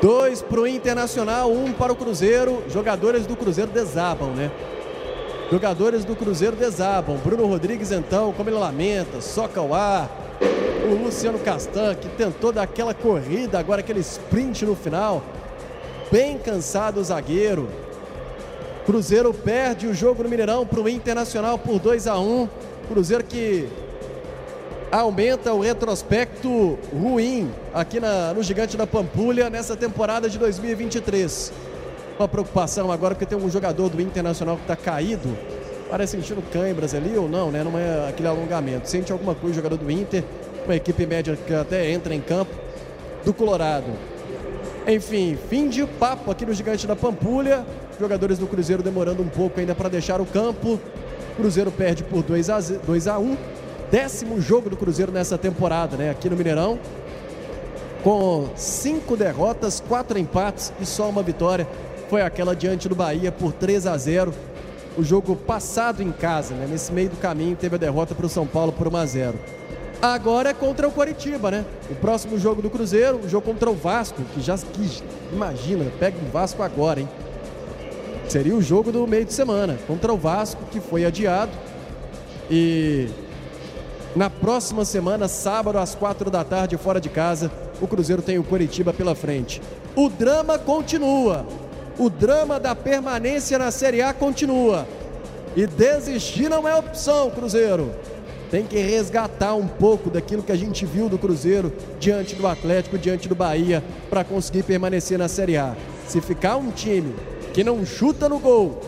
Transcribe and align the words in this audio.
Dois 0.00 0.40
para 0.40 0.60
o 0.60 0.66
Internacional, 0.66 1.52
um 1.52 1.74
para 1.74 1.92
o 1.92 1.96
Cruzeiro. 1.96 2.64
Jogadores 2.70 3.26
do 3.26 3.36
Cruzeiro 3.36 3.70
desabam, 3.70 4.30
né? 4.30 4.50
Jogadores 5.50 6.06
do 6.06 6.16
Cruzeiro 6.16 6.56
desabam. 6.56 7.18
Bruno 7.18 7.46
Rodrigues, 7.46 7.92
então, 7.92 8.32
como 8.32 8.48
ele 8.48 8.56
lamenta, 8.56 9.20
soca 9.20 9.60
o 9.60 9.74
ar. 9.74 10.10
O 10.90 11.04
Luciano 11.04 11.38
Castan, 11.38 11.94
que 11.96 12.08
tentou 12.08 12.50
dar 12.50 12.62
aquela 12.62 12.94
corrida, 12.94 13.58
agora 13.58 13.80
aquele 13.80 14.00
sprint 14.00 14.64
no 14.64 14.74
final. 14.74 15.22
Bem 16.10 16.38
cansado 16.38 16.98
o 16.98 17.04
zagueiro. 17.04 17.68
Cruzeiro 18.86 19.34
perde 19.34 19.86
o 19.86 19.92
jogo 19.92 20.22
no 20.22 20.30
Mineirão 20.30 20.64
para 20.64 20.80
o 20.80 20.88
Internacional 20.88 21.58
por 21.58 21.78
2 21.78 22.06
a 22.06 22.18
1 22.18 22.48
Cruzeiro 22.88 23.24
que 23.24 23.68
aumenta 25.00 25.52
o 25.52 25.60
retrospecto 25.60 26.78
ruim 26.92 27.50
aqui 27.72 27.98
na, 27.98 28.32
no 28.32 28.42
Gigante 28.42 28.76
da 28.76 28.86
Pampulha 28.86 29.50
nessa 29.50 29.76
temporada 29.76 30.30
de 30.30 30.38
2023. 30.38 31.52
Uma 32.16 32.28
preocupação 32.28 32.92
agora 32.92 33.14
porque 33.14 33.26
tem 33.26 33.36
um 33.36 33.50
jogador 33.50 33.88
do 33.88 34.00
Internacional 34.00 34.56
que 34.56 34.62
está 34.62 34.76
caído. 34.76 35.36
Parece 35.90 36.12
sentindo 36.12 36.42
câimbras 36.52 36.94
ali 36.94 37.16
ou 37.16 37.28
não, 37.28 37.50
né? 37.50 37.64
Não 37.64 37.76
é 37.76 38.08
aquele 38.08 38.28
alongamento. 38.28 38.88
Sente 38.88 39.10
alguma 39.10 39.34
coisa 39.34 39.54
o 39.54 39.56
jogador 39.56 39.76
do 39.76 39.90
Inter, 39.90 40.22
uma 40.64 40.76
equipe 40.76 41.04
média 41.06 41.36
que 41.36 41.52
até 41.52 41.90
entra 41.90 42.14
em 42.14 42.20
campo 42.20 42.54
do 43.24 43.34
Colorado. 43.34 43.90
Enfim, 44.86 45.36
fim 45.50 45.68
de 45.68 45.84
papo 45.86 46.30
aqui 46.30 46.46
no 46.46 46.54
Gigante 46.54 46.86
da 46.86 46.94
Pampulha. 46.94 47.66
Jogadores 47.98 48.38
do 48.38 48.46
Cruzeiro 48.46 48.82
demorando 48.82 49.22
um 49.22 49.28
pouco 49.28 49.58
ainda 49.58 49.74
para 49.74 49.88
deixar 49.88 50.20
o 50.20 50.26
campo. 50.26 50.78
Cruzeiro 51.36 51.72
perde 51.72 52.04
por 52.04 52.22
2 52.22 52.50
a, 52.50 52.60
2 52.60 53.08
a 53.08 53.18
1 53.18 53.36
décimo 53.90 54.40
jogo 54.40 54.70
do 54.70 54.76
Cruzeiro 54.76 55.12
nessa 55.12 55.38
temporada, 55.38 55.96
né? 55.96 56.10
Aqui 56.10 56.28
no 56.28 56.36
Mineirão. 56.36 56.78
Com 58.02 58.48
cinco 58.54 59.16
derrotas, 59.16 59.80
quatro 59.80 60.18
empates 60.18 60.72
e 60.80 60.84
só 60.84 61.08
uma 61.08 61.22
vitória. 61.22 61.66
Foi 62.10 62.22
aquela 62.22 62.54
diante 62.54 62.88
do 62.88 62.94
Bahia 62.94 63.32
por 63.32 63.52
3 63.52 63.86
a 63.86 63.96
0. 63.96 64.32
O 64.96 65.02
jogo 65.02 65.34
passado 65.34 66.02
em 66.02 66.12
casa, 66.12 66.54
né? 66.54 66.66
Nesse 66.70 66.92
meio 66.92 67.08
do 67.08 67.16
caminho 67.16 67.56
teve 67.56 67.76
a 67.76 67.78
derrota 67.78 68.14
para 68.14 68.26
o 68.26 68.28
São 68.28 68.46
Paulo 68.46 68.72
por 68.72 68.86
1 68.86 68.96
a 68.96 69.06
0. 69.06 69.38
Agora 70.02 70.50
é 70.50 70.54
contra 70.54 70.86
o 70.86 70.92
Coritiba, 70.92 71.50
né? 71.50 71.64
O 71.90 71.94
próximo 71.94 72.38
jogo 72.38 72.60
do 72.60 72.68
Cruzeiro, 72.68 73.20
o 73.24 73.28
jogo 73.28 73.46
contra 73.46 73.70
o 73.70 73.74
Vasco, 73.74 74.22
que 74.34 74.40
já 74.40 74.58
imagina, 75.32 75.86
pega 75.98 76.18
o 76.18 76.30
Vasco 76.30 76.62
agora, 76.62 77.00
hein? 77.00 77.08
Seria 78.28 78.54
o 78.54 78.60
jogo 78.60 78.92
do 78.92 79.06
meio 79.06 79.24
de 79.24 79.32
semana 79.32 79.78
contra 79.86 80.12
o 80.12 80.16
Vasco, 80.18 80.62
que 80.70 80.78
foi 80.78 81.04
adiado. 81.06 81.52
E 82.50 83.08
na 84.16 84.30
próxima 84.30 84.84
semana, 84.84 85.26
sábado, 85.26 85.76
às 85.76 85.94
quatro 85.94 86.30
da 86.30 86.44
tarde, 86.44 86.76
fora 86.76 87.00
de 87.00 87.08
casa, 87.08 87.50
o 87.80 87.88
Cruzeiro 87.88 88.22
tem 88.22 88.38
o 88.38 88.44
Coritiba 88.44 88.92
pela 88.92 89.14
frente. 89.14 89.60
O 89.96 90.08
drama 90.08 90.56
continua. 90.56 91.44
O 91.98 92.08
drama 92.08 92.60
da 92.60 92.76
permanência 92.76 93.58
na 93.58 93.72
Série 93.72 94.02
A 94.02 94.12
continua. 94.12 94.86
E 95.56 95.66
desistir 95.66 96.48
não 96.48 96.68
é 96.68 96.74
opção, 96.76 97.30
Cruzeiro. 97.30 97.92
Tem 98.50 98.64
que 98.64 98.78
resgatar 98.78 99.54
um 99.54 99.66
pouco 99.66 100.08
daquilo 100.10 100.44
que 100.44 100.52
a 100.52 100.56
gente 100.56 100.86
viu 100.86 101.08
do 101.08 101.18
Cruzeiro 101.18 101.72
diante 101.98 102.36
do 102.36 102.46
Atlético, 102.46 102.96
diante 102.96 103.28
do 103.28 103.34
Bahia, 103.34 103.82
para 104.08 104.22
conseguir 104.22 104.62
permanecer 104.62 105.18
na 105.18 105.26
Série 105.26 105.56
A. 105.56 105.74
Se 106.06 106.20
ficar 106.20 106.56
um 106.56 106.70
time 106.70 107.14
que 107.52 107.64
não 107.64 107.84
chuta 107.84 108.28
no 108.28 108.38
gol 108.38 108.80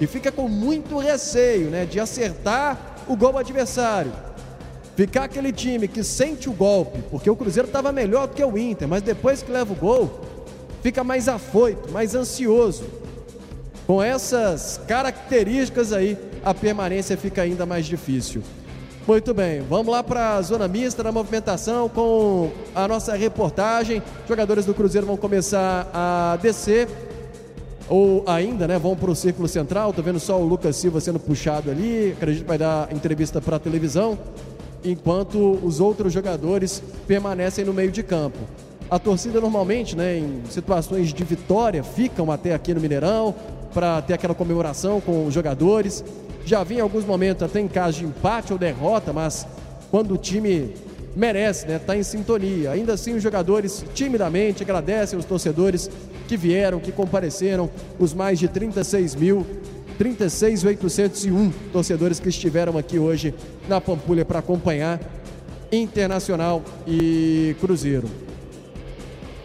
e 0.00 0.06
fica 0.06 0.30
com 0.30 0.48
muito 0.48 0.96
receio 0.98 1.70
né, 1.70 1.84
de 1.84 1.98
acertar 1.98 2.96
o 3.08 3.16
gol 3.16 3.36
adversário, 3.36 4.12
Ficar 4.96 5.24
aquele 5.24 5.52
time 5.52 5.88
que 5.88 6.04
sente 6.04 6.48
o 6.48 6.52
golpe, 6.52 7.00
porque 7.10 7.28
o 7.28 7.34
Cruzeiro 7.34 7.66
estava 7.66 7.90
melhor 7.90 8.28
do 8.28 8.34
que 8.34 8.44
o 8.44 8.56
Inter, 8.56 8.86
mas 8.86 9.02
depois 9.02 9.42
que 9.42 9.50
leva 9.50 9.72
o 9.72 9.76
gol, 9.76 10.20
fica 10.82 11.02
mais 11.02 11.28
afoito, 11.28 11.90
mais 11.90 12.14
ansioso. 12.14 12.84
Com 13.88 14.00
essas 14.00 14.80
características 14.86 15.92
aí, 15.92 16.16
a 16.44 16.54
permanência 16.54 17.16
fica 17.16 17.42
ainda 17.42 17.66
mais 17.66 17.86
difícil. 17.86 18.40
Muito 19.06 19.34
bem, 19.34 19.62
vamos 19.68 19.92
lá 19.92 20.02
para 20.02 20.36
a 20.36 20.42
zona 20.42 20.68
mista 20.68 21.02
da 21.02 21.10
movimentação 21.10 21.88
com 21.88 22.50
a 22.72 22.86
nossa 22.86 23.14
reportagem. 23.14 24.00
Jogadores 24.28 24.64
do 24.64 24.72
Cruzeiro 24.72 25.06
vão 25.06 25.16
começar 25.16 25.90
a 25.92 26.38
descer, 26.40 26.88
ou 27.88 28.22
ainda, 28.26 28.66
né? 28.66 28.78
Vão 28.78 28.96
para 28.96 29.10
o 29.10 29.14
círculo 29.14 29.48
central. 29.48 29.90
Estou 29.90 30.04
vendo 30.04 30.20
só 30.20 30.40
o 30.40 30.44
Lucas 30.44 30.76
Silva 30.76 31.00
sendo 31.00 31.18
puxado 31.18 31.70
ali. 31.70 32.12
Acredito 32.16 32.42
que 32.42 32.48
vai 32.48 32.56
dar 32.56 32.90
entrevista 32.92 33.40
para 33.40 33.56
a 33.56 33.58
televisão 33.58 34.18
enquanto 34.84 35.58
os 35.62 35.80
outros 35.80 36.12
jogadores 36.12 36.82
permanecem 37.06 37.64
no 37.64 37.72
meio 37.72 37.90
de 37.90 38.02
campo. 38.02 38.38
A 38.90 38.98
torcida 38.98 39.40
normalmente, 39.40 39.96
né, 39.96 40.18
em 40.18 40.42
situações 40.50 41.12
de 41.12 41.24
vitória, 41.24 41.82
ficam 41.82 42.30
até 42.30 42.54
aqui 42.54 42.74
no 42.74 42.80
Mineirão 42.80 43.34
para 43.72 44.00
ter 44.02 44.12
aquela 44.12 44.34
comemoração 44.34 45.00
com 45.00 45.26
os 45.26 45.34
jogadores. 45.34 46.04
Já 46.44 46.62
vi 46.62 46.76
em 46.76 46.80
alguns 46.80 47.04
momentos 47.04 47.42
até 47.42 47.60
em 47.60 47.66
caso 47.66 47.98
de 47.98 48.04
empate 48.04 48.52
ou 48.52 48.58
derrota, 48.58 49.12
mas 49.12 49.46
quando 49.90 50.14
o 50.14 50.18
time 50.18 50.74
merece, 51.16 51.66
né, 51.66 51.78
tá 51.78 51.96
em 51.96 52.02
sintonia. 52.02 52.72
Ainda 52.72 52.92
assim, 52.92 53.14
os 53.14 53.22
jogadores 53.22 53.84
timidamente 53.94 54.62
agradecem 54.62 55.18
os 55.18 55.24
torcedores 55.24 55.90
que 56.28 56.36
vieram, 56.36 56.78
que 56.78 56.92
compareceram, 56.92 57.70
os 57.98 58.12
mais 58.12 58.38
de 58.38 58.48
36 58.48 59.14
mil 59.14 59.46
36.801 59.98 61.52
torcedores 61.72 62.20
que 62.20 62.28
estiveram 62.28 62.76
aqui 62.76 62.98
hoje 62.98 63.34
na 63.68 63.80
Pampulha 63.80 64.24
para 64.24 64.38
acompanhar 64.38 65.00
Internacional 65.70 66.62
e 66.86 67.56
Cruzeiro. 67.60 68.08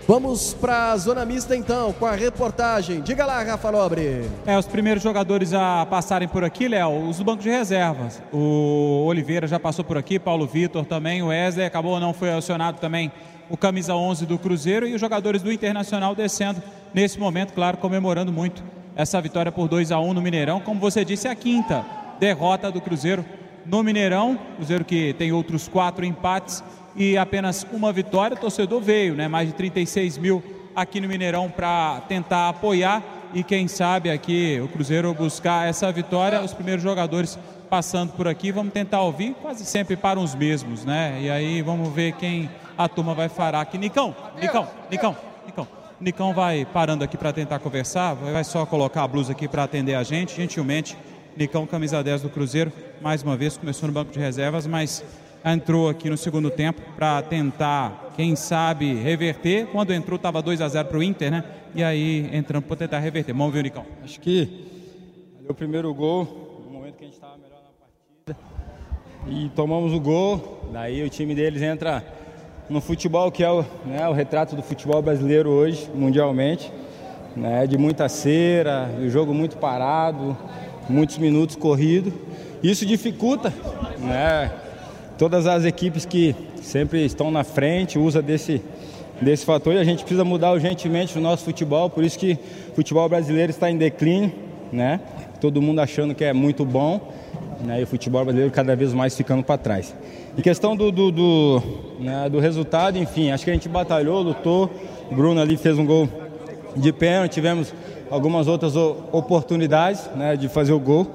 Vamos 0.07 0.55
para 0.55 0.91
a 0.91 0.97
zona 0.97 1.23
mista 1.23 1.55
então, 1.55 1.93
com 1.93 2.03
a 2.03 2.13
reportagem. 2.13 2.99
Diga 2.99 3.27
lá, 3.27 3.43
Rafa 3.43 3.71
Nobre. 3.71 4.27
É, 4.43 4.57
os 4.57 4.65
primeiros 4.65 5.03
jogadores 5.03 5.53
a 5.53 5.85
passarem 5.85 6.27
por 6.27 6.43
aqui, 6.43 6.67
Léo, 6.67 7.07
os 7.07 7.19
do 7.19 7.23
banco 7.23 7.43
de 7.43 7.49
reservas. 7.49 8.19
O 8.33 9.05
Oliveira 9.05 9.45
já 9.45 9.59
passou 9.59 9.85
por 9.85 9.99
aqui, 9.99 10.17
Paulo 10.17 10.47
Vitor 10.47 10.83
também, 10.83 11.21
o 11.21 11.27
Wesley 11.27 11.63
acabou 11.63 11.99
não 11.99 12.11
foi 12.11 12.31
acionado 12.31 12.79
também 12.79 13.11
o 13.51 13.55
camisa 13.55 13.93
11 13.93 14.25
do 14.25 14.39
Cruzeiro 14.39 14.87
e 14.87 14.95
os 14.95 15.01
jogadores 15.01 15.43
do 15.43 15.51
Internacional 15.51 16.15
descendo 16.15 16.61
nesse 16.91 17.19
momento, 17.19 17.53
claro, 17.53 17.77
comemorando 17.77 18.31
muito 18.31 18.63
essa 18.95 19.19
vitória 19.21 19.51
por 19.51 19.67
2 19.67 19.91
a 19.91 19.99
1 19.99 20.13
no 20.13 20.21
Mineirão. 20.21 20.59
Como 20.59 20.79
você 20.79 21.05
disse, 21.05 21.27
é 21.27 21.31
a 21.31 21.35
quinta 21.35 21.85
derrota 22.19 22.71
do 22.71 22.81
Cruzeiro 22.81 23.25
no 23.65 23.83
Mineirão. 23.83 24.37
Cruzeiro 24.55 24.83
que 24.83 25.13
tem 25.13 25.31
outros 25.31 25.67
quatro 25.67 26.05
empates 26.05 26.63
e 26.95 27.17
apenas 27.17 27.65
uma 27.71 27.91
vitória. 27.91 28.35
O 28.35 28.39
torcedor 28.39 28.81
veio, 28.81 29.15
né? 29.15 29.27
Mais 29.27 29.47
de 29.47 29.53
36 29.53 30.17
mil 30.17 30.43
aqui 30.75 30.99
no 30.99 31.07
Mineirão 31.07 31.49
para 31.49 32.01
tentar 32.07 32.49
apoiar 32.49 33.03
e 33.33 33.43
quem 33.43 33.67
sabe 33.67 34.09
aqui 34.09 34.59
o 34.63 34.67
Cruzeiro 34.67 35.13
buscar 35.13 35.67
essa 35.67 35.91
vitória. 35.91 36.41
Os 36.41 36.53
primeiros 36.53 36.83
jogadores 36.83 37.37
passando 37.69 38.13
por 38.13 38.27
aqui, 38.27 38.51
vamos 38.51 38.73
tentar 38.73 39.01
ouvir, 39.01 39.35
quase 39.41 39.63
sempre 39.63 39.95
para 39.95 40.19
os 40.19 40.33
mesmos, 40.33 40.83
né? 40.83 41.19
E 41.21 41.29
aí 41.29 41.61
vamos 41.61 41.93
ver 41.93 42.13
quem 42.13 42.49
a 42.75 42.87
turma 42.87 43.13
vai 43.13 43.29
falar 43.29 43.61
aqui. 43.61 43.77
Nicão, 43.77 44.15
Nicão, 44.41 44.67
Nicão, 44.89 45.15
Nicão. 45.99 46.29
Nicão 46.29 46.33
vai 46.33 46.65
parando 46.65 47.03
aqui 47.03 47.17
para 47.17 47.31
tentar 47.33 47.59
conversar, 47.59 48.13
vai 48.13 48.43
só 48.43 48.65
colocar 48.65 49.03
a 49.03 49.07
blusa 49.07 49.33
aqui 49.33 49.47
para 49.47 49.63
atender 49.63 49.95
a 49.95 50.03
gente, 50.03 50.35
gentilmente. 50.35 50.97
Nicão, 51.37 51.65
camisa 51.65 52.03
10 52.03 52.23
do 52.23 52.29
Cruzeiro, 52.29 52.71
mais 53.01 53.21
uma 53.23 53.37
vez 53.37 53.57
começou 53.57 53.87
no 53.87 53.93
banco 53.93 54.11
de 54.11 54.19
reservas, 54.19 54.65
mas 54.65 55.03
entrou 55.45 55.87
aqui 55.89 56.09
no 56.09 56.17
segundo 56.17 56.49
tempo 56.49 56.81
para 56.95 57.21
tentar, 57.21 58.11
quem 58.15 58.35
sabe, 58.35 58.93
reverter. 58.95 59.67
Quando 59.67 59.93
entrou, 59.93 60.17
estava 60.17 60.41
2 60.41 60.61
a 60.61 60.67
0 60.67 60.87
para 60.87 60.97
o 60.97 61.03
Inter, 61.03 61.31
né? 61.31 61.43
E 61.75 61.83
aí 61.83 62.29
entrando 62.33 62.63
para 62.63 62.75
tentar 62.75 62.99
reverter. 62.99 63.33
Vamos 63.33 63.53
ver, 63.53 63.63
Nicão. 63.63 63.85
Acho 64.03 64.19
que 64.19 64.67
ali 65.37 65.47
o 65.49 65.53
primeiro 65.53 65.93
gol, 65.93 66.63
no 66.65 66.71
momento 66.71 66.95
que 66.95 67.03
a 67.03 67.07
gente 67.07 67.15
estava 67.15 67.37
melhor 67.37 67.61
na 67.63 68.35
partida, 68.35 68.37
e 69.27 69.49
tomamos 69.49 69.93
o 69.93 69.99
gol. 69.99 70.69
Daí 70.73 71.03
o 71.03 71.09
time 71.09 71.33
deles 71.35 71.61
entra 71.61 72.03
no 72.69 72.79
futebol 72.79 73.31
que 73.31 73.43
é 73.43 73.49
o, 73.49 73.65
né, 73.85 74.07
o 74.07 74.13
retrato 74.13 74.55
do 74.55 74.61
futebol 74.61 75.01
brasileiro 75.01 75.49
hoje, 75.49 75.89
mundialmente, 75.93 76.71
né, 77.35 77.65
de 77.65 77.77
muita 77.77 78.07
cera, 78.07 78.89
o 79.01 79.09
jogo 79.09 79.33
muito 79.33 79.57
parado, 79.57 80.37
muitos 80.87 81.17
minutos 81.17 81.55
corridos. 81.55 82.13
Isso 82.61 82.85
dificulta, 82.85 83.51
né, 83.99 84.51
todas 85.17 85.47
as 85.47 85.65
equipes 85.65 86.05
que 86.05 86.35
sempre 86.61 87.03
estão 87.03 87.31
na 87.31 87.43
frente, 87.43 87.97
usa 87.97 88.21
desse 88.21 88.61
desse 89.21 89.45
fator 89.45 89.73
e 89.73 89.77
a 89.77 89.83
gente 89.83 89.99
precisa 89.99 90.23
mudar 90.23 90.53
urgentemente 90.53 91.17
o 91.17 91.21
nosso 91.21 91.43
futebol, 91.43 91.89
por 91.89 92.05
isso 92.05 92.17
que 92.17 92.39
o 92.71 92.75
futebol 92.75 93.09
brasileiro 93.09 93.49
está 93.49 93.69
em 93.69 93.77
declínio, 93.77 94.31
né? 94.71 95.01
Todo 95.41 95.61
mundo 95.61 95.81
achando 95.81 96.15
que 96.15 96.23
é 96.23 96.31
muito 96.31 96.63
bom, 96.63 97.11
né? 97.61 97.79
E 97.79 97.83
o 97.83 97.87
futebol 97.87 98.23
brasileiro 98.23 98.51
cada 98.51 98.75
vez 98.75 98.93
mais 98.93 99.15
ficando 99.15 99.43
para 99.43 99.57
trás. 99.57 99.95
Em 100.37 100.41
questão 100.41 100.75
do, 100.75 100.91
do, 100.91 101.11
do, 101.11 101.63
né, 101.99 102.29
do 102.29 102.39
resultado, 102.39 102.97
enfim, 102.97 103.31
acho 103.31 103.43
que 103.43 103.51
a 103.51 103.53
gente 103.53 103.67
batalhou, 103.67 104.21
lutou. 104.21 104.69
O 105.11 105.15
Bruno 105.15 105.41
ali 105.41 105.57
fez 105.57 105.77
um 105.77 105.85
gol 105.85 106.07
de 106.75 106.93
pênalti, 106.93 107.33
tivemos 107.33 107.73
algumas 108.09 108.47
outras 108.47 108.75
oportunidades 108.75 110.09
né, 110.15 110.35
de 110.35 110.47
fazer 110.47 110.73
o 110.73 110.79
gol. 110.79 111.07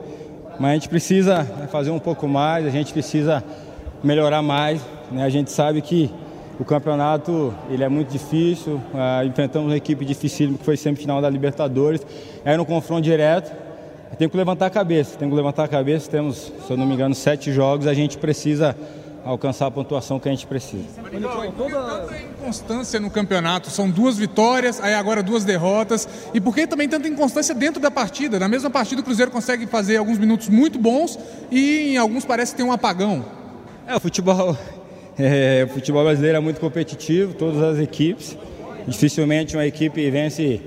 Mas 0.58 0.70
a 0.70 0.75
gente 0.75 0.88
precisa 0.88 1.44
fazer 1.70 1.91
um 1.91 1.99
pouco 1.99 2.29
mais, 2.29 2.67
a 2.67 2.70
gente 2.70 2.93
precisa 2.93 3.43
melhorar 4.02 4.43
mais. 4.43 4.81
Né? 5.11 5.25
A 5.25 5.29
gente 5.29 5.50
sabe 5.50 5.81
que 5.81 6.11
o 6.58 6.64
campeonato 6.64 7.52
ele 7.69 7.82
é 7.82 7.88
muito 7.88 8.11
difícil, 8.11 8.75
uh, 8.75 9.26
enfrentamos 9.26 9.70
uma 9.70 9.76
equipe 9.76 10.05
dificílima 10.05 10.56
que 10.56 10.64
foi 10.64 10.76
sempre 10.76 11.00
final 11.00 11.20
da 11.20 11.29
Libertadores, 11.29 12.06
era 12.44 12.61
um 12.61 12.64
confronto 12.64 13.02
direto, 13.02 13.52
tem 14.19 14.29
que 14.29 14.37
levantar 14.37 14.67
a 14.67 14.71
cabeça, 14.71 15.17
tem 15.19 15.29
que 15.29 15.35
levantar 15.35 15.65
a 15.65 15.69
cabeça, 15.69 16.11
temos, 16.11 16.53
se 16.67 16.71
eu 16.71 16.77
não 16.77 16.87
me 16.87 16.95
engano, 16.95 17.15
sete 17.15 17.53
jogos, 17.53 17.87
a 17.87 17.95
gente 17.95 18.17
precisa 18.19 18.77
alcançar 19.25 19.67
a 19.67 19.71
pontuação 19.71 20.21
que 20.21 20.29
a 20.29 20.31
gente 20.31 20.47
precisa. 20.47 20.85
Toda 21.56 22.19
inconstância 22.19 23.01
no 23.01 23.11
campeonato, 23.11 23.71
são 23.71 23.89
duas 23.91 24.19
vitórias, 24.19 24.81
aí 24.81 24.95
agora 24.95 25.23
duas 25.23 25.45
derrotas, 25.45 26.06
e 26.35 26.41
por 26.41 26.55
que 26.55 26.67
também 26.67 26.89
tanta 26.89 27.09
inconstância 27.09 27.55
dentro 27.55 27.81
da 27.81 27.91
partida? 27.91 28.39
Na 28.39 28.49
mesma 28.49 28.69
partida 28.69 29.01
o 29.01 29.05
Cruzeiro 29.05 29.31
consegue 29.31 29.67
fazer 29.67 29.97
alguns 29.97 30.19
minutos 30.19 30.49
muito 30.49 30.79
bons 30.79 31.19
e 31.51 31.95
em 31.95 31.97
alguns 31.97 32.25
parece 32.25 32.55
ter 32.55 32.62
um 32.62 32.71
apagão. 32.71 33.25
É, 33.87 33.97
o 33.97 34.01
futebol, 34.01 34.56
é, 35.19 35.67
o 35.69 35.73
futebol 35.73 36.05
brasileiro 36.05 36.37
é 36.37 36.41
muito 36.41 36.61
competitivo, 36.61 37.33
todas 37.33 37.62
as 37.62 37.79
equipes, 37.79 38.37
dificilmente 38.87 39.56
uma 39.56 39.67
equipe 39.67 40.11
vence 40.11 40.61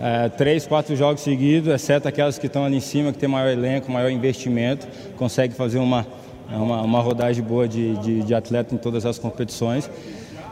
é, 0.00 0.28
três, 0.28 0.66
quatro 0.66 0.94
jogos 0.94 1.22
seguidos, 1.22 1.72
exceto 1.72 2.06
aquelas 2.06 2.38
que 2.38 2.46
estão 2.46 2.64
ali 2.64 2.76
em 2.76 2.80
cima, 2.80 3.12
que 3.12 3.18
tem 3.18 3.28
maior 3.28 3.50
elenco, 3.50 3.90
maior 3.90 4.10
investimento, 4.10 4.86
consegue 5.16 5.54
fazer 5.54 5.78
uma 5.78 6.06
uma, 6.54 6.82
uma 6.82 7.00
rodagem 7.00 7.42
boa 7.42 7.66
de, 7.66 7.96
de, 7.96 8.22
de, 8.22 8.34
atleta 8.34 8.74
em 8.74 8.78
todas 8.78 9.04
as 9.04 9.18
competições. 9.18 9.90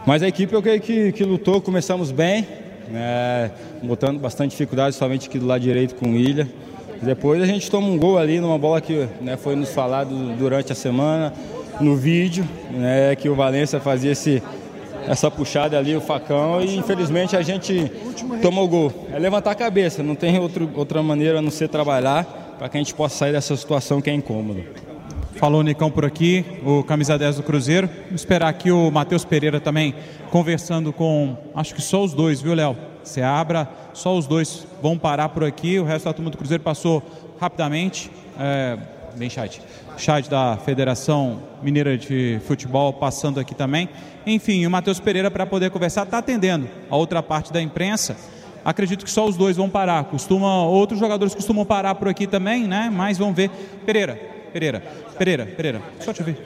Mas 0.06 0.22
a 0.22 0.28
equipe 0.28 0.52
eu 0.52 0.62
creio 0.62 0.80
que, 0.80 1.12
que 1.12 1.24
lutou, 1.24 1.60
começamos 1.60 2.10
bem, 2.10 2.46
é, 2.92 3.50
botando 3.82 4.18
bastante 4.18 4.50
dificuldade, 4.50 4.94
somente 4.94 5.28
aqui 5.28 5.38
do 5.38 5.46
lado 5.46 5.60
direito 5.60 5.94
com 5.94 6.10
o 6.10 6.16
Ilha. 6.16 6.48
Depois 7.00 7.42
a 7.42 7.46
gente 7.46 7.70
toma 7.70 7.86
um 7.86 7.98
gol 7.98 8.18
ali 8.18 8.40
numa 8.40 8.58
bola 8.58 8.80
que 8.80 9.06
né, 9.20 9.36
foi 9.36 9.54
nos 9.54 9.70
falado 9.70 10.36
durante 10.36 10.72
a 10.72 10.74
semana, 10.74 11.32
no 11.80 11.96
vídeo, 11.96 12.46
né, 12.70 13.14
que 13.16 13.28
o 13.28 13.34
Valência 13.34 13.80
fazia 13.80 14.12
esse, 14.12 14.42
essa 15.06 15.30
puxada 15.30 15.78
ali, 15.78 15.96
o 15.96 16.00
facão, 16.00 16.60
e 16.60 16.76
infelizmente 16.76 17.36
a 17.36 17.42
gente 17.42 17.90
tomou 18.42 18.64
o 18.64 18.68
gol. 18.68 19.06
É 19.12 19.18
levantar 19.18 19.52
a 19.52 19.54
cabeça, 19.54 20.02
não 20.02 20.14
tem 20.14 20.38
outro, 20.38 20.70
outra 20.74 21.02
maneira 21.02 21.38
a 21.38 21.42
não 21.42 21.50
ser 21.50 21.68
trabalhar 21.68 22.24
para 22.58 22.68
que 22.68 22.76
a 22.76 22.80
gente 22.80 22.94
possa 22.94 23.16
sair 23.16 23.32
dessa 23.32 23.56
situação 23.56 24.00
que 24.00 24.10
é 24.10 24.14
incômoda. 24.14 24.62
Falou 25.36 25.60
o 25.60 25.64
Nicão 25.64 25.90
por 25.90 26.04
aqui, 26.04 26.44
o 26.64 26.84
camisa 26.84 27.18
10 27.18 27.36
do 27.36 27.42
Cruzeiro. 27.42 27.88
Vamos 28.06 28.20
esperar 28.20 28.48
aqui 28.48 28.70
o 28.70 28.90
Matheus 28.90 29.24
Pereira 29.24 29.60
também 29.60 29.94
conversando 30.30 30.92
com, 30.92 31.36
acho 31.54 31.74
que 31.74 31.82
só 31.82 32.02
os 32.02 32.14
dois, 32.14 32.40
viu, 32.40 32.54
Léo? 32.54 32.76
Você 33.02 33.20
abra, 33.20 33.68
só 33.92 34.16
os 34.16 34.26
dois 34.26 34.66
vão 34.80 34.96
parar 34.96 35.28
por 35.28 35.44
aqui. 35.44 35.78
O 35.78 35.84
resto 35.84 36.06
da 36.06 36.12
turma 36.12 36.30
do 36.30 36.38
Cruzeiro 36.38 36.62
passou 36.62 37.02
rapidamente. 37.38 38.10
É, 38.38 38.78
bem 39.16 39.28
chat. 39.28 39.60
Chat 39.96 40.28
da 40.28 40.56
Federação 40.56 41.42
Mineira 41.62 41.96
de 41.98 42.40
Futebol 42.46 42.92
passando 42.92 43.38
aqui 43.38 43.54
também. 43.54 43.88
Enfim, 44.26 44.64
o 44.66 44.70
Matheus 44.70 45.00
Pereira, 45.00 45.30
para 45.30 45.44
poder 45.44 45.70
conversar, 45.70 46.04
está 46.04 46.18
atendendo 46.18 46.68
a 46.90 46.96
outra 46.96 47.22
parte 47.22 47.52
da 47.52 47.60
imprensa. 47.60 48.16
Acredito 48.64 49.04
que 49.04 49.10
só 49.10 49.26
os 49.26 49.36
dois 49.36 49.56
vão 49.56 49.68
parar. 49.68 50.04
Costuma, 50.04 50.64
outros 50.64 50.98
jogadores 50.98 51.34
costumam 51.34 51.66
parar 51.66 51.94
por 51.94 52.08
aqui 52.08 52.26
também, 52.26 52.66
né? 52.66 52.90
Mas 52.90 53.18
vamos 53.18 53.36
ver. 53.36 53.50
Pereira, 53.84 54.18
Pereira, 54.52 54.82
Pereira, 55.18 55.46
Pereira, 55.46 55.82
só 56.00 56.12
te 56.12 56.20
ouvir. 56.20 56.38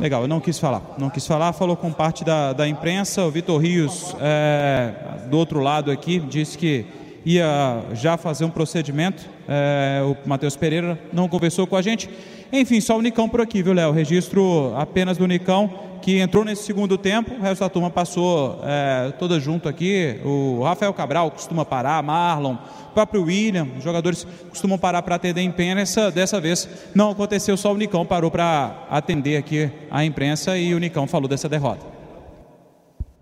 Legal, 0.00 0.22
eu 0.22 0.28
não 0.28 0.40
quis 0.40 0.58
falar. 0.58 0.94
Não 0.96 1.10
quis 1.10 1.26
falar, 1.26 1.52
falou 1.52 1.76
com 1.76 1.92
parte 1.92 2.24
da, 2.24 2.52
da 2.52 2.66
imprensa. 2.66 3.24
O 3.24 3.30
Vitor 3.30 3.60
Rios, 3.60 4.14
é, 4.20 4.92
do 5.28 5.36
outro 5.36 5.60
lado 5.60 5.90
aqui, 5.90 6.20
disse 6.20 6.56
que 6.56 6.86
ia 7.26 7.82
já 7.92 8.16
fazer 8.16 8.44
um 8.44 8.50
procedimento. 8.50 9.28
É, 9.46 10.00
o 10.02 10.16
Matheus 10.26 10.56
Pereira 10.56 10.98
não 11.12 11.28
conversou 11.28 11.66
com 11.66 11.76
a 11.76 11.82
gente. 11.82 12.08
Enfim, 12.50 12.80
só 12.80 12.96
o 12.96 13.02
Nicão 13.02 13.28
por 13.28 13.40
aqui, 13.40 13.62
viu, 13.62 13.74
Léo? 13.74 13.92
Registro 13.92 14.72
apenas 14.76 15.18
do 15.18 15.26
Nicão, 15.26 15.70
que 16.08 16.20
entrou 16.20 16.42
nesse 16.42 16.62
segundo 16.62 16.96
tempo. 16.96 17.34
O 17.34 17.42
resto 17.42 17.60
da 17.60 17.68
turma 17.68 17.90
passou 17.90 18.62
é, 18.64 19.12
toda 19.18 19.38
junto 19.38 19.68
aqui. 19.68 20.18
O 20.24 20.62
Rafael 20.62 20.94
Cabral 20.94 21.30
costuma 21.30 21.66
parar, 21.66 22.02
Marlon, 22.02 22.54
o 22.54 22.94
próprio 22.94 23.24
William, 23.24 23.68
os 23.76 23.84
jogadores 23.84 24.26
costumam 24.48 24.78
parar 24.78 25.02
para 25.02 25.16
atender 25.16 25.42
a 25.42 25.44
imprensa. 25.44 26.10
Dessa 26.10 26.40
vez 26.40 26.66
não 26.94 27.10
aconteceu, 27.10 27.58
só 27.58 27.74
o 27.74 27.76
Nicão 27.76 28.06
parou 28.06 28.30
para 28.30 28.86
atender 28.88 29.36
aqui 29.36 29.70
a 29.90 30.02
imprensa 30.02 30.56
e 30.56 30.74
o 30.74 30.78
Nicão 30.78 31.06
falou 31.06 31.28
dessa 31.28 31.46
derrota. 31.46 31.84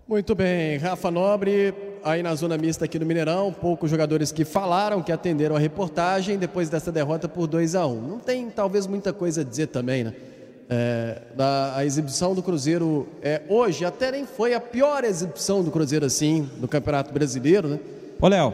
Muito 0.07 0.33
bem, 0.33 0.77
Rafa 0.77 1.11
Nobre, 1.11 1.73
aí 2.05 2.23
na 2.23 2.33
zona 2.35 2.57
mista 2.57 2.85
aqui 2.85 2.97
no 2.97 3.05
Mineirão, 3.05 3.51
poucos 3.51 3.91
jogadores 3.91 4.31
que 4.31 4.45
falaram, 4.45 5.03
que 5.03 5.11
atenderam 5.11 5.57
a 5.57 5.59
reportagem 5.59 6.37
depois 6.37 6.69
dessa 6.69 6.89
derrota 6.89 7.27
por 7.27 7.47
2 7.47 7.75
a 7.75 7.85
1 7.85 7.91
um. 7.91 8.01
Não 8.01 8.17
tem 8.17 8.49
talvez 8.49 8.87
muita 8.87 9.11
coisa 9.11 9.41
a 9.41 9.43
dizer 9.43 9.67
também, 9.67 10.05
né? 10.05 10.13
É, 10.69 11.21
da, 11.35 11.77
a 11.77 11.85
exibição 11.85 12.35
do 12.35 12.43
Cruzeiro 12.43 13.07
é, 13.21 13.41
hoje 13.47 13.85
até 13.85 14.11
nem 14.11 14.25
foi 14.25 14.53
a 14.53 14.59
pior 14.59 15.05
exibição 15.05 15.63
do 15.63 15.71
Cruzeiro 15.71 16.05
assim 16.05 16.49
no 16.59 16.67
Campeonato 16.67 17.13
Brasileiro, 17.13 17.69
né? 17.69 17.79
Ô 18.19 18.27
Léo. 18.27 18.53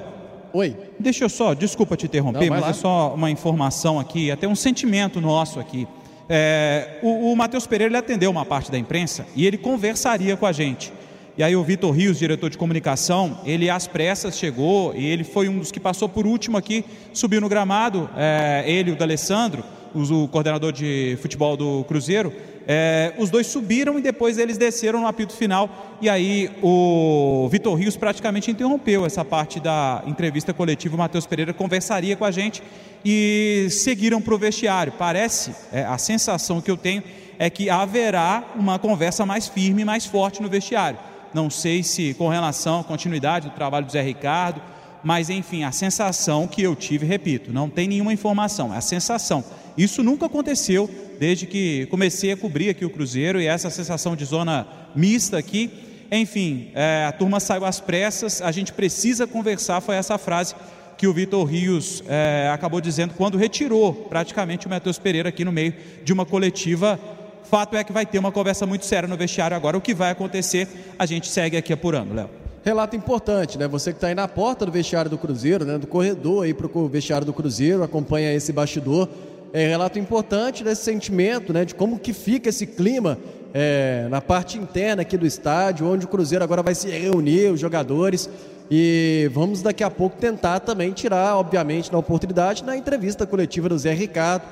Oi. 0.54 0.77
Deixa 1.00 1.24
eu 1.24 1.30
só, 1.30 1.56
desculpa 1.56 1.98
te 1.98 2.06
interromper, 2.06 2.48
Não, 2.48 2.60
mas 2.60 2.68
é 2.68 2.74
só 2.74 3.15
uma 3.15 3.31
informação 3.31 4.00
aqui, 4.00 4.30
até 4.30 4.48
um 4.48 4.56
sentimento 4.56 5.19
nosso 5.19 5.60
aqui. 5.60 5.88
É, 6.30 7.00
o, 7.01 7.31
o 7.31 7.36
Matheus 7.36 7.65
Pereira 7.65 7.89
ele 7.89 7.98
atendeu 7.98 8.30
uma 8.30 8.45
parte 8.45 8.71
da 8.71 8.77
imprensa 8.77 9.25
e 9.36 9.48
ele 9.48 9.57
conversaria 9.57 10.38
com 10.38 10.45
a 10.45 10.51
gente. 10.51 10.94
E 11.36 11.42
aí 11.42 11.56
o 11.56 11.63
Vitor 11.63 11.92
Rios, 11.92 12.19
diretor 12.19 12.51
de 12.51 12.60
comunicação, 12.60 13.39
ele 13.44 13.68
às 13.68 13.88
pressas 13.88 14.38
chegou 14.38 14.94
e 14.95 15.04
ele 15.04 15.24
foi 15.24 15.50
um 15.50 15.57
dos 15.57 15.71
que 15.71 15.80
passou 15.80 16.07
por 16.07 16.27
último 16.27 16.56
aqui, 16.56 16.86
subiu 17.12 17.42
no 17.42 17.50
gramado, 17.50 18.07
é, 18.15 18.63
ele 18.68 18.92
e 18.92 18.94
o 18.94 18.95
D'Alessandro, 18.95 19.63
o 19.94 20.28
coordenador 20.28 20.72
de 20.72 21.18
futebol 21.22 21.56
do 21.56 21.84
Cruzeiro, 21.86 22.34
é, 22.68 23.13
os 23.18 23.30
dois 23.30 23.48
subiram 23.48 24.00
e 24.00 24.01
depois 24.01 24.38
eles 24.38 24.57
desceram 24.57 25.01
no 25.01 25.07
apito 25.07 25.34
final. 25.34 25.98
E 26.01 26.10
aí 26.10 26.50
o 26.62 27.48
Vitor 27.51 27.75
Rios 27.75 27.95
praticamente 27.98 28.50
interrompeu 28.50 29.06
essa 29.06 29.24
parte 29.24 29.60
da 29.60 30.01
entrevista 30.07 30.54
coletiva. 30.54 30.95
O 30.95 30.98
Matheus 30.98 31.25
Pereira 31.25 31.54
conversaria 31.54 32.16
com 32.16 32.25
a 32.25 32.31
gente 32.31 32.63
e 33.04 33.68
seguiram 33.69 34.22
para 34.22 34.34
o 34.34 34.38
vestiário. 34.38 34.94
Parece, 34.98 35.54
é, 35.72 35.84
a 35.84 35.98
sensação 35.98 36.62
que 36.62 36.72
eu 36.72 36.78
tenho 36.78 37.04
é 37.38 37.50
que 37.50 37.69
haverá 37.69 38.44
uma 38.56 38.80
conversa 38.80 39.25
mais 39.25 39.48
firme, 39.48 39.84
mais 39.84 40.06
forte 40.06 40.42
no 40.42 40.50
vestiário 40.50 40.98
não 41.34 41.50
sei 41.50 41.84
se 41.84 42.13
com 42.13 42.30
relação 42.30 42.81
à 42.81 42.84
continuidade 42.84 43.50
do 43.50 43.56
trabalho 43.56 43.86
do 43.86 43.92
Zé 43.92 44.01
Ricardo, 44.01 44.62
mas 45.03 45.29
enfim, 45.29 45.63
a 45.63 45.71
sensação 45.71 46.47
que 46.47 46.61
eu 46.61 46.75
tive, 46.75 47.05
repito, 47.05 47.51
não 47.51 47.69
tem 47.69 47.88
nenhuma 47.88 48.13
informação, 48.13 48.73
é 48.73 48.77
a 48.77 48.81
sensação. 48.81 49.44
Isso 49.77 50.03
nunca 50.03 50.27
aconteceu 50.27 50.89
desde 51.19 51.45
que 51.45 51.88
comecei 51.88 52.31
a 52.31 52.38
cobrir 52.38 52.69
aqui 52.69 52.85
o 52.85 52.89
Cruzeiro 52.89 53.41
e 53.41 53.47
essa 53.47 53.69
sensação 53.69 54.15
de 54.15 54.23
zona 54.25 54.67
mista 54.95 55.38
aqui. 55.38 55.69
Enfim, 56.11 56.69
é, 56.73 57.05
a 57.07 57.11
turma 57.11 57.39
saiu 57.39 57.65
às 57.65 57.79
pressas, 57.79 58.41
a 58.41 58.51
gente 58.51 58.72
precisa 58.72 59.25
conversar, 59.25 59.81
foi 59.81 59.95
essa 59.95 60.17
frase 60.17 60.55
que 60.98 61.07
o 61.07 61.13
Vitor 61.13 61.43
Rios 61.45 62.03
é, 62.07 62.50
acabou 62.53 62.79
dizendo 62.79 63.15
quando 63.15 63.38
retirou 63.38 63.93
praticamente 63.93 64.67
o 64.67 64.69
Matheus 64.69 65.00
Pereira 65.00 65.29
aqui 65.29 65.43
no 65.43 65.51
meio 65.51 65.74
de 66.03 66.13
uma 66.13 66.25
coletiva 66.25 67.00
Fato 67.43 67.75
é 67.75 67.83
que 67.83 67.91
vai 67.91 68.05
ter 68.05 68.17
uma 68.17 68.31
conversa 68.31 68.65
muito 68.65 68.86
séria 68.86 69.07
no 69.07 69.15
vestiário 69.17 69.55
agora. 69.55 69.77
O 69.77 69.81
que 69.81 69.93
vai 69.93 70.10
acontecer, 70.10 70.67
a 70.98 71.05
gente 71.05 71.27
segue 71.27 71.55
aqui 71.55 71.72
apurando, 71.72 72.13
Léo. 72.13 72.42
Relato 72.63 72.96
importante, 72.96 73.58
né? 73.58 73.67
Você 73.67 73.91
que 73.91 73.98
está 73.98 74.08
aí 74.08 74.15
na 74.15 74.25
porta 74.25 74.65
do 74.65 74.72
vestiário 74.72 75.12
do 75.12 75.17
Cruzeiro, 75.17 75.65
né? 75.65 75.77
do 75.77 75.86
corredor 75.86 76.46
aí 76.46 76.53
para 76.53 76.65
o 76.65 76.88
vestiário 76.88 77.25
do 77.25 77.34
Cruzeiro, 77.34 77.84
acompanha 77.84 78.34
esse 78.34 78.53
bastidor. 78.53 79.10
É 79.51 79.67
relato 79.67 80.00
importante 80.00 80.63
desse 80.63 80.82
sentimento, 80.82 81.51
né? 81.51 81.65
De 81.65 81.75
como 81.75 82.00
que 82.00 82.13
fica 82.13 82.48
esse 82.48 82.65
clima 82.65 83.17
é, 83.53 84.08
na 84.10 84.22
parte 84.22 84.58
interna 84.58 85.01
aqui 85.01 85.17
do 85.17 85.27
estádio, 85.27 85.86
onde 85.86 86.05
o 86.05 86.08
Cruzeiro 86.08 86.41
agora 86.41 86.63
vai 86.63 86.74
se 86.74 86.89
reunir, 86.89 87.51
os 87.51 87.60
jogadores. 87.60 88.29
E 88.72 89.29
vamos 89.34 89.62
daqui 89.62 89.84
a 89.84 89.91
pouco 89.91 90.15
tentar 90.15 90.62
também 90.62 90.93
tirar, 90.93 91.36
obviamente, 91.36 91.91
na 91.91 91.98
oportunidade, 91.98 92.63
na 92.63 92.77
entrevista 92.77 93.27
coletiva 93.27 93.67
do 93.67 93.77
Zé 93.77 93.93
Ricardo 93.93 94.46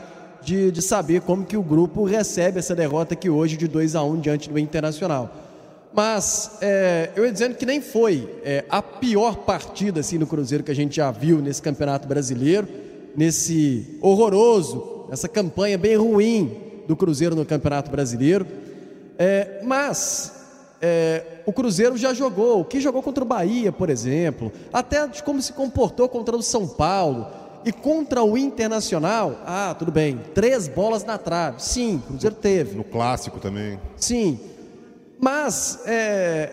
de, 0.43 0.69
de 0.69 0.81
saber 0.81 1.21
como 1.21 1.45
que 1.45 1.55
o 1.55 1.63
grupo 1.63 2.03
recebe 2.03 2.59
essa 2.59 2.75
derrota 2.75 3.13
aqui 3.13 3.29
hoje 3.29 3.55
de 3.55 3.69
2 3.69 3.95
a 3.95 4.03
1 4.03 4.11
um, 4.11 4.19
diante 4.19 4.49
do 4.49 4.59
Internacional. 4.59 5.33
Mas 5.93 6.57
é, 6.61 7.11
eu 7.15 7.25
ia 7.25 7.31
dizendo 7.31 7.55
que 7.55 7.65
nem 7.65 7.81
foi 7.81 8.29
é, 8.43 8.63
a 8.69 8.81
pior 8.81 9.37
partida 9.37 9.99
assim 9.99 10.17
no 10.17 10.25
Cruzeiro 10.25 10.63
que 10.63 10.71
a 10.71 10.75
gente 10.75 10.95
já 10.95 11.11
viu 11.11 11.41
nesse 11.41 11.61
Campeonato 11.61 12.07
Brasileiro, 12.07 12.67
nesse 13.15 13.97
horroroso, 14.01 15.07
essa 15.11 15.27
campanha 15.27 15.77
bem 15.77 15.97
ruim 15.97 16.83
do 16.87 16.95
Cruzeiro 16.95 17.35
no 17.35 17.45
Campeonato 17.45 17.91
Brasileiro. 17.91 18.47
É, 19.19 19.59
mas 19.63 20.33
é, 20.81 21.41
o 21.45 21.51
Cruzeiro 21.51 21.97
já 21.97 22.13
jogou, 22.13 22.61
o 22.61 22.65
que 22.65 22.79
jogou 22.79 23.03
contra 23.03 23.23
o 23.23 23.27
Bahia, 23.27 23.71
por 23.71 23.89
exemplo, 23.89 24.51
até 24.71 25.05
de 25.07 25.21
como 25.21 25.41
se 25.41 25.51
comportou 25.51 26.07
contra 26.07 26.35
o 26.35 26.41
São 26.41 26.67
Paulo. 26.67 27.27
E 27.63 27.71
contra 27.71 28.23
o 28.23 28.35
Internacional, 28.35 29.39
ah, 29.45 29.75
tudo 29.77 29.91
bem, 29.91 30.19
três 30.33 30.67
bolas 30.67 31.03
na 31.03 31.19
trave. 31.19 31.61
Sim, 31.61 31.97
o 31.97 32.07
Cruzeiro 32.07 32.35
teve. 32.35 32.75
No 32.75 32.83
clássico 32.83 33.39
também. 33.39 33.79
Sim. 33.95 34.39
Mas 35.21 35.79
é, 35.85 36.49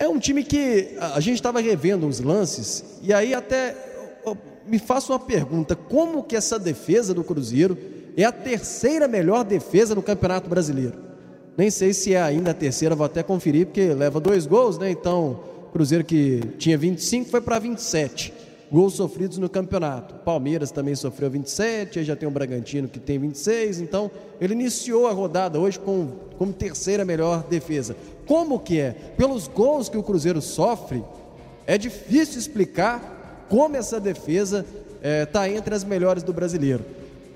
é 0.00 0.08
um 0.08 0.18
time 0.18 0.42
que 0.42 0.96
a 1.00 1.20
gente 1.20 1.36
estava 1.36 1.60
revendo 1.60 2.04
uns 2.04 2.18
lances, 2.18 2.84
e 3.00 3.12
aí 3.12 3.32
até 3.32 3.76
me 4.66 4.78
faço 4.78 5.12
uma 5.12 5.20
pergunta: 5.20 5.76
como 5.76 6.24
que 6.24 6.36
essa 6.36 6.58
defesa 6.58 7.14
do 7.14 7.22
Cruzeiro 7.22 7.78
é 8.16 8.24
a 8.24 8.32
terceira 8.32 9.06
melhor 9.06 9.44
defesa 9.44 9.94
no 9.94 10.02
Campeonato 10.02 10.50
Brasileiro? 10.50 10.98
Nem 11.56 11.70
sei 11.70 11.92
se 11.94 12.14
é 12.14 12.20
ainda 12.20 12.50
a 12.50 12.54
terceira, 12.54 12.94
vou 12.94 13.06
até 13.06 13.22
conferir, 13.22 13.66
porque 13.66 13.94
leva 13.94 14.20
dois 14.20 14.46
gols, 14.46 14.78
né? 14.78 14.90
Então, 14.90 15.40
Cruzeiro 15.72 16.04
que 16.04 16.40
tinha 16.58 16.76
25 16.76 17.30
foi 17.30 17.40
para 17.40 17.58
27 17.58 18.32
gols 18.70 18.94
sofridos 18.94 19.38
no 19.38 19.48
campeonato. 19.48 20.14
Palmeiras 20.16 20.70
também 20.70 20.94
sofreu 20.94 21.30
27, 21.30 21.98
aí 21.98 22.04
já 22.04 22.14
tem 22.14 22.28
o 22.28 22.32
Bragantino 22.32 22.88
que 22.88 22.98
tem 22.98 23.18
26, 23.18 23.80
então 23.80 24.10
ele 24.40 24.54
iniciou 24.54 25.06
a 25.06 25.12
rodada 25.12 25.58
hoje 25.58 25.78
com 25.78 26.08
como 26.36 26.52
terceira 26.52 27.04
melhor 27.04 27.44
defesa. 27.44 27.96
Como 28.26 28.60
que 28.60 28.78
é? 28.78 28.92
Pelos 29.16 29.48
gols 29.48 29.88
que 29.88 29.96
o 29.96 30.02
Cruzeiro 30.02 30.40
sofre, 30.40 31.02
é 31.66 31.76
difícil 31.76 32.38
explicar 32.38 33.46
como 33.48 33.76
essa 33.76 33.98
defesa 33.98 34.64
está 35.02 35.48
é, 35.48 35.56
entre 35.56 35.74
as 35.74 35.84
melhores 35.84 36.22
do 36.22 36.32
brasileiro 36.32 36.84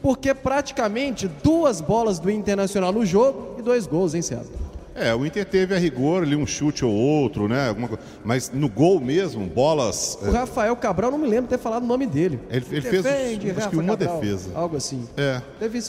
porque 0.03 0.35
praticamente 0.35 1.29
duas 1.29 1.81
bolas 1.81 2.19
do 2.19 2.29
Internacional 2.29 2.93
no 2.93 3.07
jogo 3.07 3.55
e 3.59 3.63
dois 3.63 3.87
gols, 3.87 4.15
hein, 4.15 4.21
César? 4.21 4.51
É, 4.95 5.15
o 5.15 5.25
Inter 5.25 5.45
teve 5.45 5.75
a 5.75 5.79
rigor 5.79 6.23
ali 6.23 6.37
um 6.37 6.47
chute 6.47 6.85
ou 6.85 6.93
outro, 6.93 7.49
né? 7.49 7.69
Alguma 7.69 7.89
coisa. 7.89 8.03
Mas 8.25 8.51
no 8.53 8.69
gol 8.69 9.01
mesmo, 9.01 9.47
bolas. 9.47 10.19
O 10.21 10.31
Rafael 10.31 10.77
Cabral, 10.77 11.11
não 11.11 11.19
me 11.19 11.27
lembro 11.27 11.45
de 11.45 11.49
ter 11.51 11.59
falado 11.59 11.83
o 11.83 11.87
nome 11.87 12.07
dele. 12.07 12.39
Ele, 12.51 12.65
ele 12.71 12.81
fez 12.83 13.07
acho 13.07 13.71
que 13.71 13.77
uma 13.77 13.97
Cabral, 13.97 14.21
defesa. 14.21 14.51
Algo 14.55 14.77
assim. 14.77 15.09
É. 15.17 15.41
Teve 15.59 15.81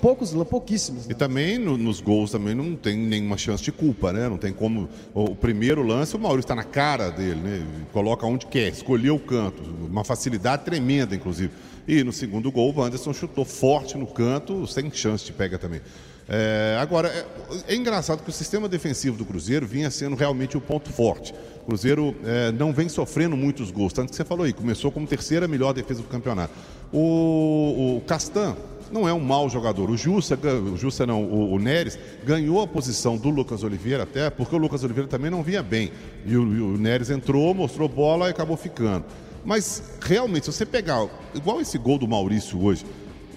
poucos, 0.00 0.34
pouquíssimos. 0.44 1.06
Né? 1.06 1.12
E 1.12 1.14
também 1.14 1.58
no, 1.58 1.78
nos 1.78 2.00
gols 2.00 2.30
também 2.30 2.54
não 2.54 2.76
tem 2.76 2.96
nenhuma 2.96 3.38
chance 3.38 3.62
de 3.62 3.72
culpa, 3.72 4.12
né? 4.12 4.28
Não 4.28 4.36
tem 4.36 4.52
como. 4.52 4.88
O 5.14 5.34
primeiro 5.34 5.82
lance, 5.82 6.14
o 6.14 6.18
Maurício 6.18 6.44
está 6.44 6.54
na 6.54 6.64
cara 6.64 7.10
dele, 7.10 7.40
né? 7.40 7.66
Coloca 7.92 8.26
onde 8.26 8.46
quer, 8.46 8.68
escolheu 8.68 9.16
o 9.16 9.20
canto. 9.20 9.62
Uma 9.88 10.04
facilidade 10.04 10.64
tremenda, 10.64 11.14
inclusive. 11.14 11.52
E 11.86 12.02
no 12.02 12.12
segundo 12.12 12.50
gol, 12.50 12.74
o 12.74 12.82
Anderson 12.82 13.12
chutou 13.12 13.44
forte 13.44 13.96
no 13.96 14.06
canto, 14.06 14.66
sem 14.66 14.90
chance 14.90 15.24
de 15.24 15.32
pega 15.32 15.58
também. 15.58 15.80
É, 16.28 16.78
agora, 16.80 17.08
é, 17.08 17.72
é, 17.72 17.76
engraçado 17.76 18.22
que 18.22 18.30
o 18.30 18.32
sistema 18.32 18.68
defensivo 18.68 19.16
do 19.16 19.24
Cruzeiro 19.24 19.66
vinha 19.66 19.90
sendo 19.90 20.16
realmente 20.16 20.56
o 20.56 20.60
ponto 20.60 20.90
forte. 20.90 21.34
O 21.62 21.66
Cruzeiro 21.66 22.14
é, 22.24 22.52
não 22.52 22.72
vem 22.72 22.88
sofrendo 22.88 23.36
muitos 23.36 23.70
gols, 23.70 23.92
tanto 23.92 24.10
que 24.10 24.16
você 24.16 24.24
falou 24.24 24.44
aí, 24.44 24.52
começou 24.52 24.90
como 24.90 25.06
terceira 25.06 25.46
melhor 25.46 25.72
defesa 25.72 26.02
do 26.02 26.08
campeonato. 26.08 26.52
O, 26.92 27.96
o 27.98 28.02
Castan 28.06 28.56
não 28.90 29.08
é 29.08 29.12
um 29.12 29.20
mau 29.20 29.50
jogador. 29.50 29.90
O 29.90 29.96
Jussa, 29.96 30.36
o 30.36 30.76
Jussa 30.76 31.06
não, 31.06 31.24
o, 31.24 31.54
o 31.54 31.58
Neres 31.58 31.98
ganhou 32.24 32.62
a 32.62 32.66
posição 32.66 33.16
do 33.16 33.28
Lucas 33.28 33.62
Oliveira 33.62 34.04
até, 34.04 34.30
porque 34.30 34.54
o 34.54 34.58
Lucas 34.58 34.84
Oliveira 34.84 35.08
também 35.08 35.30
não 35.30 35.42
vinha 35.42 35.62
bem. 35.62 35.90
E 36.24 36.36
o, 36.36 36.74
o 36.74 36.78
Neres 36.78 37.10
entrou, 37.10 37.52
mostrou 37.52 37.88
bola 37.88 38.28
e 38.28 38.30
acabou 38.30 38.56
ficando. 38.56 39.04
Mas 39.44 39.82
realmente, 40.00 40.46
se 40.46 40.52
você 40.52 40.64
pegar, 40.64 41.06
igual 41.34 41.60
esse 41.60 41.76
gol 41.76 41.98
do 41.98 42.08
Maurício 42.08 42.62
hoje, 42.62 42.86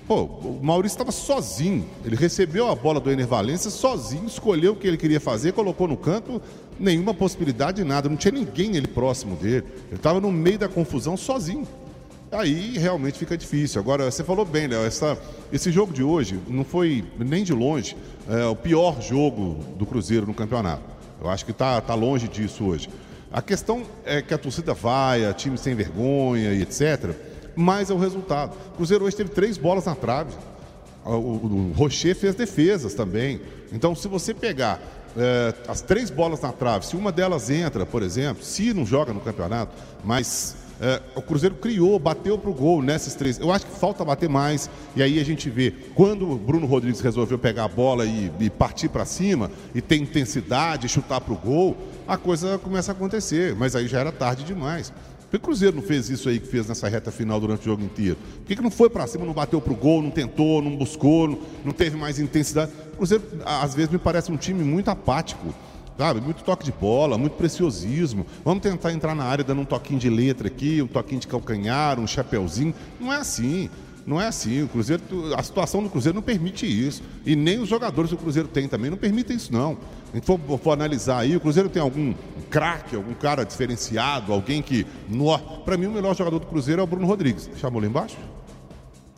pô, 0.07 0.23
o 0.23 0.59
Maurício 0.61 0.95
estava 0.95 1.11
sozinho. 1.11 1.85
Ele 2.05 2.15
recebeu 2.15 2.69
a 2.69 2.75
bola 2.75 2.99
do 2.99 3.11
Ener 3.11 3.27
Valência 3.27 3.69
sozinho, 3.69 4.25
escolheu 4.25 4.73
o 4.73 4.75
que 4.75 4.87
ele 4.87 4.97
queria 4.97 5.19
fazer, 5.19 5.51
colocou 5.53 5.87
no 5.87 5.97
canto, 5.97 6.41
nenhuma 6.79 7.13
possibilidade 7.13 7.77
de 7.77 7.83
nada. 7.83 8.07
Não 8.07 8.15
tinha 8.15 8.31
ninguém 8.31 8.77
ali 8.77 8.87
próximo 8.87 9.35
dele. 9.35 9.65
Ele 9.87 9.95
estava 9.95 10.21
no 10.21 10.31
meio 10.31 10.57
da 10.57 10.69
confusão 10.69 11.17
sozinho. 11.17 11.67
Aí 12.31 12.77
realmente 12.77 13.17
fica 13.17 13.37
difícil. 13.37 13.79
Agora, 13.79 14.09
você 14.09 14.23
falou 14.23 14.45
bem, 14.45 14.67
Léo, 14.67 14.81
esse 15.51 15.71
jogo 15.71 15.93
de 15.93 16.03
hoje 16.03 16.39
não 16.47 16.63
foi 16.63 17.03
nem 17.17 17.43
de 17.43 17.53
longe 17.53 17.95
é, 18.29 18.45
o 18.45 18.55
pior 18.55 19.01
jogo 19.01 19.63
do 19.77 19.85
Cruzeiro 19.85 20.25
no 20.25 20.33
campeonato. 20.33 20.83
Eu 21.21 21.29
acho 21.29 21.45
que 21.45 21.51
está 21.51 21.79
tá 21.81 21.95
longe 21.95 22.27
disso 22.27 22.65
hoje. 22.65 22.89
A 23.31 23.41
questão 23.41 23.83
é 24.05 24.21
que 24.21 24.33
a 24.33 24.37
torcida 24.37 24.73
vai, 24.73 25.25
a 25.25 25.33
time 25.33 25.57
sem 25.57 25.75
vergonha 25.75 26.53
e 26.53 26.61
etc. 26.61 27.13
Mas 27.57 27.89
é 27.89 27.93
o 27.93 27.97
resultado. 27.97 28.55
O 28.73 28.77
Cruzeiro 28.77 29.03
hoje 29.03 29.17
teve 29.17 29.31
três 29.31 29.57
bolas 29.57 29.85
na 29.85 29.95
trave. 29.95 30.31
O, 31.03 31.09
o, 31.09 31.69
o 31.69 31.73
Rocher 31.75 32.15
fez 32.15 32.35
defesas 32.35 32.93
também. 32.93 33.41
Então, 33.73 33.95
se 33.95 34.07
você 34.07 34.33
pegar 34.33 34.79
é, 35.17 35.53
as 35.67 35.81
três 35.81 36.11
bolas 36.11 36.39
na 36.41 36.51
trave, 36.51 36.85
se 36.85 36.95
uma 36.95 37.11
delas 37.11 37.49
entra, 37.49 37.85
por 37.85 38.03
exemplo, 38.03 38.43
se 38.43 38.73
não 38.73 38.85
joga 38.85 39.11
no 39.11 39.19
campeonato, 39.19 39.73
mas 40.03 40.55
é, 40.79 41.01
o 41.15 41.21
Cruzeiro 41.21 41.55
criou, 41.55 41.97
bateu 41.97 42.37
para 42.37 42.49
o 42.51 42.53
gol 42.53 42.81
nessas 42.83 43.15
três. 43.15 43.39
Eu 43.39 43.51
acho 43.51 43.65
que 43.65 43.79
falta 43.79 44.05
bater 44.05 44.29
mais. 44.29 44.69
E 44.95 45.01
aí 45.01 45.19
a 45.19 45.25
gente 45.25 45.49
vê, 45.49 45.73
quando 45.95 46.29
o 46.29 46.35
Bruno 46.35 46.67
Rodrigues 46.67 47.01
resolveu 47.01 47.39
pegar 47.39 47.63
a 47.63 47.67
bola 47.67 48.05
e, 48.05 48.31
e 48.39 48.49
partir 48.49 48.89
para 48.89 49.05
cima, 49.05 49.49
e 49.73 49.81
ter 49.81 49.95
intensidade, 49.97 50.87
chutar 50.87 51.19
para 51.21 51.33
o 51.33 51.37
gol, 51.37 51.75
a 52.07 52.17
coisa 52.17 52.59
começa 52.59 52.91
a 52.91 52.93
acontecer. 52.93 53.55
Mas 53.55 53.75
aí 53.75 53.87
já 53.87 53.99
era 53.99 54.11
tarde 54.11 54.43
demais. 54.43 54.93
Por 55.29 55.31
que 55.31 55.37
o 55.37 55.39
Cruzeiro 55.41 55.75
não 55.75 55.83
fez 55.83 56.09
isso 56.09 56.29
aí 56.29 56.39
que 56.39 56.47
fez 56.47 56.67
nessa 56.67 56.87
reta 56.87 57.11
final 57.11 57.37
durante 57.39 57.61
o 57.61 57.65
jogo 57.65 57.83
inteiro? 57.83 58.17
Por 58.37 58.45
que, 58.45 58.55
que 58.55 58.61
não 58.61 58.71
foi 58.71 58.89
para 58.89 59.05
cima, 59.05 59.25
não 59.25 59.33
bateu 59.33 59.59
para 59.59 59.73
o 59.73 59.75
gol, 59.75 60.01
não 60.01 60.09
tentou, 60.09 60.61
não 60.61 60.75
buscou, 60.75 61.27
não, 61.27 61.39
não 61.65 61.73
teve 61.73 61.97
mais 61.97 62.17
intensidade? 62.17 62.71
O 62.93 62.97
Cruzeiro, 62.97 63.23
às 63.45 63.75
vezes, 63.75 63.91
me 63.91 63.97
parece 63.97 64.31
um 64.31 64.37
time 64.37 64.63
muito 64.63 64.89
apático 64.89 65.53
sabe? 65.97 66.21
Muito 66.21 66.43
toque 66.43 66.63
de 66.63 66.71
bola, 66.71 67.17
muito 67.17 67.33
preciosismo. 67.33 68.25
Vamos 68.45 68.61
tentar 68.61 68.93
entrar 68.93 69.15
na 69.15 69.23
área 69.23 69.43
dando 69.43 69.61
um 69.61 69.65
toquinho 69.65 69.99
de 69.99 70.09
letra 70.09 70.47
aqui, 70.47 70.79
um 70.79 70.87
toquinho 70.87 71.19
de 71.19 71.27
calcanhar, 71.27 71.99
um 71.99 72.05
chapeuzinho. 72.05 72.73
Não 72.99 73.11
é 73.11 73.17
assim. 73.17 73.69
Não 74.07 74.21
é 74.21 74.27
assim. 74.27 74.63
O 74.63 74.69
Cruzeiro, 74.69 75.03
a 75.37 75.43
situação 75.43 75.83
do 75.83 75.89
Cruzeiro 75.89 76.15
não 76.15 76.21
permite 76.21 76.65
isso. 76.65 77.03
E 77.25 77.35
nem 77.35 77.59
os 77.59 77.67
jogadores 77.67 78.09
do 78.09 78.15
Cruzeiro 78.15 78.47
têm 78.47 78.65
também 78.65 78.89
não 78.89 78.97
permitem 78.97 79.35
isso, 79.35 79.51
não. 79.51 79.77
A 80.13 80.15
gente 80.15 80.25
for, 80.25 80.39
for 80.57 80.71
analisar 80.71 81.19
aí, 81.19 81.35
o 81.35 81.41
Cruzeiro 81.41 81.67
tem 81.67 81.81
algum 81.81 82.13
craque, 82.49 82.95
algum 82.95 83.13
cara 83.13 83.43
diferenciado, 83.43 84.31
alguém 84.31 84.61
que. 84.61 84.87
Para 85.65 85.75
mim, 85.75 85.87
o 85.87 85.91
melhor 85.91 86.15
jogador 86.15 86.39
do 86.39 86.45
Cruzeiro 86.45 86.79
é 86.79 86.83
o 86.85 86.87
Bruno 86.87 87.05
Rodrigues. 87.05 87.49
Chamou 87.57 87.81
lá 87.81 87.87
embaixo? 87.87 88.15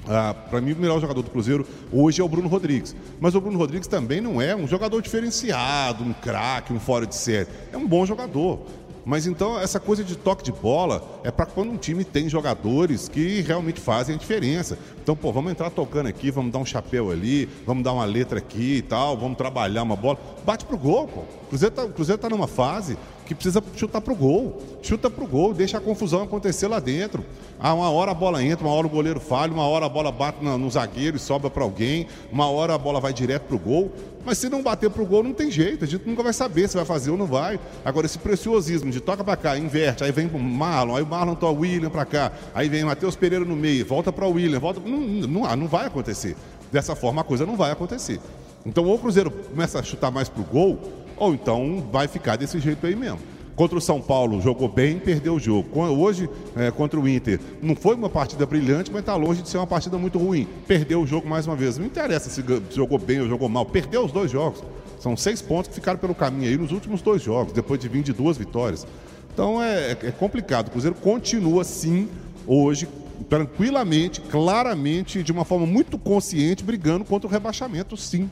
Ah, 0.07 0.33
para 0.33 0.59
mim, 0.59 0.71
o 0.71 0.77
melhor 0.77 0.99
jogador 0.99 1.21
do 1.21 1.29
Cruzeiro 1.29 1.67
hoje 1.91 2.19
é 2.19 2.23
o 2.23 2.27
Bruno 2.27 2.47
Rodrigues. 2.47 2.95
Mas 3.19 3.35
o 3.35 3.41
Bruno 3.41 3.59
Rodrigues 3.59 3.87
também 3.87 4.19
não 4.19 4.41
é 4.41 4.55
um 4.55 4.67
jogador 4.67 5.03
diferenciado, 5.03 6.03
um 6.03 6.13
craque, 6.13 6.73
um 6.73 6.79
fora 6.79 7.05
de 7.05 7.13
série. 7.15 7.47
É 7.71 7.77
um 7.77 7.87
bom 7.87 8.07
jogador. 8.07 8.65
Mas 9.05 9.25
então, 9.25 9.59
essa 9.59 9.79
coisa 9.79 10.03
de 10.03 10.15
toque 10.15 10.43
de 10.43 10.51
bola 10.51 11.21
é 11.23 11.31
para 11.31 11.45
quando 11.45 11.71
um 11.71 11.77
time 11.77 12.03
tem 12.03 12.29
jogadores 12.29 13.07
que 13.07 13.41
realmente 13.41 13.79
fazem 13.79 14.15
a 14.15 14.17
diferença. 14.17 14.77
Então, 15.09 15.17
pô, 15.17 15.31
vamos 15.31 15.51
entrar 15.51 15.71
tocando 15.71 16.05
aqui, 16.05 16.29
vamos 16.29 16.51
dar 16.51 16.59
um 16.59 16.65
chapéu 16.65 17.09
ali, 17.09 17.49
vamos 17.65 17.83
dar 17.83 17.93
uma 17.93 18.05
letra 18.05 18.37
aqui 18.37 18.75
e 18.75 18.81
tal, 18.83 19.17
vamos 19.17 19.39
trabalhar 19.39 19.81
uma 19.81 19.95
bola. 19.95 20.19
Bate 20.45 20.65
pro 20.65 20.77
gol, 20.77 21.07
pô. 21.07 21.21
O 21.21 21.47
Cruzeiro 21.49 21.73
tá, 21.73 21.87
Cruzeiro 21.87 22.21
tá 22.21 22.29
numa 22.29 22.45
fase 22.45 22.95
que 23.25 23.33
precisa 23.35 23.63
chutar 23.75 24.01
pro 24.01 24.15
gol. 24.15 24.59
Chuta 24.81 25.09
pro 25.09 25.27
gol, 25.27 25.53
deixa 25.53 25.77
a 25.77 25.81
confusão 25.81 26.23
acontecer 26.23 26.67
lá 26.67 26.79
dentro. 26.79 27.23
Ah, 27.59 27.75
uma 27.75 27.89
hora 27.89 28.09
a 28.09 28.13
bola 28.13 28.43
entra, 28.43 28.65
uma 28.65 28.73
hora 28.73 28.87
o 28.87 28.89
goleiro 28.89 29.19
falha, 29.19 29.53
uma 29.53 29.67
hora 29.67 29.85
a 29.85 29.89
bola 29.89 30.11
bate 30.11 30.43
no, 30.43 30.57
no 30.57 30.69
zagueiro 30.69 31.17
e 31.17 31.19
sobra 31.19 31.49
para 31.49 31.63
alguém, 31.63 32.07
uma 32.31 32.49
hora 32.49 32.73
a 32.73 32.77
bola 32.77 32.99
vai 32.99 33.13
direto 33.13 33.43
pro 33.43 33.59
gol. 33.59 33.91
Mas 34.25 34.37
se 34.37 34.49
não 34.49 34.61
bater 34.61 34.89
pro 34.89 35.05
gol, 35.05 35.23
não 35.23 35.33
tem 35.33 35.49
jeito. 35.49 35.85
A 35.85 35.87
gente 35.87 36.07
nunca 36.07 36.23
vai 36.23 36.33
saber 36.33 36.67
se 36.67 36.75
vai 36.75 36.85
fazer 36.85 37.11
ou 37.11 37.17
não 37.17 37.25
vai. 37.25 37.59
Agora, 37.85 38.05
esse 38.05 38.17
preciosismo 38.17 38.91
de 38.91 38.99
toca 38.99 39.23
para 39.23 39.37
cá, 39.37 39.57
inverte, 39.57 40.03
aí 40.03 40.11
vem 40.11 40.27
pro 40.27 40.39
Marlon, 40.39 40.95
aí 40.95 41.03
o 41.03 41.07
Marlon 41.07 41.35
toca 41.35 41.53
o 41.53 41.59
William 41.61 41.89
para 41.89 42.05
cá, 42.05 42.31
aí 42.53 42.67
vem 42.67 42.83
o 42.83 42.87
Matheus 42.87 43.15
Pereira 43.15 43.45
no 43.45 43.55
meio, 43.55 43.85
volta 43.85 44.11
para 44.11 44.25
o 44.25 44.31
William, 44.31 44.59
volta. 44.59 44.79
Não, 44.79 44.98
não, 44.99 45.55
não 45.55 45.67
vai 45.67 45.85
acontecer. 45.85 46.35
Dessa 46.71 46.95
forma, 46.95 47.21
a 47.21 47.23
coisa 47.23 47.45
não 47.45 47.55
vai 47.55 47.71
acontecer. 47.71 48.19
Então, 48.65 48.85
ou 48.85 48.95
o 48.95 48.99
Cruzeiro 48.99 49.31
começa 49.31 49.79
a 49.79 49.83
chutar 49.83 50.11
mais 50.11 50.29
pro 50.29 50.43
gol, 50.43 50.79
ou 51.17 51.33
então 51.33 51.83
vai 51.91 52.07
ficar 52.07 52.35
desse 52.35 52.59
jeito 52.59 52.85
aí 52.85 52.95
mesmo. 52.95 53.19
Contra 53.55 53.77
o 53.77 53.81
São 53.81 53.99
Paulo, 53.99 54.39
jogou 54.39 54.69
bem, 54.69 54.97
perdeu 54.99 55.35
o 55.35 55.39
jogo. 55.39 55.67
Hoje, 55.81 56.29
é, 56.55 56.71
contra 56.71 56.97
o 56.97 57.05
Inter, 57.05 57.41
não 57.61 57.75
foi 57.75 57.93
uma 57.93 58.09
partida 58.09 58.45
brilhante, 58.45 58.89
mas 58.89 59.01
está 59.01 59.17
longe 59.17 59.41
de 59.41 59.49
ser 59.49 59.57
uma 59.57 59.67
partida 59.67 59.97
muito 59.97 60.17
ruim. 60.17 60.47
Perdeu 60.65 61.01
o 61.01 61.05
jogo 61.05 61.27
mais 61.27 61.45
uma 61.45 61.57
vez. 61.57 61.77
Não 61.77 61.85
interessa 61.85 62.29
se 62.29 62.41
jogou 62.73 62.97
bem 62.97 63.19
ou 63.19 63.27
jogou 63.27 63.49
mal. 63.49 63.65
Perdeu 63.65 64.05
os 64.05 64.13
dois 64.13 64.31
jogos. 64.31 64.63
São 64.97 65.17
seis 65.17 65.41
pontos 65.41 65.67
que 65.67 65.75
ficaram 65.75 65.99
pelo 65.99 66.15
caminho 66.15 66.49
aí 66.49 66.57
nos 66.57 66.71
últimos 66.71 67.01
dois 67.01 67.21
jogos, 67.21 67.51
depois 67.51 67.79
de 67.81 67.89
vir 67.89 68.01
de 68.01 68.13
duas 68.13 68.37
vitórias. 68.37 68.87
Então 69.33 69.61
é, 69.61 69.91
é 69.91 70.11
complicado. 70.11 70.69
O 70.69 70.71
Cruzeiro 70.71 70.95
continua, 70.95 71.65
sim, 71.65 72.07
hoje, 72.47 72.87
tranquilamente, 73.27 74.21
claramente, 74.21 75.23
de 75.23 75.31
uma 75.31 75.43
forma 75.43 75.65
muito 75.65 75.97
consciente, 75.97 76.63
brigando 76.63 77.03
contra 77.05 77.27
o 77.27 77.31
rebaixamento, 77.31 77.97
sim. 77.97 78.29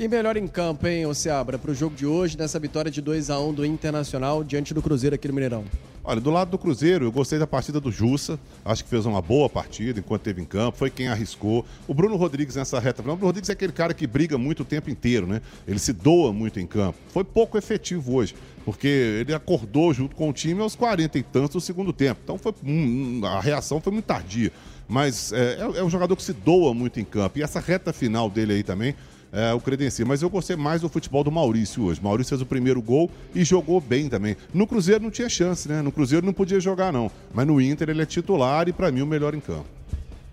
E 0.00 0.08
melhor 0.08 0.34
em 0.38 0.46
campo, 0.48 0.86
hein, 0.86 1.04
Oceabra, 1.04 1.58
para 1.58 1.72
o 1.72 1.74
jogo 1.74 1.94
de 1.94 2.06
hoje, 2.06 2.34
nessa 2.34 2.58
vitória 2.58 2.90
de 2.90 3.02
2 3.02 3.28
a 3.28 3.38
1 3.38 3.52
do 3.52 3.66
Internacional 3.66 4.42
diante 4.42 4.72
do 4.72 4.80
Cruzeiro 4.80 5.14
aqui 5.14 5.28
no 5.28 5.34
Mineirão? 5.34 5.62
Olha, 6.02 6.18
do 6.18 6.30
lado 6.30 6.50
do 6.50 6.56
Cruzeiro, 6.56 7.04
eu 7.04 7.12
gostei 7.12 7.38
da 7.38 7.46
partida 7.46 7.78
do 7.78 7.92
Jussa. 7.92 8.40
Acho 8.64 8.82
que 8.82 8.88
fez 8.88 9.04
uma 9.04 9.20
boa 9.20 9.46
partida 9.46 10.00
enquanto 10.00 10.22
esteve 10.22 10.40
em 10.40 10.46
campo. 10.46 10.78
Foi 10.78 10.88
quem 10.88 11.08
arriscou. 11.08 11.66
O 11.86 11.92
Bruno 11.92 12.16
Rodrigues 12.16 12.56
nessa 12.56 12.80
reta 12.80 13.02
final. 13.02 13.14
O 13.14 13.18
Bruno 13.18 13.28
Rodrigues 13.28 13.50
é 13.50 13.52
aquele 13.52 13.74
cara 13.74 13.92
que 13.92 14.06
briga 14.06 14.38
muito 14.38 14.60
o 14.60 14.64
tempo 14.64 14.88
inteiro, 14.88 15.26
né? 15.26 15.42
Ele 15.68 15.78
se 15.78 15.92
doa 15.92 16.32
muito 16.32 16.58
em 16.58 16.66
campo. 16.66 16.96
Foi 17.08 17.22
pouco 17.22 17.58
efetivo 17.58 18.14
hoje, 18.14 18.34
porque 18.64 18.88
ele 18.88 19.34
acordou 19.34 19.92
junto 19.92 20.16
com 20.16 20.30
o 20.30 20.32
time 20.32 20.62
aos 20.62 20.74
40 20.74 21.18
e 21.18 21.22
tantos 21.22 21.50
do 21.50 21.60
segundo 21.60 21.92
tempo. 21.92 22.22
Então 22.24 22.38
foi, 22.38 22.54
hum, 22.64 23.20
a 23.22 23.38
reação 23.38 23.82
foi 23.82 23.92
muito 23.92 24.06
tardia. 24.06 24.50
Mas 24.88 25.30
é, 25.30 25.58
é, 25.60 25.78
é 25.80 25.84
um 25.84 25.90
jogador 25.90 26.16
que 26.16 26.22
se 26.22 26.32
doa 26.32 26.72
muito 26.72 26.98
em 26.98 27.04
campo. 27.04 27.38
E 27.38 27.42
essa 27.42 27.60
reta 27.60 27.92
final 27.92 28.30
dele 28.30 28.54
aí 28.54 28.62
também 28.62 28.96
é, 29.32 29.52
o 29.52 29.60
credencia. 29.60 30.04
Mas 30.04 30.22
eu 30.22 30.30
gostei 30.30 30.56
mais 30.56 30.80
do 30.80 30.88
futebol 30.88 31.22
do 31.22 31.30
Maurício 31.30 31.84
hoje. 31.84 32.00
Maurício 32.02 32.30
fez 32.30 32.40
o 32.40 32.46
primeiro 32.46 32.80
gol 32.82 33.10
e 33.34 33.44
jogou 33.44 33.80
bem 33.80 34.08
também. 34.08 34.36
No 34.52 34.66
Cruzeiro 34.66 35.02
não 35.02 35.10
tinha 35.10 35.28
chance, 35.28 35.68
né? 35.68 35.82
No 35.82 35.92
Cruzeiro 35.92 36.24
não 36.24 36.32
podia 36.32 36.60
jogar, 36.60 36.92
não. 36.92 37.10
Mas 37.32 37.46
no 37.46 37.60
Inter 37.60 37.90
ele 37.90 38.02
é 38.02 38.06
titular 38.06 38.68
e, 38.68 38.72
para 38.72 38.90
mim, 38.90 39.02
o 39.02 39.06
melhor 39.06 39.34
em 39.34 39.40
campo. 39.40 39.66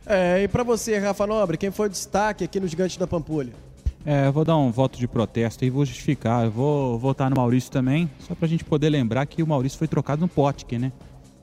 É, 0.06 0.44
e 0.44 0.48
para 0.48 0.64
você, 0.64 0.98
Rafa 0.98 1.28
Nobre, 1.28 1.58
quem 1.58 1.70
foi 1.70 1.88
o 1.88 1.90
destaque 1.90 2.44
aqui 2.44 2.60
no 2.60 2.68
Gigante 2.68 2.98
da 2.98 3.06
Pampulha? 3.06 3.52
É, 4.06 4.28
eu 4.28 4.32
vou 4.32 4.46
dar 4.46 4.56
um 4.56 4.72
voto 4.72 4.98
de 4.98 5.06
protesto 5.06 5.66
e 5.66 5.70
vou 5.70 5.86
justificar. 5.86 6.46
Eu 6.46 6.52
vou 6.52 6.98
votar 6.98 7.30
no 7.30 7.36
Maurício 7.36 7.70
também, 7.70 8.10
só 8.20 8.34
para 8.34 8.46
a 8.46 8.50
gente 8.50 8.64
poder 8.64 8.90
lembrar 8.90 9.26
que 9.26 9.44
o 9.44 9.48
Maurício 9.48 9.78
foi 9.78 9.88
trocado 9.88 10.22
no 10.22 10.30
Potker, 10.30 10.80
né? 10.80 10.94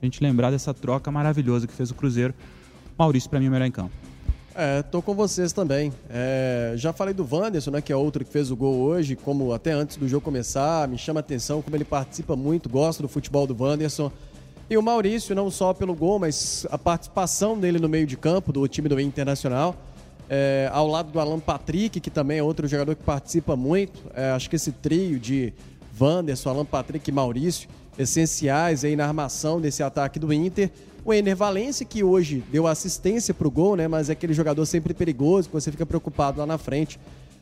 A 0.00 0.04
gente 0.06 0.22
lembrar 0.22 0.50
dessa 0.50 0.72
troca 0.72 1.10
maravilhosa 1.10 1.66
que 1.66 1.74
fez 1.74 1.90
o 1.90 1.94
Cruzeiro. 1.94 2.34
Maurício, 2.98 3.28
para 3.28 3.38
mim, 3.38 3.46
é 3.46 3.48
o 3.48 3.52
melhor 3.52 3.66
em 3.66 3.70
campo. 3.70 3.92
É, 4.56 4.82
tô 4.82 5.02
com 5.02 5.14
vocês 5.14 5.52
também. 5.52 5.92
É, 6.08 6.74
já 6.76 6.92
falei 6.92 7.12
do 7.12 7.26
Wanderson, 7.28 7.72
né, 7.72 7.80
que 7.80 7.92
é 7.92 7.96
outro 7.96 8.24
que 8.24 8.30
fez 8.30 8.52
o 8.52 8.56
gol 8.56 8.76
hoje, 8.76 9.16
como 9.16 9.52
até 9.52 9.72
antes 9.72 9.96
do 9.96 10.06
jogo 10.06 10.24
começar, 10.24 10.86
me 10.86 10.96
chama 10.96 11.18
a 11.18 11.22
atenção 11.22 11.60
como 11.60 11.76
ele 11.76 11.84
participa 11.84 12.36
muito, 12.36 12.68
gosto 12.68 13.02
do 13.02 13.08
futebol 13.08 13.48
do 13.48 13.60
Wanderson. 13.60 14.12
E 14.70 14.78
o 14.78 14.82
Maurício, 14.82 15.34
não 15.34 15.50
só 15.50 15.74
pelo 15.74 15.94
gol, 15.94 16.20
mas 16.20 16.66
a 16.70 16.78
participação 16.78 17.58
dele 17.58 17.80
no 17.80 17.88
meio 17.88 18.06
de 18.06 18.16
campo 18.16 18.52
do 18.52 18.66
time 18.68 18.88
do 18.88 18.98
Internacional, 19.00 19.74
é, 20.30 20.70
ao 20.72 20.86
lado 20.86 21.10
do 21.10 21.18
Alan 21.18 21.40
Patrick, 21.40 22.00
que 22.00 22.10
também 22.10 22.38
é 22.38 22.42
outro 22.42 22.68
jogador 22.68 22.94
que 22.94 23.02
participa 23.02 23.56
muito. 23.56 24.00
É, 24.14 24.30
acho 24.30 24.48
que 24.48 24.56
esse 24.56 24.70
trio 24.70 25.18
de 25.18 25.52
Wanderson, 26.00 26.50
Alan 26.50 26.64
Patrick 26.64 27.10
e 27.10 27.12
Maurício, 27.12 27.68
essenciais 27.98 28.84
aí 28.84 28.96
na 28.96 29.06
armação 29.06 29.60
desse 29.60 29.82
ataque 29.82 30.18
do 30.18 30.32
Inter. 30.32 30.70
O 31.04 31.12
Ener 31.12 31.36
Valencia, 31.36 31.84
que 31.84 32.02
hoje 32.02 32.42
deu 32.50 32.66
assistência 32.66 33.34
para 33.34 33.46
o 33.46 33.50
gol, 33.50 33.76
né? 33.76 33.86
Mas 33.86 34.08
é 34.08 34.12
aquele 34.12 34.32
jogador 34.32 34.64
sempre 34.64 34.94
perigoso, 34.94 35.48
que 35.48 35.54
você 35.54 35.70
fica 35.70 35.84
preocupado 35.84 36.40
lá 36.40 36.46
na 36.46 36.56
frente. 36.56 36.98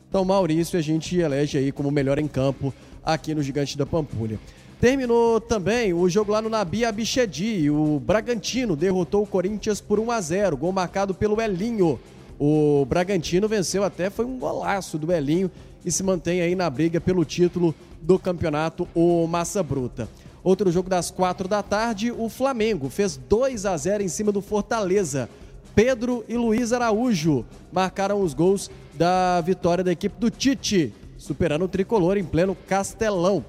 Então, 0.09 0.25
Maurício, 0.25 0.77
a 0.77 0.83
gente 0.83 1.17
elege 1.17 1.59
aí 1.59 1.71
como 1.71 1.89
melhor 1.89 2.19
em 2.19 2.27
campo 2.27 2.75
aqui 3.05 3.35
no 3.37 3.43
Gigante 3.43 3.79
da 3.79 3.87
Pampulha. 3.87 4.41
Terminou 4.81 5.41
também 5.41 5.95
o 5.95 6.09
jogo 6.09 6.33
lá 6.33 6.43
no 6.43 6.49
Nabi 6.49 6.85
Abichedi. 6.85 7.71
O 7.71 8.01
Bragantino 8.01 8.75
derrotou 8.75 9.23
o 9.23 9.27
Corinthians 9.27 9.81
por 9.81 10.01
1 10.01 10.11
a 10.11 10.21
0 10.21 10.57
Gol 10.57 10.73
marcado 10.73 11.15
pelo 11.15 11.41
Elinho. 11.41 12.01
O 12.41 12.85
Bragantino 12.85 13.47
venceu 13.47 13.85
até, 13.85 14.11
foi 14.11 14.25
um 14.25 14.41
golaço 14.41 14.99
do 14.99 15.13
Elinho 15.13 15.49
e 15.85 15.93
se 15.93 16.03
mantém 16.03 16.41
aí 16.41 16.57
na 16.57 16.69
briga 16.69 17.01
pelo 17.01 17.25
título 17.25 17.73
do 18.01 18.19
campeonato, 18.19 18.89
o 18.93 19.25
Massa 19.29 19.63
Bruta. 19.63 20.09
Outro 20.45 20.73
jogo 20.73 20.91
das 20.91 21.11
quatro 21.11 21.47
da 21.47 21.63
tarde, 21.63 22.11
o 22.11 22.29
Flamengo 22.29 22.89
fez 22.89 23.17
2 23.17 23.65
a 23.65 23.77
0 23.77 24.03
em 24.03 24.09
cima 24.09 24.33
do 24.33 24.41
Fortaleza. 24.41 25.29
Pedro 25.75 26.25
e 26.29 26.37
Luiz 26.37 26.73
Araújo 26.73 27.45
marcaram 27.73 28.21
os 28.21 28.35
gols 28.35 28.71
da 28.95 29.41
vitória 29.41 29.85
da 29.85 29.93
equipe 29.93 30.19
do 30.19 30.31
Tite, 30.31 30.93
superando 31.17 31.65
o 31.65 31.69
tricolor 31.69 32.17
em 32.17 32.25
pleno 32.25 32.57
Castelão. 32.67 33.45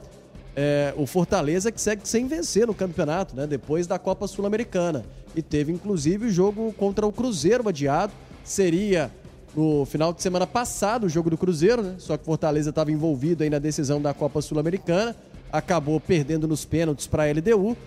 É, 0.55 0.93
o 0.95 1.07
Fortaleza 1.07 1.71
que 1.71 1.81
segue 1.81 2.07
sem 2.07 2.27
vencer 2.27 2.67
no 2.67 2.75
campeonato, 2.75 3.35
né? 3.35 3.47
Depois 3.47 3.87
da 3.87 3.97
Copa 3.97 4.27
Sul-Americana. 4.27 5.03
E 5.35 5.41
teve 5.41 5.71
inclusive 5.71 6.27
o 6.27 6.29
jogo 6.29 6.71
contra 6.73 7.07
o 7.07 7.11
Cruzeiro 7.11 7.67
adiado. 7.67 8.13
Seria 8.43 9.09
no 9.55 9.83
final 9.85 10.13
de 10.13 10.21
semana 10.21 10.45
passado 10.45 11.05
o 11.05 11.09
jogo 11.09 11.31
do 11.31 11.37
Cruzeiro, 11.37 11.81
né? 11.81 11.95
Só 11.97 12.15
que 12.15 12.21
o 12.21 12.25
Fortaleza 12.25 12.69
estava 12.69 12.91
envolvido 12.91 13.41
aí 13.41 13.49
na 13.49 13.57
decisão 13.57 13.99
da 13.99 14.13
Copa 14.13 14.43
Sul-Americana 14.43 15.15
acabou 15.53 15.99
perdendo 15.99 16.47
nos 16.47 16.65
pênaltis 16.65 17.05
para 17.05 17.23
a 17.23 17.31
LDU 17.31 17.77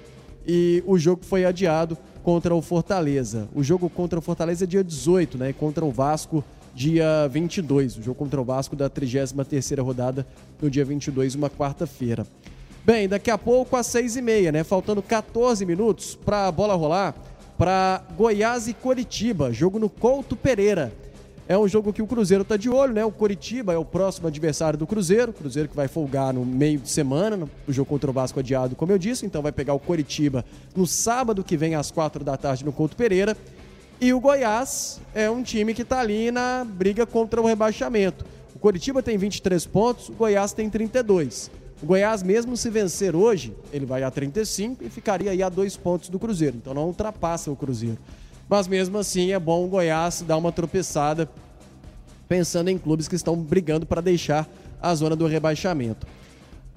e 0.46 0.84
o 0.86 0.96
jogo 0.96 1.24
foi 1.24 1.44
adiado 1.44 1.98
contra 2.22 2.54
o 2.54 2.62
Fortaleza. 2.62 3.48
O 3.52 3.62
jogo 3.64 3.90
contra 3.90 4.20
o 4.20 4.22
Fortaleza 4.22 4.62
é 4.62 4.66
dia 4.66 4.84
18, 4.84 5.36
né? 5.36 5.52
Contra 5.52 5.84
o 5.84 5.90
Vasco, 5.90 6.44
dia 6.72 7.28
22. 7.28 7.98
O 7.98 8.02
jogo 8.02 8.16
contra 8.16 8.40
o 8.40 8.44
Vasco 8.44 8.76
da 8.76 8.88
33ª 8.88 9.82
rodada, 9.82 10.24
no 10.62 10.70
dia 10.70 10.84
22, 10.84 11.34
uma 11.34 11.50
quarta-feira. 11.50 12.24
Bem, 12.84 13.08
daqui 13.08 13.32
a 13.32 13.36
pouco 13.36 13.74
às 13.74 13.88
6h30, 13.88 14.52
né? 14.52 14.62
Faltando 14.62 15.02
14 15.02 15.66
minutos 15.66 16.14
para 16.14 16.46
a 16.46 16.52
bola 16.52 16.74
rolar 16.74 17.16
para 17.58 18.04
Goiás 18.16 18.68
e 18.68 18.74
Coritiba, 18.74 19.52
jogo 19.52 19.80
no 19.80 19.90
Couto 19.90 20.36
Pereira. 20.36 20.92
É 21.48 21.56
um 21.56 21.68
jogo 21.68 21.92
que 21.92 22.02
o 22.02 22.08
Cruzeiro 22.08 22.42
está 22.42 22.56
de 22.56 22.68
olho, 22.68 22.92
né? 22.92 23.04
O 23.04 23.12
Coritiba 23.12 23.72
é 23.72 23.78
o 23.78 23.84
próximo 23.84 24.26
adversário 24.26 24.76
do 24.76 24.84
Cruzeiro. 24.84 25.32
Cruzeiro 25.32 25.68
que 25.68 25.76
vai 25.76 25.86
folgar 25.86 26.34
no 26.34 26.44
meio 26.44 26.80
de 26.80 26.90
semana, 26.90 27.48
o 27.68 27.72
jogo 27.72 27.88
contra 27.88 28.10
o 28.10 28.12
Vasco 28.12 28.40
adiado, 28.40 28.74
como 28.74 28.90
eu 28.90 28.98
disse. 28.98 29.24
Então 29.24 29.40
vai 29.42 29.52
pegar 29.52 29.72
o 29.72 29.78
Coritiba 29.78 30.44
no 30.74 30.88
sábado 30.88 31.44
que 31.44 31.56
vem 31.56 31.76
às 31.76 31.92
quatro 31.92 32.24
da 32.24 32.36
tarde 32.36 32.64
no 32.64 32.72
Couto 32.72 32.96
Pereira. 32.96 33.36
E 34.00 34.12
o 34.12 34.18
Goiás 34.18 35.00
é 35.14 35.30
um 35.30 35.40
time 35.40 35.72
que 35.72 35.82
está 35.82 36.00
ali 36.00 36.32
na 36.32 36.66
briga 36.68 37.06
contra 37.06 37.40
o 37.40 37.46
rebaixamento. 37.46 38.26
O 38.52 38.58
Coritiba 38.58 39.00
tem 39.00 39.16
23 39.16 39.64
pontos, 39.66 40.08
o 40.08 40.14
Goiás 40.14 40.52
tem 40.52 40.68
32. 40.68 41.48
O 41.80 41.86
Goiás, 41.86 42.24
mesmo 42.24 42.56
se 42.56 42.68
vencer 42.70 43.14
hoje, 43.14 43.54
ele 43.72 43.86
vai 43.86 44.02
a 44.02 44.10
35 44.10 44.82
e 44.82 44.90
ficaria 44.90 45.30
aí 45.30 45.44
a 45.44 45.48
dois 45.48 45.76
pontos 45.76 46.08
do 46.08 46.18
Cruzeiro. 46.18 46.56
Então 46.56 46.74
não 46.74 46.86
ultrapassa 46.86 47.52
o 47.52 47.56
Cruzeiro. 47.56 47.98
Mas 48.48 48.68
mesmo 48.68 48.96
assim 48.96 49.32
é 49.32 49.38
bom 49.38 49.64
o 49.64 49.68
Goiás 49.68 50.22
dar 50.22 50.36
uma 50.36 50.52
tropeçada 50.52 51.28
pensando 52.28 52.68
em 52.68 52.78
clubes 52.78 53.08
que 53.08 53.14
estão 53.14 53.36
brigando 53.36 53.86
para 53.86 54.00
deixar 54.00 54.48
a 54.80 54.94
zona 54.94 55.16
do 55.16 55.26
rebaixamento. 55.26 56.06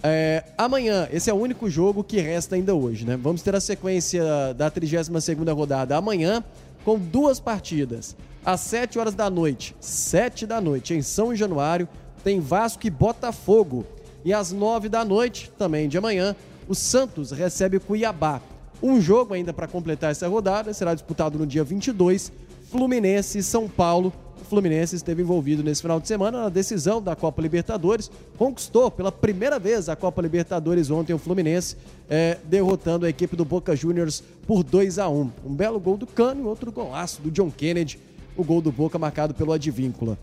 É, 0.02 0.46
amanhã, 0.58 1.10
esse 1.12 1.30
é 1.30 1.34
o 1.34 1.38
único 1.38 1.70
jogo 1.70 2.04
que 2.04 2.20
resta 2.22 2.56
ainda 2.56 2.74
hoje, 2.74 3.06
né? 3.06 3.18
Vamos 3.18 3.42
ter 3.42 3.54
a 3.54 3.60
sequência 3.60 4.54
da 4.54 4.72
32ª 4.72 5.54
rodada 5.54 5.98
amanhã 5.98 6.44
com 6.86 6.98
duas 6.98 7.40
partidas. 7.40 8.16
Às 8.46 8.62
7 8.62 8.98
horas 8.98 9.14
da 9.14 9.30
noite, 9.30 9.76
7 9.82 10.48
da 10.48 10.62
noite, 10.62 10.94
em 10.94 11.02
São 11.02 11.36
Januário, 11.36 11.88
tem 12.24 12.40
Vasco 12.40 12.88
e 12.88 12.90
Botafogo. 12.90 13.86
E 14.24 14.34
às 14.34 14.52
9 14.52 14.88
da 14.88 15.04
noite, 15.04 15.52
também 15.58 15.90
de 15.90 15.98
amanhã, 15.98 16.36
o 16.68 16.74
Santos 16.76 17.32
recebe 17.32 17.78
o 17.78 17.82
Cuiabá. 17.82 18.42
Um 18.82 19.02
jogo 19.02 19.34
ainda 19.34 19.52
para 19.52 19.68
completar 19.68 20.12
essa 20.12 20.28
rodada 20.28 20.74
será 20.74 20.94
disputado 20.94 21.38
no 21.38 21.46
dia 21.46 21.64
22, 21.64 22.32
Fluminense 22.72 23.40
e 23.40 23.44
São 23.44 23.68
Paulo. 23.68 24.14
O 24.42 24.46
Fluminense 24.46 24.96
esteve 24.96 25.22
envolvido 25.22 25.64
nesse 25.64 25.82
final 25.82 26.00
de 26.00 26.08
semana 26.08 26.44
na 26.44 26.50
decisão 26.50 27.02
da 27.02 27.16
Copa 27.16 27.42
Libertadores, 27.42 28.10
conquistou 28.38 28.90
pela 28.90 29.12
primeira 29.12 29.60
vez 29.60 29.90
a 29.90 29.96
Copa 29.96 30.22
Libertadores 30.22 30.90
ontem 30.90 31.14
o 31.14 31.18
Fluminense, 31.18 31.76
é, 32.10 32.38
derrotando 32.46 33.06
a 33.06 33.10
equipe 33.10 33.36
do 33.36 33.44
Boca 33.44 33.76
Juniors 33.76 34.24
por 34.48 34.64
2 34.64 34.98
a 34.98 35.10
1 35.10 35.32
Um 35.46 35.54
belo 35.54 35.80
gol 35.80 35.98
do 35.98 36.08
Cano 36.08 36.44
e 36.44 36.46
outro 36.46 36.72
golaço 36.72 37.22
do 37.22 37.30
John 37.30 37.52
Kennedy, 37.52 38.00
o 38.36 38.44
gol 38.44 38.62
do 38.62 38.72
Boca 38.72 38.98
marcado 38.98 39.34
pelo 39.34 39.52
Advíncula. 39.52 40.18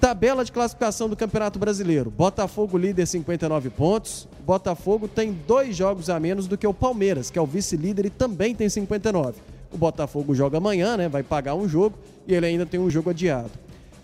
Tabela 0.00 0.44
de 0.44 0.50
classificação 0.50 1.10
do 1.10 1.16
Campeonato 1.16 1.58
Brasileiro. 1.58 2.10
Botafogo 2.10 2.78
líder 2.78 3.04
59 3.04 3.68
pontos. 3.68 4.26
Botafogo 4.46 5.06
tem 5.06 5.36
dois 5.46 5.76
jogos 5.76 6.08
a 6.08 6.18
menos 6.18 6.46
do 6.46 6.56
que 6.56 6.66
o 6.66 6.72
Palmeiras, 6.72 7.30
que 7.30 7.38
é 7.38 7.42
o 7.42 7.46
vice-líder 7.46 8.06
e 8.06 8.10
também 8.10 8.54
tem 8.54 8.66
59. 8.66 9.34
O 9.72 9.78
Botafogo 9.78 10.34
joga 10.34 10.58
amanhã, 10.58 10.96
né? 10.96 11.08
Vai 11.08 11.22
pagar 11.22 11.54
um 11.54 11.68
jogo 11.68 11.96
e 12.26 12.34
ele 12.34 12.46
ainda 12.46 12.66
tem 12.66 12.80
um 12.80 12.90
jogo 12.90 13.10
adiado. 13.10 13.50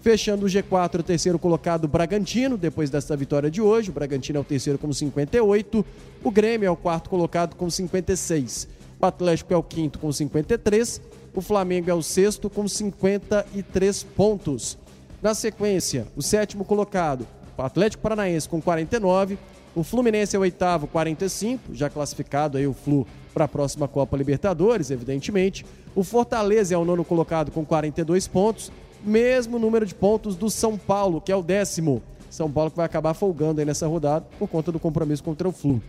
Fechando 0.00 0.46
o 0.46 0.48
G4, 0.48 1.00
o 1.00 1.02
terceiro 1.02 1.38
colocado, 1.38 1.88
Bragantino, 1.88 2.56
depois 2.56 2.88
dessa 2.90 3.16
vitória 3.16 3.50
de 3.50 3.60
hoje. 3.60 3.90
O 3.90 3.92
Bragantino 3.92 4.38
é 4.38 4.40
o 4.40 4.44
terceiro 4.44 4.78
com 4.78 4.92
58. 4.92 5.84
O 6.22 6.30
Grêmio 6.30 6.66
é 6.66 6.70
o 6.70 6.76
quarto 6.76 7.10
colocado 7.10 7.56
com 7.56 7.68
56. 7.68 8.68
O 9.00 9.04
Atlético 9.04 9.52
é 9.52 9.56
o 9.56 9.62
quinto 9.62 9.98
com 9.98 10.12
53. 10.12 11.00
O 11.34 11.40
Flamengo 11.40 11.90
é 11.90 11.94
o 11.94 12.02
sexto 12.02 12.48
com 12.48 12.68
53 12.68 14.02
pontos. 14.04 14.78
Na 15.20 15.34
sequência, 15.34 16.06
o 16.14 16.22
sétimo 16.22 16.64
colocado, 16.64 17.26
o 17.58 17.62
Atlético 17.62 18.02
Paranaense 18.02 18.48
com 18.48 18.60
49, 18.60 19.36
o 19.74 19.82
Fluminense 19.82 20.36
é 20.36 20.38
o 20.38 20.42
oitavo, 20.42 20.86
45, 20.86 21.74
já 21.74 21.90
classificado 21.90 22.56
aí 22.56 22.66
o 22.66 22.72
Flu 22.72 23.06
para 23.36 23.44
a 23.44 23.48
próxima 23.48 23.86
Copa 23.86 24.16
Libertadores, 24.16 24.90
evidentemente. 24.90 25.66
O 25.94 26.02
Fortaleza 26.02 26.74
é 26.74 26.78
o 26.78 26.86
nono 26.86 27.04
colocado 27.04 27.52
com 27.52 27.66
42 27.66 28.26
pontos, 28.26 28.72
mesmo 29.04 29.58
número 29.58 29.84
de 29.84 29.94
pontos 29.94 30.36
do 30.36 30.48
São 30.48 30.78
Paulo, 30.78 31.20
que 31.20 31.30
é 31.30 31.36
o 31.36 31.42
décimo. 31.42 32.02
São 32.30 32.50
Paulo 32.50 32.70
que 32.70 32.78
vai 32.78 32.86
acabar 32.86 33.12
folgando 33.12 33.60
aí 33.60 33.66
nessa 33.66 33.86
rodada 33.86 34.24
por 34.38 34.48
conta 34.48 34.72
do 34.72 34.80
compromisso 34.80 35.22
contra 35.22 35.46
o 35.46 35.52
Flu. 35.52 35.82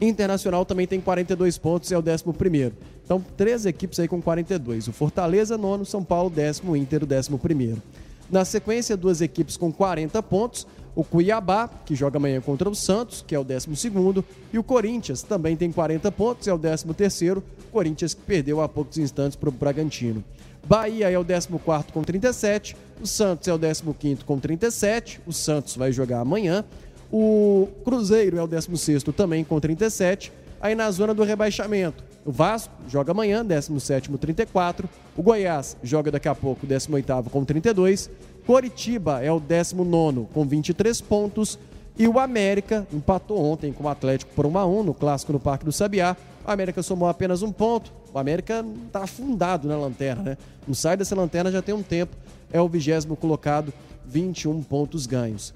Internacional 0.00 0.64
também 0.64 0.84
tem 0.84 1.00
42 1.00 1.58
pontos 1.58 1.92
e 1.92 1.94
é 1.94 1.96
o 1.96 2.02
11 2.02 2.24
primeiro. 2.36 2.74
Então, 3.04 3.24
três 3.36 3.64
equipes 3.64 4.00
aí 4.00 4.08
com 4.08 4.20
42. 4.20 4.88
O 4.88 4.92
Fortaleza, 4.92 5.56
nono, 5.56 5.86
São 5.86 6.02
Paulo, 6.02 6.28
décimo, 6.28 6.76
Inter, 6.76 7.04
o 7.04 7.06
décimo 7.06 7.38
primeiro. 7.38 7.80
Na 8.28 8.44
sequência, 8.44 8.96
duas 8.96 9.20
equipes 9.20 9.56
com 9.56 9.72
40 9.72 10.20
pontos. 10.24 10.66
O 10.96 11.04
Cuiabá, 11.04 11.68
que 11.84 11.94
joga 11.94 12.16
amanhã 12.16 12.40
contra 12.40 12.70
o 12.70 12.74
Santos, 12.74 13.22
que 13.24 13.34
é 13.34 13.38
o 13.38 13.44
12 13.44 13.76
segundo, 13.76 14.24
e 14.50 14.58
o 14.58 14.64
Corinthians 14.64 15.22
também 15.22 15.54
tem 15.54 15.70
40 15.70 16.10
pontos, 16.10 16.48
é 16.48 16.54
o 16.54 16.58
13 16.58 16.86
terceiro. 16.94 17.44
Corinthians 17.70 18.14
que 18.14 18.22
perdeu 18.22 18.62
há 18.62 18.68
poucos 18.68 18.96
instantes 18.96 19.36
para 19.36 19.50
o 19.50 19.52
Bragantino. 19.52 20.24
Bahia 20.66 21.10
é 21.10 21.18
o 21.18 21.24
14 21.24 21.48
com 21.92 22.02
37, 22.02 22.74
o 23.00 23.06
Santos 23.06 23.46
é 23.46 23.52
o 23.52 23.58
15 23.58 24.24
com 24.24 24.38
37, 24.38 25.20
o 25.26 25.32
Santos 25.34 25.76
vai 25.76 25.92
jogar 25.92 26.20
amanhã. 26.20 26.64
O 27.12 27.68
Cruzeiro 27.84 28.38
é 28.38 28.42
o 28.42 28.46
16 28.46 29.02
também 29.14 29.44
com 29.44 29.60
37, 29.60 30.32
aí 30.60 30.74
na 30.74 30.90
zona 30.90 31.12
do 31.12 31.22
rebaixamento. 31.22 32.02
O 32.24 32.32
Vasco 32.32 32.74
joga 32.88 33.12
amanhã, 33.12 33.44
17 33.44 34.10
34. 34.10 34.88
O 35.16 35.22
Goiás 35.22 35.76
joga 35.82 36.10
daqui 36.10 36.26
a 36.26 36.34
pouco, 36.34 36.66
18 36.66 37.30
com 37.30 37.44
32. 37.44 38.10
Coritiba 38.46 39.22
é 39.22 39.30
o 39.32 39.40
19 39.40 40.28
com 40.32 40.46
23 40.46 41.00
pontos. 41.00 41.58
E 41.98 42.06
o 42.06 42.18
América 42.18 42.86
empatou 42.92 43.42
ontem 43.42 43.72
com 43.72 43.84
o 43.84 43.88
Atlético 43.88 44.30
por 44.34 44.44
1 44.44 44.58
a 44.58 44.66
1 44.66 44.82
no 44.82 44.94
clássico 44.94 45.32
no 45.32 45.40
Parque 45.40 45.64
do 45.64 45.72
Sabiá. 45.72 46.14
O 46.46 46.50
América 46.50 46.82
somou 46.82 47.08
apenas 47.08 47.42
um 47.42 47.50
ponto. 47.50 47.90
O 48.12 48.18
América 48.18 48.64
está 48.86 49.04
afundado 49.04 49.66
na 49.66 49.76
lanterna, 49.76 50.22
né? 50.22 50.38
Não 50.66 50.74
sai 50.74 50.96
dessa 50.96 51.16
lanterna 51.16 51.50
já 51.50 51.62
tem 51.62 51.74
um 51.74 51.82
tempo. 51.82 52.14
É 52.52 52.60
o 52.60 52.68
vigésimo 52.68 53.16
colocado 53.16 53.72
21 54.06 54.62
pontos 54.62 55.06
ganhos. 55.06 55.54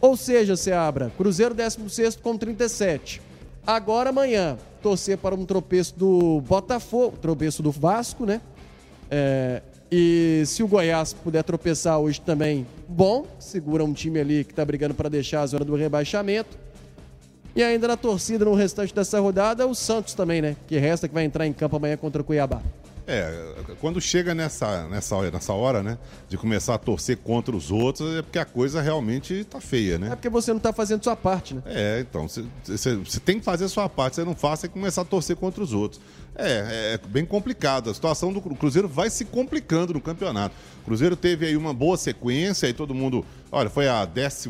Ou 0.00 0.16
seja, 0.16 0.56
Seabra, 0.56 1.12
Cruzeiro 1.16 1.54
16 1.54 2.16
com 2.16 2.36
37. 2.36 3.22
Agora 3.66 4.10
amanhã, 4.10 4.58
torcer 4.82 5.16
para 5.18 5.34
um 5.34 5.46
tropeço 5.46 5.94
do 5.98 6.40
Botafogo, 6.42 7.16
tropeço 7.20 7.62
do 7.62 7.70
Vasco, 7.70 8.26
né? 8.26 8.40
É, 9.10 9.62
e 9.90 10.42
se 10.46 10.62
o 10.62 10.68
Goiás 10.68 11.12
puder 11.12 11.42
tropeçar 11.42 11.98
hoje 11.98 12.20
também, 12.20 12.66
bom, 12.88 13.26
segura 13.38 13.84
um 13.84 13.92
time 13.92 14.18
ali 14.20 14.44
que 14.44 14.52
está 14.52 14.64
brigando 14.64 14.94
para 14.94 15.08
deixar 15.08 15.42
a 15.42 15.46
zona 15.46 15.64
do 15.64 15.74
rebaixamento. 15.74 16.58
E 17.54 17.62
ainda 17.62 17.86
na 17.86 17.96
torcida, 17.96 18.44
no 18.44 18.54
restante 18.54 18.92
dessa 18.92 19.20
rodada, 19.20 19.66
o 19.66 19.74
Santos 19.74 20.14
também, 20.14 20.42
né? 20.42 20.56
Que 20.66 20.76
resta 20.76 21.06
que 21.06 21.14
vai 21.14 21.24
entrar 21.24 21.46
em 21.46 21.52
campo 21.52 21.76
amanhã 21.76 21.96
contra 21.96 22.20
o 22.20 22.24
Cuiabá. 22.24 22.60
É, 23.06 23.54
quando 23.80 24.00
chega 24.00 24.34
nessa, 24.34 24.88
nessa, 24.88 25.30
nessa 25.30 25.52
hora, 25.52 25.82
né, 25.82 25.98
de 26.26 26.38
começar 26.38 26.74
a 26.74 26.78
torcer 26.78 27.18
contra 27.18 27.54
os 27.54 27.70
outros, 27.70 28.16
é 28.16 28.22
porque 28.22 28.38
a 28.38 28.46
coisa 28.46 28.80
realmente 28.80 29.44
tá 29.44 29.60
feia, 29.60 29.98
né? 29.98 30.08
É 30.10 30.16
porque 30.16 30.30
você 30.30 30.52
não 30.52 30.60
tá 30.60 30.72
fazendo 30.72 31.04
sua 31.04 31.14
parte, 31.14 31.54
né? 31.54 31.62
É, 31.66 32.00
então, 32.00 32.26
você 32.26 33.20
tem 33.20 33.38
que 33.38 33.44
fazer 33.44 33.66
a 33.66 33.68
sua 33.68 33.90
parte, 33.90 34.16
você 34.16 34.24
não 34.24 34.34
faz, 34.34 34.64
é 34.64 34.68
começar 34.68 35.02
a 35.02 35.04
torcer 35.04 35.36
contra 35.36 35.62
os 35.62 35.74
outros. 35.74 36.00
É, 36.34 36.94
é 36.94 37.08
bem 37.08 37.26
complicado. 37.26 37.90
A 37.90 37.94
situação 37.94 38.32
do 38.32 38.40
Cruzeiro 38.40 38.88
vai 38.88 39.10
se 39.10 39.24
complicando 39.26 39.92
no 39.92 40.00
campeonato. 40.00 40.54
O 40.80 40.84
Cruzeiro 40.86 41.14
teve 41.14 41.46
aí 41.46 41.56
uma 41.56 41.74
boa 41.74 41.98
sequência, 41.98 42.66
aí 42.66 42.72
todo 42.72 42.94
mundo, 42.94 43.24
olha, 43.52 43.68
foi 43.68 43.86
a 43.86 44.04
12 44.04 44.48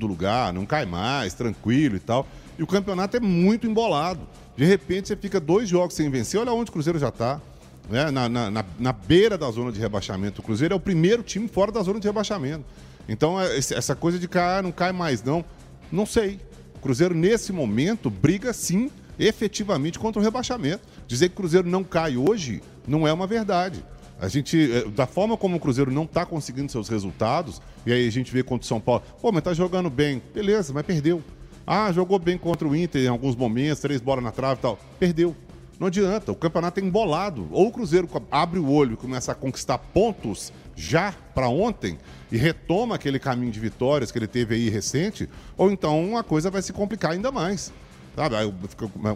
lugar, 0.00 0.52
não 0.52 0.64
cai 0.64 0.86
mais, 0.86 1.34
tranquilo 1.34 1.96
e 1.96 2.00
tal. 2.00 2.26
E 2.56 2.62
o 2.62 2.66
campeonato 2.66 3.16
é 3.16 3.20
muito 3.20 3.66
embolado. 3.66 4.20
De 4.56 4.64
repente 4.64 5.08
você 5.08 5.16
fica 5.16 5.40
dois 5.40 5.68
jogos 5.68 5.94
sem 5.94 6.08
vencer, 6.08 6.38
olha 6.38 6.52
onde 6.52 6.70
o 6.70 6.72
Cruzeiro 6.72 6.98
já 6.98 7.08
está 7.08 7.40
né, 7.88 8.10
na, 8.10 8.28
na, 8.28 8.64
na, 8.78 8.92
beira 8.92 9.36
da 9.36 9.50
zona 9.50 9.72
de 9.72 9.80
rebaixamento. 9.80 10.40
O 10.40 10.44
Cruzeiro 10.44 10.74
é 10.74 10.76
o 10.76 10.80
primeiro 10.80 11.22
time 11.22 11.48
fora 11.48 11.72
da 11.72 11.82
zona 11.82 12.00
de 12.00 12.06
rebaixamento. 12.06 12.64
Então, 13.08 13.40
é, 13.40 13.56
essa 13.56 13.94
coisa 13.94 14.18
de 14.18 14.28
cair, 14.28 14.62
não 14.62 14.72
cai 14.72 14.92
mais, 14.92 15.22
não. 15.22 15.44
Não 15.90 16.06
sei. 16.06 16.40
O 16.76 16.78
Cruzeiro, 16.78 17.14
nesse 17.14 17.52
momento, 17.52 18.08
briga 18.08 18.52
sim, 18.52 18.90
efetivamente, 19.18 19.98
contra 19.98 20.20
o 20.20 20.24
rebaixamento. 20.24 20.82
Dizer 21.06 21.28
que 21.28 21.34
o 21.34 21.36
Cruzeiro 21.38 21.68
não 21.68 21.84
cai 21.84 22.16
hoje 22.16 22.62
não 22.86 23.06
é 23.06 23.12
uma 23.12 23.26
verdade. 23.26 23.84
A 24.20 24.28
gente, 24.28 24.70
é, 24.72 24.84
da 24.88 25.06
forma 25.06 25.36
como 25.36 25.56
o 25.56 25.60
Cruzeiro 25.60 25.90
não 25.90 26.04
está 26.04 26.24
conseguindo 26.24 26.70
seus 26.70 26.88
resultados, 26.88 27.60
e 27.84 27.92
aí 27.92 28.06
a 28.06 28.10
gente 28.10 28.32
vê 28.32 28.42
contra 28.42 28.64
o 28.64 28.68
São 28.68 28.80
Paulo, 28.80 29.02
pô, 29.20 29.32
mas 29.32 29.42
tá 29.42 29.52
jogando 29.52 29.90
bem. 29.90 30.22
Beleza, 30.32 30.72
mas 30.72 30.86
perdeu. 30.86 31.22
Ah, 31.66 31.90
jogou 31.92 32.18
bem 32.18 32.38
contra 32.38 32.66
o 32.66 32.74
Inter 32.74 33.02
em 33.02 33.08
alguns 33.08 33.36
momentos, 33.36 33.80
três 33.80 34.00
bolas 34.00 34.22
na 34.22 34.30
trave 34.30 34.58
e 34.60 34.62
tal. 34.62 34.78
Perdeu. 34.98 35.34
Não 35.78 35.88
adianta, 35.88 36.30
o 36.30 36.36
campeonato 36.36 36.80
é 36.80 36.82
embolado. 36.82 37.48
Ou 37.50 37.68
o 37.68 37.72
Cruzeiro 37.72 38.08
abre 38.30 38.58
o 38.58 38.70
olho 38.70 38.94
e 38.94 38.96
começa 38.96 39.32
a 39.32 39.34
conquistar 39.34 39.78
pontos 39.78 40.52
já 40.76 41.12
para 41.34 41.48
ontem 41.48 41.98
e 42.30 42.36
retoma 42.36 42.94
aquele 42.94 43.18
caminho 43.18 43.52
de 43.52 43.60
vitórias 43.60 44.10
que 44.10 44.18
ele 44.18 44.26
teve 44.26 44.54
aí 44.54 44.68
recente, 44.70 45.28
ou 45.56 45.70
então 45.70 46.16
a 46.16 46.24
coisa 46.24 46.50
vai 46.50 46.62
se 46.62 46.72
complicar 46.72 47.12
ainda 47.12 47.30
mais. 47.30 47.72
Sabe? 48.14 48.36
Aí 48.36 48.52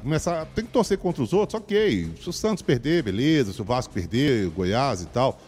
começar, 0.03 0.47
tem 0.55 0.65
que 0.65 0.73
torcer 0.73 0.99
contra 0.99 1.23
os 1.23 1.33
outros, 1.33 1.61
ok. 1.61 2.11
Se 2.21 2.29
o 2.29 2.33
Santos 2.33 2.63
perder, 2.63 3.03
beleza. 3.03 3.53
Se 3.53 3.61
o 3.61 3.65
Vasco 3.65 3.93
perder, 3.93 4.49
o 4.49 4.51
Goiás 4.51 5.03
e 5.03 5.07
tal, 5.07 5.39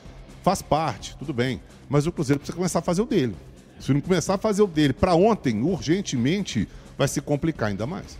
faz 0.42 0.60
parte, 0.60 1.16
tudo 1.16 1.32
bem. 1.32 1.60
Mas 1.88 2.06
o 2.06 2.12
Cruzeiro 2.12 2.38
precisa 2.38 2.56
começar 2.56 2.80
a 2.80 2.82
fazer 2.82 3.02
o 3.02 3.06
dele. 3.06 3.34
Se 3.80 3.92
não 3.92 4.00
começar 4.00 4.34
a 4.34 4.38
fazer 4.38 4.62
o 4.62 4.66
dele 4.66 4.92
para 4.92 5.14
ontem, 5.14 5.62
urgentemente, 5.62 6.68
vai 6.96 7.08
se 7.08 7.20
complicar 7.20 7.70
ainda 7.70 7.86
mais. 7.86 8.18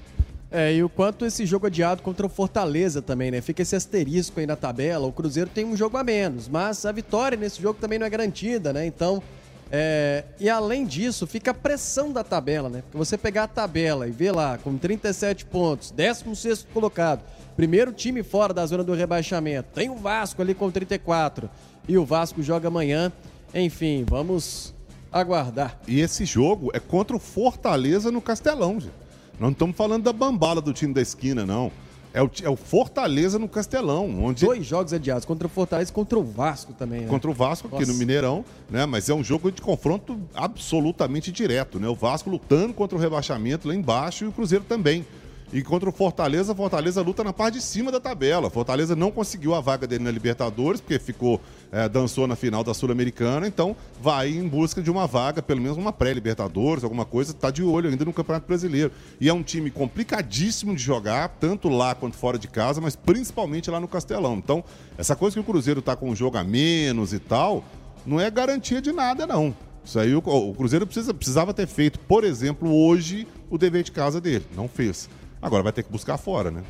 É, 0.51 0.73
e 0.73 0.83
o 0.83 0.89
quanto 0.89 1.27
esse 1.27 1.45
jogo 1.45 1.67
adiado 1.67 2.03
contra 2.03 2.25
o 2.25 2.29
Fortaleza 2.29 3.03
também, 3.03 3.31
né? 3.31 3.41
Fica 3.43 3.61
esse 3.61 3.77
asterisco 3.77 4.41
aí 4.41 4.47
na 4.47 4.57
tabela. 4.57 5.07
O 5.07 5.13
Cruzeiro 5.13 5.51
tem 5.53 5.65
um 5.65 5.77
jogo 5.77 5.99
a 5.99 6.05
menos, 6.05 6.49
mas 6.49 6.87
a 6.87 6.93
vitória 6.93 7.37
nesse 7.37 7.61
jogo 7.61 7.79
também 7.79 7.99
não 7.99 8.07
é 8.07 8.11
garantida, 8.11 8.73
né? 8.73 8.87
Então, 8.87 9.23
é... 9.71 10.25
e 10.41 10.49
além 10.49 10.87
disso, 10.87 11.27
fica 11.27 11.51
a 11.51 11.55
pressão 11.55 12.13
da 12.13 12.25
tabela, 12.25 12.71
né? 12.71 12.81
Porque 12.81 12.97
você 12.97 13.19
pegar 13.19 13.45
a 13.45 13.49
tabela 13.49 14.09
e 14.09 14.11
ver 14.11 14.33
lá 14.33 14.57
com 14.57 14.79
37 14.79 15.45
pontos, 15.45 15.91
16 15.91 16.67
colocado, 16.73 17.23
primeiro 17.55 17.93
time 17.93 18.23
fora 18.23 18.55
da 18.55 18.65
zona 18.65 18.83
do 18.83 18.95
rebaixamento, 18.95 19.69
tem 19.75 19.91
o 19.91 19.97
Vasco 19.97 20.41
ali 20.41 20.55
com 20.55 20.71
34 20.71 21.51
e 21.87 21.99
o 21.99 22.07
Vasco 22.07 22.43
joga 22.43 22.69
amanhã. 22.69 23.13
Enfim, 23.55 24.03
vamos 24.09 24.75
aguardar. 25.13 25.79
E 25.87 26.01
esse 26.01 26.25
jogo 26.25 26.71
é 26.73 26.81
contra 26.81 27.15
o 27.15 27.19
Fortaleza 27.19 28.11
no 28.11 28.23
Castelão, 28.23 28.81
gente. 28.81 29.08
Não 29.39 29.51
estamos 29.51 29.77
falando 29.77 30.05
da 30.05 30.13
bambala 30.13 30.61
do 30.61 30.73
time 30.73 30.93
da 30.93 31.01
esquina, 31.01 31.47
não. 31.47 31.71
É 32.13 32.23
o, 32.23 32.31
é 32.43 32.49
o, 32.49 32.57
Fortaleza 32.57 33.39
no 33.39 33.49
Castelão. 33.49 34.25
Onde... 34.25 34.45
Dois 34.45 34.67
jogos 34.67 34.93
adiados, 34.93 35.25
contra 35.25 35.47
o 35.47 35.51
Fortaleza 35.51 35.91
e 35.91 35.95
contra 35.95 36.19
o 36.19 36.25
Vasco 36.25 36.73
também. 36.73 37.03
Né? 37.03 37.07
Contra 37.07 37.31
o 37.31 37.35
Vasco, 37.35 37.69
Nossa. 37.69 37.83
aqui 37.83 37.93
no 37.93 37.97
Mineirão, 37.99 38.45
né? 38.71 38.87
Mas 38.87 39.09
é 39.09 39.15
um 39.15 39.23
jogo 39.23 39.53
de 39.53 39.61
confronto 39.61 40.19
absolutamente 40.35 41.31
direto, 41.31 41.79
né? 41.79 41.89
O 41.89 41.95
Vasco 41.95 42.31
lutando 42.31 42.73
contra 42.73 42.97
o 42.97 43.01
rebaixamento 43.01 43.69
lá 43.69 43.75
embaixo 43.75 44.25
e 44.25 44.29
o 44.29 44.33
Cruzeiro 44.33 44.65
também. 44.65 45.07
E 45.51 45.63
contra 45.63 45.89
o 45.89 45.93
Fortaleza, 45.93 46.55
Fortaleza 46.55 47.01
luta 47.01 47.25
na 47.25 47.33
parte 47.33 47.55
de 47.55 47.63
cima 47.63 47.91
da 47.91 47.99
tabela. 47.99 48.51
Fortaleza 48.51 48.95
não 48.95 49.11
conseguiu 49.11 49.55
a 49.55 49.61
vaga 49.61 49.87
dele 49.87 50.05
na 50.05 50.11
Libertadores, 50.11 50.81
porque 50.81 50.99
ficou 50.99 51.41
é, 51.73 51.89
dançou 51.89 52.27
na 52.27 52.37
final 52.37 52.63
da 52.63 52.75
Sul-Americana, 52.75 53.47
então 53.47 53.75
vai 54.01 54.29
em 54.29 54.47
busca 54.47 54.83
de 54.83 54.91
uma 54.91 55.07
vaga, 55.07 55.43
pelo 55.43 55.61
menos 55.61 55.79
uma 55.79 55.93
pré-Libertadores, 55.93 56.85
alguma 56.85 57.05
coisa, 57.05 57.33
está 57.33 57.51
de 57.51 57.63
olho 57.63 57.89
ainda 57.89 58.05
no 58.05 58.13
Campeonato 58.13 58.47
Brasileiro. 58.47 58.93
E 59.19 59.29
é 59.29 59.33
um 59.33 59.43
time 59.43 59.71
complicadíssimo 59.71 60.75
de 60.75 60.83
jogar, 60.83 61.29
tanto 61.41 61.69
lá 61.69 61.95
quanto 61.95 62.17
fora 62.17 62.39
de 62.39 62.49
casa, 62.49 62.81
mas 62.81 62.95
principalmente 62.95 63.71
lá 63.71 63.81
no 63.81 63.89
Castelão. 63.89 64.35
Então, 64.35 64.63
essa 64.99 65.17
coisa 65.17 65.35
que 65.35 65.41
o 65.41 65.45
Cruzeiro 65.45 65.81
está 65.81 65.97
com 65.97 66.11
um 66.11 66.17
jogo 66.17 66.37
a 66.37 66.45
menos 66.45 67.15
e 67.15 67.19
tal, 67.19 67.65
não 68.05 68.21
é 68.21 68.31
garantia 68.31 68.83
de 68.83 68.93
nada, 68.93 69.27
não. 69.27 69.55
Isso 69.85 69.99
aí 69.99 70.15
o, 70.15 70.19
o 70.19 70.55
Cruzeiro 70.55 70.87
precisa, 70.87 71.15
precisava 71.15 71.55
ter 71.55 71.67
feito, 71.67 71.99
por 72.01 72.23
exemplo, 72.23 72.71
hoje, 72.71 73.27
o 73.49 73.57
dever 73.57 73.83
de 73.83 73.93
casa 73.93 74.21
dele. 74.21 74.45
Não 74.55 74.69
fez. 74.69 75.09
Agora 75.41 75.63
vai 75.63 75.73
ter 75.73 75.83
que 75.83 75.91
buscar 75.91 76.19
fora, 76.19 76.51
né? 76.51 76.63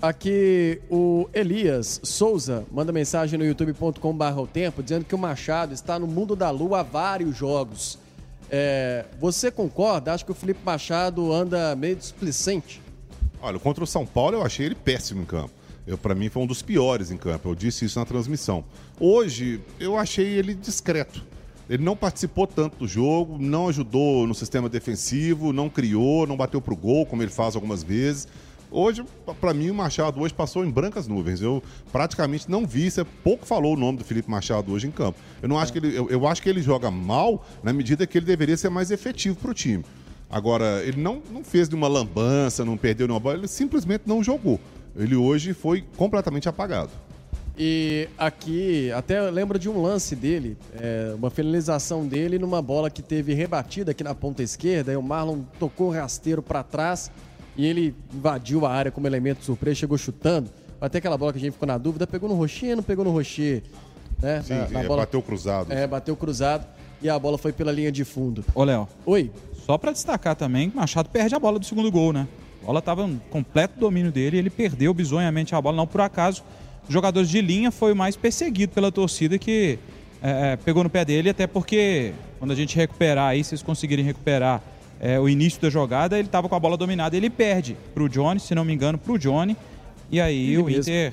Aqui 0.00 0.82
o 0.90 1.28
Elias 1.32 2.00
Souza 2.02 2.64
manda 2.70 2.92
mensagem 2.92 3.38
no 3.38 3.44
youtube.com.br 3.44 4.38
o 4.38 4.46
tempo 4.46 4.82
dizendo 4.82 5.04
que 5.04 5.14
o 5.14 5.18
Machado 5.18 5.72
está 5.72 5.98
no 5.98 6.06
mundo 6.06 6.36
da 6.36 6.50
lua 6.50 6.80
há 6.80 6.82
vários 6.82 7.36
jogos. 7.36 7.98
É, 8.50 9.06
você 9.18 9.50
concorda? 9.50 10.12
Acho 10.12 10.24
que 10.24 10.32
o 10.32 10.34
Felipe 10.34 10.60
Machado 10.64 11.32
anda 11.32 11.74
meio 11.74 11.96
displicente. 11.96 12.82
Olha, 13.40 13.58
contra 13.58 13.82
o 13.82 13.86
São 13.86 14.04
Paulo 14.04 14.36
eu 14.36 14.42
achei 14.42 14.66
ele 14.66 14.74
péssimo 14.74 15.22
em 15.22 15.24
campo. 15.24 15.52
Eu, 15.86 15.98
para 15.98 16.14
mim, 16.14 16.28
foi 16.28 16.42
um 16.42 16.46
dos 16.46 16.62
piores 16.62 17.10
em 17.10 17.16
campo. 17.16 17.50
Eu 17.50 17.54
disse 17.54 17.84
isso 17.84 17.98
na 17.98 18.06
transmissão. 18.06 18.64
Hoje, 18.98 19.60
eu 19.78 19.98
achei 19.98 20.26
ele 20.26 20.54
discreto. 20.54 21.22
Ele 21.68 21.82
não 21.82 21.96
participou 21.96 22.46
tanto 22.46 22.76
do 22.78 22.86
jogo, 22.86 23.38
não 23.38 23.68
ajudou 23.68 24.26
no 24.26 24.34
sistema 24.34 24.68
defensivo, 24.68 25.52
não 25.52 25.70
criou, 25.70 26.26
não 26.26 26.36
bateu 26.36 26.60
pro 26.60 26.76
gol, 26.76 27.06
como 27.06 27.22
ele 27.22 27.30
faz 27.30 27.54
algumas 27.54 27.82
vezes. 27.82 28.28
Hoje, 28.70 29.04
para 29.40 29.54
mim, 29.54 29.70
o 29.70 29.74
Machado 29.74 30.20
hoje 30.20 30.34
passou 30.34 30.64
em 30.64 30.70
brancas 30.70 31.06
nuvens. 31.06 31.40
Eu 31.40 31.62
praticamente 31.92 32.50
não 32.50 32.66
vi, 32.66 32.90
você 32.90 33.04
pouco 33.04 33.46
falou 33.46 33.74
o 33.74 33.76
nome 33.78 33.98
do 33.98 34.04
Felipe 34.04 34.28
Machado 34.28 34.72
hoje 34.72 34.86
em 34.88 34.90
campo. 34.90 35.18
Eu 35.40 35.48
não 35.48 35.58
acho 35.58 35.72
que 35.72 35.78
ele, 35.78 35.96
eu, 35.96 36.10
eu 36.10 36.26
acho 36.26 36.42
que 36.42 36.48
ele 36.48 36.60
joga 36.60 36.90
mal 36.90 37.46
na 37.62 37.72
medida 37.72 38.06
que 38.06 38.18
ele 38.18 38.26
deveria 38.26 38.56
ser 38.56 38.70
mais 38.70 38.90
efetivo 38.90 39.36
para 39.36 39.50
o 39.52 39.54
time. 39.54 39.84
Agora, 40.28 40.82
ele 40.84 41.00
não, 41.00 41.22
não 41.30 41.44
fez 41.44 41.68
nenhuma 41.68 41.86
lambança, 41.86 42.64
não 42.64 42.76
perdeu 42.76 43.06
nenhuma 43.06 43.20
bola, 43.20 43.36
ele 43.36 43.46
simplesmente 43.48 44.02
não 44.06 44.22
jogou. 44.22 44.58
Ele 44.96 45.14
hoje 45.14 45.54
foi 45.54 45.84
completamente 45.96 46.48
apagado. 46.48 46.90
E 47.56 48.08
aqui, 48.18 48.90
até 48.92 49.20
lembro 49.30 49.58
de 49.58 49.68
um 49.68 49.80
lance 49.80 50.16
dele, 50.16 50.56
é, 50.76 51.14
uma 51.16 51.30
finalização 51.30 52.06
dele 52.06 52.38
numa 52.38 52.60
bola 52.60 52.90
que 52.90 53.00
teve 53.00 53.32
rebatida 53.32 53.92
aqui 53.92 54.02
na 54.02 54.14
ponta 54.14 54.42
esquerda, 54.42 54.92
e 54.92 54.96
o 54.96 55.02
Marlon 55.02 55.42
tocou 55.58 55.88
o 55.88 55.92
rasteiro 55.92 56.42
para 56.42 56.64
trás 56.64 57.12
e 57.56 57.64
ele 57.64 57.94
invadiu 58.12 58.66
a 58.66 58.72
área 58.72 58.90
como 58.90 59.06
elemento 59.06 59.38
de 59.38 59.44
surpresa, 59.44 59.76
chegou 59.76 59.96
chutando. 59.96 60.50
Até 60.80 60.98
aquela 60.98 61.16
bola 61.16 61.32
que 61.32 61.38
a 61.38 61.40
gente 61.40 61.52
ficou 61.52 61.66
na 61.66 61.78
dúvida, 61.78 62.06
pegou 62.06 62.28
no 62.28 62.34
Rocher, 62.34 62.74
não 62.74 62.82
pegou 62.82 63.04
no 63.04 63.12
Rocher? 63.12 63.62
Né? 64.20 64.42
Sim, 64.42 64.54
na, 64.54 64.68
na 64.68 64.80
é, 64.82 64.86
bola... 64.86 65.02
bateu 65.02 65.22
cruzado. 65.22 65.72
É, 65.72 65.86
bateu 65.86 66.16
cruzado 66.16 66.66
e 67.00 67.08
a 67.08 67.18
bola 67.18 67.38
foi 67.38 67.52
pela 67.52 67.70
linha 67.70 67.92
de 67.92 68.04
fundo. 68.04 68.44
Ô, 68.54 68.64
Léo. 68.64 68.88
Oi. 69.06 69.30
Só 69.64 69.78
para 69.78 69.92
destacar 69.92 70.34
também 70.34 70.70
que 70.70 70.76
Machado 70.76 71.08
perde 71.08 71.34
a 71.34 71.38
bola 71.38 71.58
do 71.58 71.64
segundo 71.64 71.90
gol, 71.90 72.12
né? 72.12 72.26
A 72.62 72.66
bola 72.66 72.80
estava 72.80 73.04
em 73.04 73.20
completo 73.30 73.78
domínio 73.78 74.10
dele 74.10 74.36
e 74.36 74.40
ele 74.40 74.50
perdeu 74.50 74.92
bizonhamente 74.92 75.54
a 75.54 75.60
bola. 75.60 75.76
Não 75.76 75.86
por 75.86 76.00
acaso, 76.00 76.42
jogadores 76.88 77.28
de 77.28 77.40
linha 77.40 77.70
foi 77.70 77.92
o 77.92 77.96
mais 77.96 78.16
perseguido 78.16 78.72
pela 78.72 78.90
torcida 78.92 79.38
que 79.38 79.78
é, 80.22 80.52
é 80.52 80.56
pegou 80.56 80.82
no 80.84 80.90
pé 80.90 81.04
dele, 81.04 81.30
até 81.30 81.46
porque 81.46 82.12
quando 82.38 82.50
a 82.50 82.54
gente 82.54 82.76
recuperar 82.76 83.28
aí, 83.28 83.42
vocês 83.42 83.62
conseguirem 83.62 84.04
recuperar 84.04 84.62
é, 85.00 85.18
o 85.18 85.28
início 85.28 85.60
da 85.60 85.70
jogada, 85.70 86.18
ele 86.18 86.28
estava 86.28 86.48
com 86.48 86.54
a 86.54 86.60
bola 86.60 86.76
dominada, 86.76 87.16
ele 87.16 87.30
perde 87.30 87.76
para 87.92 88.02
o 88.02 88.08
Johnny, 88.08 88.40
se 88.40 88.54
não 88.54 88.64
me 88.64 88.72
engano, 88.72 88.98
para 88.98 89.12
o 89.12 89.18
Johnny. 89.18 89.56
E 90.10 90.20
aí 90.20 90.52
ele 90.52 90.58
o 90.58 90.64
mesmo. 90.64 90.80
Inter. 90.80 91.12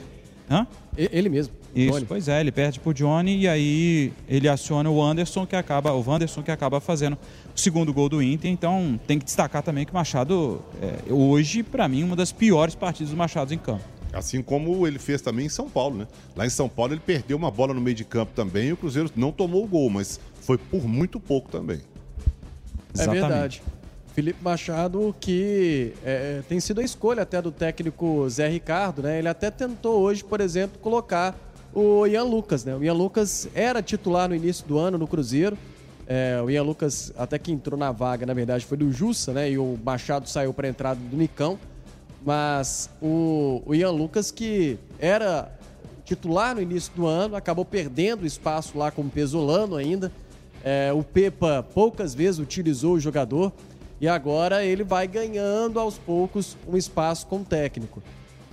Hã? 0.49 0.67
Ele 0.97 1.29
mesmo. 1.29 1.53
Isso, 1.73 1.93
Johnny. 1.93 2.05
pois 2.05 2.27
é, 2.27 2.41
ele 2.41 2.51
perde 2.51 2.79
para 2.79 2.89
o 2.89 2.93
Johnny 2.93 3.39
e 3.39 3.47
aí 3.47 4.11
ele 4.27 4.49
aciona 4.49 4.89
o 4.89 5.01
Anderson 5.01 5.45
que 5.45 5.55
acaba, 5.55 5.93
o 5.93 6.03
Wanderson 6.05 6.43
que 6.43 6.51
acaba 6.51 6.81
fazendo 6.81 7.17
o 7.55 7.59
segundo 7.59 7.93
gol 7.93 8.09
do 8.09 8.21
Inter. 8.21 8.51
Então 8.51 8.99
tem 9.07 9.17
que 9.17 9.25
destacar 9.25 9.63
também 9.63 9.85
que 9.85 9.91
o 9.91 9.95
Machado, 9.95 10.61
é, 10.81 11.11
hoje, 11.13 11.63
para 11.63 11.87
mim, 11.87 12.03
uma 12.03 12.15
das 12.15 12.31
piores 12.31 12.75
partidas 12.75 13.11
do 13.11 13.17
Machado 13.17 13.53
em 13.53 13.57
campo. 13.57 13.83
Assim 14.13 14.41
como 14.41 14.85
ele 14.85 14.99
fez 14.99 15.21
também 15.21 15.45
em 15.45 15.49
São 15.49 15.69
Paulo, 15.69 15.97
né? 15.99 16.07
Lá 16.35 16.45
em 16.45 16.49
São 16.49 16.67
Paulo 16.67 16.93
ele 16.93 17.01
perdeu 17.05 17.37
uma 17.37 17.49
bola 17.49 17.73
no 17.73 17.79
meio 17.79 17.95
de 17.95 18.03
campo 18.03 18.33
também 18.35 18.67
e 18.67 18.73
o 18.73 18.77
Cruzeiro 18.77 19.09
não 19.15 19.31
tomou 19.31 19.63
o 19.63 19.67
gol, 19.67 19.89
mas 19.89 20.19
foi 20.41 20.57
por 20.57 20.85
muito 20.85 21.19
pouco 21.19 21.49
também. 21.49 21.79
É 22.97 23.07
verdade. 23.07 23.61
Felipe 24.13 24.43
Machado, 24.43 25.15
que 25.19 25.93
é, 26.03 26.41
tem 26.47 26.59
sido 26.59 26.81
a 26.81 26.83
escolha 26.83 27.23
até 27.23 27.41
do 27.41 27.51
técnico 27.51 28.29
Zé 28.29 28.49
Ricardo, 28.49 29.01
né? 29.01 29.19
Ele 29.19 29.29
até 29.29 29.49
tentou 29.49 30.01
hoje, 30.01 30.23
por 30.23 30.41
exemplo, 30.41 30.77
colocar 30.79 31.33
o 31.73 32.05
Ian 32.05 32.23
Lucas, 32.23 32.65
né? 32.65 32.75
O 32.75 32.83
Ian 32.83 32.93
Lucas 32.93 33.47
era 33.55 33.81
titular 33.81 34.27
no 34.27 34.35
início 34.35 34.67
do 34.67 34.77
ano 34.77 34.97
no 34.97 35.07
Cruzeiro. 35.07 35.57
É, 36.05 36.41
o 36.43 36.49
Ian 36.49 36.63
Lucas, 36.63 37.13
até 37.17 37.39
que 37.39 37.53
entrou 37.53 37.79
na 37.79 37.93
vaga, 37.93 38.25
na 38.25 38.33
verdade, 38.33 38.65
foi 38.65 38.77
do 38.77 38.91
Jussa, 38.91 39.31
né? 39.31 39.49
E 39.49 39.57
o 39.57 39.79
Machado 39.81 40.27
saiu 40.27 40.53
para 40.53 40.67
a 40.67 40.69
entrada 40.69 40.99
do 40.99 41.15
Nicão. 41.15 41.57
Mas 42.23 42.89
o, 43.01 43.61
o 43.65 43.73
Ian 43.73 43.91
Lucas, 43.91 44.29
que 44.31 44.77
era 44.99 45.51
titular 46.05 46.55
no 46.55 46.61
início 46.61 46.91
do 46.95 47.07
ano, 47.07 47.35
acabou 47.35 47.65
perdendo 47.65 48.25
espaço 48.25 48.77
lá 48.77 48.91
como 48.91 49.09
pesolano 49.09 49.75
ainda. 49.75 50.11
É, 50.63 50.91
o 50.93 51.03
Pepa 51.03 51.65
poucas 51.73 52.13
vezes 52.13 52.39
utilizou 52.39 52.93
o 52.93 52.99
jogador 52.99 53.51
e 53.99 54.07
agora 54.07 54.63
ele 54.63 54.83
vai 54.83 55.07
ganhando 55.07 55.79
aos 55.79 55.97
poucos 55.97 56.55
um 56.67 56.77
espaço 56.77 57.25
como 57.27 57.43
técnico. 57.43 58.01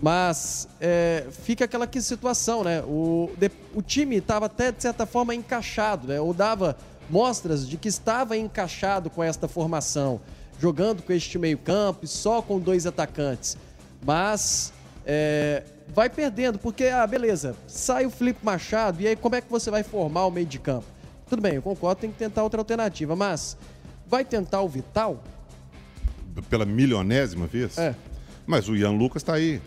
Mas 0.00 0.68
é, 0.81 1.26
fica 1.31 1.64
aquela 1.64 1.87
que 1.87 2.00
situação, 2.00 2.62
né? 2.62 2.83
O, 2.83 3.31
de, 3.37 3.50
o 3.74 3.83
time 3.83 4.16
estava 4.16 4.46
até, 4.46 4.70
de 4.70 4.81
certa 4.81 5.04
forma, 5.04 5.35
encaixado, 5.35 6.07
né? 6.07 6.20
Ou 6.20 6.33
dava 6.33 6.76
mostras 7.11 7.68
de 7.68 7.76
que 7.76 7.88
estava 7.88 8.37
encaixado 8.37 9.11
com 9.11 9.22
esta 9.22 9.48
formação, 9.48 10.20
jogando 10.59 11.03
com 11.03 11.12
este 11.12 11.38
meio-campo 11.38 12.05
e 12.05 12.09
só 12.09 12.42
com 12.42 12.59
dois 12.59 12.87
atacantes. 12.87 13.57
Mas 14.05 14.73
é, 15.07 15.64
vai 15.88 16.11
perdendo, 16.11 16.59
porque, 16.59 16.85
ah, 16.85 17.07
beleza, 17.07 17.57
sai 17.66 18.07
o 18.07 18.11
Felipe 18.11 18.40
Machado, 18.44 19.01
e 19.01 19.09
aí 19.09 19.16
como 19.16 19.35
é 19.35 19.40
que 19.40 19.51
você 19.51 19.71
vai 19.71 19.83
formar 19.83 20.27
o 20.27 20.31
meio 20.31 20.47
de 20.47 20.59
campo? 20.59 20.87
Tudo 21.29 21.42
bem, 21.42 21.55
eu 21.55 21.62
concordo, 21.62 22.01
tem 22.01 22.11
que 22.11 22.18
tentar 22.18 22.42
outra 22.42 22.61
alternativa, 22.61 23.14
mas 23.14 23.57
vai 24.07 24.25
tentar 24.25 24.62
o 24.62 24.68
Vital? 24.68 25.23
Pela 26.49 26.64
milionésima 26.64 27.47
vez? 27.47 27.77
É. 27.79 27.94
Mas 28.47 28.68
o 28.68 28.77
Ian 28.77 28.92
Lucas 28.92 29.23
está 29.23 29.35
aí. 29.35 29.61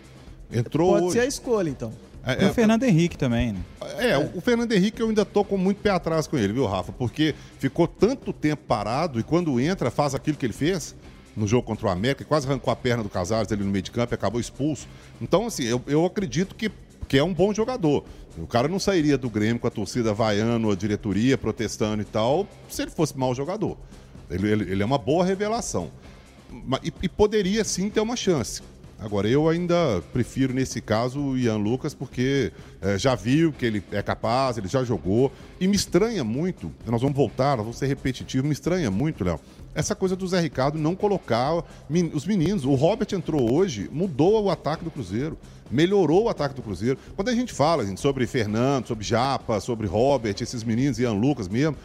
Entrou 0.50 0.92
Pode 0.92 1.04
hoje. 1.04 1.12
ser 1.12 1.20
a 1.20 1.26
escolha, 1.26 1.70
então. 1.70 1.92
É, 2.24 2.44
é, 2.44 2.48
o 2.48 2.54
Fernando 2.54 2.84
Henrique 2.84 3.18
também, 3.18 3.52
né? 3.52 3.60
É, 3.98 4.10
é, 4.10 4.18
o 4.18 4.40
Fernando 4.40 4.70
Henrique 4.72 5.00
eu 5.00 5.08
ainda 5.08 5.24
tô 5.24 5.44
com 5.44 5.56
muito 5.56 5.78
pé 5.78 5.90
atrás 5.90 6.26
com 6.26 6.38
ele, 6.38 6.52
viu, 6.52 6.66
Rafa? 6.66 6.92
Porque 6.92 7.34
ficou 7.58 7.88
tanto 7.88 8.32
tempo 8.32 8.62
parado 8.66 9.18
e 9.18 9.22
quando 9.22 9.58
entra 9.60 9.90
faz 9.90 10.14
aquilo 10.14 10.36
que 10.36 10.46
ele 10.46 10.52
fez 10.52 10.94
no 11.36 11.46
jogo 11.46 11.66
contra 11.66 11.86
o 11.86 11.90
América, 11.90 12.24
quase 12.24 12.46
arrancou 12.46 12.72
a 12.72 12.76
perna 12.76 13.02
do 13.02 13.08
Casares 13.08 13.50
ali 13.50 13.64
no 13.64 13.70
meio 13.70 13.82
de 13.82 13.90
campo 13.90 14.12
e 14.12 14.16
acabou 14.16 14.40
expulso. 14.40 14.86
Então, 15.20 15.46
assim, 15.46 15.64
eu, 15.64 15.82
eu 15.86 16.04
acredito 16.04 16.54
que, 16.54 16.70
que 17.08 17.18
é 17.18 17.24
um 17.24 17.32
bom 17.32 17.52
jogador. 17.52 18.04
O 18.36 18.46
cara 18.46 18.68
não 18.68 18.78
sairia 18.78 19.18
do 19.18 19.28
Grêmio 19.28 19.58
com 19.58 19.66
a 19.66 19.70
torcida 19.70 20.14
vaiando, 20.14 20.70
a 20.70 20.76
diretoria 20.76 21.36
protestando 21.36 22.02
e 22.02 22.04
tal, 22.04 22.46
se 22.68 22.82
ele 22.82 22.90
fosse 22.90 23.16
mau 23.18 23.34
jogador. 23.34 23.76
Ele, 24.30 24.50
ele, 24.50 24.72
ele 24.72 24.82
é 24.82 24.86
uma 24.86 24.98
boa 24.98 25.24
revelação. 25.24 25.90
E, 26.82 26.92
e 27.02 27.08
poderia 27.08 27.64
sim 27.64 27.90
ter 27.90 28.00
uma 28.00 28.16
chance. 28.16 28.62
Agora, 29.02 29.28
eu 29.28 29.48
ainda 29.48 30.00
prefiro, 30.12 30.54
nesse 30.54 30.80
caso, 30.80 31.18
o 31.18 31.36
Ian 31.36 31.56
Lucas, 31.56 31.92
porque 31.92 32.52
é, 32.80 32.96
já 32.96 33.16
viu 33.16 33.52
que 33.52 33.66
ele 33.66 33.82
é 33.90 34.00
capaz, 34.00 34.56
ele 34.56 34.68
já 34.68 34.84
jogou. 34.84 35.32
E 35.60 35.66
me 35.66 35.74
estranha 35.74 36.22
muito, 36.22 36.70
nós 36.86 37.02
vamos 37.02 37.16
voltar, 37.16 37.56
nós 37.56 37.64
vamos 37.64 37.78
ser 37.78 37.86
repetitivos, 37.86 38.46
me 38.46 38.52
estranha 38.52 38.92
muito, 38.92 39.24
Léo, 39.24 39.40
essa 39.74 39.96
coisa 39.96 40.14
do 40.14 40.26
Zé 40.28 40.38
Ricardo 40.38 40.78
não 40.78 40.94
colocar 40.94 41.64
os 42.14 42.24
meninos. 42.24 42.64
O 42.64 42.74
Robert 42.74 43.08
entrou 43.12 43.52
hoje, 43.52 43.90
mudou 43.90 44.44
o 44.44 44.50
ataque 44.50 44.84
do 44.84 44.90
Cruzeiro, 44.90 45.36
melhorou 45.68 46.24
o 46.24 46.28
ataque 46.28 46.54
do 46.54 46.62
Cruzeiro. 46.62 46.96
Quando 47.16 47.28
a 47.28 47.34
gente 47.34 47.52
fala 47.52 47.84
gente, 47.84 48.00
sobre 48.00 48.24
Fernando, 48.28 48.86
sobre 48.86 49.02
Japa, 49.02 49.58
sobre 49.58 49.88
Robert, 49.88 50.36
esses 50.40 50.62
meninos, 50.62 51.00
Ian 51.00 51.14
Lucas 51.14 51.48
mesmo, 51.48 51.76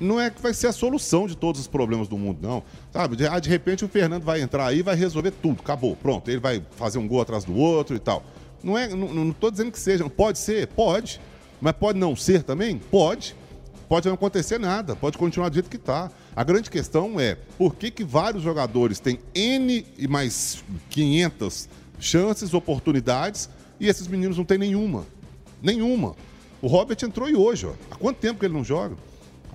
não 0.00 0.20
é 0.20 0.30
que 0.30 0.40
vai 0.40 0.52
ser 0.52 0.68
a 0.68 0.72
solução 0.72 1.26
de 1.26 1.36
todos 1.36 1.60
os 1.60 1.66
problemas 1.66 2.08
do 2.08 2.18
mundo, 2.18 2.38
não. 2.42 2.62
Sabe? 2.92 3.16
De, 3.16 3.26
ah, 3.26 3.38
de 3.38 3.48
repente 3.48 3.84
o 3.84 3.88
Fernando 3.88 4.24
vai 4.24 4.40
entrar 4.40 4.66
aí 4.66 4.78
e 4.78 4.82
vai 4.82 4.96
resolver 4.96 5.30
tudo, 5.30 5.60
acabou, 5.60 5.96
pronto. 5.96 6.28
Ele 6.30 6.40
vai 6.40 6.62
fazer 6.76 6.98
um 6.98 7.06
gol 7.06 7.20
atrás 7.20 7.44
do 7.44 7.54
outro 7.54 7.94
e 7.94 7.98
tal. 7.98 8.24
Não 8.62 8.78
é, 8.78 8.88
não 8.88 9.30
estou 9.30 9.50
dizendo 9.50 9.70
que 9.70 9.78
seja, 9.78 10.08
pode 10.08 10.38
ser, 10.38 10.68
pode, 10.68 11.20
mas 11.60 11.72
pode 11.72 11.98
não 11.98 12.16
ser 12.16 12.42
também, 12.42 12.78
pode. 12.78 13.36
Pode 13.88 14.08
não 14.08 14.14
acontecer 14.14 14.58
nada, 14.58 14.96
pode 14.96 15.18
continuar 15.18 15.50
do 15.50 15.54
jeito 15.54 15.68
que 15.68 15.76
está. 15.76 16.10
A 16.34 16.42
grande 16.42 16.70
questão 16.70 17.20
é 17.20 17.36
por 17.58 17.76
que, 17.76 17.90
que 17.90 18.02
vários 18.02 18.42
jogadores 18.42 18.98
têm 18.98 19.18
N 19.34 19.84
e 19.98 20.08
mais 20.08 20.64
500 20.90 21.68
chances, 22.00 22.54
oportunidades, 22.54 23.48
e 23.78 23.86
esses 23.86 24.08
meninos 24.08 24.38
não 24.38 24.44
têm 24.44 24.58
nenhuma. 24.58 25.04
Nenhuma. 25.62 26.16
O 26.62 26.66
Robert 26.66 26.96
entrou 27.02 27.28
e 27.28 27.36
hoje, 27.36 27.66
ó. 27.66 27.72
Há 27.90 27.96
quanto 27.96 28.16
tempo 28.16 28.40
que 28.40 28.46
ele 28.46 28.54
não 28.54 28.64
joga? 28.64 28.96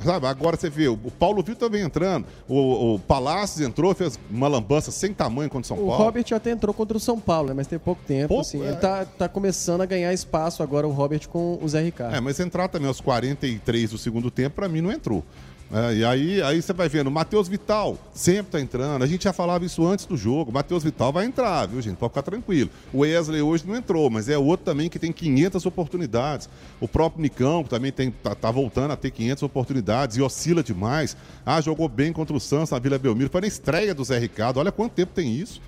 Sabe, 0.04 0.28
agora 0.28 0.56
você 0.56 0.70
vê, 0.70 0.88
o 0.88 0.98
Paulo 0.98 1.44
Vitor 1.44 1.70
vem 1.70 1.84
entrando, 1.84 2.26
o, 2.48 2.96
o 2.96 3.00
Palácios 3.00 3.66
entrou, 3.66 3.94
fez 3.94 4.18
uma 4.30 4.48
lambança 4.48 4.92
sem 4.92 5.14
tamanho 5.14 5.50
contra 5.50 5.66
o 5.66 5.68
São 5.68 5.78
Paulo. 5.78 5.92
O 5.92 5.96
Robert 6.06 6.26
até 6.34 6.52
entrou 6.52 6.74
contra 6.74 6.96
o 6.96 7.00
São 7.00 7.20
Paulo, 7.20 7.50
né? 7.50 7.54
mas 7.56 7.68
tem 7.68 7.78
pouco 7.78 8.02
tempo. 8.08 8.30
Pouco, 8.30 8.42
assim, 8.42 8.62
é... 8.64 8.68
Ele 8.70 8.78
tá, 8.78 9.06
tá 9.06 9.28
começando 9.28 9.82
a 9.82 9.86
ganhar 9.86 10.14
espaço 10.14 10.64
agora, 10.64 10.88
o 10.88 10.92
Robert, 10.92 11.28
com 11.28 11.60
o 11.62 11.68
Zé 11.68 11.82
Ricardo. 11.82 12.16
É, 12.16 12.22
mas 12.22 12.40
entrar 12.40 12.68
também 12.70 12.88
aos 12.88 13.02
43 13.02 13.92
do 13.92 13.98
segundo 13.98 14.32
tempo, 14.32 14.56
para 14.56 14.70
mim, 14.70 14.82
não 14.82 14.92
entrou. 14.92 15.24
É, 15.72 15.94
e 15.98 16.04
aí, 16.04 16.42
aí 16.42 16.60
você 16.60 16.74
vai 16.74 16.90
vendo, 16.90 17.12
Matheus 17.12 17.48
Vital 17.48 17.96
sempre 18.12 18.52
tá 18.52 18.60
entrando. 18.60 19.04
A 19.04 19.08
gente 19.08 19.26
já 19.26 19.34
falava 19.34 19.64
isso 19.64 19.86
antes 19.86 20.06
do 20.06 20.18
jogo. 20.18 20.52
Matheus 20.52 20.84
Vital 20.84 21.14
vai 21.14 21.26
entrar, 21.26 21.68
viu, 21.68 21.80
gente? 21.80 21.98
Pode 21.98 22.12
ficar 22.12 22.24
tranquilo. 22.24 22.72
O 22.92 23.00
Wesley 23.00 23.42
hoje 23.42 23.68
não 23.68 23.76
entrou, 23.76 24.10
mas 24.10 24.28
é 24.30 24.38
outro 24.38 24.66
também 24.66 24.90
que 24.90 24.98
tem 24.98 25.12
500 25.12 25.64
oportunidades. 25.68 26.50
O 26.82 26.88
próprio 26.88 27.22
Nicão, 27.22 27.64
que 27.64 27.70
também 27.70 27.92
tem, 27.92 28.10
tá, 28.10 28.34
tá 28.34 28.50
voltando 28.50 28.92
a 28.92 28.98
ter 28.98 29.12
500 29.12 29.44
oportunidades 29.44 30.18
e 30.18 30.22
oscila 30.24 30.64
demais. 30.64 31.16
Ah, 31.46 31.62
jogou 31.62 31.88
bem 31.88 32.12
contra 32.12 32.36
o 32.36 32.40
Santos 32.40 32.72
na 32.72 32.80
Vila 32.80 32.98
Belmiro. 32.98 33.30
Foi 33.30 33.42
na 33.42 33.48
estreia 33.48 33.94
do 33.94 34.04
Zé 34.04 34.18
Ricardo. 34.18 34.58
Olha 34.58 34.72
quanto 34.72 34.94
tempo 34.94 35.12
tem 35.14 35.36
isso. 35.36 35.62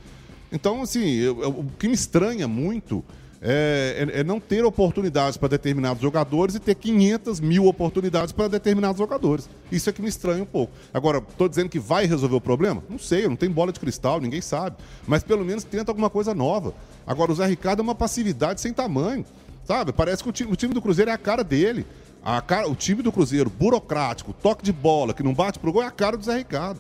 Então, 0.52 0.82
assim, 0.82 1.12
eu, 1.12 1.44
eu, 1.44 1.50
o 1.50 1.66
que 1.78 1.88
me 1.88 1.94
estranha 1.94 2.48
muito 2.48 3.06
é, 3.44 4.08
é, 4.14 4.20
é, 4.20 4.24
não 4.24 4.40
ter 4.40 4.64
oportunidades 4.64 5.36
para 5.36 5.50
determinados 5.50 6.00
jogadores 6.00 6.54
e 6.54 6.60
ter 6.60 6.76
500 6.76 7.40
mil 7.40 7.66
oportunidades 7.66 8.32
para 8.32 8.48
determinados 8.48 9.00
jogadores. 9.00 9.50
Isso 9.72 9.90
é 9.90 9.94
que 9.94 10.02
me 10.02 10.10
estranha 10.10 10.44
um 10.44 10.46
pouco. 10.46 10.72
Agora, 10.94 11.18
estou 11.18 11.50
dizendo 11.50 11.68
que 11.68 11.80
vai 11.80 12.06
resolver 12.06 12.36
o 12.36 12.42
problema? 12.42 12.84
Não 12.88 13.00
sei, 13.00 13.28
não 13.28 13.36
tem 13.36 13.50
bola 13.50 13.72
de 13.72 13.80
cristal, 13.80 14.22
ninguém 14.22 14.42
sabe. 14.42 14.76
Mas 15.08 15.24
pelo 15.24 15.44
menos 15.44 15.64
tenta 15.64 15.90
alguma 15.90 16.10
coisa 16.10 16.36
nova. 16.36 16.76
Agora, 17.06 17.32
o 17.32 17.36
Zé 17.36 17.48
Ricardo 17.48 17.80
é 17.80 17.84
uma 17.84 17.96
passividade 17.96 18.62
sem 18.62 18.72
tamanho. 18.72 19.26
Sabe? 19.64 19.92
Parece 19.92 20.22
que 20.22 20.30
o 20.30 20.32
time, 20.32 20.52
o 20.52 20.56
time 20.56 20.74
do 20.74 20.82
Cruzeiro 20.82 21.10
é 21.10 21.14
a 21.14 21.18
cara 21.18 21.44
dele. 21.44 21.86
A 22.24 22.40
cara, 22.42 22.70
o 22.70 22.76
time 22.76 23.02
do 23.02 23.12
Cruzeiro, 23.12 23.50
burocrático, 23.50 24.34
toque 24.34 24.64
de 24.64 24.72
bola, 24.72 25.14
que 25.14 25.24
não 25.24 25.34
bate 25.34 25.58
pro 25.58 25.72
gol, 25.72 25.82
é 25.82 25.88
a 25.88 25.92
cara 25.92 26.16
do 26.16 26.24
Zé 26.24 26.38
Ricardo. 26.38 26.80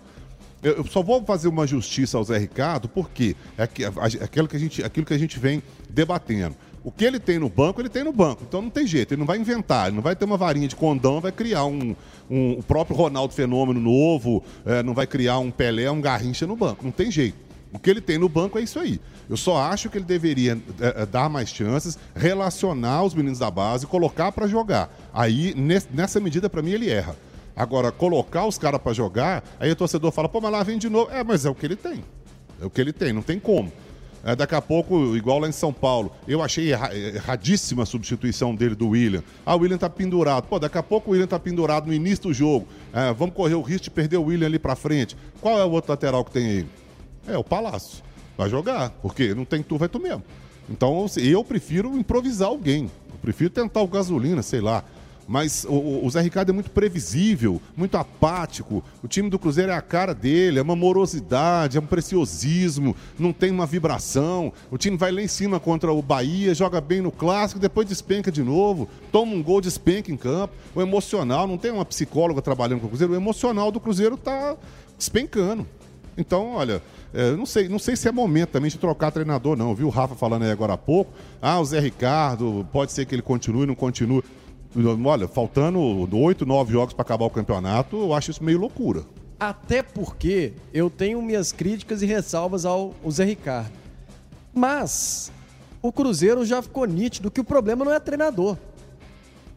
Eu, 0.63 0.85
só 0.85 1.01
vou 1.01 1.23
fazer 1.23 1.47
uma 1.47 1.65
justiça 1.65 2.17
ao 2.17 2.23
Zé 2.23 2.37
Ricardo, 2.37 2.87
porque 2.87 3.35
é 3.57 3.63
aquilo 3.63 4.47
que 4.47 4.55
a 4.55 4.59
gente, 4.59 4.83
aquilo 4.83 5.05
que 5.05 5.13
a 5.13 5.17
gente 5.17 5.39
vem 5.39 5.61
debatendo. 5.89 6.55
O 6.83 6.91
que 6.91 7.05
ele 7.05 7.19
tem 7.19 7.37
no 7.37 7.49
banco, 7.49 7.81
ele 7.81 7.89
tem 7.89 8.03
no 8.03 8.11
banco. 8.11 8.43
Então 8.47 8.61
não 8.61 8.69
tem 8.69 8.85
jeito, 8.85 9.13
ele 9.13 9.19
não 9.19 9.25
vai 9.25 9.37
inventar, 9.37 9.87
ele 9.87 9.95
não 9.95 10.03
vai 10.03 10.15
ter 10.15 10.25
uma 10.25 10.37
varinha 10.37 10.67
de 10.67 10.75
condão, 10.75 11.19
vai 11.19 11.31
criar 11.31 11.65
um, 11.65 11.95
um 12.29 12.53
o 12.53 12.63
próprio 12.63 12.95
Ronaldo 12.95 13.33
Fenômeno 13.33 13.79
novo, 13.79 14.43
é, 14.65 14.81
não 14.83 14.93
vai 14.93 15.07
criar 15.07 15.39
um 15.39 15.51
Pelé, 15.51 15.89
um 15.89 16.01
Garrincha 16.01 16.45
no 16.45 16.55
banco. 16.55 16.83
Não 16.83 16.91
tem 16.91 17.11
jeito. 17.11 17.37
O 17.73 17.79
que 17.79 17.89
ele 17.89 18.01
tem 18.01 18.17
no 18.17 18.27
banco 18.27 18.59
é 18.59 18.61
isso 18.61 18.79
aí. 18.79 18.99
Eu 19.29 19.37
só 19.37 19.57
acho 19.57 19.89
que 19.89 19.97
ele 19.97 20.05
deveria 20.05 20.59
é, 20.79 21.03
é 21.03 21.05
dar 21.05 21.29
mais 21.29 21.49
chances, 21.49 21.97
relacionar 22.15 23.03
os 23.03 23.13
meninos 23.13 23.39
da 23.39 23.49
base, 23.49 23.87
colocar 23.87 24.31
para 24.31 24.45
jogar. 24.45 24.93
Aí, 25.13 25.55
nessa 25.55 26.19
medida, 26.19 26.49
para 26.49 26.61
mim, 26.61 26.71
ele 26.71 26.89
erra. 26.89 27.15
Agora, 27.55 27.91
colocar 27.91 28.45
os 28.45 28.57
caras 28.57 28.81
para 28.81 28.93
jogar, 28.93 29.43
aí 29.59 29.71
o 29.71 29.75
torcedor 29.75 30.11
fala, 30.11 30.29
pô, 30.29 30.39
mas 30.41 30.51
lá 30.51 30.63
vem 30.63 30.77
de 30.77 30.89
novo. 30.89 31.11
É, 31.11 31.23
mas 31.23 31.45
é 31.45 31.49
o 31.49 31.55
que 31.55 31.65
ele 31.65 31.75
tem. 31.75 32.03
É 32.61 32.65
o 32.65 32.69
que 32.69 32.79
ele 32.79 32.93
tem, 32.93 33.11
não 33.11 33.21
tem 33.21 33.39
como. 33.39 33.71
É, 34.23 34.35
daqui 34.35 34.53
a 34.53 34.61
pouco, 34.61 35.15
igual 35.15 35.39
lá 35.39 35.49
em 35.49 35.51
São 35.51 35.73
Paulo, 35.73 36.11
eu 36.27 36.43
achei 36.43 36.71
erra 36.71 36.95
erradíssima 36.95 37.83
a 37.83 37.85
substituição 37.87 38.53
dele 38.53 38.75
do 38.75 38.89
William. 38.89 39.23
Ah, 39.43 39.55
o 39.55 39.59
William 39.59 39.77
tá 39.77 39.89
pendurado. 39.89 40.45
Pô, 40.47 40.59
daqui 40.59 40.77
a 40.77 40.83
pouco 40.83 41.09
o 41.09 41.13
William 41.13 41.27
tá 41.27 41.39
pendurado 41.39 41.87
no 41.87 41.93
início 41.93 42.25
do 42.25 42.33
jogo. 42.33 42.67
É, 42.93 43.11
vamos 43.13 43.33
correr 43.33 43.55
o 43.55 43.61
risco 43.61 43.85
de 43.85 43.89
perder 43.89 44.17
o 44.17 44.25
William 44.25 44.45
ali 44.45 44.59
para 44.59 44.75
frente. 44.75 45.17
Qual 45.41 45.59
é 45.59 45.65
o 45.65 45.71
outro 45.71 45.91
lateral 45.91 46.23
que 46.23 46.31
tem 46.31 46.45
aí? 46.45 46.67
É 47.27 47.37
o 47.37 47.43
Palácio. 47.43 48.03
Vai 48.37 48.49
jogar, 48.49 48.91
porque 49.01 49.33
não 49.33 49.43
tem 49.43 49.63
tu, 49.63 49.77
vai 49.77 49.89
tu 49.89 49.99
mesmo. 49.99 50.23
Então, 50.69 51.05
eu 51.17 51.43
prefiro 51.43 51.97
improvisar 51.97 52.47
alguém. 52.47 52.83
Eu 53.09 53.17
prefiro 53.21 53.49
tentar 53.49 53.81
o 53.81 53.87
gasolina, 53.87 54.41
sei 54.43 54.61
lá. 54.61 54.83
Mas 55.27 55.65
o, 55.67 56.05
o 56.05 56.09
Zé 56.09 56.21
Ricardo 56.21 56.49
é 56.49 56.53
muito 56.53 56.71
previsível, 56.71 57.61
muito 57.75 57.95
apático. 57.97 58.83
O 59.03 59.07
time 59.07 59.29
do 59.29 59.39
Cruzeiro 59.39 59.71
é 59.71 59.75
a 59.75 59.81
cara 59.81 60.13
dele, 60.13 60.59
é 60.59 60.61
uma 60.61 60.75
morosidade, 60.75 61.77
é 61.77 61.79
um 61.79 61.85
preciosismo, 61.85 62.95
não 63.17 63.31
tem 63.31 63.51
uma 63.51 63.65
vibração. 63.65 64.51
O 64.69 64.77
time 64.77 64.97
vai 64.97 65.11
lá 65.11 65.21
em 65.21 65.27
cima 65.27 65.59
contra 65.59 65.91
o 65.91 66.01
Bahia, 66.01 66.53
joga 66.53 66.81
bem 66.81 67.01
no 67.01 67.11
clássico, 67.11 67.59
depois 67.59 67.87
despenca 67.87 68.31
de 68.31 68.43
novo, 68.43 68.89
toma 69.11 69.33
um 69.33 69.43
gol, 69.43 69.61
despenca 69.61 70.11
em 70.11 70.17
campo. 70.17 70.53
O 70.75 70.81
emocional, 70.81 71.47
não 71.47 71.57
tem 71.57 71.71
uma 71.71 71.85
psicóloga 71.85 72.41
trabalhando 72.41 72.81
com 72.81 72.87
o 72.87 72.89
Cruzeiro, 72.89 73.13
o 73.13 73.15
emocional 73.15 73.71
do 73.71 73.79
Cruzeiro 73.79 74.15
está 74.15 74.55
despencando. 74.97 75.65
Então, 76.17 76.55
olha, 76.55 76.81
é, 77.13 77.31
não, 77.31 77.45
sei, 77.45 77.67
não 77.67 77.79
sei 77.79 77.95
se 77.95 78.07
é 78.07 78.11
momento 78.11 78.49
também 78.49 78.69
de 78.69 78.77
trocar 78.77 79.11
treinador, 79.11 79.57
não. 79.57 79.73
Viu 79.73 79.87
o 79.87 79.89
Rafa 79.89 80.15
falando 80.15 80.43
aí 80.43 80.51
agora 80.51 80.73
há 80.73 80.77
pouco? 80.77 81.11
Ah, 81.41 81.59
o 81.59 81.65
Zé 81.65 81.79
Ricardo, 81.79 82.65
pode 82.71 82.91
ser 82.91 83.05
que 83.05 83.15
ele 83.15 83.21
continue, 83.21 83.65
não 83.65 83.75
continue 83.75 84.23
Olha, 85.05 85.27
faltando 85.27 85.79
oito, 86.15 86.45
nove 86.45 86.71
jogos 86.71 86.93
para 86.93 87.03
acabar 87.03 87.25
o 87.25 87.29
campeonato, 87.29 87.97
eu 87.97 88.13
acho 88.13 88.31
isso 88.31 88.43
meio 88.43 88.57
loucura. 88.57 89.03
Até 89.37 89.81
porque 89.83 90.53
eu 90.73 90.89
tenho 90.89 91.21
minhas 91.21 91.51
críticas 91.51 92.01
e 92.01 92.05
ressalvas 92.05 92.65
ao, 92.65 92.93
Zé 93.09 93.25
Ricardo. 93.25 93.71
Mas 94.53 95.31
o 95.81 95.91
Cruzeiro 95.91 96.45
já 96.45 96.61
ficou 96.61 96.85
nítido 96.85 97.31
que 97.31 97.41
o 97.41 97.43
problema 97.43 97.83
não 97.83 97.91
é 97.91 97.99
treinador. 97.99 98.57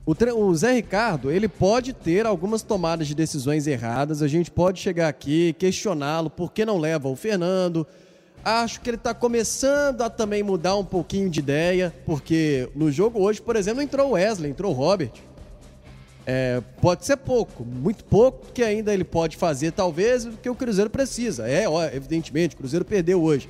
O, 0.07 0.15
tre... 0.15 0.33
o, 0.33 0.55
Zé 0.55 0.73
Ricardo, 0.73 1.31
ele 1.31 1.49
pode 1.49 1.93
ter 1.93 2.27
algumas 2.27 2.63
tomadas 2.63 3.07
de 3.07 3.15
decisões 3.15 3.67
erradas, 3.67 4.21
a 4.21 4.29
gente 4.29 4.51
pode 4.51 4.81
chegar 4.81 5.09
aqui, 5.09 5.55
questioná-lo, 5.59 6.29
por 6.29 6.53
que 6.53 6.65
não 6.65 6.79
leva 6.79 7.09
o 7.09 7.17
Fernando. 7.17 7.87
Acho 8.45 8.81
que 8.83 8.91
ele 8.91 8.99
está 8.99 9.15
começando 9.15 10.03
a 10.03 10.11
também 10.11 10.43
mudar 10.43 10.77
um 10.77 10.85
pouquinho 10.85 11.31
de 11.31 11.41
ideia, 11.41 11.95
porque 12.05 12.69
no 12.75 12.93
jogo 12.93 13.19
hoje, 13.19 13.41
por 13.41 13.57
exemplo, 13.57 13.81
entrou 13.81 14.11
o 14.11 14.13
Wesley, 14.13 14.51
entrou 14.51 14.71
o 14.71 14.75
Robert. 14.75 15.13
É, 16.27 16.63
pode 16.81 17.07
ser 17.07 17.17
pouco, 17.17 17.65
muito 17.65 18.05
pouco, 18.05 18.53
que 18.53 18.63
ainda 18.63 18.93
ele 18.93 19.05
pode 19.05 19.39
fazer, 19.39 19.73
talvez, 19.73 20.27
o 20.27 20.33
que 20.33 20.51
o 20.51 20.55
Cruzeiro 20.55 20.91
precisa. 20.91 21.49
É, 21.49 21.67
ó, 21.67 21.83
evidentemente, 21.85 22.55
o 22.55 22.59
Cruzeiro 22.59 22.85
perdeu 22.85 23.23
hoje. 23.23 23.49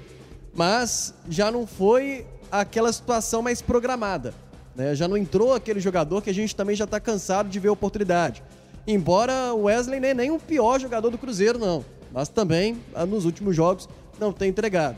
Mas 0.55 1.13
já 1.29 1.51
não 1.51 1.67
foi 1.67 2.25
aquela 2.49 2.93
situação 2.93 3.43
mais 3.43 3.61
programada. 3.61 4.33
Né? 4.77 4.95
Já 4.95 5.09
não 5.09 5.17
entrou 5.17 5.55
aquele 5.55 5.81
jogador 5.81 6.23
que 6.23 6.31
a 6.31 6.35
gente 6.35 6.55
também 6.55 6.77
já 6.77 6.85
está 6.85 7.01
cansado 7.01 7.49
de 7.49 7.59
ver 7.59 7.69
oportunidade. 7.69 8.45
Embora 8.87 9.53
o 9.55 9.65
Wesley 9.65 9.99
nem, 9.99 10.15
nem 10.15 10.31
o 10.31 10.39
pior 10.39 10.79
jogador 10.79 11.11
do 11.11 11.19
Cruzeiro, 11.19 11.59
não. 11.59 11.85
Mas 12.13 12.29
também, 12.29 12.77
ah, 12.95 13.05
nos 13.05 13.25
últimos 13.25 13.57
jogos, 13.57 13.89
não 14.19 14.33
tem 14.33 14.49
entregado. 14.49 14.97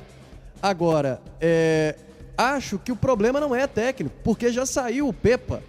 Agora, 0.62 1.20
é, 1.40 1.96
acho 2.36 2.78
que 2.78 2.92
o 2.92 2.96
problema 2.96 3.40
não 3.40 3.54
é 3.54 3.66
técnico, 3.66 4.14
porque 4.24 4.50
já 4.50 4.66
saiu 4.66 5.08
o 5.08 5.12
Pepa. 5.12 5.62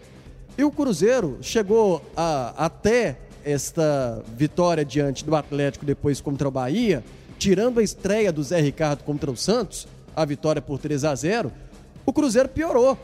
E 0.58 0.64
o 0.64 0.72
Cruzeiro 0.72 1.38
chegou 1.42 2.02
a, 2.16 2.54
até 2.66 3.18
esta 3.44 4.24
vitória 4.36 4.84
diante 4.84 5.24
do 5.24 5.36
Atlético 5.36 5.86
depois 5.86 6.20
contra 6.20 6.48
o 6.48 6.52
Bahia, 6.52 7.04
tirando 7.38 7.80
a 7.80 7.84
estreia 7.84 8.32
do 8.32 8.44
Zé 8.44 8.60
Ricardo 8.60 9.04
contra 9.04 9.30
o 9.30 9.38
Santos, 9.38 9.88
a 10.16 10.26
vitória 10.26 10.62
por 10.62 10.80
3 10.80 11.06
a 11.06 11.16
0 11.16 11.52
o 12.06 12.14
Cruzeiro 12.14 12.48
piorou. 12.48 12.98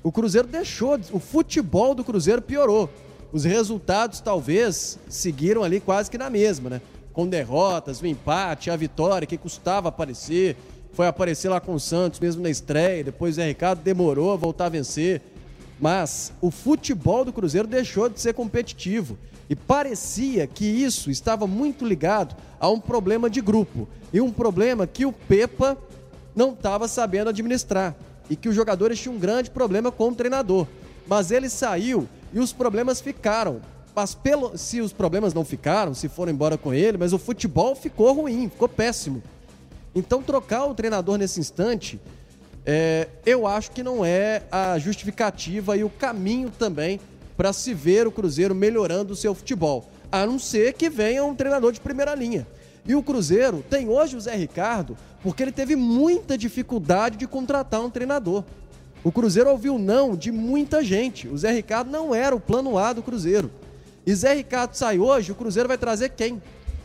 O 0.00 0.12
Cruzeiro 0.12 0.46
deixou, 0.46 0.98
o 1.10 1.18
futebol 1.18 1.94
do 1.96 2.04
Cruzeiro 2.04 2.40
piorou. 2.40 2.88
Os 3.32 3.44
resultados 3.44 4.20
talvez 4.20 4.98
seguiram 5.08 5.64
ali 5.64 5.80
quase 5.80 6.08
que 6.08 6.16
na 6.16 6.30
mesma, 6.30 6.70
né? 6.70 6.80
Com 7.14 7.28
derrotas, 7.28 8.02
o 8.02 8.06
empate, 8.06 8.70
a 8.70 8.76
vitória 8.76 9.26
que 9.26 9.38
custava 9.38 9.88
aparecer, 9.88 10.56
foi 10.92 11.06
aparecer 11.06 11.48
lá 11.48 11.60
com 11.60 11.74
o 11.74 11.80
Santos 11.80 12.18
mesmo 12.18 12.42
na 12.42 12.50
estreia, 12.50 13.04
depois 13.04 13.38
o 13.38 13.40
Ricardo 13.40 13.82
demorou 13.82 14.32
a 14.32 14.36
voltar 14.36 14.66
a 14.66 14.68
vencer. 14.68 15.22
Mas 15.80 16.32
o 16.40 16.50
futebol 16.50 17.24
do 17.24 17.32
Cruzeiro 17.32 17.68
deixou 17.68 18.08
de 18.08 18.20
ser 18.20 18.34
competitivo 18.34 19.16
e 19.48 19.54
parecia 19.54 20.46
que 20.46 20.64
isso 20.64 21.10
estava 21.10 21.46
muito 21.46 21.86
ligado 21.86 22.34
a 22.58 22.68
um 22.68 22.80
problema 22.80 23.30
de 23.30 23.40
grupo 23.40 23.88
e 24.12 24.20
um 24.20 24.32
problema 24.32 24.86
que 24.86 25.06
o 25.06 25.12
Pepa 25.12 25.78
não 26.34 26.52
estava 26.52 26.88
sabendo 26.88 27.30
administrar 27.30 27.94
e 28.28 28.34
que 28.34 28.48
os 28.48 28.56
jogadores 28.56 28.98
tinham 28.98 29.14
um 29.14 29.20
grande 29.20 29.50
problema 29.50 29.92
com 29.92 30.08
o 30.08 30.14
treinador. 30.14 30.66
Mas 31.06 31.30
ele 31.30 31.48
saiu 31.48 32.08
e 32.32 32.40
os 32.40 32.52
problemas 32.52 33.00
ficaram. 33.00 33.60
Mas 33.94 34.14
pelo, 34.14 34.58
se 34.58 34.80
os 34.80 34.92
problemas 34.92 35.32
não 35.32 35.44
ficaram, 35.44 35.94
se 35.94 36.08
foram 36.08 36.32
embora 36.32 36.58
com 36.58 36.74
ele, 36.74 36.98
mas 36.98 37.12
o 37.12 37.18
futebol 37.18 37.76
ficou 37.76 38.12
ruim, 38.12 38.48
ficou 38.48 38.68
péssimo. 38.68 39.22
Então 39.94 40.20
trocar 40.20 40.64
o 40.66 40.74
treinador 40.74 41.16
nesse 41.16 41.38
instante, 41.38 42.00
é, 42.66 43.08
eu 43.24 43.46
acho 43.46 43.70
que 43.70 43.82
não 43.82 44.04
é 44.04 44.42
a 44.50 44.78
justificativa 44.78 45.76
e 45.76 45.84
o 45.84 45.90
caminho 45.90 46.50
também 46.50 46.98
para 47.36 47.52
se 47.52 47.72
ver 47.72 48.06
o 48.06 48.12
Cruzeiro 48.12 48.54
melhorando 48.54 49.12
o 49.12 49.16
seu 49.16 49.34
futebol. 49.34 49.88
A 50.10 50.26
não 50.26 50.38
ser 50.38 50.72
que 50.72 50.90
venha 50.90 51.24
um 51.24 51.34
treinador 51.34 51.72
de 51.72 51.80
primeira 51.80 52.14
linha. 52.14 52.46
E 52.86 52.94
o 52.94 53.02
Cruzeiro 53.02 53.64
tem 53.70 53.88
hoje 53.88 54.16
o 54.16 54.20
Zé 54.20 54.34
Ricardo 54.34 54.96
porque 55.22 55.42
ele 55.42 55.52
teve 55.52 55.74
muita 55.76 56.36
dificuldade 56.36 57.16
de 57.16 57.26
contratar 57.26 57.80
um 57.80 57.90
treinador. 57.90 58.44
O 59.02 59.12
Cruzeiro 59.12 59.50
ouviu 59.50 59.78
não 59.78 60.16
de 60.16 60.32
muita 60.32 60.82
gente. 60.82 61.28
O 61.28 61.36
Zé 61.36 61.52
Ricardo 61.52 61.90
não 61.90 62.14
era 62.14 62.34
o 62.34 62.40
plano 62.40 62.76
A 62.78 62.92
do 62.92 63.02
Cruzeiro. 63.02 63.50
E 64.06 64.14
Zé 64.14 64.34
Ricardo 64.34 64.74
sai 64.74 64.98
hoje, 64.98 65.32
o 65.32 65.34
Cruzeiro 65.34 65.68
vai 65.68 65.78
trazer 65.78 66.10
quem? 66.10 66.42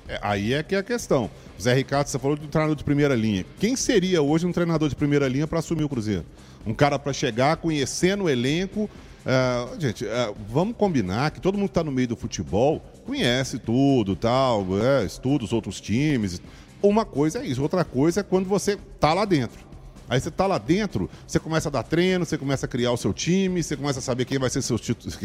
É, 0.08 0.20
aí 0.22 0.54
é 0.54 0.64
que 0.64 0.76
é 0.76 0.78
a 0.80 0.84
questão. 0.84 1.30
Zé 1.62 1.74
Ricardo, 1.74 2.08
você 2.08 2.18
falou 2.18 2.38
de 2.38 2.46
um 2.46 2.50
treinador 2.50 2.76
de 2.76 2.84
primeira 2.84 3.16
linha. 3.16 3.46
Quem 3.60 3.76
seria 3.76 4.22
hoje 4.22 4.46
um 4.46 4.52
treinador 4.52 4.90
de 4.90 4.96
primeira 4.96 5.28
linha 5.28 5.46
para 5.46 5.60
assumir 5.60 5.84
o 5.84 5.90
Cruzeiro? 5.90 6.26
Um 6.66 6.74
cara 6.74 6.98
para 6.98 7.14
chegar 7.14 7.58
conhecendo 7.58 8.24
o 8.24 8.30
elenco. 8.30 8.90
Uh, 9.26 9.80
gente, 9.80 10.06
uh, 10.06 10.36
vamos 10.48 10.76
combinar 10.78 11.32
que 11.32 11.42
todo 11.42 11.58
mundo 11.58 11.68
está 11.68 11.84
no 11.84 11.92
meio 11.92 12.08
do 12.08 12.16
futebol 12.16 12.82
conhece 13.10 13.58
tudo, 13.58 14.16
tal, 14.16 14.66
é, 14.80 15.04
estuda 15.04 15.44
os 15.44 15.52
outros 15.52 15.82
times. 15.82 16.40
Uma 16.82 17.04
coisa 17.04 17.40
é 17.40 17.46
isso, 17.46 17.62
outra 17.62 17.84
coisa 17.84 18.20
é 18.20 18.24
quando 18.24 18.48
você 18.48 18.78
tá 19.00 19.14
lá 19.14 19.26
dentro. 19.26 19.69
Aí 20.10 20.20
você 20.20 20.32
tá 20.32 20.48
lá 20.48 20.58
dentro, 20.58 21.10
você 21.28 21.40
começa 21.40 21.70
a 21.70 21.72
dar 21.72 21.84
treino, 21.84 22.26
você 22.26 22.38
começa 22.38 22.66
a 22.66 22.70
criar 22.70 22.92
o 22.92 22.98
seu 22.98 23.14
time, 23.14 23.62
você 23.62 23.78
começa 23.78 24.00
a 24.00 24.02
saber 24.02 24.26
quem 24.26 24.40
vai 24.40 24.50
ser 24.50 24.62
seus 24.62 24.82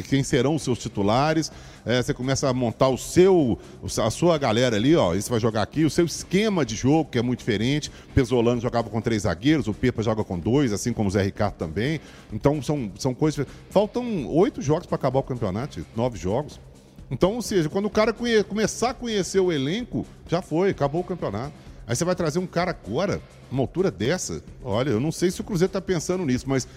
quem 0.09 0.23
serão 0.23 0.57
os 0.57 0.63
seus 0.63 0.79
titulares, 0.79 1.51
é, 1.87 2.03
você 2.03 2.13
começa 2.13 2.49
a 2.49 2.53
montar 2.53 2.89
o 2.89 2.99
seu, 2.99 3.59
a 4.03 4.11
sua 4.11 4.37
galera 4.37 4.77
ali, 4.77 4.95
ó, 4.95 5.15
isso 5.15 5.31
vai 5.31 5.41
jogar 5.41 5.63
aqui, 5.63 5.85
o 5.85 5.91
seu 5.91 6.05
esquema 6.05 6.65
de 6.65 6.77
jogo, 6.77 7.11
que 7.11 7.19
é 7.19 7.23
muito 7.23 7.39
diferente. 7.39 7.91
Pesolano 8.15 8.61
jogava 8.61 8.91
com 8.91 9.01
três 9.01 9.23
zagueiros, 9.23 9.67
o 9.67 9.75
Pepa 9.75 10.03
joga 10.03 10.23
com 10.23 10.39
dois, 10.39 10.73
assim 10.73 10.93
como 10.93 11.09
o 11.09 11.13
Zé 11.13 11.23
Ricardo 11.23 11.55
também. 11.55 12.01
Então 12.33 12.61
são, 12.63 12.93
são 12.99 13.15
coisas. 13.15 13.47
Faltam 13.71 14.27
oito 14.29 14.61
jogos 14.61 14.87
para 14.87 14.97
acabar 14.97 15.21
o 15.21 15.23
campeonato, 15.23 15.85
nove 15.97 16.19
jogos. 16.19 16.61
Então, 17.11 17.35
ou 17.35 17.43
seja, 17.43 17.69
quando 17.69 17.87
o 17.87 17.91
cara 17.91 18.13
conhe... 18.13 18.43
começar 18.45 18.91
a 18.91 18.95
conhecer 18.95 19.41
o 19.41 19.53
elenco, 19.53 20.07
já 20.29 20.43
foi, 20.43 20.71
acabou 20.71 21.01
o 21.01 21.05
campeonato. 21.05 21.53
Aí 21.87 21.95
você 21.95 22.05
vai 22.05 22.15
trazer 22.15 22.39
um 22.39 22.47
cara 22.47 22.71
agora, 22.71 23.21
uma 23.55 23.63
altura 23.63 23.91
dessa. 23.91 24.43
Olha, 24.63 24.91
eu 24.91 25.01
não 25.01 25.11
sei 25.11 25.31
se 25.31 25.41
o 25.41 25.45
Cruzeiro 25.45 25.71
está 25.71 25.81
pensando 25.81 26.25
nisso, 26.27 26.49
mas 26.49 26.69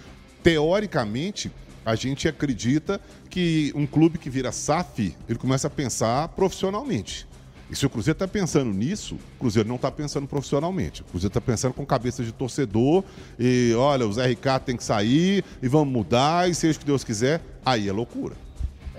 teoricamente 0.42 1.52
a 1.86 1.96
gente 1.96 2.28
acredita 2.28 3.02
que 3.30 3.72
um 3.76 3.86
clube 3.86 4.18
que 4.18 4.30
vira 4.30 4.52
SAF, 4.52 5.16
ele 5.28 5.40
começa 5.40 5.68
a 5.68 5.70
pensar 5.70 6.28
profissionalmente. 6.30 7.28
E 7.70 7.76
se 7.76 7.86
o 7.86 7.90
Cruzeiro 7.90 8.16
está 8.16 8.28
pensando 8.28 8.72
nisso, 8.72 9.16
o 9.16 9.40
Cruzeiro 9.40 9.68
não 9.68 9.76
está 9.76 9.92
pensando 9.92 10.28
profissionalmente. 10.28 11.02
O 11.02 11.06
Cruzeiro 11.06 11.32
está 11.32 11.42
pensando 11.42 11.74
com 11.74 11.86
cabeça 11.86 12.24
de 12.24 12.32
torcedor 12.32 13.04
e, 13.38 13.74
olha, 13.78 14.08
o 14.08 14.14
Zé 14.14 14.26
Ricardo 14.28 14.64
tem 14.64 14.78
que 14.78 14.84
sair 14.84 15.44
e 15.62 15.68
vamos 15.68 15.94
mudar 15.94 16.50
e 16.50 16.56
seja 16.56 16.78
o 16.78 16.80
que 16.80 16.86
Deus 16.86 17.04
quiser, 17.04 17.42
aí 17.66 17.90
é 17.90 17.92
loucura. 17.92 18.47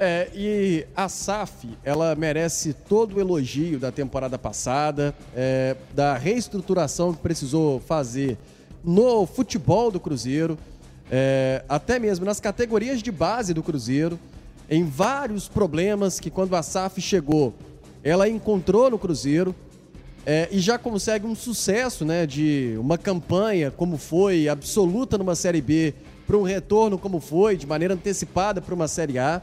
É, 0.01 0.31
e 0.33 0.87
a 0.95 1.09
SAF, 1.09 1.69
ela 1.83 2.15
merece 2.15 2.73
todo 2.73 3.17
o 3.17 3.21
elogio 3.21 3.81
da 3.81 3.91
temporada 3.91 4.39
passada, 4.39 5.13
é, 5.35 5.77
da 5.93 6.17
reestruturação 6.17 7.13
que 7.13 7.21
precisou 7.21 7.81
fazer 7.81 8.39
no 8.85 9.27
futebol 9.27 9.91
do 9.91 9.99
Cruzeiro, 9.99 10.57
é, 11.11 11.65
até 11.69 11.99
mesmo 11.99 12.25
nas 12.25 12.39
categorias 12.39 13.03
de 13.03 13.11
base 13.11 13.53
do 13.53 13.61
Cruzeiro, 13.61 14.21
em 14.71 14.85
vários 14.85 15.49
problemas 15.49 16.21
que 16.21 16.31
quando 16.31 16.55
a 16.55 16.63
SAF 16.63 17.01
chegou, 17.01 17.53
ela 18.05 18.29
encontrou 18.29 18.89
no 18.89 19.01
Cruzeiro 19.01 19.53
é, 20.25 20.49
e 20.53 20.61
já 20.61 20.79
consegue 20.79 21.27
um 21.27 21.35
sucesso, 21.35 22.05
né, 22.05 22.25
de 22.25 22.77
uma 22.79 22.97
campanha 22.97 23.71
como 23.71 23.99
foi 23.99 24.49
absoluta 24.49 25.19
numa 25.19 25.35
Série 25.35 25.61
B 25.61 25.93
para 26.25 26.37
um 26.37 26.43
retorno 26.43 26.99
como 26.99 27.19
foi, 27.19 27.57
de 27.57 27.67
maneira 27.67 27.95
antecipada 27.95 28.61
para 28.61 28.75
uma 28.75 28.87
Série 28.87 29.19
A. 29.19 29.43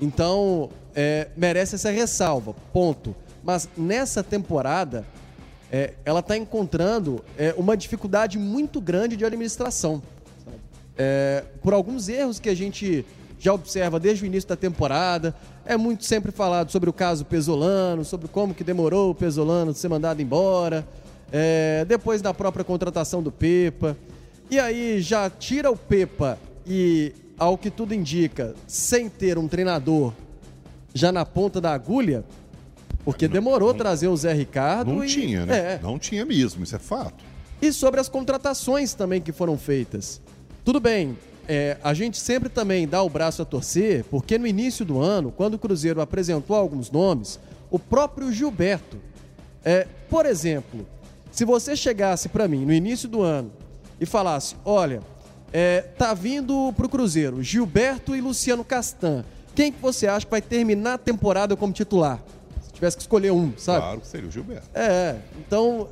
Então, 0.00 0.70
é, 0.94 1.28
merece 1.36 1.74
essa 1.74 1.90
ressalva, 1.90 2.54
ponto. 2.72 3.14
Mas 3.42 3.68
nessa 3.76 4.22
temporada, 4.22 5.04
é, 5.70 5.94
ela 6.04 6.20
está 6.20 6.36
encontrando 6.36 7.24
é, 7.38 7.54
uma 7.56 7.76
dificuldade 7.76 8.38
muito 8.38 8.80
grande 8.80 9.16
de 9.16 9.24
administração. 9.24 10.02
É, 10.98 11.44
por 11.62 11.74
alguns 11.74 12.08
erros 12.08 12.38
que 12.38 12.48
a 12.48 12.54
gente 12.54 13.04
já 13.38 13.52
observa 13.52 14.00
desde 14.00 14.24
o 14.24 14.26
início 14.26 14.48
da 14.48 14.56
temporada. 14.56 15.34
É 15.64 15.76
muito 15.76 16.04
sempre 16.04 16.32
falado 16.32 16.70
sobre 16.70 16.88
o 16.88 16.92
caso 16.92 17.24
Pesolano, 17.24 18.04
sobre 18.04 18.28
como 18.28 18.54
que 18.54 18.64
demorou 18.64 19.10
o 19.10 19.14
Pesolano 19.14 19.72
de 19.72 19.78
ser 19.78 19.88
mandado 19.88 20.22
embora. 20.22 20.86
É, 21.32 21.84
depois 21.86 22.22
da 22.22 22.32
própria 22.32 22.64
contratação 22.64 23.22
do 23.22 23.32
Pepa. 23.32 23.96
E 24.50 24.58
aí 24.58 25.00
já 25.00 25.28
tira 25.28 25.70
o 25.70 25.76
Pepa 25.76 26.38
e 26.66 27.12
ao 27.38 27.56
que 27.58 27.70
tudo 27.70 27.94
indica, 27.94 28.54
sem 28.66 29.08
ter 29.08 29.38
um 29.38 29.48
treinador 29.48 30.12
já 30.94 31.12
na 31.12 31.24
ponta 31.24 31.60
da 31.60 31.72
agulha, 31.72 32.24
porque 33.04 33.26
não, 33.26 33.34
demorou 33.34 33.70
não, 33.70 33.78
trazer 33.78 34.08
o 34.08 34.16
Zé 34.16 34.32
Ricardo. 34.32 34.92
Não 34.92 35.04
e, 35.04 35.06
tinha, 35.06 35.46
né? 35.46 35.74
É. 35.74 35.80
Não 35.82 35.98
tinha 35.98 36.24
mesmo, 36.24 36.64
isso 36.64 36.74
é 36.74 36.78
fato. 36.78 37.24
E 37.60 37.72
sobre 37.72 38.00
as 38.00 38.08
contratações 38.08 38.94
também 38.94 39.20
que 39.20 39.32
foram 39.32 39.56
feitas. 39.56 40.20
Tudo 40.64 40.80
bem, 40.80 41.16
é, 41.48 41.76
a 41.82 41.94
gente 41.94 42.18
sempre 42.18 42.48
também 42.48 42.88
dá 42.88 43.02
o 43.02 43.08
braço 43.08 43.40
a 43.42 43.44
torcer, 43.44 44.04
porque 44.10 44.36
no 44.38 44.46
início 44.46 44.84
do 44.84 45.00
ano, 45.00 45.30
quando 45.30 45.54
o 45.54 45.58
Cruzeiro 45.58 46.00
apresentou 46.00 46.56
alguns 46.56 46.90
nomes, 46.90 47.38
o 47.70 47.78
próprio 47.78 48.32
Gilberto, 48.32 48.98
é, 49.64 49.86
por 50.10 50.26
exemplo, 50.26 50.86
se 51.30 51.44
você 51.44 51.76
chegasse 51.76 52.28
para 52.28 52.48
mim 52.48 52.64
no 52.64 52.72
início 52.72 53.08
do 53.08 53.22
ano 53.22 53.52
e 54.00 54.06
falasse: 54.06 54.56
olha, 54.64 55.02
É, 55.52 55.82
tá 55.96 56.12
vindo 56.12 56.72
pro 56.76 56.88
Cruzeiro 56.88 57.42
Gilberto 57.42 58.14
e 58.14 58.20
Luciano 58.20 58.64
Castan. 58.64 59.24
Quem 59.54 59.72
que 59.72 59.80
você 59.80 60.06
acha 60.06 60.26
que 60.26 60.30
vai 60.30 60.42
terminar 60.42 60.94
a 60.94 60.98
temporada 60.98 61.56
como 61.56 61.72
titular? 61.72 62.20
Se 62.62 62.72
tivesse 62.72 62.96
que 62.96 63.02
escolher 63.02 63.32
um, 63.32 63.56
sabe? 63.56 63.80
Claro 63.80 64.00
que 64.00 64.06
seria 64.06 64.28
o 64.28 64.30
Gilberto. 64.30 64.68
É, 64.74 65.16
então. 65.38 65.88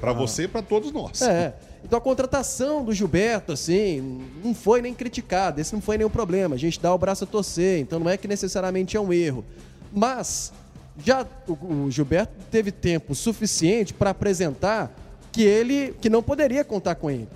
Para 0.00 0.12
você 0.12 0.44
e 0.44 0.48
para 0.48 0.62
todos 0.62 0.90
nós. 0.90 1.22
É. 1.22 1.54
Então 1.84 1.98
a 1.98 2.02
contratação 2.02 2.84
do 2.84 2.92
Gilberto, 2.92 3.52
assim, 3.52 4.22
não 4.42 4.54
foi 4.54 4.80
nem 4.80 4.94
criticada, 4.94 5.60
esse 5.60 5.72
não 5.72 5.80
foi 5.80 5.98
nenhum 5.98 6.10
problema. 6.10 6.54
A 6.54 6.58
gente 6.58 6.80
dá 6.80 6.94
o 6.94 6.98
braço 6.98 7.24
a 7.24 7.26
torcer, 7.26 7.80
então 7.80 7.98
não 7.98 8.08
é 8.08 8.16
que 8.16 8.28
necessariamente 8.28 8.96
é 8.96 9.00
um 9.00 9.12
erro. 9.12 9.44
Mas 9.92 10.52
já 11.04 11.26
o, 11.46 11.52
o 11.52 11.90
Gilberto 11.90 12.32
teve 12.50 12.70
tempo 12.70 13.14
suficiente 13.14 13.92
para 13.92 14.10
apresentar 14.10 14.92
que 15.30 15.42
ele 15.42 15.94
que 16.00 16.10
não 16.10 16.22
poderia 16.22 16.64
contar 16.64 16.94
com 16.94 17.10
ele. 17.10 17.28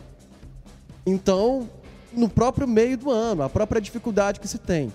Então, 1.06 1.68
no 2.12 2.28
próprio 2.28 2.66
meio 2.66 2.98
do 2.98 3.10
ano, 3.10 3.44
a 3.44 3.48
própria 3.48 3.80
dificuldade 3.80 4.40
que 4.40 4.48
se 4.48 4.58
tem. 4.58 4.92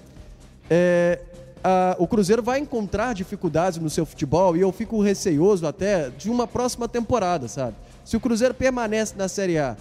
É, 0.70 1.20
a, 1.64 1.96
o 1.98 2.08
Cruzeiro 2.08 2.44
vai 2.44 2.60
encontrar 2.60 3.14
dificuldades 3.14 3.80
no 3.80 3.90
seu 3.90 4.06
futebol 4.06 4.58
e 4.58 4.62
eu 4.62 4.72
fico 4.72 5.02
receioso 5.02 5.66
até 5.66 6.10
de 6.10 6.30
uma 6.30 6.46
próxima 6.46 6.88
temporada, 6.88 7.48
sabe? 7.48 7.76
Se 8.04 8.18
o 8.18 8.20
Cruzeiro 8.20 8.54
permanece 8.54 9.14
na 9.16 9.28
Série 9.28 9.58
A, 9.58 9.78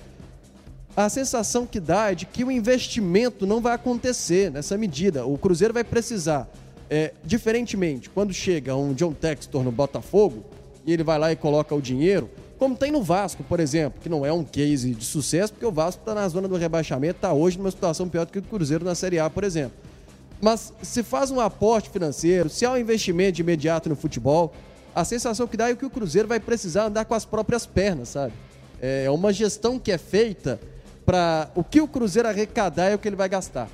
a 0.97 1.09
sensação 1.09 1.67
que 1.67 1.81
dá 1.81 2.13
é 2.13 2.15
de 2.15 2.27
que 2.27 2.45
o 2.45 2.51
investimento 2.51 3.47
não 3.47 3.61
vai 3.61 3.75
acontecer 3.75 4.51
nessa 4.51 4.77
medida. 4.77 5.25
O 5.25 5.39
Cruzeiro 5.39 5.73
vai 5.73 5.85
precisar, 5.85 6.49
é, 6.89 7.15
diferentemente, 7.25 8.11
quando 8.11 8.33
chega 8.33 8.77
um 8.77 8.93
John 8.93 9.13
Textor 9.13 9.63
no 9.63 9.73
Botafogo 9.73 10.45
e 10.85 10.93
ele 10.93 11.05
vai 11.05 11.19
lá 11.19 11.33
e 11.33 11.37
coloca 11.37 11.75
o 11.75 11.81
dinheiro, 11.81 12.29
como 12.61 12.77
tem 12.77 12.93
no 12.93 13.03
Vasco, 13.03 13.43
por 13.43 13.59
exemplo, 13.59 13.99
que 14.03 14.09
não 14.11 14.25
é 14.25 14.31
um 14.31 14.45
case 14.45 14.95
de 14.95 15.03
sucesso, 15.03 15.51
porque 15.51 15.65
o 15.65 15.73
Vasco 15.73 16.03
está 16.03 16.15
na 16.15 16.29
zona 16.29 16.47
do 16.47 16.57
rebaixamento, 16.57 17.17
está 17.17 17.33
hoje 17.33 17.57
numa 17.57 17.71
situação 17.71 18.07
pior 18.07 18.27
do 18.27 18.33
que 18.33 18.39
o 18.39 18.43
Cruzeiro 18.43 18.85
na 18.85 18.95
Série 18.95 19.19
A, 19.19 19.31
por 19.31 19.45
exemplo. 19.45 19.73
Mas 20.43 20.71
se 20.83 21.03
faz 21.03 21.31
um 21.31 21.41
aporte 21.41 21.89
financeiro, 21.89 22.51
se 22.51 22.67
há 22.67 22.73
um 22.73 22.77
investimento 22.77 23.33
de 23.33 23.41
imediato 23.41 23.89
no 23.89 23.97
futebol, 23.97 24.53
a 24.95 25.07
sensação 25.07 25.47
que 25.47 25.57
dá 25.57 25.71
é 25.71 25.75
que 25.75 25.87
o 25.87 25.91
Cruzeiro 25.91 26.29
vai 26.29 26.39
precisar 26.39 26.85
andar 26.85 27.07
com 27.07 27.15
as 27.15 27.25
próprias 27.25 27.65
pernas, 27.65 28.11
sabe? 28.11 28.35
É 28.79 29.11
uma 29.11 29.33
gestão 29.33 29.79
que 29.79 29.91
é 29.91 29.97
feita 29.97 30.61
para 31.07 31.51
o 31.55 31.65
que 31.65 31.81
o 31.81 31.89
Cruzeiro 31.89 32.29
arrecadar 32.29 32.91
é 32.91 32.95
o 32.95 32.99
que 32.99 33.09
ele 33.09 33.17
vai 33.17 33.29
gastar. 33.31 33.71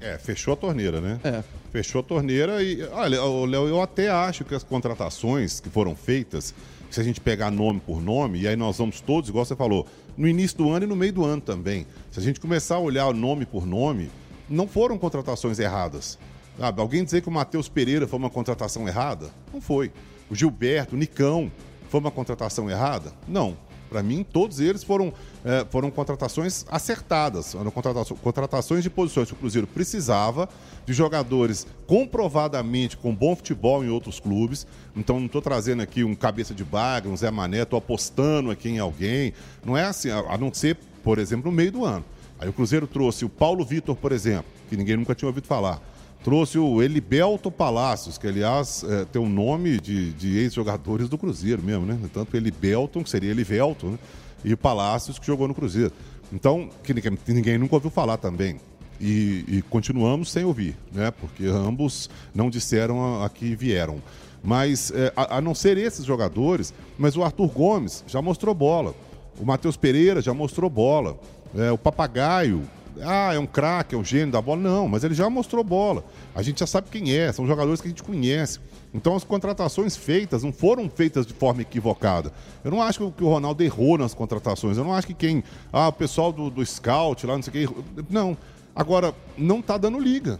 É, 0.00 0.18
fechou 0.18 0.54
a 0.54 0.56
torneira, 0.56 1.00
né? 1.00 1.20
É. 1.22 1.44
Fechou 1.70 2.00
a 2.00 2.02
torneira 2.02 2.60
e, 2.64 2.82
olha, 2.82 3.22
Léo, 3.22 3.68
eu 3.68 3.80
até 3.80 4.10
acho 4.10 4.44
que 4.44 4.56
as 4.56 4.64
contratações 4.64 5.60
que 5.60 5.70
foram 5.70 5.94
feitas, 5.94 6.52
se 6.94 7.00
a 7.00 7.04
gente 7.04 7.20
pegar 7.20 7.50
nome 7.50 7.80
por 7.80 8.00
nome, 8.00 8.40
e 8.40 8.48
aí 8.48 8.56
nós 8.56 8.78
vamos 8.78 9.00
todos, 9.00 9.28
igual 9.28 9.44
você 9.44 9.56
falou, 9.56 9.86
no 10.16 10.28
início 10.28 10.58
do 10.58 10.70
ano 10.70 10.84
e 10.84 10.88
no 10.88 10.96
meio 10.96 11.12
do 11.12 11.24
ano 11.24 11.40
também. 11.40 11.86
Se 12.10 12.18
a 12.18 12.22
gente 12.22 12.40
começar 12.40 12.76
a 12.76 12.80
olhar 12.80 13.12
nome 13.14 13.46
por 13.46 13.66
nome, 13.66 14.10
não 14.48 14.66
foram 14.68 14.98
contratações 14.98 15.58
erradas. 15.58 16.18
Sabe? 16.58 16.80
Alguém 16.80 17.04
dizer 17.04 17.22
que 17.22 17.28
o 17.28 17.32
Matheus 17.32 17.68
Pereira 17.68 18.06
foi 18.06 18.18
uma 18.18 18.30
contratação 18.30 18.86
errada? 18.86 19.30
Não 19.52 19.60
foi. 19.60 19.90
O 20.30 20.34
Gilberto, 20.34 20.94
o 20.94 20.98
Nicão, 20.98 21.50
foi 21.88 22.00
uma 22.00 22.10
contratação 22.10 22.70
errada? 22.70 23.12
Não. 23.26 23.56
Para 23.92 24.02
mim, 24.02 24.24
todos 24.24 24.58
eles 24.58 24.82
foram, 24.82 25.12
é, 25.44 25.66
foram 25.68 25.90
contratações 25.90 26.64
acertadas, 26.70 27.52
foram 27.52 27.70
contratações, 27.70 28.20
contratações 28.20 28.82
de 28.82 28.88
posições 28.88 29.28
que 29.28 29.34
o 29.34 29.36
Cruzeiro 29.36 29.66
precisava, 29.66 30.48
de 30.86 30.94
jogadores 30.94 31.66
comprovadamente 31.86 32.96
com 32.96 33.14
bom 33.14 33.36
futebol 33.36 33.84
em 33.84 33.90
outros 33.90 34.18
clubes. 34.18 34.66
Então, 34.96 35.18
não 35.18 35.26
estou 35.26 35.42
trazendo 35.42 35.82
aqui 35.82 36.02
um 36.02 36.14
cabeça 36.14 36.54
de 36.54 36.64
baga, 36.64 37.06
um 37.06 37.16
Zé 37.16 37.30
Mané, 37.30 37.64
estou 37.64 37.78
apostando 37.78 38.50
aqui 38.50 38.70
em 38.70 38.78
alguém. 38.78 39.34
Não 39.62 39.76
é 39.76 39.84
assim, 39.84 40.08
a 40.10 40.38
não 40.38 40.54
ser, 40.54 40.78
por 41.04 41.18
exemplo, 41.18 41.50
no 41.50 41.54
meio 41.54 41.70
do 41.70 41.84
ano. 41.84 42.04
Aí 42.40 42.48
o 42.48 42.52
Cruzeiro 42.52 42.86
trouxe 42.86 43.26
o 43.26 43.28
Paulo 43.28 43.62
Vitor, 43.62 43.94
por 43.94 44.10
exemplo, 44.10 44.46
que 44.70 44.76
ninguém 44.76 44.96
nunca 44.96 45.14
tinha 45.14 45.28
ouvido 45.28 45.46
falar. 45.46 45.82
Trouxe 46.24 46.58
o 46.58 46.80
Elibelto 46.80 47.50
Palácios, 47.50 48.16
que 48.16 48.28
aliás 48.28 48.84
é, 48.84 49.04
tem 49.04 49.20
um 49.20 49.28
nome 49.28 49.80
de, 49.80 50.12
de 50.12 50.38
ex-jogadores 50.38 51.08
do 51.08 51.18
Cruzeiro 51.18 51.62
mesmo, 51.62 51.84
né? 51.84 51.98
Tanto 52.12 52.36
Elibelton, 52.36 53.02
que 53.02 53.10
seria 53.10 53.30
Elivelto, 53.30 53.86
né? 53.86 53.98
e 54.44 54.52
o 54.52 54.56
Palácios, 54.56 55.18
que 55.18 55.26
jogou 55.26 55.48
no 55.48 55.54
Cruzeiro. 55.54 55.92
Então, 56.32 56.68
que 56.82 56.94
ninguém, 56.94 57.18
ninguém 57.28 57.58
nunca 57.58 57.74
ouviu 57.74 57.90
falar 57.90 58.16
também. 58.16 58.56
E, 59.00 59.44
e, 59.48 59.62
continuamos 59.68 60.30
sem 60.30 60.44
ouvir, 60.44 60.76
né? 60.92 61.10
Porque 61.10 61.44
ambos 61.46 62.08
não 62.32 62.48
disseram 62.48 63.20
a, 63.20 63.26
a 63.26 63.28
que 63.28 63.56
vieram. 63.56 64.00
Mas, 64.42 64.92
é, 64.92 65.12
a, 65.16 65.38
a, 65.38 65.40
não 65.40 65.54
ser 65.54 65.76
esses 65.76 66.04
jogadores, 66.04 66.72
mas 66.96 67.16
o 67.16 67.22
Arthur 67.22 67.48
Gomes 67.48 68.04
já 68.06 68.22
mostrou 68.22 68.54
bola. 68.54 68.94
O 69.40 69.44
Matheus 69.44 69.76
Pereira 69.76 70.22
já 70.22 70.32
mostrou 70.32 70.70
bola. 70.70 71.18
É, 71.54 71.70
o 71.72 71.78
Papagaio, 71.78 72.62
ah, 73.00 73.32
é 73.34 73.38
um 73.38 73.46
craque, 73.46 73.94
é 73.94 73.98
um 73.98 74.04
gênio 74.04 74.32
da 74.32 74.40
bola. 74.40 74.60
Não, 74.60 74.88
mas 74.88 75.04
ele 75.04 75.14
já 75.14 75.28
mostrou 75.30 75.62
bola. 75.64 76.04
A 76.34 76.42
gente 76.42 76.60
já 76.60 76.66
sabe 76.66 76.88
quem 76.90 77.14
é, 77.14 77.32
são 77.32 77.46
jogadores 77.46 77.80
que 77.80 77.88
a 77.88 77.90
gente 77.90 78.02
conhece. 78.02 78.60
Então 78.94 79.16
as 79.16 79.24
contratações 79.24 79.96
feitas 79.96 80.42
não 80.42 80.52
foram 80.52 80.88
feitas 80.90 81.26
de 81.26 81.32
forma 81.32 81.62
equivocada. 81.62 82.32
Eu 82.62 82.70
não 82.70 82.82
acho 82.82 83.10
que 83.12 83.24
o 83.24 83.28
Ronaldo 83.28 83.62
errou 83.62 83.96
nas 83.96 84.12
contratações. 84.12 84.76
Eu 84.76 84.84
não 84.84 84.92
acho 84.92 85.06
que 85.06 85.14
quem. 85.14 85.42
Ah, 85.72 85.88
o 85.88 85.92
pessoal 85.92 86.32
do, 86.32 86.50
do 86.50 86.64
scout 86.64 87.26
lá, 87.26 87.34
não 87.34 87.42
sei 87.42 87.64
o 87.64 87.72
que. 87.72 88.04
Não. 88.10 88.36
Agora, 88.74 89.14
não 89.36 89.60
está 89.60 89.78
dando 89.78 89.98
liga. 89.98 90.38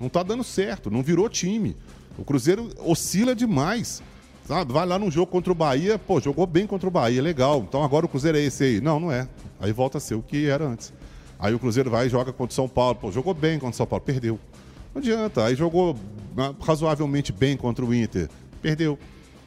Não 0.00 0.08
está 0.08 0.22
dando 0.22 0.42
certo. 0.42 0.90
Não 0.90 1.02
virou 1.02 1.28
time. 1.28 1.76
O 2.18 2.24
Cruzeiro 2.24 2.70
oscila 2.84 3.34
demais. 3.34 4.02
Sabe? 4.46 4.72
Vai 4.72 4.84
lá 4.84 4.98
num 4.98 5.10
jogo 5.10 5.30
contra 5.30 5.52
o 5.52 5.54
Bahia, 5.54 5.98
pô, 5.98 6.20
jogou 6.20 6.46
bem 6.46 6.66
contra 6.66 6.88
o 6.88 6.90
Bahia, 6.90 7.22
legal. 7.22 7.64
Então 7.66 7.82
agora 7.84 8.06
o 8.06 8.08
Cruzeiro 8.08 8.36
é 8.36 8.42
esse 8.42 8.64
aí. 8.64 8.80
Não, 8.80 8.98
não 8.98 9.12
é. 9.12 9.28
Aí 9.60 9.72
volta 9.72 9.98
a 9.98 10.00
ser 10.00 10.16
o 10.16 10.22
que 10.22 10.46
era 10.46 10.66
antes. 10.66 10.92
Aí 11.42 11.52
o 11.52 11.58
Cruzeiro 11.58 11.90
vai 11.90 12.06
e 12.06 12.08
joga 12.08 12.32
contra 12.32 12.52
o 12.52 12.54
São 12.54 12.68
Paulo. 12.68 12.94
Pô, 12.94 13.10
jogou 13.10 13.34
bem 13.34 13.58
contra 13.58 13.74
o 13.74 13.76
São 13.76 13.84
Paulo, 13.84 14.04
perdeu. 14.04 14.38
Não 14.94 15.00
adianta. 15.02 15.44
Aí 15.44 15.56
jogou 15.56 15.98
ah, 16.38 16.54
razoavelmente 16.62 17.32
bem 17.32 17.56
contra 17.56 17.84
o 17.84 17.92
Inter, 17.92 18.30
perdeu. 18.62 18.96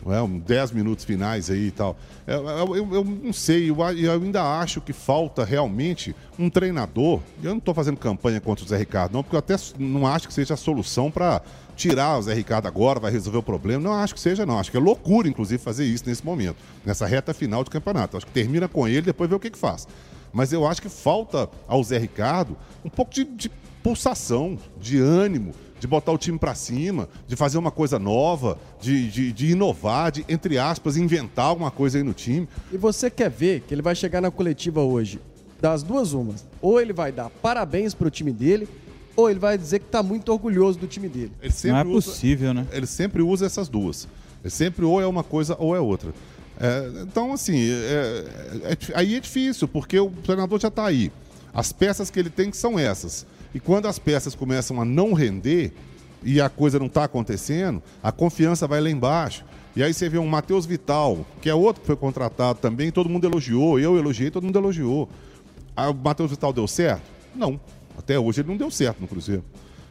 É, 0.07 0.21
um 0.21 0.37
10 0.37 0.71
minutos 0.73 1.05
finais 1.05 1.49
aí 1.49 1.67
e 1.67 1.71
tal. 1.71 1.97
Eu, 2.27 2.49
é, 2.49 2.61
eu, 2.61 2.75
eu, 2.75 2.93
eu 2.95 3.03
não 3.05 3.31
sei, 3.31 3.71
eu, 3.71 3.77
eu, 3.97 4.11
ainda 4.11 4.43
acho 4.59 4.81
que 4.81 4.91
falta 4.91 5.45
realmente 5.45 6.13
um 6.37 6.49
treinador. 6.49 7.21
Eu 7.41 7.51
não 7.51 7.57
estou 7.59 7.73
fazendo 7.73 7.97
campanha 7.97 8.41
contra 8.41 8.65
o 8.65 8.67
Zé 8.67 8.77
Ricardo, 8.77 9.13
não, 9.13 9.23
porque 9.23 9.35
eu 9.35 9.39
até 9.39 9.55
não 9.79 10.05
acho 10.05 10.27
que 10.27 10.33
seja 10.33 10.53
a 10.53 10.57
solução 10.57 11.09
para 11.09 11.41
tirar 11.77 12.19
o 12.19 12.21
Zé 12.21 12.33
Ricardo 12.33 12.67
agora, 12.67 12.99
vai 12.99 13.09
resolver 13.09 13.39
o 13.39 13.43
problema. 13.43 13.81
Não 13.81 13.93
acho 13.93 14.13
que 14.13 14.19
seja, 14.19 14.45
não. 14.45 14.59
Acho 14.59 14.69
que 14.69 14.77
é 14.77 14.81
loucura, 14.81 15.29
inclusive, 15.29 15.63
fazer 15.63 15.85
isso 15.85 16.03
nesse 16.05 16.23
momento, 16.23 16.57
nessa 16.85 17.07
reta 17.07 17.33
final 17.33 17.63
de 17.63 17.69
campeonato. 17.69 18.17
Acho 18.17 18.25
que 18.27 18.33
termina 18.33 18.67
com 18.67 18.85
ele, 18.85 19.01
depois 19.01 19.29
vê 19.29 19.35
o 19.35 19.39
que, 19.39 19.49
que 19.49 19.57
faz. 19.57 19.87
Mas 20.35 20.51
eu 20.51 20.67
acho 20.67 20.81
que 20.81 20.89
falta 20.89 21.49
ao 21.65 21.81
Zé 21.81 21.97
Ricardo 21.97 22.57
um 22.83 22.89
pouco 22.89 23.13
de, 23.13 23.23
de 23.23 23.49
pulsação, 23.81 24.59
de 24.77 24.99
ânimo, 24.99 25.53
de 25.79 25.87
botar 25.87 26.11
o 26.11 26.17
time 26.17 26.37
para 26.37 26.53
cima, 26.53 27.07
de 27.25 27.37
fazer 27.37 27.57
uma 27.57 27.71
coisa 27.71 27.97
nova, 27.97 28.59
de, 28.81 29.09
de, 29.09 29.31
de, 29.31 29.51
inovar, 29.51 30.11
de, 30.11 30.25
entre 30.27 30.57
aspas, 30.57 30.97
inventar 30.97 31.45
alguma 31.45 31.71
coisa 31.71 31.97
aí 31.97 32.03
no 32.03 32.13
time. 32.13 32.49
E 32.69 32.75
você 32.75 33.09
quer 33.09 33.29
ver 33.29 33.61
que 33.61 33.73
ele 33.73 33.81
vai 33.81 33.95
chegar 33.95 34.19
na 34.19 34.29
coletiva 34.29 34.81
hoje, 34.81 35.21
das 35.61 35.81
duas 35.83 36.11
umas. 36.11 36.45
Ou 36.61 36.81
ele 36.81 36.91
vai 36.91 37.13
dar 37.13 37.29
parabéns 37.29 37.93
para 37.93 38.07
o 38.07 38.11
time 38.11 38.33
dele, 38.33 38.67
ou 39.15 39.29
ele 39.29 39.39
vai 39.39 39.57
dizer 39.57 39.79
que 39.79 39.85
está 39.85 40.03
muito 40.03 40.33
orgulhoso 40.33 40.77
do 40.77 40.85
time 40.85 41.07
dele. 41.07 41.31
Não 41.71 41.77
é 41.77 41.85
usa, 41.85 42.11
possível, 42.11 42.53
né? 42.53 42.67
Ele 42.73 42.85
sempre 42.85 43.21
usa 43.21 43.45
essas 43.45 43.69
duas. 43.69 44.05
Ele 44.43 44.51
sempre 44.51 44.83
ou 44.83 45.01
é 45.01 45.07
uma 45.07 45.23
coisa 45.23 45.55
ou 45.57 45.73
é 45.73 45.79
outra. 45.79 46.13
É, 46.59 47.01
então, 47.01 47.33
assim, 47.33 47.57
é, 47.57 48.25
é, 48.63 48.71
é 48.71 48.77
aí 48.93 49.15
é 49.15 49.19
difícil, 49.19 49.67
porque 49.67 49.99
o 49.99 50.09
treinador 50.09 50.59
já 50.59 50.69
está 50.69 50.85
aí. 50.85 51.11
As 51.53 51.71
peças 51.71 52.09
que 52.09 52.19
ele 52.19 52.29
tem 52.29 52.51
são 52.51 52.77
essas. 52.77 53.25
E 53.53 53.59
quando 53.59 53.87
as 53.87 53.97
peças 53.97 54.35
começam 54.35 54.81
a 54.81 54.85
não 54.85 55.13
render 55.13 55.71
e 56.23 56.41
a 56.41 56.49
coisa 56.49 56.77
não 56.79 56.87
está 56.87 57.05
acontecendo, 57.05 57.81
a 58.03 58.11
confiança 58.11 58.67
vai 58.67 58.81
lá 58.81 58.89
embaixo. 58.89 59.45
E 59.75 59.83
aí 59.83 59.93
você 59.93 60.09
vê 60.09 60.17
um 60.17 60.27
Matheus 60.27 60.65
Vital, 60.65 61.25
que 61.41 61.49
é 61.49 61.55
outro 61.55 61.81
que 61.81 61.87
foi 61.87 61.95
contratado 61.95 62.59
também, 62.59 62.91
todo 62.91 63.09
mundo 63.09 63.25
elogiou, 63.25 63.79
eu 63.79 63.97
elogiei, 63.97 64.31
todo 64.31 64.43
mundo 64.43 64.57
elogiou. 64.57 65.09
Ah, 65.75 65.89
o 65.89 65.93
Matheus 65.93 66.31
Vital 66.31 66.53
deu 66.53 66.67
certo? 66.67 67.03
Não. 67.35 67.59
Até 67.97 68.17
hoje 68.19 68.41
ele 68.41 68.49
não 68.49 68.57
deu 68.57 68.71
certo 68.71 68.99
no 68.99 69.07
Cruzeiro. 69.07 69.43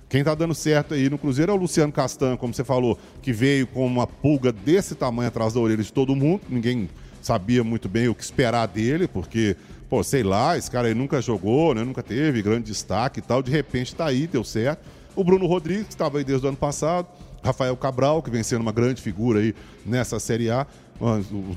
Quem 0.09 0.21
está 0.21 0.35
dando 0.35 0.55
certo 0.55 0.95
aí 0.95 1.11
no 1.11 1.19
Cruzeiro 1.19 1.53
é 1.53 1.55
o 1.55 1.59
Luciano 1.59 1.93
Castan, 1.93 2.37
como 2.37 2.55
você 2.55 2.63
falou, 2.63 2.99
que 3.23 3.33
veio 3.33 3.67
com 3.67 3.87
uma 3.87 4.07
pulga 4.07 4.53
desse 4.53 4.95
tamanho 4.95 5.29
atrás 5.29 5.55
da 5.55 5.61
orelha 5.61 5.83
de 5.83 5.93
todo 5.93 6.15
mundo. 6.15 6.43
Ninguém 6.49 6.89
sabia 7.21 7.65
muito 7.65 7.89
bem 7.89 8.09
o 8.09 8.15
que 8.15 8.23
esperar 8.23 8.67
dele, 8.67 9.09
porque, 9.09 9.57
pô, 9.89 10.05
sei 10.05 10.23
lá, 10.23 10.57
esse 10.57 10.71
cara 10.71 10.89
aí 10.89 10.95
nunca 10.95 11.21
jogou, 11.21 11.75
né? 11.75 11.83
nunca 11.83 12.03
teve 12.03 12.43
grande 12.43 12.67
destaque 12.67 13.19
e 13.19 13.23
tal. 13.23 13.43
De 13.43 13.51
repente 13.51 13.89
está 13.89 14.07
aí, 14.07 14.27
deu 14.27 14.45
certo. 14.45 14.87
O 15.17 15.25
Bruno 15.25 15.47
Rodrigues, 15.47 15.87
que 15.87 15.95
estava 15.95 16.19
aí 16.19 16.25
desde 16.25 16.45
o 16.47 16.49
ano 16.49 16.59
passado. 16.59 17.09
Rafael 17.43 17.77
Cabral, 17.77 18.23
que 18.23 18.31
vem 18.31 18.43
sendo 18.43 18.63
uma 18.63 18.73
grande 18.73 19.03
figura 19.03 19.41
aí 19.41 19.55
nessa 19.85 20.19
Série 20.19 20.51
A. 20.51 20.67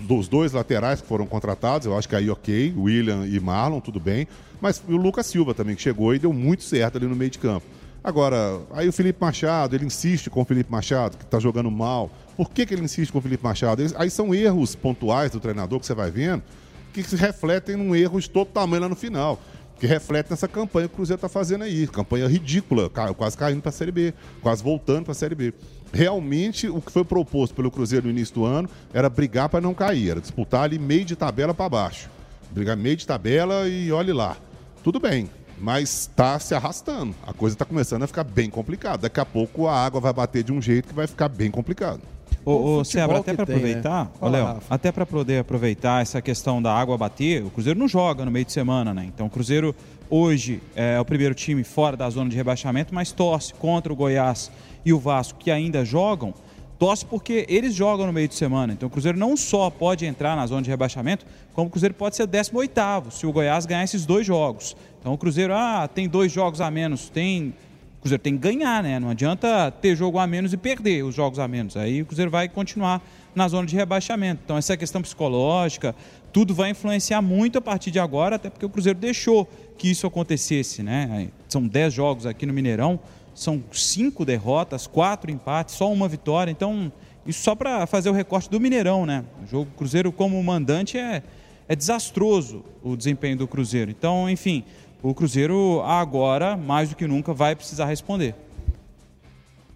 Os 0.09 0.27
dois 0.27 0.51
laterais 0.51 0.99
que 0.99 1.07
foram 1.07 1.25
contratados, 1.25 1.85
eu 1.85 1.97
acho 1.97 2.09
que 2.09 2.15
aí 2.15 2.29
ok, 2.29 2.73
William 2.75 3.25
e 3.25 3.39
Marlon, 3.39 3.79
tudo 3.79 3.99
bem. 3.99 4.27
Mas 4.59 4.83
o 4.87 4.97
Lucas 4.97 5.27
Silva 5.27 5.53
também, 5.53 5.75
que 5.75 5.81
chegou 5.81 6.13
e 6.13 6.19
deu 6.19 6.33
muito 6.33 6.63
certo 6.63 6.97
ali 6.97 7.05
no 7.05 7.15
meio 7.15 7.31
de 7.31 7.39
campo. 7.39 7.65
Agora, 8.03 8.61
aí 8.71 8.87
o 8.87 8.93
Felipe 8.93 9.19
Machado, 9.19 9.75
ele 9.75 9.85
insiste 9.85 10.29
com 10.29 10.41
o 10.41 10.45
Felipe 10.45 10.71
Machado, 10.71 11.17
que 11.17 11.23
está 11.23 11.39
jogando 11.39 11.69
mal. 11.69 12.09
Por 12.37 12.49
que, 12.51 12.65
que 12.65 12.73
ele 12.73 12.83
insiste 12.83 13.11
com 13.11 13.19
o 13.19 13.21
Felipe 13.21 13.43
Machado? 13.43 13.83
Aí 13.95 14.09
são 14.09 14.33
erros 14.33 14.75
pontuais 14.75 15.31
do 15.31 15.39
treinador 15.39 15.79
que 15.79 15.85
você 15.85 15.93
vai 15.93 16.09
vendo, 16.09 16.41
que 16.93 17.03
se 17.03 17.15
refletem 17.15 17.75
num 17.75 17.95
erro 17.95 18.19
de 18.19 18.29
todo 18.29 18.47
tamanho 18.47 18.83
lá 18.83 18.89
no 18.89 18.95
final. 18.95 19.39
que 19.79 19.85
reflete 19.85 20.29
nessa 20.29 20.47
campanha 20.47 20.87
que 20.87 20.93
o 20.93 20.97
Cruzeiro 20.97 21.17
está 21.17 21.29
fazendo 21.29 21.63
aí. 21.63 21.87
Campanha 21.87 22.27
ridícula, 22.27 22.89
quase 22.89 23.37
caindo 23.37 23.61
para 23.61 23.69
a 23.69 23.73
Série 23.73 23.91
B, 23.91 24.13
quase 24.41 24.63
voltando 24.63 25.03
para 25.03 25.11
a 25.11 25.15
Série 25.15 25.35
B. 25.35 25.53
Realmente, 25.93 26.67
o 26.67 26.81
que 26.81 26.91
foi 26.91 27.05
proposto 27.05 27.53
pelo 27.55 27.71
Cruzeiro 27.71 28.05
no 28.05 28.11
início 28.11 28.35
do 28.35 28.45
ano 28.45 28.69
era 28.93 29.09
brigar 29.09 29.49
para 29.49 29.61
não 29.61 29.73
cair, 29.73 30.11
era 30.11 30.21
disputar 30.21 30.63
ali 30.63 30.79
meio 30.79 31.05
de 31.05 31.15
tabela 31.15 31.53
para 31.53 31.69
baixo. 31.69 32.09
Brigar 32.51 32.75
meio 32.75 32.95
de 32.95 33.05
tabela 33.05 33.67
e 33.67 33.91
olhe 33.91 34.11
lá. 34.11 34.35
Tudo 34.83 34.99
bem, 34.99 35.29
mas 35.59 36.01
está 36.01 36.39
se 36.39 36.53
arrastando. 36.53 37.15
A 37.25 37.33
coisa 37.33 37.55
está 37.55 37.65
começando 37.65 38.03
a 38.03 38.07
ficar 38.07 38.23
bem 38.23 38.49
complicada. 38.49 39.03
Daqui 39.03 39.19
a 39.19 39.25
pouco 39.25 39.67
a 39.67 39.75
água 39.75 39.99
vai 39.99 40.13
bater 40.13 40.43
de 40.43 40.51
um 40.51 40.61
jeito 40.61 40.89
que 40.89 40.93
vai 40.93 41.07
ficar 41.07 41.29
bem 41.29 41.49
complicado. 41.51 42.01
Ô, 42.45 42.77
ô 42.77 42.83
Sebra, 42.85 43.17
até 43.17 43.33
para 43.33 43.43
aproveitar, 43.43 44.05
né? 44.05 44.11
ô, 44.21 44.29
Léo, 44.29 44.57
até 44.69 44.89
para 44.89 45.05
poder 45.05 45.39
aproveitar 45.39 46.01
essa 46.01 46.21
questão 46.21 46.61
da 46.61 46.73
água 46.73 46.97
bater, 46.97 47.43
o 47.43 47.49
Cruzeiro 47.49 47.77
não 47.77 47.89
joga 47.89 48.23
no 48.23 48.31
meio 48.31 48.45
de 48.45 48.53
semana, 48.53 48.93
né? 48.93 49.05
Então 49.05 49.25
o 49.25 49.29
Cruzeiro 49.29 49.75
hoje 50.09 50.61
é 50.73 50.97
o 50.97 51.03
primeiro 51.03 51.35
time 51.35 51.63
fora 51.63 51.97
da 51.97 52.09
zona 52.09 52.29
de 52.29 52.37
rebaixamento, 52.37 52.95
mas 52.95 53.11
torce 53.11 53.53
contra 53.53 53.91
o 53.91 53.95
Goiás 53.95 54.49
e 54.85 54.93
o 54.93 54.99
Vasco 54.99 55.37
que 55.37 55.51
ainda 55.51 55.83
jogam, 55.83 56.33
torce 56.77 57.05
porque 57.05 57.45
eles 57.49 57.73
jogam 57.73 58.05
no 58.05 58.13
meio 58.13 58.27
de 58.27 58.35
semana. 58.35 58.73
Então 58.73 58.87
o 58.87 58.89
Cruzeiro 58.89 59.17
não 59.17 59.35
só 59.35 59.69
pode 59.69 60.05
entrar 60.05 60.35
na 60.35 60.45
zona 60.45 60.61
de 60.61 60.69
rebaixamento, 60.69 61.25
como 61.53 61.67
o 61.67 61.69
Cruzeiro 61.69 61.95
pode 61.95 62.15
ser 62.15 62.27
18 62.27 63.11
se 63.11 63.25
o 63.25 63.31
Goiás 63.31 63.65
ganhar 63.65 63.83
esses 63.83 64.05
dois 64.05 64.25
jogos. 64.25 64.75
Então 64.99 65.13
o 65.13 65.17
Cruzeiro, 65.17 65.53
ah, 65.53 65.87
tem 65.87 66.07
dois 66.07 66.31
jogos 66.31 66.61
a 66.61 66.69
menos, 66.69 67.09
tem. 67.09 67.53
O 67.97 68.01
Cruzeiro 68.01 68.21
tem 68.21 68.33
que 68.33 68.39
ganhar, 68.39 68.83
né? 68.83 68.99
Não 68.99 69.09
adianta 69.09 69.71
ter 69.71 69.95
jogo 69.95 70.19
a 70.19 70.27
menos 70.27 70.53
e 70.53 70.57
perder 70.57 71.03
os 71.03 71.15
jogos 71.15 71.39
a 71.39 71.47
menos. 71.47 71.75
Aí 71.75 72.01
o 72.01 72.05
Cruzeiro 72.05 72.29
vai 72.29 72.47
continuar 72.47 73.01
na 73.33 73.47
zona 73.47 73.67
de 73.67 73.75
rebaixamento. 73.75 74.41
Então 74.43 74.57
essa 74.57 74.77
questão 74.77 75.01
psicológica, 75.01 75.95
tudo 76.31 76.53
vai 76.53 76.69
influenciar 76.69 77.21
muito 77.21 77.57
a 77.57 77.61
partir 77.61 77.89
de 77.89 77.99
agora, 77.99 78.35
até 78.35 78.49
porque 78.49 78.65
o 78.65 78.69
Cruzeiro 78.69 78.99
deixou 78.99 79.49
que 79.77 79.89
isso 79.89 80.05
acontecesse, 80.05 80.83
né? 80.83 81.29
São 81.47 81.65
10 81.67 81.93
jogos 81.93 82.25
aqui 82.25 82.45
no 82.45 82.53
Mineirão, 82.53 82.99
são 83.37 83.63
cinco 83.71 84.25
derrotas, 84.25 84.87
quatro 84.87 85.29
empates, 85.29 85.75
só 85.75 85.91
uma 85.91 86.07
vitória. 86.07 86.49
Então, 86.49 86.91
isso 87.23 87.43
só 87.43 87.53
para 87.53 87.85
fazer 87.85 88.09
o 88.09 88.13
recorte 88.13 88.49
do 88.49 88.59
Mineirão, 88.59 89.05
né? 89.05 89.23
O 89.43 89.45
jogo 89.45 89.69
Cruzeiro 89.77 90.11
como 90.11 90.41
mandante 90.43 90.97
é, 90.97 91.21
é 91.67 91.75
desastroso 91.75 92.65
o 92.81 92.97
desempenho 92.97 93.37
do 93.37 93.47
Cruzeiro. 93.47 93.91
Então, 93.91 94.27
enfim, 94.27 94.63
o 95.03 95.13
Cruzeiro 95.13 95.83
agora, 95.85 96.57
mais 96.57 96.89
do 96.89 96.95
que 96.95 97.05
nunca, 97.05 97.31
vai 97.31 97.55
precisar 97.55 97.85
responder. 97.85 98.33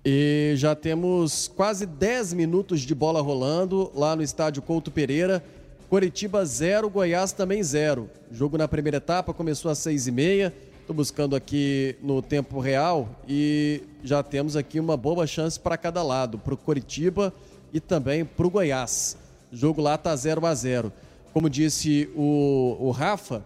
E 0.04 0.54
já 0.56 0.74
temos 0.74 1.48
quase 1.56 1.86
10 1.86 2.34
minutos 2.34 2.82
de 2.82 2.96
bola 2.96 3.22
rolando 3.22 3.92
lá 3.94 4.16
no 4.16 4.24
estádio 4.24 4.64
Couto 4.64 4.90
Pereira. 4.90 5.44
Coritiba 5.88 6.44
0, 6.44 6.90
Goiás 6.90 7.32
também 7.32 7.62
0. 7.62 8.10
Jogo 8.32 8.58
na 8.58 8.68
primeira 8.68 8.98
etapa 8.98 9.36
começou 9.36 9.70
às 9.70 9.78
6h30. 9.78 10.52
Estou 10.92 11.06
buscando 11.06 11.38
aqui 11.38 11.96
no 12.04 12.22
tempo 12.22 12.60
real 12.60 13.08
e 13.26 13.82
já 14.04 14.22
temos 14.22 14.58
aqui 14.58 14.78
uma 14.78 14.98
boa 14.98 15.26
chance 15.26 15.58
para 15.58 15.78
cada 15.78 16.04
lado, 16.04 16.38
para 16.38 16.54
o 16.54 16.58
Coritiba 16.58 17.34
e 17.72 17.80
também 17.80 18.26
para 18.26 18.46
o 18.46 18.50
Goiás. 18.50 19.16
O 19.54 19.56
jogo 19.56 19.82
lá 19.82 19.96
está 19.96 20.14
0 20.14 20.46
a 20.46 20.54
0 20.54 20.92
Como 21.32 21.50
disse 21.50 22.10
o, 22.14 22.76
o 22.78 22.92
Rafa, 22.92 23.42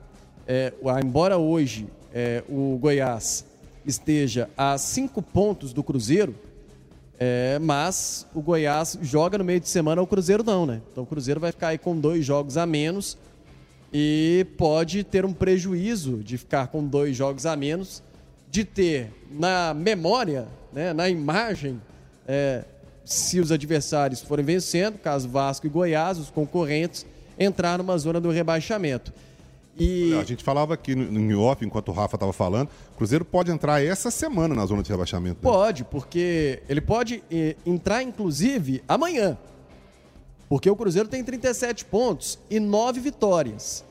é, 0.47 0.73
embora 1.03 1.37
hoje 1.37 1.85
é, 2.11 2.43
o 2.49 2.79
Goiás 2.81 3.45
esteja 3.85 4.49
a 4.57 4.75
cinco 4.79 5.21
pontos 5.21 5.71
do 5.71 5.83
Cruzeiro, 5.83 6.33
é, 7.19 7.59
mas 7.59 8.25
o 8.33 8.41
Goiás 8.41 8.97
joga 9.03 9.37
no 9.37 9.43
meio 9.43 9.59
de 9.59 9.69
semana, 9.69 10.01
o 10.01 10.07
Cruzeiro 10.07 10.43
não, 10.43 10.65
né? 10.65 10.81
Então 10.91 11.03
o 11.03 11.07
Cruzeiro 11.07 11.39
vai 11.39 11.51
ficar 11.51 11.67
aí 11.67 11.77
com 11.77 11.95
dois 11.95 12.25
jogos 12.25 12.57
a 12.57 12.65
menos 12.65 13.15
e 13.97 14.45
pode 14.57 15.05
ter 15.05 15.23
um 15.23 15.31
prejuízo 15.31 16.17
de 16.17 16.37
ficar 16.37 16.67
com 16.67 16.85
dois 16.85 17.15
jogos 17.15 17.45
a 17.45 17.55
menos, 17.55 18.03
de 18.51 18.65
ter 18.65 19.09
na 19.31 19.73
memória, 19.73 20.49
né, 20.73 20.91
na 20.91 21.07
imagem, 21.07 21.81
é, 22.27 22.65
se 23.05 23.39
os 23.39 23.53
adversários 23.53 24.19
forem 24.19 24.43
vencendo, 24.43 24.97
caso 24.97 25.29
Vasco 25.29 25.65
e 25.65 25.69
Goiás, 25.69 26.17
os 26.17 26.29
concorrentes, 26.29 27.05
entrar 27.39 27.77
numa 27.77 27.97
zona 27.97 28.19
do 28.19 28.29
rebaixamento. 28.31 29.13
E... 29.79 30.13
A 30.19 30.25
gente 30.25 30.43
falava 30.43 30.73
aqui 30.73 30.93
no, 30.93 31.09
no 31.09 31.41
off, 31.41 31.65
enquanto 31.65 31.87
o 31.87 31.93
Rafa 31.93 32.17
estava 32.17 32.33
falando, 32.33 32.67
o 32.93 32.97
Cruzeiro 32.97 33.23
pode 33.23 33.49
entrar 33.49 33.81
essa 33.81 34.11
semana 34.11 34.53
na 34.53 34.65
zona 34.65 34.83
de 34.83 34.89
rebaixamento. 34.89 35.35
Né? 35.35 35.41
Pode, 35.41 35.85
porque 35.85 36.61
ele 36.67 36.81
pode 36.81 37.23
eh, 37.31 37.55
entrar, 37.65 38.03
inclusive, 38.03 38.83
amanhã. 38.89 39.37
Porque 40.49 40.69
o 40.69 40.75
Cruzeiro 40.75 41.07
tem 41.07 41.23
37 41.23 41.85
pontos 41.85 42.37
e 42.49 42.59
9 42.59 42.99
vitórias. 42.99 43.84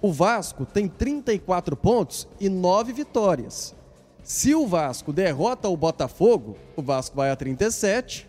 O 0.00 0.12
Vasco 0.12 0.66
tem 0.66 0.88
34 0.88 1.76
pontos 1.76 2.28
e 2.38 2.48
9 2.48 2.92
vitórias. 2.92 3.74
Se 4.22 4.54
o 4.54 4.66
Vasco 4.66 5.12
derrota 5.12 5.68
o 5.68 5.76
Botafogo, 5.76 6.56
o 6.76 6.82
Vasco 6.82 7.16
vai 7.16 7.30
a 7.30 7.36
37 7.36 8.28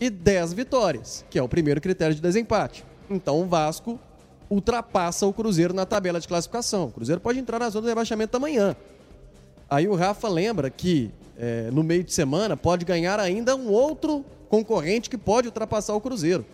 e 0.00 0.10
10 0.10 0.52
vitórias, 0.54 1.24
que 1.30 1.38
é 1.38 1.42
o 1.42 1.48
primeiro 1.48 1.80
critério 1.80 2.14
de 2.14 2.20
desempate. 2.20 2.84
Então 3.08 3.40
o 3.40 3.46
Vasco 3.46 4.00
ultrapassa 4.50 5.26
o 5.26 5.32
Cruzeiro 5.32 5.72
na 5.72 5.86
tabela 5.86 6.18
de 6.18 6.26
classificação. 6.26 6.86
O 6.86 6.90
Cruzeiro 6.90 7.20
pode 7.20 7.38
entrar 7.38 7.58
na 7.58 7.70
zona 7.70 7.82
do 7.82 7.88
rebaixamento 7.88 8.36
amanhã. 8.36 8.74
Aí 9.70 9.86
o 9.86 9.94
Rafa 9.94 10.28
lembra 10.28 10.68
que 10.68 11.10
é, 11.38 11.70
no 11.70 11.82
meio 11.82 12.04
de 12.04 12.12
semana 12.12 12.56
pode 12.56 12.84
ganhar 12.84 13.18
ainda 13.20 13.56
um 13.56 13.68
outro 13.68 14.24
concorrente 14.48 15.08
que 15.08 15.16
pode 15.16 15.48
ultrapassar 15.48 15.94
o 15.94 16.00
Cruzeiro. 16.00 16.44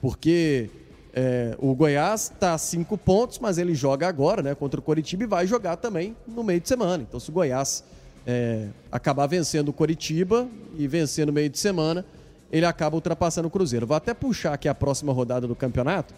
Porque 0.00 0.68
é, 1.14 1.56
o 1.58 1.74
Goiás 1.74 2.30
está 2.32 2.54
a 2.54 2.58
cinco 2.58 2.96
pontos, 2.96 3.38
mas 3.38 3.58
ele 3.58 3.74
joga 3.74 4.06
agora 4.06 4.42
né, 4.42 4.54
contra 4.54 4.78
o 4.78 4.82
Coritiba 4.82 5.24
e 5.24 5.26
vai 5.26 5.46
jogar 5.46 5.76
também 5.76 6.16
no 6.26 6.44
meio 6.44 6.60
de 6.60 6.68
semana. 6.68 7.04
Então, 7.06 7.18
se 7.18 7.30
o 7.30 7.32
Goiás 7.32 7.84
é, 8.26 8.68
acabar 8.90 9.26
vencendo 9.26 9.70
o 9.70 9.72
Coritiba 9.72 10.48
e 10.78 10.86
vencer 10.86 11.26
no 11.26 11.32
meio 11.32 11.48
de 11.48 11.58
semana, 11.58 12.04
ele 12.50 12.66
acaba 12.66 12.96
ultrapassando 12.96 13.48
o 13.48 13.50
Cruzeiro. 13.50 13.86
Vou 13.86 13.96
até 13.96 14.14
puxar 14.14 14.54
aqui 14.54 14.68
a 14.68 14.74
próxima 14.74 15.12
rodada 15.12 15.46
do 15.46 15.54
campeonato 15.56 16.14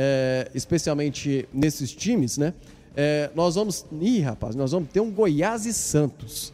é, 0.00 0.48
especialmente 0.54 1.48
nesses 1.52 1.90
times, 1.90 2.38
né? 2.38 2.54
É, 2.96 3.30
nós 3.34 3.56
vamos. 3.56 3.84
Ih, 4.00 4.20
rapaz, 4.20 4.54
nós 4.54 4.70
vamos 4.70 4.88
ter 4.90 5.00
um 5.00 5.10
Goiás 5.10 5.66
e 5.66 5.74
Santos. 5.74 6.52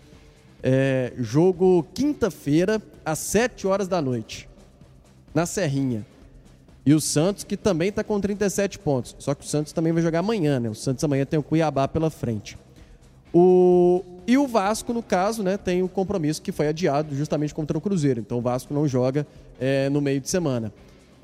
É, 0.62 1.12
jogo 1.18 1.86
quinta-feira, 1.92 2.80
às 3.04 3.18
7 3.18 3.66
horas 3.66 3.86
da 3.86 4.00
noite, 4.00 4.48
na 5.34 5.44
Serrinha. 5.44 6.06
E 6.86 6.92
o 6.92 7.00
Santos, 7.00 7.44
que 7.44 7.56
também 7.56 7.88
está 7.88 8.04
com 8.04 8.20
37 8.20 8.78
pontos. 8.78 9.16
Só 9.18 9.34
que 9.34 9.44
o 9.44 9.48
Santos 9.48 9.72
também 9.72 9.92
vai 9.92 10.02
jogar 10.02 10.18
amanhã, 10.18 10.60
né? 10.60 10.68
O 10.68 10.74
Santos 10.74 11.02
amanhã 11.02 11.24
tem 11.24 11.38
o 11.38 11.42
Cuiabá 11.42 11.88
pela 11.88 12.10
frente. 12.10 12.58
O... 13.32 14.04
E 14.26 14.38
o 14.38 14.46
Vasco, 14.46 14.92
no 14.92 15.02
caso, 15.02 15.42
né, 15.42 15.58
tem 15.58 15.82
o 15.82 15.88
compromisso 15.88 16.40
que 16.40 16.50
foi 16.50 16.68
adiado 16.68 17.14
justamente 17.14 17.54
contra 17.54 17.76
o 17.76 17.80
Cruzeiro. 17.80 18.20
Então 18.20 18.38
o 18.38 18.40
Vasco 18.40 18.72
não 18.72 18.88
joga 18.88 19.26
é, 19.60 19.88
no 19.90 20.00
meio 20.00 20.20
de 20.20 20.30
semana. 20.30 20.72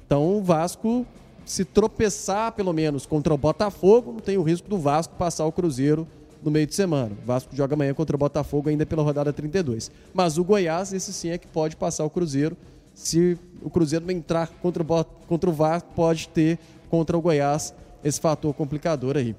Então 0.06 0.36
o 0.36 0.42
Vasco 0.42 1.06
se 1.44 1.64
tropeçar 1.64 2.52
pelo 2.52 2.72
menos 2.72 3.06
contra 3.06 3.32
o 3.32 3.38
Botafogo, 3.38 4.12
não 4.12 4.20
tem 4.20 4.36
o 4.36 4.42
risco 4.42 4.68
do 4.68 4.78
Vasco 4.78 5.14
passar 5.14 5.46
o 5.46 5.52
Cruzeiro 5.52 6.06
no 6.42 6.50
meio 6.50 6.66
de 6.66 6.74
semana. 6.74 7.12
O 7.22 7.26
Vasco 7.26 7.54
joga 7.56 7.74
amanhã 7.74 7.92
contra 7.94 8.14
o 8.14 8.18
Botafogo 8.18 8.68
ainda 8.68 8.86
pela 8.86 9.02
rodada 9.02 9.32
32. 9.32 9.90
Mas 10.14 10.38
o 10.38 10.44
Goiás, 10.44 10.92
esse 10.92 11.12
sim 11.12 11.30
é 11.30 11.38
que 11.38 11.46
pode 11.46 11.76
passar 11.76 12.04
o 12.04 12.10
Cruzeiro. 12.10 12.56
Se 12.94 13.38
o 13.62 13.70
Cruzeiro 13.70 14.10
entrar 14.10 14.48
contra 14.62 14.82
o, 14.82 15.04
contra 15.04 15.50
o 15.50 15.52
Vasco, 15.52 15.88
pode 15.94 16.28
ter 16.28 16.58
contra 16.88 17.16
o 17.16 17.20
Goiás 17.20 17.74
esse 18.02 18.20
fator 18.20 18.52
complicador 18.54 19.16
aí. 19.16 19.34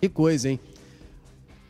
Que 0.00 0.08
coisa, 0.08 0.50
hein? 0.50 0.60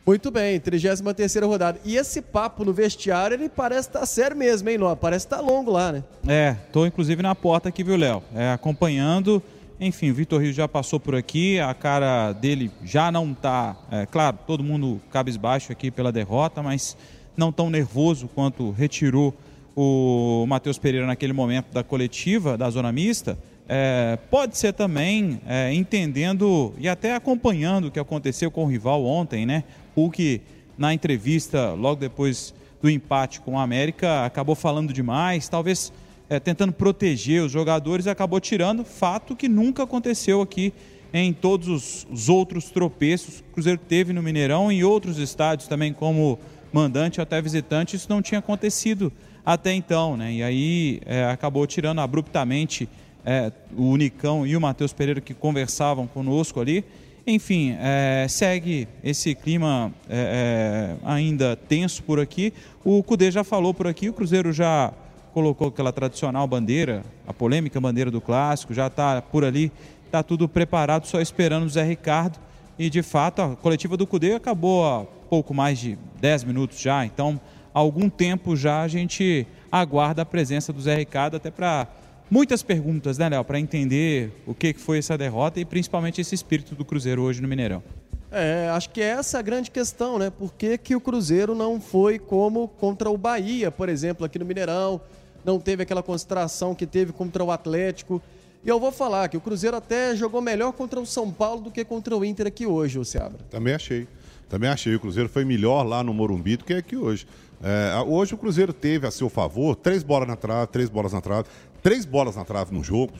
Muito 0.05 0.31
bem, 0.31 0.59
33 0.59 1.41
rodada. 1.43 1.79
E 1.85 1.95
esse 1.95 2.21
papo 2.21 2.65
no 2.65 2.73
vestiário, 2.73 3.35
ele 3.35 3.47
parece 3.47 3.89
estar 3.89 3.99
tá 3.99 4.05
sério 4.05 4.35
mesmo, 4.35 4.67
hein, 4.67 4.77
Ló? 4.77 4.95
Parece 4.95 5.25
estar 5.27 5.37
tá 5.37 5.41
longo 5.43 5.71
lá, 5.71 5.91
né? 5.91 6.03
É, 6.27 6.55
tô 6.71 6.85
inclusive 6.85 7.21
na 7.21 7.35
porta 7.35 7.69
aqui, 7.69 7.83
viu, 7.83 7.95
Léo? 7.95 8.23
É, 8.33 8.51
acompanhando. 8.51 9.41
Enfim, 9.79 10.09
o 10.09 10.13
Vitor 10.13 10.41
Rio 10.41 10.51
já 10.51 10.67
passou 10.67 10.99
por 10.99 11.15
aqui, 11.15 11.59
a 11.59 11.73
cara 11.73 12.33
dele 12.33 12.71
já 12.83 13.11
não 13.11 13.33
tá. 13.33 13.77
É, 13.91 14.05
claro, 14.05 14.39
todo 14.47 14.63
mundo 14.63 14.99
cabisbaixo 15.11 15.71
aqui 15.71 15.91
pela 15.91 16.11
derrota, 16.11 16.63
mas 16.63 16.97
não 17.37 17.51
tão 17.51 17.69
nervoso 17.69 18.27
quanto 18.27 18.71
retirou 18.71 19.33
o 19.81 20.45
Matheus 20.45 20.77
Pereira 20.77 21.07
naquele 21.07 21.31
momento 21.31 21.71
da 21.71 21.85
coletiva, 21.85 22.57
da 22.57 22.69
zona 22.69 22.91
mista. 22.91 23.39
É, 23.65 24.19
pode 24.29 24.57
ser 24.57 24.73
também 24.73 25.39
é, 25.47 25.73
entendendo 25.73 26.73
e 26.77 26.89
até 26.89 27.15
acompanhando 27.15 27.85
o 27.85 27.91
que 27.91 27.97
aconteceu 27.97 28.51
com 28.51 28.65
o 28.65 28.67
rival 28.67 29.05
ontem, 29.05 29.45
né? 29.45 29.63
Hulk, 29.95 30.41
na 30.77 30.93
entrevista, 30.93 31.71
logo 31.71 32.01
depois 32.01 32.53
do 32.81 32.89
empate 32.89 33.39
com 33.39 33.53
o 33.53 33.57
América, 33.57 34.25
acabou 34.25 34.53
falando 34.53 34.91
demais, 34.91 35.47
talvez 35.47 35.93
é, 36.29 36.41
tentando 36.41 36.73
proteger 36.73 37.41
os 37.41 37.51
jogadores, 37.51 38.05
acabou 38.05 38.41
tirando 38.41 38.83
fato 38.83 39.33
que 39.33 39.47
nunca 39.47 39.83
aconteceu 39.83 40.41
aqui 40.41 40.73
em 41.13 41.31
todos 41.31 41.69
os, 41.69 42.07
os 42.11 42.27
outros 42.27 42.69
tropeços 42.69 43.35
que 43.35 43.49
o 43.49 43.53
Cruzeiro 43.53 43.79
teve 43.87 44.11
no 44.11 44.21
Mineirão 44.21 44.69
e 44.73 44.83
outros 44.83 45.17
estádios 45.17 45.69
também, 45.69 45.93
como 45.93 46.37
mandante 46.73 47.21
até 47.21 47.41
visitante, 47.41 47.95
isso 47.95 48.07
não 48.09 48.21
tinha 48.21 48.39
acontecido 48.39 49.09
até 49.53 49.73
então, 49.73 50.15
né? 50.15 50.31
E 50.31 50.43
aí 50.43 51.01
é, 51.07 51.25
acabou 51.25 51.65
tirando 51.65 52.01
abruptamente 52.01 52.87
é, 53.25 53.51
o 53.75 53.85
Unicão 53.85 54.45
e 54.45 54.55
o 54.55 54.61
Matheus 54.61 54.93
Pereira 54.93 55.19
que 55.19 55.33
conversavam 55.33 56.05
conosco 56.05 56.61
ali 56.61 56.85
Enfim, 57.25 57.75
é, 57.79 58.27
segue 58.29 58.87
esse 59.03 59.33
clima 59.33 59.91
é, 60.07 60.97
é, 61.01 61.07
ainda 61.07 61.55
tenso 61.55 62.03
por 62.03 62.19
aqui. 62.19 62.53
O 62.85 63.01
Cudê 63.01 63.31
já 63.31 63.43
falou 63.43 63.73
por 63.73 63.87
aqui, 63.87 64.07
o 64.07 64.13
Cruzeiro 64.13 64.53
já 64.53 64.93
colocou 65.33 65.69
aquela 65.69 65.91
tradicional 65.91 66.47
bandeira, 66.47 67.03
a 67.27 67.33
polêmica 67.33 67.81
bandeira 67.81 68.11
do 68.11 68.21
clássico, 68.21 68.71
já 68.71 68.85
está 68.85 69.19
por 69.19 69.43
ali, 69.43 69.71
está 70.05 70.21
tudo 70.21 70.47
preparado, 70.47 71.07
só 71.07 71.19
esperando 71.19 71.65
o 71.65 71.69
Zé 71.69 71.83
Ricardo. 71.83 72.39
E 72.77 72.87
de 72.87 73.01
fato, 73.01 73.41
a 73.41 73.55
coletiva 73.55 73.97
do 73.97 74.05
Cudê 74.05 74.35
acabou 74.35 74.85
há 74.85 75.05
pouco 75.27 75.55
mais 75.55 75.79
de 75.79 75.97
10 76.21 76.43
minutos 76.43 76.79
já, 76.79 77.03
então 77.03 77.39
há 77.73 77.79
algum 77.79 78.09
tempo 78.09 78.55
já 78.55 78.81
a 78.81 78.87
gente 78.87 79.45
aguarda 79.71 80.21
a 80.21 80.25
presença 80.25 80.73
do 80.73 80.81
Zé 80.81 80.95
Ricardo 80.95 81.37
até 81.37 81.51
para 81.51 81.87
muitas 82.29 82.61
perguntas, 82.61 83.17
né, 83.17 83.29
Léo, 83.29 83.43
para 83.43 83.59
entender 83.59 84.31
o 84.45 84.53
que 84.53 84.73
foi 84.73 84.99
essa 84.99 85.17
derrota 85.17 85.59
e 85.59 85.65
principalmente 85.65 86.21
esse 86.21 86.35
espírito 86.35 86.75
do 86.75 86.85
Cruzeiro 86.85 87.21
hoje 87.21 87.41
no 87.41 87.47
Mineirão. 87.47 87.83
É, 88.31 88.69
acho 88.71 88.91
que 88.91 89.01
essa 89.01 89.37
é 89.37 89.39
a 89.39 89.41
grande 89.41 89.71
questão, 89.71 90.19
né? 90.19 90.29
Por 90.29 90.53
que, 90.53 90.77
que 90.77 90.95
o 90.95 91.01
Cruzeiro 91.01 91.55
não 91.55 91.81
foi 91.81 92.19
como 92.19 92.67
contra 92.67 93.09
o 93.09 93.17
Bahia, 93.17 93.71
por 93.71 93.89
exemplo, 93.89 94.23
aqui 94.23 94.37
no 94.37 94.45
Mineirão? 94.45 95.01
Não 95.43 95.59
teve 95.59 95.81
aquela 95.81 96.03
concentração 96.03 96.75
que 96.75 96.85
teve 96.85 97.11
contra 97.11 97.43
o 97.43 97.49
Atlético. 97.49 98.21
E 98.63 98.69
eu 98.69 98.79
vou 98.79 98.91
falar 98.91 99.29
que 99.29 99.37
o 99.37 99.41
Cruzeiro 99.41 99.75
até 99.75 100.15
jogou 100.15 100.41
melhor 100.41 100.73
contra 100.73 100.99
o 100.99 101.05
São 101.05 101.31
Paulo 101.31 101.61
do 101.61 101.71
que 101.71 101.83
contra 101.83 102.15
o 102.15 102.23
Inter 102.23 102.45
aqui 102.45 102.67
hoje, 102.67 102.99
o 102.99 103.05
Seabra. 103.05 103.39
Também 103.49 103.73
achei. 103.73 104.07
Também 104.47 104.69
achei. 104.69 104.93
O 104.93 104.99
Cruzeiro 104.99 105.29
foi 105.29 105.43
melhor 105.43 105.83
lá 105.83 106.03
no 106.03 106.13
Morumbi 106.13 106.57
do 106.57 106.65
que 106.65 106.73
aqui 106.73 106.97
hoje. 106.97 107.25
É, 107.61 108.01
hoje 108.07 108.33
o 108.33 108.37
Cruzeiro 108.37 108.71
teve 108.71 109.05
a 109.05 109.11
seu 109.11 109.29
favor 109.29 109.75
três 109.75 110.03
bolas 110.03 110.27
na 110.27 110.35
trave, 110.35 110.67
três 110.67 110.89
bolas 110.89 111.13
na 111.13 111.21
trave. 111.21 111.47
Três 111.81 112.05
bolas 112.05 112.35
na 112.35 112.43
trave 112.43 112.73
no 112.73 112.83
jogo 112.83 113.13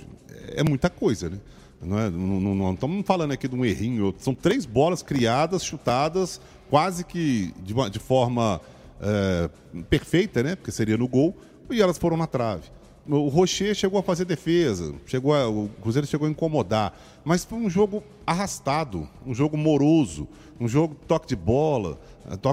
é 0.55 0.63
muita 0.63 0.89
coisa, 0.89 1.29
né? 1.29 1.37
Não, 1.81 1.99
é, 1.99 2.09
não, 2.09 2.39
não, 2.39 2.55
não 2.55 2.73
estamos 2.73 3.05
falando 3.05 3.31
aqui 3.31 3.47
de 3.47 3.55
um 3.55 3.63
errinho. 3.63 4.13
São 4.17 4.33
três 4.33 4.65
bolas 4.65 5.01
criadas, 5.01 5.63
chutadas, 5.63 6.41
quase 6.69 7.03
que 7.03 7.53
de, 7.63 7.73
de 7.89 7.99
forma 7.99 8.59
é, 9.01 9.49
perfeita, 9.89 10.43
né? 10.43 10.55
Porque 10.55 10.71
seria 10.71 10.97
no 10.97 11.07
gol, 11.07 11.35
e 11.69 11.81
elas 11.81 11.97
foram 11.97 12.17
na 12.17 12.27
trave. 12.27 12.63
O 13.09 13.27
Rocher 13.27 13.73
chegou 13.73 13.99
a 13.99 14.03
fazer 14.03 14.25
defesa, 14.25 14.93
chegou 15.05 15.33
a, 15.33 15.49
o 15.49 15.67
Cruzeiro 15.81 16.05
chegou 16.05 16.27
a 16.27 16.31
incomodar, 16.31 16.95
mas 17.25 17.43
foi 17.43 17.57
um 17.57 17.69
jogo 17.69 18.03
arrastado, 18.25 19.09
um 19.25 19.33
jogo 19.33 19.57
moroso, 19.57 20.27
um 20.59 20.67
jogo 20.67 20.95
toque 21.07 21.27
de 21.27 21.35
bola. 21.35 21.99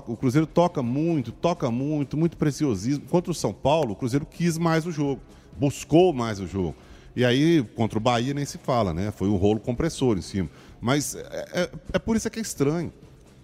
O 0.07 0.17
Cruzeiro 0.17 0.47
toca 0.47 0.83
muito, 0.83 1.31
toca 1.31 1.71
muito, 1.71 2.17
muito 2.17 2.37
preciosismo. 2.39 3.05
Contra 3.07 3.31
o 3.31 3.35
São 3.35 3.53
Paulo, 3.53 3.93
o 3.93 3.97
Cruzeiro 3.97 4.25
quis 4.25 4.57
mais 4.57 4.87
o 4.87 4.91
jogo 4.91 5.21
buscou 5.59 6.13
mais 6.13 6.39
o 6.39 6.47
jogo. 6.47 6.75
E 7.15 7.25
aí, 7.25 7.63
contra 7.75 7.99
o 7.99 8.01
Bahia, 8.01 8.35
nem 8.35 8.45
se 8.45 8.59
fala, 8.59 8.93
né? 8.93 9.11
Foi 9.11 9.29
um 9.29 9.37
rolo 9.37 9.59
compressor 9.59 10.19
em 10.19 10.23
cima. 10.23 10.51
Mas 10.81 11.15
é, 11.15 11.49
é, 11.53 11.71
é 11.95 11.99
por 11.99 12.15
isso 12.15 12.29
que 12.29 12.39
é 12.39 12.43
estranho. 12.43 12.93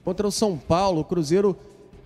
Contra 0.05 0.27
o 0.27 0.33
São 0.33 0.59
Paulo, 0.59 1.01
o 1.01 1.05
Cruzeiro 1.05 1.57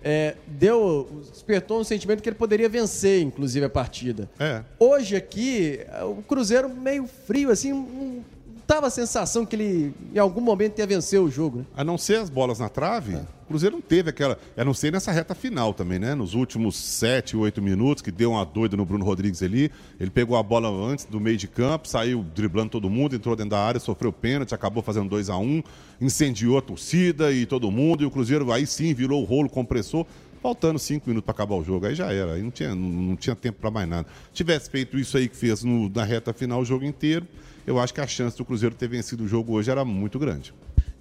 é, 0.09 0.35
deu, 0.47 1.21
despertou 1.33 1.81
um 1.81 1.83
sentimento 1.83 2.23
que 2.23 2.29
ele 2.29 2.35
poderia 2.37 2.69
vencer, 2.69 3.21
inclusive, 3.21 3.65
a 3.65 3.69
partida. 3.69 4.29
É. 4.39 4.63
Hoje 4.79 5.17
aqui, 5.17 5.81
o 6.01 6.23
Cruzeiro 6.23 6.69
meio 6.69 7.05
frio, 7.05 7.51
assim, 7.51 7.73
um, 7.73 8.23
tava 8.67 8.87
a 8.87 8.89
sensação 8.89 9.45
que 9.45 9.55
ele, 9.55 9.93
em 10.13 10.19
algum 10.19 10.41
momento, 10.41 10.77
ia 10.77 10.85
vencer 10.85 11.21
o 11.21 11.31
jogo. 11.31 11.59
Né? 11.59 11.65
A 11.75 11.83
não 11.85 11.97
ser 11.97 12.19
as 12.19 12.29
bolas 12.29 12.59
na 12.59 12.67
trave, 12.67 13.15
é. 13.15 13.25
o 13.43 13.47
Cruzeiro 13.47 13.77
não 13.77 13.81
teve 13.81 14.09
aquela. 14.09 14.37
A 14.57 14.65
não 14.65 14.73
ser 14.73 14.91
nessa 14.91 15.09
reta 15.09 15.33
final 15.33 15.73
também, 15.73 15.97
né? 15.97 16.13
Nos 16.13 16.33
últimos 16.33 16.75
7, 16.75 17.37
8 17.37 17.61
minutos, 17.61 18.03
que 18.03 18.11
deu 18.11 18.31
uma 18.31 18.45
doida 18.45 18.75
no 18.75 18.85
Bruno 18.85 19.05
Rodrigues 19.05 19.41
ali. 19.41 19.71
Ele 19.97 20.11
pegou 20.11 20.35
a 20.35 20.43
bola 20.43 20.69
antes 20.69 21.05
do 21.05 21.19
meio 21.19 21.37
de 21.37 21.47
campo, 21.47 21.87
saiu 21.87 22.25
driblando 22.35 22.71
todo 22.71 22.89
mundo, 22.89 23.15
entrou 23.15 23.35
dentro 23.37 23.51
da 23.51 23.59
área, 23.59 23.79
sofreu 23.79 24.11
pênalti, 24.11 24.53
acabou 24.53 24.83
fazendo 24.83 25.09
2 25.09 25.29
a 25.29 25.37
1 25.37 25.41
um, 25.41 25.63
incendiou 26.01 26.57
a 26.57 26.61
torcida 26.61 27.31
e 27.31 27.45
todo 27.45 27.71
mundo. 27.71 28.03
E 28.03 28.05
o 28.05 28.11
Cruzeiro 28.11 28.51
aí 28.51 28.67
sim 28.67 28.93
virou 28.93 29.21
o 29.21 29.25
rolo 29.25 29.49
compressor 29.49 30.05
faltando 30.41 30.77
cinco 30.77 31.09
minutos 31.09 31.25
para 31.25 31.33
acabar 31.33 31.55
o 31.55 31.63
jogo. 31.63 31.85
Aí 31.85 31.95
já 31.95 32.11
era, 32.11 32.33
aí 32.33 32.41
não 32.41 32.51
tinha, 32.51 32.69
não, 32.75 32.89
não 32.89 33.15
tinha 33.15 33.35
tempo 33.35 33.59
para 33.59 33.71
mais 33.71 33.87
nada. 33.87 34.07
Tivesse 34.33 34.69
feito 34.69 34.97
isso 34.97 35.17
aí 35.17 35.27
que 35.27 35.35
fez 35.35 35.63
no, 35.63 35.89
na 35.89 36.03
reta 36.03 36.33
final 36.33 36.61
o 36.61 36.65
jogo 36.65 36.85
inteiro, 36.85 37.25
eu 37.67 37.77
acho 37.77 37.93
que 37.93 37.99
a 37.99 38.07
chance 38.07 38.37
do 38.37 38.45
Cruzeiro 38.45 38.73
ter 38.73 38.87
vencido 38.87 39.25
o 39.25 39.27
jogo 39.27 39.53
hoje 39.53 39.69
era 39.69 39.83
muito 39.83 40.17
grande. 40.17 40.53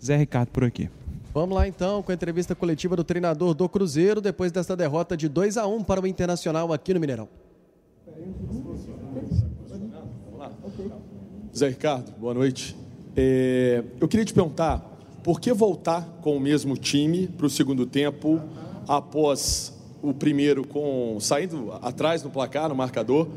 Zé 0.05 0.17
Ricardo 0.17 0.51
por 0.51 0.65
aqui. 0.65 0.91
Vamos 1.33 1.55
lá 1.55 1.69
então 1.69 2.03
com 2.03 2.11
a 2.11 2.15
entrevista 2.15 2.57
coletiva 2.57 2.97
do 2.97 3.05
treinador 3.05 3.55
do 3.55 3.69
Cruzeiro 3.69 4.21
depois 4.21 4.51
dessa 4.51 4.77
derrota 4.77 5.17
de 5.17 5.29
2 5.29 5.57
a 5.57 5.67
1 5.67 5.85
para 5.85 6.01
o 6.01 6.07
Internacional 6.07 6.73
aqui 6.73 6.93
no 6.93 6.99
Mineirão. 6.99 7.29
Zé 11.57 11.69
Ricardo, 11.69 12.11
boa 12.19 12.35
noite. 12.35 12.77
É, 13.15 13.85
eu 14.01 14.09
queria 14.09 14.25
te 14.25 14.35
perguntar 14.35 14.81
por 15.23 15.41
que 15.41 15.53
voltar 15.53 16.03
com 16.21 16.37
o 16.37 16.41
mesmo 16.41 16.77
time 16.77 17.29
para 17.29 17.47
o 17.47 17.51
segundo 17.51 17.87
tempo 17.87 18.41
após 18.89 19.73
o 20.03 20.13
primeiro 20.13 20.67
com 20.67 21.19
saindo 21.21 21.73
atrás 21.81 22.23
no 22.23 22.31
placar, 22.31 22.69
no 22.69 22.75
marcador, 22.75 23.29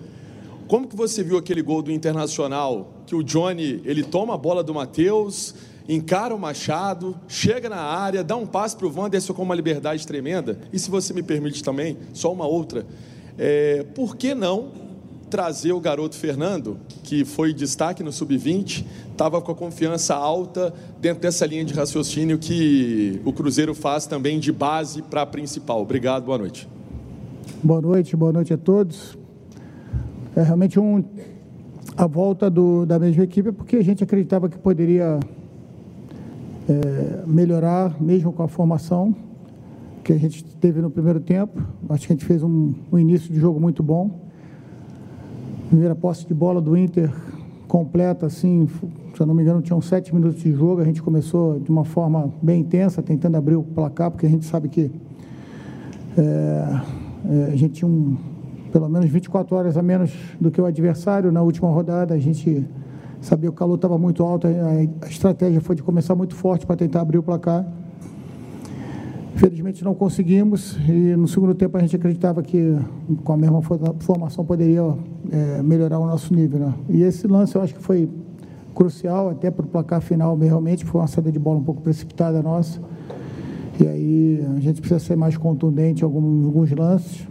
como 0.70 0.88
que 0.88 0.96
você 0.96 1.24
viu 1.24 1.36
aquele 1.36 1.64
gol 1.64 1.82
do 1.82 1.92
Internacional, 1.92 2.94
que 3.08 3.16
o 3.16 3.24
Johnny, 3.24 3.82
ele 3.84 4.04
toma 4.04 4.36
a 4.36 4.38
bola 4.38 4.64
do 4.64 4.72
Matheus, 4.72 5.56
encara 5.90 6.34
o 6.34 6.38
Machado, 6.38 7.20
chega 7.28 7.68
na 7.68 7.82
área, 7.82 8.24
dá 8.24 8.36
um 8.36 8.46
passe 8.46 8.78
para 8.78 8.86
o 8.86 8.96
Wanderson 8.96 9.34
com 9.34 9.42
uma 9.42 9.56
liberdade 9.56 10.06
tremenda? 10.06 10.60
E 10.72 10.78
se 10.78 10.92
você 10.92 11.12
me 11.12 11.24
permite 11.24 11.64
também, 11.64 11.98
só 12.14 12.32
uma 12.32 12.46
outra, 12.46 12.86
é, 13.36 13.84
por 13.96 14.16
que 14.16 14.36
não 14.36 14.70
trazer 15.28 15.72
o 15.72 15.80
garoto 15.80 16.16
Fernando, 16.16 16.78
que 17.02 17.26
foi 17.26 17.52
destaque 17.52 18.04
no 18.04 18.12
Sub-20, 18.12 18.86
estava 19.12 19.42
com 19.42 19.52
a 19.52 19.56
confiança 19.56 20.14
alta 20.14 20.72
dentro 21.02 21.24
dessa 21.24 21.48
linha 21.48 21.66
de 21.66 21.74
raciocínio 21.74 22.38
que 22.38 23.20
o 23.26 23.34
Cruzeiro 23.34 23.74
faz 23.74 24.06
também 24.06 24.40
de 24.40 24.52
base 24.52 25.02
para 25.02 25.24
a 25.24 25.26
principal. 25.26 25.82
Obrigado, 25.82 26.26
boa 26.26 26.38
noite. 26.38 26.70
Boa 27.64 27.82
noite, 27.82 28.16
boa 28.16 28.32
noite 28.32 28.54
a 28.54 28.58
todos. 28.58 29.19
É 30.36 30.44
realmente 30.44 30.80
um, 30.80 31.04
a 31.98 32.08
volta 32.08 32.50
do, 32.50 32.86
da 32.86 33.00
mesma 33.00 33.24
equipe, 33.24 33.52
porque 33.52 33.78
a 33.78 33.84
gente 33.84 34.04
acreditava 34.04 34.48
que 34.48 34.58
poderia 34.58 35.20
é, 36.70 37.24
melhorar, 37.26 38.00
mesmo 38.00 38.32
com 38.32 38.44
a 38.44 38.48
formação 38.48 39.16
que 40.04 40.14
a 40.14 40.18
gente 40.18 40.44
teve 40.44 40.82
no 40.82 40.90
primeiro 40.90 41.20
tempo. 41.20 41.62
Acho 41.90 42.08
que 42.08 42.14
a 42.14 42.16
gente 42.16 42.26
fez 42.26 42.44
um, 42.44 42.74
um 42.92 42.98
início 42.98 43.32
de 43.32 43.40
jogo 43.40 43.60
muito 43.60 43.84
bom. 43.84 44.22
Primeira 45.68 45.94
posse 45.96 46.26
de 46.26 46.34
bola 46.34 46.62
do 46.62 46.76
Inter 46.78 47.12
completa, 47.68 48.26
assim, 48.26 48.68
se 49.14 49.22
eu 49.22 49.28
não 49.28 49.36
me 49.36 49.44
engano, 49.44 49.62
tinham 49.62 49.80
sete 49.80 50.14
minutos 50.14 50.42
de 50.42 50.52
jogo. 50.52 50.82
A 50.82 50.86
gente 50.86 51.02
começou 51.02 51.60
de 51.60 51.70
uma 51.70 51.86
forma 51.86 52.34
bem 52.42 52.62
intensa, 52.62 53.04
tentando 53.04 53.38
abrir 53.38 53.56
o 53.56 53.64
placar, 53.64 54.10
porque 54.10 54.26
a 54.26 54.30
gente 54.30 54.46
sabe 54.46 54.70
que 54.70 54.92
é, 56.18 56.82
é, 57.30 57.52
a 57.52 57.56
gente 57.56 57.74
tinha 57.74 57.88
um, 57.88 58.18
pelo 58.72 58.90
menos 58.90 59.10
24 59.10 59.56
horas 59.56 59.78
a 59.78 59.82
menos 59.82 60.12
do 60.40 60.50
que 60.50 60.62
o 60.62 60.66
adversário 60.66 61.32
na 61.32 61.42
última 61.42 61.70
rodada. 61.70 62.14
A 62.14 62.20
gente 62.20 62.66
sabia 63.22 63.50
que 63.50 63.56
o 63.56 63.58
calor 63.58 63.76
estava 63.76 63.98
muito 63.98 64.24
alto, 64.24 64.48
a, 64.48 65.08
estratégia 65.08 65.60
foi 65.62 65.76
de 65.76 65.84
começar 65.84 66.16
muito 66.16 66.36
forte 66.36 66.66
para 66.66 66.76
tentar 66.76 67.02
abrir 67.02 67.18
o 67.18 67.24
placar. 67.24 67.66
Infelizmente 69.36 69.84
não 69.86 69.96
conseguimos 69.96 70.78
e 70.88 71.16
no 71.16 71.28
segundo 71.28 71.56
tempo 71.56 71.78
a 71.78 71.80
gente 71.80 71.96
acreditava 71.96 72.42
que 72.42 72.78
com 73.24 73.34
a 73.34 73.38
mesma 73.38 73.62
formação 74.00 74.44
poderia 74.44 74.82
é, 75.32 75.62
melhorar 75.64 76.00
o 76.00 76.06
nosso 76.06 76.34
nível. 76.34 76.60
Né? 76.60 76.74
E 76.90 77.04
esse 77.04 77.26
lance 77.28 77.56
eu 77.56 77.62
acho 77.62 77.74
que 77.74 77.82
foi 77.82 78.10
crucial 78.76 79.30
até 79.30 79.50
para 79.50 79.66
o 79.66 79.68
placar 79.68 80.02
final 80.02 80.38
realmente, 80.38 80.86
foi 80.86 81.02
uma 81.02 81.08
saída 81.08 81.32
de 81.32 81.40
bola 81.40 81.60
um 81.60 81.64
pouco 81.64 81.82
precipitada 81.82 82.42
nossa. 82.42 82.82
E 83.80 83.88
aí 83.88 84.46
a 84.58 84.60
gente 84.60 84.82
precisa 84.82 85.00
ser 85.00 85.16
mais 85.16 85.38
contundente 85.38 86.02
em 86.02 86.06
alguns, 86.06 86.46
alguns 86.46 86.72
lances 86.72 87.28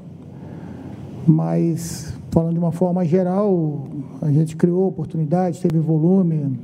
mas 1.28 2.14
falando 2.30 2.54
de 2.54 2.58
uma 2.58 2.72
forma 2.72 3.04
geral, 3.04 3.86
a 4.22 4.30
gente 4.30 4.56
criou 4.56 4.88
oportunidades, 4.88 5.60
teve 5.60 5.78
volume. 5.78 6.58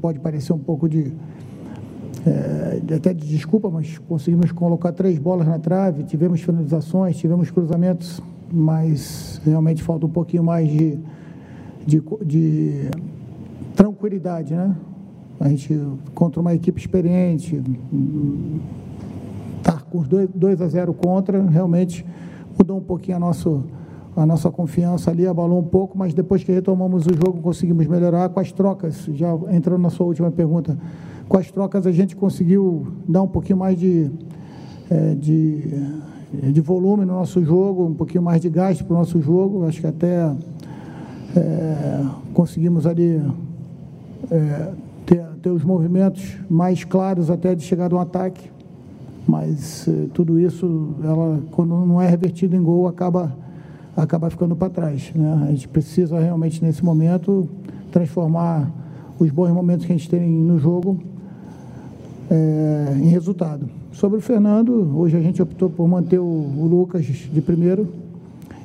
Pode 0.00 0.18
parecer 0.18 0.52
um 0.52 0.58
pouco 0.58 0.88
de 0.88 1.12
é, 2.26 2.80
até 2.94 3.14
de 3.14 3.26
desculpa, 3.26 3.70
mas 3.70 3.98
conseguimos 3.98 4.52
colocar 4.52 4.92
três 4.92 5.18
bolas 5.18 5.46
na 5.46 5.58
trave, 5.58 6.04
tivemos 6.04 6.40
finalizações, 6.40 7.16
tivemos 7.16 7.50
cruzamentos, 7.50 8.20
mas 8.52 9.40
realmente 9.44 9.82
falta 9.82 10.06
um 10.06 10.10
pouquinho 10.10 10.44
mais 10.44 10.68
de, 10.68 10.98
de, 11.86 12.02
de 12.24 12.90
tranquilidade, 13.74 14.54
né? 14.54 14.74
A 15.38 15.48
gente 15.48 15.78
contra 16.14 16.40
uma 16.40 16.54
equipe 16.54 16.78
experiente, 16.78 17.62
estar 19.58 19.72
tá 19.72 19.80
com 19.80 19.98
os 19.98 20.08
2 20.08 20.60
a 20.60 20.68
0 20.68 20.92
contra, 20.92 21.42
realmente 21.42 22.04
mudou 22.60 22.76
um 22.76 22.82
pouquinho 22.82 23.16
a, 23.16 23.20
nosso, 23.20 23.64
a 24.14 24.26
nossa 24.26 24.50
confiança 24.50 25.10
ali, 25.10 25.26
abalou 25.26 25.58
um 25.58 25.64
pouco, 25.64 25.96
mas 25.96 26.12
depois 26.12 26.44
que 26.44 26.52
retomamos 26.52 27.06
o 27.06 27.14
jogo 27.14 27.40
conseguimos 27.40 27.86
melhorar. 27.86 28.28
Com 28.28 28.38
as 28.38 28.52
trocas, 28.52 29.08
já 29.14 29.28
entrando 29.50 29.80
na 29.80 29.88
sua 29.88 30.06
última 30.06 30.30
pergunta, 30.30 30.76
com 31.26 31.38
as 31.38 31.50
trocas 31.50 31.86
a 31.86 31.92
gente 31.92 32.14
conseguiu 32.14 32.86
dar 33.08 33.22
um 33.22 33.28
pouquinho 33.28 33.58
mais 33.58 33.78
de, 33.78 34.10
é, 34.90 35.14
de, 35.14 35.62
de 36.52 36.60
volume 36.60 37.06
no 37.06 37.14
nosso 37.14 37.42
jogo, 37.42 37.86
um 37.86 37.94
pouquinho 37.94 38.22
mais 38.22 38.42
de 38.42 38.50
gasto 38.50 38.84
para 38.84 38.94
o 38.94 38.98
nosso 38.98 39.22
jogo, 39.22 39.64
acho 39.64 39.80
que 39.80 39.86
até 39.86 40.30
é, 41.34 42.04
conseguimos 42.34 42.86
ali 42.86 43.22
é, 44.30 44.72
ter, 45.06 45.24
ter 45.40 45.48
os 45.48 45.64
movimentos 45.64 46.36
mais 46.50 46.84
claros 46.84 47.30
até 47.30 47.54
de 47.54 47.62
chegar 47.62 47.88
no 47.88 47.98
ataque, 47.98 48.50
mas 49.26 49.86
eh, 49.88 50.06
tudo 50.12 50.38
isso, 50.38 50.94
ela, 51.02 51.40
quando 51.50 51.74
não 51.86 52.00
é 52.00 52.08
revertido 52.08 52.56
em 52.56 52.62
gol, 52.62 52.88
acaba, 52.88 53.36
acaba 53.96 54.30
ficando 54.30 54.56
para 54.56 54.70
trás. 54.70 55.12
Né? 55.14 55.46
A 55.48 55.50
gente 55.50 55.68
precisa 55.68 56.18
realmente, 56.18 56.64
nesse 56.64 56.84
momento, 56.84 57.48
transformar 57.92 58.70
os 59.18 59.30
bons 59.30 59.50
momentos 59.50 59.86
que 59.86 59.92
a 59.92 59.96
gente 59.96 60.08
tem 60.08 60.28
no 60.28 60.58
jogo 60.58 60.98
é, 62.30 62.96
em 62.96 63.08
resultado. 63.08 63.68
Sobre 63.92 64.18
o 64.18 64.20
Fernando, 64.20 64.96
hoje 64.96 65.16
a 65.16 65.20
gente 65.20 65.42
optou 65.42 65.68
por 65.68 65.86
manter 65.86 66.18
o, 66.18 66.24
o, 66.24 66.66
Lucas 66.66 67.04
de 67.04 67.40
primeiro 67.40 67.88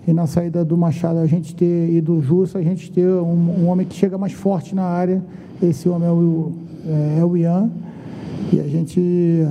e 0.08 0.14
na 0.14 0.28
saída 0.28 0.64
do 0.64 0.78
Machado 0.78 1.20
a 1.20 1.26
gente 1.26 1.56
ter 1.56 1.90
e 1.92 2.00
do 2.00 2.22
Jussa 2.22 2.60
a 2.60 2.62
gente 2.62 2.92
ter 2.92 3.08
um, 3.08 3.64
um 3.64 3.68
homem 3.68 3.86
que 3.86 3.96
chega 3.96 4.18
mais 4.18 4.34
forte 4.34 4.74
na 4.74 4.84
área. 4.84 5.22
Esse 5.62 5.90
homem 5.90 6.08
é 6.08 6.12
o, 6.12 6.52
é, 6.86 7.20
é 7.20 7.26
o 7.26 7.36
Ian 7.36 7.70
e 8.52 8.60
a 8.60 8.68
gente 8.68 9.02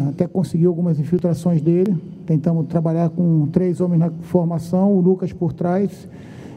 até 0.09 0.27
conseguiu 0.27 0.71
algumas 0.71 0.99
infiltrações 0.99 1.61
dele. 1.61 1.97
Tentamos 2.27 2.67
trabalhar 2.69 3.11
com 3.11 3.47
três 3.49 3.81
homens 3.81 3.99
na 3.99 4.11
formação, 4.23 4.97
o 4.97 5.01
Lucas 5.01 5.33
por 5.33 5.53
trás 5.53 5.91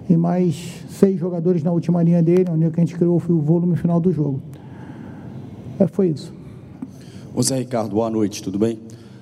e 0.09 0.15
mais 0.15 0.83
seis 0.89 1.19
jogadores 1.19 1.63
na 1.63 1.71
última 1.71 2.01
linha 2.01 2.21
dele, 2.21 2.45
onde 2.49 2.69
que 2.69 2.79
a 2.79 2.83
gente 2.83 2.95
criou 2.95 3.19
foi 3.19 3.35
o 3.35 3.41
volume 3.41 3.75
final 3.75 3.99
do 3.99 4.11
jogo. 4.11 4.41
É, 5.79 5.87
foi 5.87 6.09
isso. 6.09 6.33
Zé 7.41 7.57
Ricardo, 7.57 7.91
boa 7.91 8.09
noite, 8.09 8.41
tudo 8.41 8.57
bem? 8.57 8.79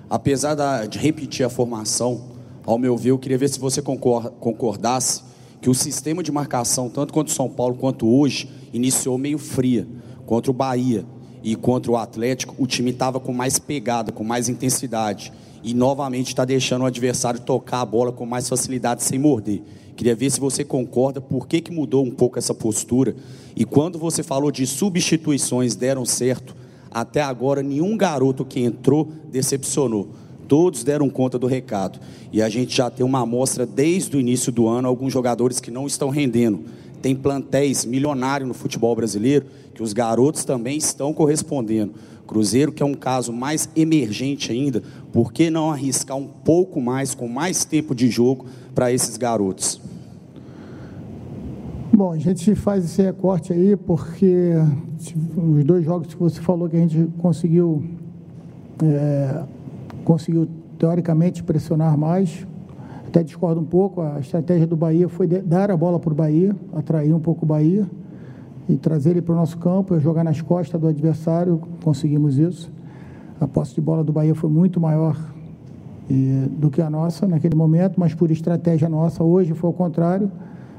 Apesar 0.09 0.55
da, 0.55 0.85
de 0.85 0.99
repetir 0.99 1.45
a 1.45 1.49
formação, 1.49 2.21
ao 2.65 2.77
meu 2.77 2.95
ver, 2.95 3.09
eu 3.09 3.17
queria 3.17 3.37
ver 3.37 3.49
se 3.49 3.59
você 3.59 3.81
concordasse 3.81 5.23
que 5.59 5.69
o 5.69 5.73
sistema 5.73 6.21
de 6.21 6.31
marcação, 6.31 6.89
tanto 6.89 7.11
contra 7.11 7.31
o 7.31 7.35
São 7.35 7.49
Paulo 7.49 7.75
quanto 7.75 8.07
hoje, 8.07 8.49
iniciou 8.71 9.17
meio 9.17 9.37
fria. 9.37 9.87
Contra 10.25 10.49
o 10.51 10.53
Bahia 10.53 11.05
e 11.45 11.55
contra 11.55 11.91
o 11.91 11.95
Atlético, 11.95 12.55
o 12.57 12.65
time 12.65 12.89
estava 12.89 13.19
com 13.19 13.31
mais 13.31 13.59
pegada, 13.59 14.11
com 14.11 14.23
mais 14.23 14.49
intensidade. 14.49 15.31
E 15.63 15.75
novamente 15.75 16.29
está 16.29 16.43
deixando 16.43 16.81
o 16.81 16.85
adversário 16.85 17.39
tocar 17.39 17.81
a 17.81 17.85
bola 17.85 18.11
com 18.11 18.25
mais 18.25 18.49
facilidade 18.49 19.03
sem 19.03 19.19
morder. 19.19 19.61
Queria 19.95 20.15
ver 20.15 20.31
se 20.31 20.39
você 20.39 20.63
concorda, 20.63 21.21
por 21.21 21.47
que, 21.47 21.61
que 21.61 21.71
mudou 21.71 22.03
um 22.03 22.09
pouco 22.09 22.39
essa 22.39 22.55
postura. 22.55 23.15
E 23.55 23.63
quando 23.63 23.99
você 23.99 24.23
falou 24.23 24.49
de 24.49 24.65
substituições 24.65 25.75
deram 25.75 26.03
certo, 26.03 26.55
até 26.89 27.21
agora, 27.21 27.61
nenhum 27.61 27.95
garoto 27.95 28.43
que 28.43 28.61
entrou 28.61 29.11
decepcionou. 29.31 30.09
Todos 30.47 30.83
deram 30.83 31.09
conta 31.09 31.37
do 31.37 31.45
recado. 31.45 31.99
E 32.33 32.41
a 32.41 32.49
gente 32.49 32.75
já 32.75 32.89
tem 32.89 33.05
uma 33.05 33.19
amostra 33.19 33.67
desde 33.67 34.17
o 34.17 34.19
início 34.19 34.51
do 34.51 34.67
ano, 34.67 34.87
alguns 34.87 35.13
jogadores 35.13 35.59
que 35.59 35.69
não 35.69 35.85
estão 35.85 36.09
rendendo. 36.09 36.65
Tem 37.05 37.15
plantéis 37.15 37.85
milionários 37.85 38.47
no 38.47 38.55
futebol 38.55 38.95
brasileiro 38.95 39.45
que 39.75 39.83
os 39.83 39.93
garotos 39.93 40.43
também 40.43 40.75
estão 40.75 41.13
correspondendo. 41.13 41.93
Cruzeiro, 42.25 42.71
que 42.71 42.81
é 42.81 42.85
um 42.85 42.95
caso 42.95 43.31
mais 43.31 43.69
emergente 43.75 44.51
ainda, 44.51 44.81
por 45.13 45.31
que 45.31 45.51
não 45.51 45.69
arriscar 45.69 46.17
um 46.17 46.25
pouco 46.25 46.81
mais, 46.81 47.13
com 47.13 47.27
mais 47.27 47.63
tempo 47.63 47.93
de 47.93 48.09
jogo, 48.09 48.47
para 48.73 48.91
esses 48.91 49.17
garotos? 49.17 49.79
Bom, 51.93 52.11
a 52.11 52.17
gente 52.17 52.55
faz 52.55 52.83
esse 52.83 53.03
recorte 53.03 53.53
aí 53.53 53.75
porque 53.75 54.53
os 55.37 55.63
dois 55.63 55.85
jogos 55.85 56.11
que 56.11 56.19
você 56.19 56.41
falou 56.41 56.67
que 56.67 56.75
a 56.75 56.79
gente 56.79 57.07
conseguiu, 57.19 57.83
é, 58.81 59.43
conseguiu 60.03 60.47
teoricamente 60.79 61.43
pressionar 61.43 61.95
mais. 61.95 62.47
Até 63.15 63.23
discordo 63.23 63.61
um 63.61 63.65
pouco, 63.65 64.01
a 64.01 64.19
estratégia 64.19 64.67
do 64.67 64.75
Bahia 64.75 65.07
foi 65.07 65.25
dar 65.25 65.71
a 65.71 65.77
bola 65.77 65.97
para 65.97 66.11
o 66.11 66.13
Bahia, 66.13 66.53
atrair 66.73 67.13
um 67.13 67.19
pouco 67.21 67.45
o 67.45 67.47
Bahia 67.47 67.89
e 68.67 68.75
trazer 68.75 69.11
ele 69.11 69.21
para 69.21 69.31
o 69.31 69.37
nosso 69.37 69.57
campo, 69.57 69.97
jogar 70.01 70.21
nas 70.21 70.41
costas 70.41 70.81
do 70.81 70.85
adversário, 70.85 71.61
conseguimos 71.81 72.37
isso. 72.37 72.69
A 73.39 73.47
posse 73.47 73.73
de 73.73 73.79
bola 73.79 74.03
do 74.03 74.11
Bahia 74.11 74.35
foi 74.35 74.49
muito 74.49 74.81
maior 74.81 75.17
e, 76.09 76.45
do 76.57 76.69
que 76.69 76.81
a 76.81 76.89
nossa 76.89 77.25
naquele 77.25 77.55
momento, 77.55 77.97
mas 77.97 78.13
por 78.13 78.29
estratégia 78.31 78.89
nossa, 78.89 79.23
hoje 79.23 79.53
foi 79.53 79.69
o 79.69 79.73
contrário 79.73 80.29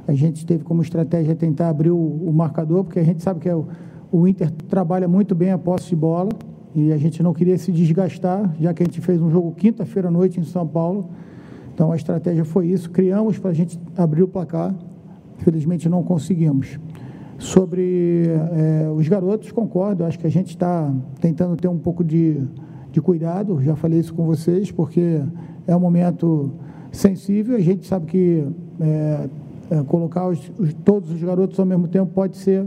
a 0.07 0.13
gente 0.13 0.45
teve 0.45 0.63
como 0.63 0.83
estratégia 0.83 1.35
tentar 1.35 1.71
abrir 1.71 1.91
o, 1.91 1.97
o 1.97 2.31
marcador, 2.35 2.85
porque 2.85 2.99
a 2.99 3.03
gente 3.03 3.23
sabe 3.23 3.41
que 3.41 3.49
é 3.49 3.57
o, 3.57 3.67
o 4.13 4.29
Inter 4.29 4.51
trabalha 4.69 5.09
muito 5.09 5.35
bem 5.35 5.53
a 5.53 5.59
posse 5.59 5.89
de 5.89 5.97
bola 5.97 6.29
e 6.75 6.93
a 6.93 6.99
gente 6.99 7.23
não 7.23 7.33
queria 7.33 7.57
se 7.57 7.73
desgastar, 7.73 8.55
já 8.61 8.75
que 8.75 8.83
a 8.83 8.87
gente 8.87 9.01
fez 9.01 9.23
um 9.23 9.31
jogo 9.31 9.53
quinta-feira 9.53 10.09
à 10.09 10.11
noite 10.11 10.39
em 10.39 10.45
São 10.45 10.67
Paulo. 10.67 11.09
Então 11.77 11.93
a 11.93 11.97
estratégia 11.97 12.43
foi 12.43 12.69
isso, 12.69 12.89
criamos 12.89 13.39
para 13.39 13.51
a 13.51 13.53
gente 13.53 13.79
abrir 13.95 14.23
o 14.23 14.29
placar, 14.29 14.75
infelizmente 15.39 15.91
não 15.91 16.03
conseguimos. 16.03 16.81
Sobre 17.37 18.29
é, 18.31 18.89
os 18.89 19.07
garotos, 19.07 19.53
concordo, 19.53 20.03
acho 20.03 20.19
que 20.19 20.27
a 20.27 20.31
gente 20.31 20.49
está 20.49 20.91
tentando 21.21 21.55
ter 21.55 21.69
um 21.69 21.77
pouco 21.77 22.03
de, 22.03 22.41
de 22.91 22.99
cuidado, 23.03 23.63
já 23.63 23.77
falei 23.77 23.99
isso 23.99 24.15
com 24.15 24.25
vocês, 24.25 24.73
porque 24.73 25.21
é 25.67 25.77
um 25.77 25.79
momento 25.79 26.51
sensível, 26.91 27.55
a 27.55 27.61
gente 27.61 27.87
sabe 27.87 28.07
que 28.07 28.49
é, 28.81 29.29
é, 29.73 29.83
colocar 29.83 30.29
os, 30.29 30.51
os, 30.59 30.73
todos 30.73 31.11
os 31.11 31.23
garotos 31.23 31.61
ao 31.61 31.67
mesmo 31.67 31.89
tempo 31.89 32.11
pode 32.11 32.39
ser 32.39 32.65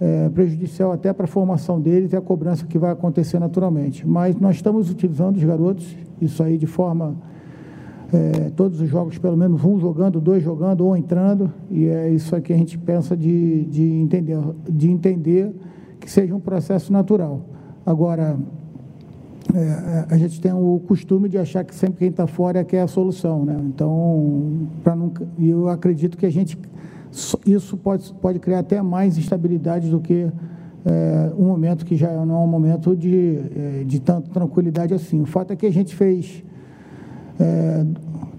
é, 0.00 0.30
prejudicial 0.30 0.90
até 0.90 1.12
para 1.12 1.24
a 1.24 1.28
formação 1.28 1.78
deles 1.78 2.14
e 2.14 2.16
a 2.16 2.20
cobrança 2.22 2.64
que 2.64 2.78
vai 2.78 2.92
acontecer 2.92 3.38
naturalmente. 3.38 4.08
Mas 4.08 4.36
nós 4.36 4.56
estamos 4.56 4.88
utilizando 4.88 5.36
os 5.36 5.44
garotos, 5.44 5.94
isso 6.18 6.42
aí 6.42 6.56
de 6.56 6.66
forma. 6.66 7.14
É, 8.10 8.50
todos 8.56 8.80
os 8.80 8.88
jogos, 8.88 9.18
pelo 9.18 9.36
menos 9.36 9.62
um 9.62 9.78
jogando, 9.78 10.18
dois 10.18 10.42
jogando 10.42 10.86
ou 10.86 10.96
entrando, 10.96 11.52
e 11.70 11.86
é 11.86 12.08
isso 12.08 12.40
que 12.40 12.52
a 12.54 12.56
gente 12.56 12.78
pensa 12.78 13.14
de, 13.14 13.64
de, 13.66 13.82
entender, 13.82 14.38
de 14.66 14.90
entender 14.90 15.54
que 16.00 16.10
seja 16.10 16.34
um 16.34 16.40
processo 16.40 16.90
natural. 16.90 17.42
Agora, 17.84 18.38
é, 19.54 20.06
a 20.08 20.16
gente 20.16 20.40
tem 20.40 20.52
o 20.52 20.80
costume 20.86 21.28
de 21.28 21.38
achar 21.38 21.64
que 21.64 21.74
sempre 21.74 21.98
quem 21.98 22.08
está 22.08 22.26
fora 22.26 22.60
é 22.60 22.64
que 22.64 22.76
é 22.76 22.82
a 22.82 22.86
solução, 22.86 23.44
né? 23.44 23.58
Então, 23.64 24.68
para 24.82 24.94
nunca, 24.94 25.26
eu 25.38 25.68
acredito 25.68 26.16
que 26.16 26.26
a 26.26 26.30
gente 26.30 26.58
isso 27.46 27.76
pode 27.76 28.12
pode 28.20 28.38
criar 28.38 28.58
até 28.58 28.82
mais 28.82 29.16
instabilidade 29.16 29.90
do 29.90 30.00
que 30.00 30.30
é, 30.84 31.32
um 31.38 31.46
momento 31.46 31.86
que 31.86 31.96
já 31.96 32.12
não 32.26 32.34
é 32.34 32.38
um 32.44 32.46
momento 32.46 32.94
de 32.94 33.38
é, 33.56 33.84
de 33.84 34.00
tanta 34.00 34.30
tranquilidade 34.30 34.92
assim. 34.92 35.20
O 35.20 35.26
fato 35.26 35.52
é 35.52 35.56
que 35.56 35.64
a 35.64 35.72
gente 35.72 35.94
fez 35.94 36.44
é, 37.38 37.84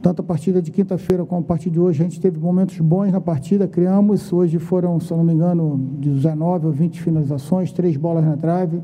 tanto 0.02 0.22
a 0.22 0.24
partida 0.24 0.62
de 0.62 0.72
quinta-feira 0.72 1.26
como 1.26 1.42
a 1.42 1.44
partida 1.44 1.74
de 1.74 1.80
hoje, 1.80 2.02
a 2.02 2.04
gente 2.04 2.20
teve 2.20 2.40
momentos 2.40 2.78
bons 2.80 3.12
na 3.12 3.22
partida, 3.22 3.68
criamos, 3.68 4.32
hoje 4.32 4.60
foram, 4.60 5.00
se 5.00 5.12
eu 5.12 5.18
não 5.18 5.24
me 5.24 5.34
engano, 5.34 5.78
19 6.00 6.68
ou 6.68 6.72
20 6.72 7.02
finalizações, 7.02 7.72
três 7.72 7.98
bolas 7.98 8.26
na 8.26 8.36
trave, 8.36 8.82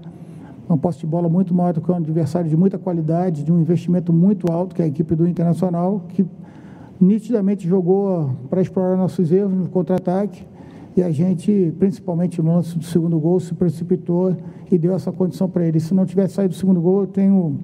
uma 0.67 0.77
posse 0.77 0.99
de 0.99 1.05
bola 1.05 1.29
muito 1.29 1.53
maior 1.53 1.73
do 1.73 1.81
que 1.81 1.91
um 1.91 1.95
adversário 1.95 2.49
de 2.49 2.57
muita 2.57 2.77
qualidade, 2.77 3.43
de 3.43 3.51
um 3.51 3.59
investimento 3.59 4.11
muito 4.11 4.51
alto, 4.51 4.73
que 4.73 4.81
é 4.81 4.85
a 4.85 4.87
equipe 4.87 5.15
do 5.15 5.27
Internacional, 5.27 6.03
que 6.09 6.25
nitidamente 6.99 7.67
jogou 7.67 8.31
para 8.49 8.61
explorar 8.61 8.97
nossos 8.97 9.31
erros 9.31 9.53
no 9.53 9.69
contra-ataque. 9.69 10.43
E 10.97 11.03
a 11.03 11.11
gente, 11.11 11.73
principalmente 11.77 12.41
no 12.41 12.53
lance 12.55 12.77
do 12.77 12.85
segundo 12.85 13.19
gol, 13.19 13.39
se 13.39 13.53
precipitou 13.53 14.35
e 14.71 14.77
deu 14.77 14.95
essa 14.95 15.11
condição 15.11 15.49
para 15.49 15.65
ele. 15.65 15.79
Se 15.79 15.93
não 15.93 16.05
tivesse 16.05 16.35
saído 16.35 16.53
do 16.53 16.57
segundo 16.57 16.79
gol, 16.79 17.01
eu 17.01 17.07
tenho 17.07 17.59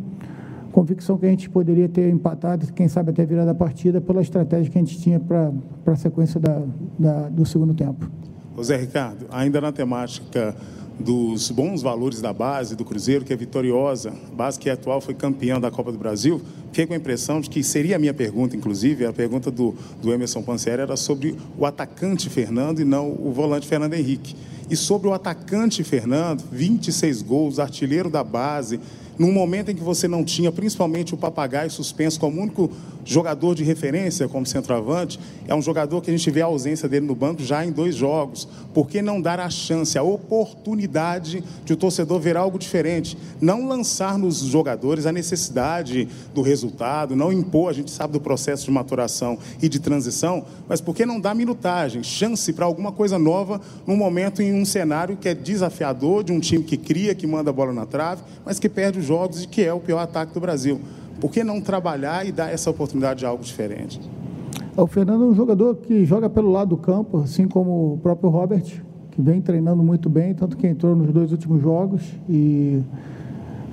convicção 0.72 1.18
que 1.18 1.26
a 1.26 1.30
gente 1.30 1.50
poderia 1.50 1.88
ter 1.88 2.10
empatado, 2.10 2.72
quem 2.74 2.88
sabe 2.88 3.12
até 3.12 3.26
virado 3.26 3.50
a 3.50 3.56
partida, 3.56 4.02
pela 4.02 4.22
estratégia 4.22 4.72
que 4.72 4.78
a 4.78 4.82
gente 4.82 5.00
tinha 5.00 5.20
para 5.20 5.52
a 5.86 5.96
sequência 5.96 6.40
da, 6.40 6.62
da, 6.98 7.30
do 7.30 7.46
segundo 7.46 7.74
tempo. 7.74 8.10
José 8.56 8.78
Ricardo, 8.78 9.26
ainda 9.32 9.62
na 9.62 9.72
temática 9.72 10.56
dos 11.00 11.50
bons 11.50 11.82
valores 11.82 12.22
da 12.22 12.32
base 12.32 12.76
do 12.76 12.86
Cruzeiro, 12.86 13.26
que 13.26 13.34
é 13.34 13.36
vitoriosa, 13.36 14.14
base 14.34 14.60
que 14.60 14.70
é 14.70 14.74
atual 14.74 15.02
foi 15.02 15.14
campeã 15.14 15.60
da 15.60 15.72
Copa 15.72 15.92
do 15.92 15.98
Brasil, 15.98 16.42
fiquei 16.68 16.86
com 16.86 16.94
a 16.94 16.98
impressão 16.98 17.42
de 17.42 17.50
que 17.50 17.64
seria 17.64 17.96
a 17.96 18.00
minha 18.00 18.14
pergunta, 18.14 18.56
inclusive, 18.56 19.06
a 19.06 19.14
pergunta 19.14 19.50
do, 19.50 19.74
do 20.02 20.14
Emerson 20.14 20.42
Pansieri 20.44 20.82
era 20.82 20.96
sobre 20.96 21.36
o 21.58 21.66
atacante 21.66 22.30
Fernando 22.30 22.80
e 22.80 22.86
não 22.86 23.10
o 23.10 23.32
volante 23.34 23.68
Fernando 23.68 23.94
Henrique. 23.94 24.36
E 24.70 24.76
sobre 24.76 25.08
o 25.08 25.14
atacante 25.14 25.84
Fernando, 25.84 26.44
26 26.52 27.22
gols, 27.24 27.60
artilheiro 27.60 28.10
da 28.10 28.24
base, 28.24 28.80
num 29.18 29.32
momento 29.32 29.70
em 29.70 29.76
que 29.76 29.84
você 29.84 30.08
não 30.08 30.24
tinha, 30.24 30.52
principalmente 30.52 31.14
o 31.14 31.18
papagaio 31.18 31.70
suspenso 31.70 32.20
como 32.20 32.42
único 32.42 32.72
jogador 33.04 33.56
de 33.56 33.64
referência 33.64 34.28
como 34.28 34.46
centroavante, 34.46 35.20
é 35.48 35.56
um 35.56 35.62
jogador 35.62 36.02
que 36.02 36.10
a 36.10 36.16
gente 36.16 36.30
vê 36.30 36.42
a 36.42 36.46
ausência 36.46 36.88
dele 36.88 37.06
no 37.06 37.16
banco 37.16 37.44
já 37.44 37.66
em 37.66 37.72
dois 37.72 37.96
jogos. 37.96 38.48
Por 38.74 38.88
que 38.88 39.02
não 39.02 39.22
dar 39.22 39.40
a 39.40 39.50
chance, 39.50 39.98
a 39.98 40.04
oportunidade 40.04 41.44
de 41.66 41.74
o 41.74 41.76
torcedor 41.76 42.20
ver 42.20 42.38
algo 42.38 42.58
diferente? 42.58 43.18
Não 43.40 43.68
lançar 43.68 44.18
nos 44.18 44.40
jogadores 44.40 45.06
a 45.06 45.12
necessidade 45.12 46.08
do 46.34 46.42
resultado, 46.42 47.16
não 47.16 47.32
impor, 47.32 47.70
a 47.70 47.74
gente 47.74 47.92
sabe 47.92 48.14
do 48.14 48.22
processo 48.22 48.66
de 48.66 48.72
maturação 48.72 49.38
e 49.62 49.68
de 49.68 49.80
transição, 49.80 50.46
mas 50.68 50.80
por 50.82 50.96
que 50.96 51.06
não 51.06 51.20
dar 51.20 51.36
minutagem, 51.36 52.04
chance 52.04 52.54
para 52.54 52.66
alguma 52.66 52.92
coisa 52.92 53.18
nova 53.18 53.62
num 53.86 53.96
momento 53.96 54.42
em 54.42 54.54
um 54.54 54.66
cenário 54.66 55.18
que 55.18 55.28
é 55.28 55.34
desafiador, 55.34 56.24
de 56.24 56.32
um 56.32 56.40
time 56.40 56.64
que 56.64 56.78
cria, 56.78 57.16
que 57.16 57.28
manda 57.28 57.50
a 57.50 57.54
bola 57.54 57.74
na 57.74 57.86
trave, 57.86 58.24
mas 58.46 58.60
que 58.60 58.70
perde 58.70 59.00
os 59.00 59.06
jogos 59.06 59.44
e 59.44 59.48
que 59.48 59.64
é 59.64 59.74
o 59.74 59.80
pior 59.80 60.00
ataque 60.00 60.34
do 60.34 60.40
Brasil. 60.40 60.82
Por 61.22 61.30
que 61.30 61.44
não 61.44 61.62
trabalhar 61.62 62.26
e 62.26 62.32
dar 62.32 62.52
essa 62.52 62.72
oportunidade 62.72 63.20
de 63.20 63.26
algo 63.28 63.44
diferente? 63.44 64.02
O 64.76 64.88
Fernando 64.88 65.24
é 65.24 65.28
um 65.28 65.36
jogador 65.36 65.76
que 65.76 66.04
joga 66.04 66.28
pelo 66.28 66.52
lado 66.52 66.70
do 66.70 66.78
campo, 66.78 67.20
assim 67.20 67.48
como 67.48 67.94
o 67.94 68.00
próprio 68.02 68.30
Robert. 68.30 68.64
que 69.12 69.22
vem 69.22 69.40
treinando 69.40 69.84
muito 69.84 70.10
bem, 70.10 70.34
tanto 70.34 70.58
que 70.58 70.66
entrou 70.66 70.96
nos 70.96 71.12
dois 71.12 71.32
últimos 71.32 71.62
jogos 71.62 72.02
e 72.30 72.82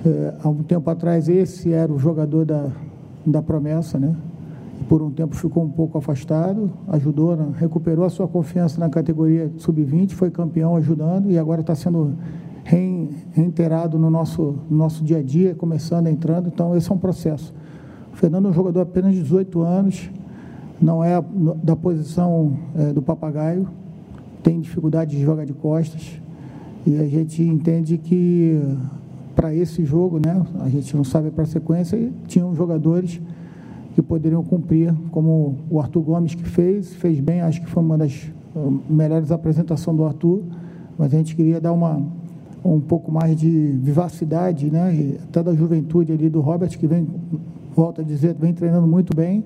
é, 0.05 0.33
há 0.43 0.49
um 0.49 0.61
tempo 0.63 0.89
atrás 0.89 1.27
esse 1.29 1.71
era 1.71 1.91
o 1.91 1.97
jogador 1.97 2.45
da, 2.45 2.67
da 3.25 3.41
promessa, 3.41 3.97
né? 3.97 4.15
Por 4.87 5.01
um 5.01 5.09
tempo 5.09 5.35
ficou 5.35 5.63
um 5.63 5.69
pouco 5.69 5.97
afastado, 5.97 6.69
ajudou, 6.89 7.37
recuperou 7.57 8.05
a 8.05 8.09
sua 8.09 8.27
confiança 8.27 8.79
na 8.79 8.89
categoria 8.89 9.49
sub-20, 9.57 10.11
foi 10.11 10.29
campeão 10.29 10.75
ajudando 10.75 11.31
e 11.31 11.37
agora 11.39 11.61
está 11.61 11.73
sendo 11.73 12.13
reiterado 13.31 13.97
no 13.97 14.09
nosso, 14.09 14.55
no 14.69 14.77
nosso 14.77 15.03
dia 15.03 15.17
a 15.17 15.23
dia, 15.23 15.55
começando, 15.55 16.07
entrando. 16.07 16.47
Então, 16.47 16.75
esse 16.75 16.91
é 16.91 16.93
um 16.93 16.97
processo. 16.97 17.53
O 18.13 18.15
Fernando 18.15 18.47
é 18.47 18.51
um 18.51 18.53
jogador 18.53 18.81
apenas 18.81 19.13
de 19.15 19.23
18 19.23 19.61
anos, 19.61 20.09
não 20.81 21.03
é 21.03 21.21
da 21.63 21.75
posição 21.75 22.53
é, 22.75 22.93
do 22.93 23.01
papagaio, 23.01 23.67
tem 24.43 24.59
dificuldade 24.59 25.17
de 25.17 25.23
jogar 25.23 25.45
de 25.45 25.53
costas 25.53 26.21
e 26.85 26.97
a 26.97 27.05
gente 27.07 27.43
entende 27.43 27.97
que 27.97 28.61
para 29.35 29.53
esse 29.53 29.83
jogo, 29.83 30.19
né, 30.23 30.41
a 30.61 30.69
gente 30.69 30.95
não 30.95 31.03
sabe 31.03 31.31
para 31.31 31.43
a 31.43 31.47
sequência, 31.47 32.11
tinham 32.27 32.53
jogadores 32.55 33.21
que 33.95 34.01
poderiam 34.01 34.43
cumprir, 34.43 34.93
como 35.11 35.57
o 35.69 35.79
Arthur 35.79 36.01
Gomes 36.01 36.35
que 36.35 36.43
fez, 36.43 36.93
fez 36.93 37.19
bem, 37.19 37.41
acho 37.41 37.61
que 37.61 37.69
foi 37.69 37.83
uma 37.83 37.97
das 37.97 38.31
uh, 38.55 38.79
melhores 38.89 39.31
apresentações 39.31 39.97
do 39.97 40.05
Arthur, 40.05 40.41
mas 40.97 41.13
a 41.13 41.17
gente 41.17 41.35
queria 41.35 41.59
dar 41.59 41.73
uma 41.73 42.01
um 42.63 42.79
pouco 42.79 43.11
mais 43.11 43.35
de 43.35 43.49
vivacidade, 43.49 44.69
né, 44.69 44.93
e 44.93 45.19
até 45.23 45.41
da 45.41 45.53
juventude 45.53 46.11
ali 46.11 46.29
do 46.29 46.41
Robert 46.41 46.77
que 46.77 46.87
vem, 46.87 47.07
volta 47.75 48.01
a 48.01 48.05
dizer, 48.05 48.35
vem 48.35 48.53
treinando 48.53 48.87
muito 48.87 49.15
bem 49.15 49.43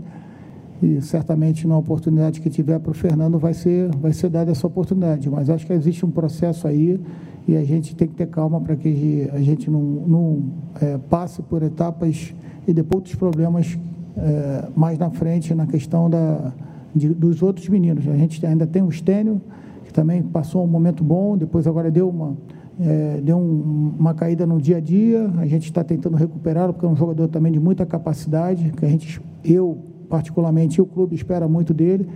e 0.82 1.00
certamente 1.02 1.68
na 1.68 1.78
oportunidade 1.78 2.42
que 2.42 2.50
tiver 2.50 2.80
para 2.80 2.92
o 2.92 2.94
Fernando 2.94 3.38
vai 3.38 3.54
ser 3.54 3.90
vai 3.96 4.12
ser 4.12 4.30
dada 4.30 4.52
essa 4.52 4.66
oportunidade, 4.66 5.30
mas 5.30 5.50
acho 5.50 5.66
que 5.66 5.74
existe 5.74 6.06
um 6.06 6.12
processo 6.12 6.68
aí 6.68 7.00
e 7.48 7.56
a 7.56 7.64
gente 7.64 7.96
tem 7.96 8.08
que 8.08 8.16
ter 8.16 8.28
calma 8.28 8.60
para 8.60 8.76
que 8.76 9.30
a 9.32 9.40
gente 9.40 9.70
não, 9.70 9.82
não 9.82 10.44
é, 10.82 10.98
passe 10.98 11.42
por 11.42 11.62
etapas 11.62 12.34
e 12.68 12.74
depois 12.74 12.96
outros 12.96 13.16
problemas 13.16 13.78
é, 14.16 14.66
mais 14.76 14.98
na 14.98 15.10
frente 15.10 15.54
na 15.54 15.66
questão 15.66 16.10
da, 16.10 16.54
de, 16.96 17.10
dos 17.10 17.42
outros 17.42 17.68
meninos. 17.68 18.08
A 18.08 18.16
gente 18.16 18.46
ainda 18.46 18.66
tem 18.66 18.82
o 18.82 18.92
Stênio, 18.92 19.42
que 19.86 19.94
também 19.94 20.22
passou 20.22 20.64
um 20.64 20.68
momento 20.68 21.04
bom, 21.04 21.38
depois 21.38 21.68
agora 21.68 21.92
deu 21.92 22.10
uma, 22.10 22.38
é, 22.80 23.22
deu 23.22 23.38
um, 23.38 23.94
uma 24.00 24.14
caída 24.14 24.46
no 24.46 24.60
dia 24.60 24.78
a 24.78 24.80
dia, 24.80 25.30
a 25.38 25.46
gente 25.46 25.66
está 25.66 25.84
tentando 25.84 26.18
recuperá-lo, 26.18 26.74
porque 26.74 26.86
é 26.86 26.90
um 26.90 26.96
jogador 26.96 27.28
também 27.28 27.52
de 27.52 27.60
muita 27.60 27.86
capacidade, 27.86 28.72
que 28.72 28.86
a 28.86 28.90
gente, 28.90 29.22
eu 29.44 29.78
particularmente, 30.10 30.80
e 30.80 30.82
o 30.82 30.86
clube 30.86 31.16
espera 31.16 31.48
muito 31.48 31.74
dele. 31.74 32.08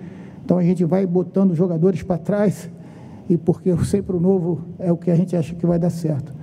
Então 0.43 0.57
a 0.57 0.63
gente 0.63 0.83
vai 0.85 1.05
botando 1.05 1.53
jogadores 1.53 2.03
para 2.03 2.17
trás, 2.17 2.69
e 3.29 3.37
porque 3.37 3.75
sempre 3.85 4.15
o 4.15 4.19
novo 4.19 4.61
é 4.79 4.91
o 4.91 4.97
que 4.97 5.11
a 5.11 5.15
gente 5.15 5.35
acha 5.35 5.53
que 5.53 5.65
vai 5.65 5.77
dar 5.77 5.89
certo. 5.89 6.33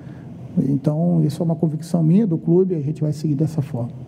Então, 0.56 1.22
isso 1.24 1.42
é 1.42 1.44
uma 1.44 1.56
convicção 1.56 2.02
minha 2.02 2.26
do 2.26 2.38
clube 2.38 2.74
a 2.74 2.80
gente 2.80 3.00
vai 3.00 3.12
seguir 3.12 3.34
dessa 3.34 3.60
forma. 3.60 4.03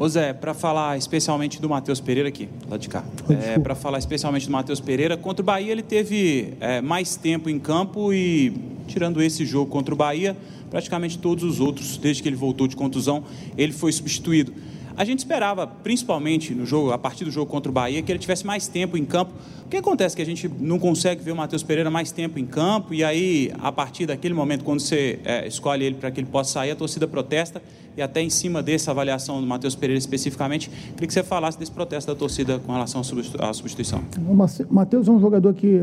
Ô 0.00 0.08
Zé, 0.08 0.32
para 0.32 0.54
falar 0.54 0.96
especialmente 0.96 1.60
do 1.60 1.68
Matheus 1.68 2.00
Pereira 2.00 2.30
aqui, 2.30 2.48
lá 2.70 2.78
de 2.78 2.88
cá, 2.88 3.04
é, 3.28 3.58
para 3.58 3.74
falar 3.74 3.98
especialmente 3.98 4.46
do 4.46 4.52
Matheus 4.52 4.80
Pereira, 4.80 5.14
contra 5.14 5.42
o 5.42 5.44
Bahia 5.44 5.70
ele 5.70 5.82
teve 5.82 6.54
é, 6.58 6.80
mais 6.80 7.16
tempo 7.16 7.50
em 7.50 7.58
campo 7.58 8.10
e, 8.10 8.50
tirando 8.88 9.22
esse 9.22 9.44
jogo 9.44 9.70
contra 9.70 9.92
o 9.92 9.96
Bahia, 9.98 10.34
praticamente 10.70 11.18
todos 11.18 11.44
os 11.44 11.60
outros, 11.60 11.98
desde 11.98 12.22
que 12.22 12.28
ele 12.30 12.36
voltou 12.36 12.66
de 12.66 12.74
contusão, 12.74 13.24
ele 13.58 13.74
foi 13.74 13.92
substituído. 13.92 14.54
A 15.00 15.04
gente 15.06 15.20
esperava, 15.20 15.66
principalmente 15.66 16.54
no 16.54 16.66
jogo, 16.66 16.92
a 16.92 16.98
partir 16.98 17.24
do 17.24 17.30
jogo 17.30 17.50
contra 17.50 17.70
o 17.70 17.72
Bahia, 17.72 18.02
que 18.02 18.12
ele 18.12 18.18
tivesse 18.18 18.46
mais 18.46 18.68
tempo 18.68 18.98
em 18.98 19.04
campo. 19.06 19.32
O 19.64 19.68
que 19.70 19.78
acontece 19.78 20.14
que 20.14 20.20
a 20.20 20.26
gente 20.26 20.46
não 20.60 20.78
consegue 20.78 21.22
ver 21.22 21.32
o 21.32 21.36
Matheus 21.36 21.62
Pereira 21.62 21.90
mais 21.90 22.12
tempo 22.12 22.38
em 22.38 22.44
campo 22.44 22.92
e 22.92 23.02
aí, 23.02 23.50
a 23.62 23.72
partir 23.72 24.04
daquele 24.04 24.34
momento, 24.34 24.62
quando 24.62 24.80
você 24.80 25.18
é, 25.24 25.48
escolhe 25.48 25.86
ele 25.86 25.94
para 25.94 26.10
que 26.10 26.20
ele 26.20 26.26
possa 26.26 26.52
sair, 26.52 26.72
a 26.72 26.76
torcida 26.76 27.08
protesta 27.08 27.62
e 27.96 28.02
até 28.02 28.20
em 28.20 28.28
cima 28.28 28.62
dessa 28.62 28.90
avaliação 28.90 29.40
do 29.40 29.46
Matheus 29.46 29.74
Pereira 29.74 29.98
especificamente, 29.98 30.68
queria 30.68 31.06
que 31.06 31.14
você 31.14 31.22
falasse 31.22 31.58
desse 31.58 31.72
protesto 31.72 32.12
da 32.12 32.14
torcida 32.14 32.58
com 32.58 32.70
relação 32.70 33.00
à 33.00 33.54
substituição. 33.54 34.02
O 34.28 34.34
Matheus 34.74 35.08
é 35.08 35.10
um 35.10 35.18
jogador 35.18 35.54
que 35.54 35.82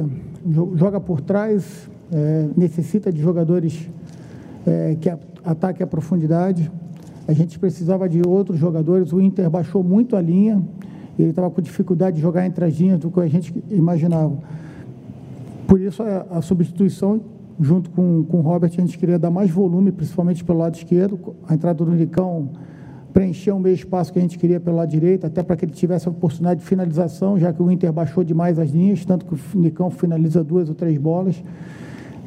joga 0.76 1.00
por 1.00 1.22
trás, 1.22 1.90
é, 2.14 2.50
necessita 2.56 3.12
de 3.12 3.20
jogadores 3.20 3.90
é, 4.64 4.96
que 5.02 5.10
ataquem 5.44 5.84
a 5.84 5.88
profundidade. 5.88 6.70
A 7.28 7.34
gente 7.34 7.60
precisava 7.60 8.08
de 8.08 8.22
outros 8.26 8.58
jogadores. 8.58 9.12
O 9.12 9.20
Inter 9.20 9.50
baixou 9.50 9.84
muito 9.84 10.16
a 10.16 10.22
linha. 10.22 10.64
Ele 11.20 11.32
estava 11.32 11.50
com 11.50 11.62
dificuldade 11.62 12.16
de 12.16 12.22
jogar 12.22 12.46
entre 12.46 12.64
as 12.64 12.76
linhas 12.76 13.00
do 13.00 13.12
que 13.12 13.20
a 13.20 13.28
gente 13.28 13.54
imaginava. 13.70 14.38
Por 15.68 15.82
isso, 15.82 16.02
a, 16.02 16.26
a 16.38 16.42
substituição, 16.42 17.20
junto 17.60 17.90
com, 17.90 18.24
com 18.24 18.38
o 18.38 18.42
Robert, 18.42 18.72
a 18.78 18.82
gente 18.82 18.98
queria 18.98 19.20
dar 19.20 19.30
mais 19.30 19.52
volume, 19.52 19.92
principalmente 19.92 20.44
pelo 20.44 20.60
lado 20.60 20.76
esquerdo. 20.76 21.20
A 21.48 21.54
entrada 21.54 21.84
do 21.84 21.92
Nicão 21.92 22.50
preencheu 23.12 23.58
o 23.58 23.60
meio 23.60 23.74
espaço 23.74 24.14
que 24.14 24.20
a 24.20 24.22
gente 24.22 24.38
queria 24.38 24.60
pelo 24.60 24.78
lado 24.78 24.90
direito, 24.90 25.26
até 25.26 25.44
para 25.44 25.58
que 25.58 25.66
ele 25.66 25.72
tivesse 25.74 26.08
a 26.08 26.12
oportunidade 26.12 26.62
de 26.62 26.66
finalização, 26.66 27.38
já 27.38 27.52
que 27.52 27.62
o 27.62 27.70
Inter 27.70 27.92
baixou 27.92 28.24
demais 28.24 28.60
as 28.60 28.70
linhas, 28.70 29.04
tanto 29.04 29.26
que 29.26 29.34
o 29.34 29.60
Nicão 29.60 29.90
finaliza 29.90 30.44
duas 30.44 30.70
ou 30.70 30.76
três 30.76 30.98
bolas. 30.98 31.44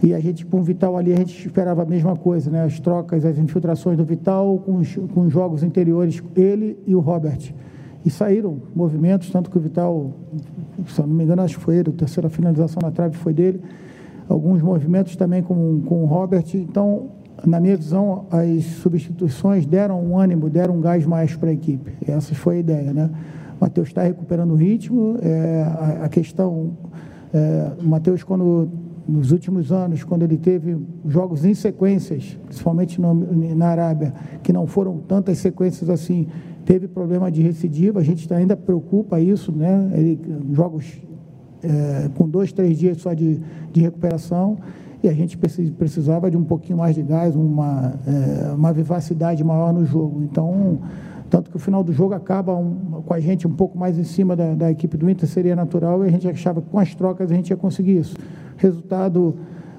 E 0.02 0.14
a 0.14 0.20
gente, 0.20 0.46
com 0.46 0.60
o 0.60 0.62
Vital 0.62 0.96
ali, 0.96 1.12
a 1.12 1.16
gente 1.16 1.46
esperava 1.46 1.82
a 1.82 1.84
mesma 1.84 2.16
coisa, 2.16 2.50
né? 2.50 2.64
As 2.64 2.80
trocas, 2.80 3.24
as 3.24 3.36
infiltrações 3.38 3.98
do 3.98 4.04
Vital 4.04 4.58
com 4.58 4.76
os, 4.76 4.94
com 5.12 5.22
os 5.22 5.32
jogos 5.32 5.62
interiores, 5.62 6.22
ele 6.34 6.78
e 6.86 6.94
o 6.94 7.00
Robert. 7.00 7.52
E 8.04 8.08
saíram 8.08 8.56
movimentos, 8.74 9.28
tanto 9.30 9.50
que 9.50 9.58
o 9.58 9.60
Vital, 9.60 10.12
se 10.86 11.00
não 11.02 11.08
me 11.08 11.24
engano, 11.24 11.42
acho 11.42 11.58
que 11.58 11.64
foi 11.64 11.76
ele, 11.76 11.90
a 11.90 11.92
terceira 11.92 12.30
finalização 12.30 12.80
na 12.82 12.90
trave 12.90 13.16
foi 13.16 13.34
dele. 13.34 13.60
Alguns 14.26 14.62
movimentos 14.62 15.16
também 15.16 15.42
com, 15.42 15.82
com 15.82 16.02
o 16.02 16.06
Robert. 16.06 16.46
Então, 16.54 17.08
na 17.44 17.60
minha 17.60 17.76
visão, 17.76 18.24
as 18.30 18.64
substituições 18.64 19.66
deram 19.66 20.02
um 20.02 20.18
ânimo, 20.18 20.48
deram 20.48 20.76
um 20.76 20.80
gás 20.80 21.04
mais 21.04 21.36
para 21.36 21.50
a 21.50 21.52
equipe. 21.52 21.92
Essa 22.06 22.34
foi 22.34 22.56
a 22.56 22.58
ideia, 22.60 22.92
né? 22.94 23.10
O 23.60 23.64
Matheus 23.64 23.88
está 23.88 24.02
recuperando 24.02 24.52
o 24.52 24.56
ritmo. 24.56 25.18
É, 25.20 25.62
a, 25.62 26.04
a 26.04 26.08
questão. 26.08 26.70
É, 27.34 27.72
o 27.82 27.86
Matheus, 27.86 28.22
quando 28.22 28.70
nos 29.08 29.32
últimos 29.32 29.72
anos, 29.72 30.04
quando 30.04 30.22
ele 30.22 30.36
teve 30.36 30.76
jogos 31.06 31.44
em 31.44 31.54
sequências, 31.54 32.38
principalmente 32.44 33.00
no, 33.00 33.14
na 33.54 33.66
Arábia, 33.66 34.14
que 34.42 34.52
não 34.52 34.66
foram 34.66 34.98
tantas 34.98 35.38
sequências 35.38 35.90
assim, 35.90 36.28
teve 36.64 36.86
problema 36.86 37.30
de 37.30 37.42
recidiva, 37.42 38.00
a 38.00 38.02
gente 38.02 38.32
ainda 38.32 38.56
preocupa 38.56 39.20
isso, 39.20 39.50
né? 39.52 39.90
Ele, 39.94 40.20
jogos 40.52 41.00
é, 41.62 42.08
com 42.14 42.28
dois, 42.28 42.52
três 42.52 42.78
dias 42.78 42.98
só 42.98 43.12
de, 43.12 43.40
de 43.72 43.80
recuperação, 43.80 44.58
e 45.02 45.08
a 45.08 45.12
gente 45.12 45.38
precisava 45.38 46.30
de 46.30 46.36
um 46.36 46.44
pouquinho 46.44 46.78
mais 46.78 46.94
de 46.94 47.02
gás, 47.02 47.34
uma, 47.34 47.94
é, 48.06 48.52
uma 48.52 48.72
vivacidade 48.72 49.42
maior 49.42 49.72
no 49.72 49.84
jogo. 49.84 50.22
Então, 50.22 50.78
tanto 51.30 51.50
que 51.50 51.56
o 51.56 51.60
final 51.60 51.82
do 51.82 51.92
jogo 51.92 52.12
acaba 52.12 52.54
um, 52.54 53.02
com 53.06 53.14
a 53.14 53.20
gente 53.20 53.46
um 53.46 53.52
pouco 53.52 53.78
mais 53.78 53.96
em 53.96 54.04
cima 54.04 54.34
da, 54.34 54.54
da 54.54 54.70
equipe 54.70 54.96
do 54.96 55.08
Inter, 55.08 55.28
seria 55.28 55.56
natural, 55.56 56.04
e 56.04 56.08
a 56.08 56.10
gente 56.10 56.28
achava 56.28 56.60
que 56.60 56.68
com 56.68 56.78
as 56.78 56.94
trocas 56.94 57.30
a 57.30 57.34
gente 57.34 57.50
ia 57.50 57.56
conseguir 57.56 57.98
isso 57.98 58.16
resultado 58.60 59.34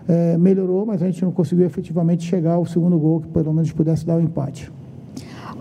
é, 0.07 0.37
melhorou, 0.37 0.85
mas 0.85 1.01
a 1.03 1.05
gente 1.05 1.23
não 1.23 1.31
conseguiu 1.31 1.65
efetivamente 1.65 2.23
chegar 2.23 2.53
ao 2.53 2.65
segundo 2.65 2.97
gol 2.97 3.21
que 3.21 3.27
pelo 3.27 3.53
menos 3.53 3.71
pudesse 3.71 4.05
dar 4.05 4.15
o 4.15 4.17
um 4.17 4.21
empate. 4.21 4.71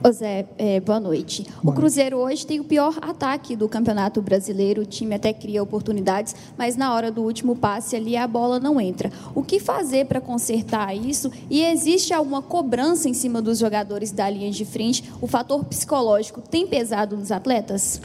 Zé, 0.08 0.46
é, 0.56 0.80
boa 0.80 0.98
noite. 0.98 1.46
Boa 1.62 1.74
o 1.74 1.76
Cruzeiro 1.76 2.16
hoje 2.16 2.46
tem 2.46 2.58
o 2.58 2.64
pior 2.64 2.96
ataque 3.02 3.54
do 3.54 3.68
Campeonato 3.68 4.22
Brasileiro. 4.22 4.82
O 4.82 4.86
time 4.86 5.14
até 5.14 5.32
cria 5.32 5.62
oportunidades, 5.62 6.34
mas 6.56 6.74
na 6.76 6.94
hora 6.94 7.12
do 7.12 7.20
último 7.20 7.54
passe 7.54 7.94
ali 7.96 8.16
a 8.16 8.26
bola 8.26 8.58
não 8.58 8.80
entra. 8.80 9.12
O 9.34 9.42
que 9.42 9.60
fazer 9.60 10.06
para 10.06 10.20
consertar 10.20 10.96
isso? 10.96 11.30
E 11.50 11.62
existe 11.62 12.14
alguma 12.14 12.40
cobrança 12.40 13.08
em 13.08 13.14
cima 13.14 13.42
dos 13.42 13.58
jogadores 13.58 14.10
da 14.10 14.28
linha 14.30 14.50
de 14.50 14.64
frente? 14.64 15.12
O 15.20 15.26
fator 15.26 15.64
psicológico 15.64 16.40
tem 16.40 16.66
pesado 16.66 17.16
nos 17.16 17.30
atletas? 17.30 18.00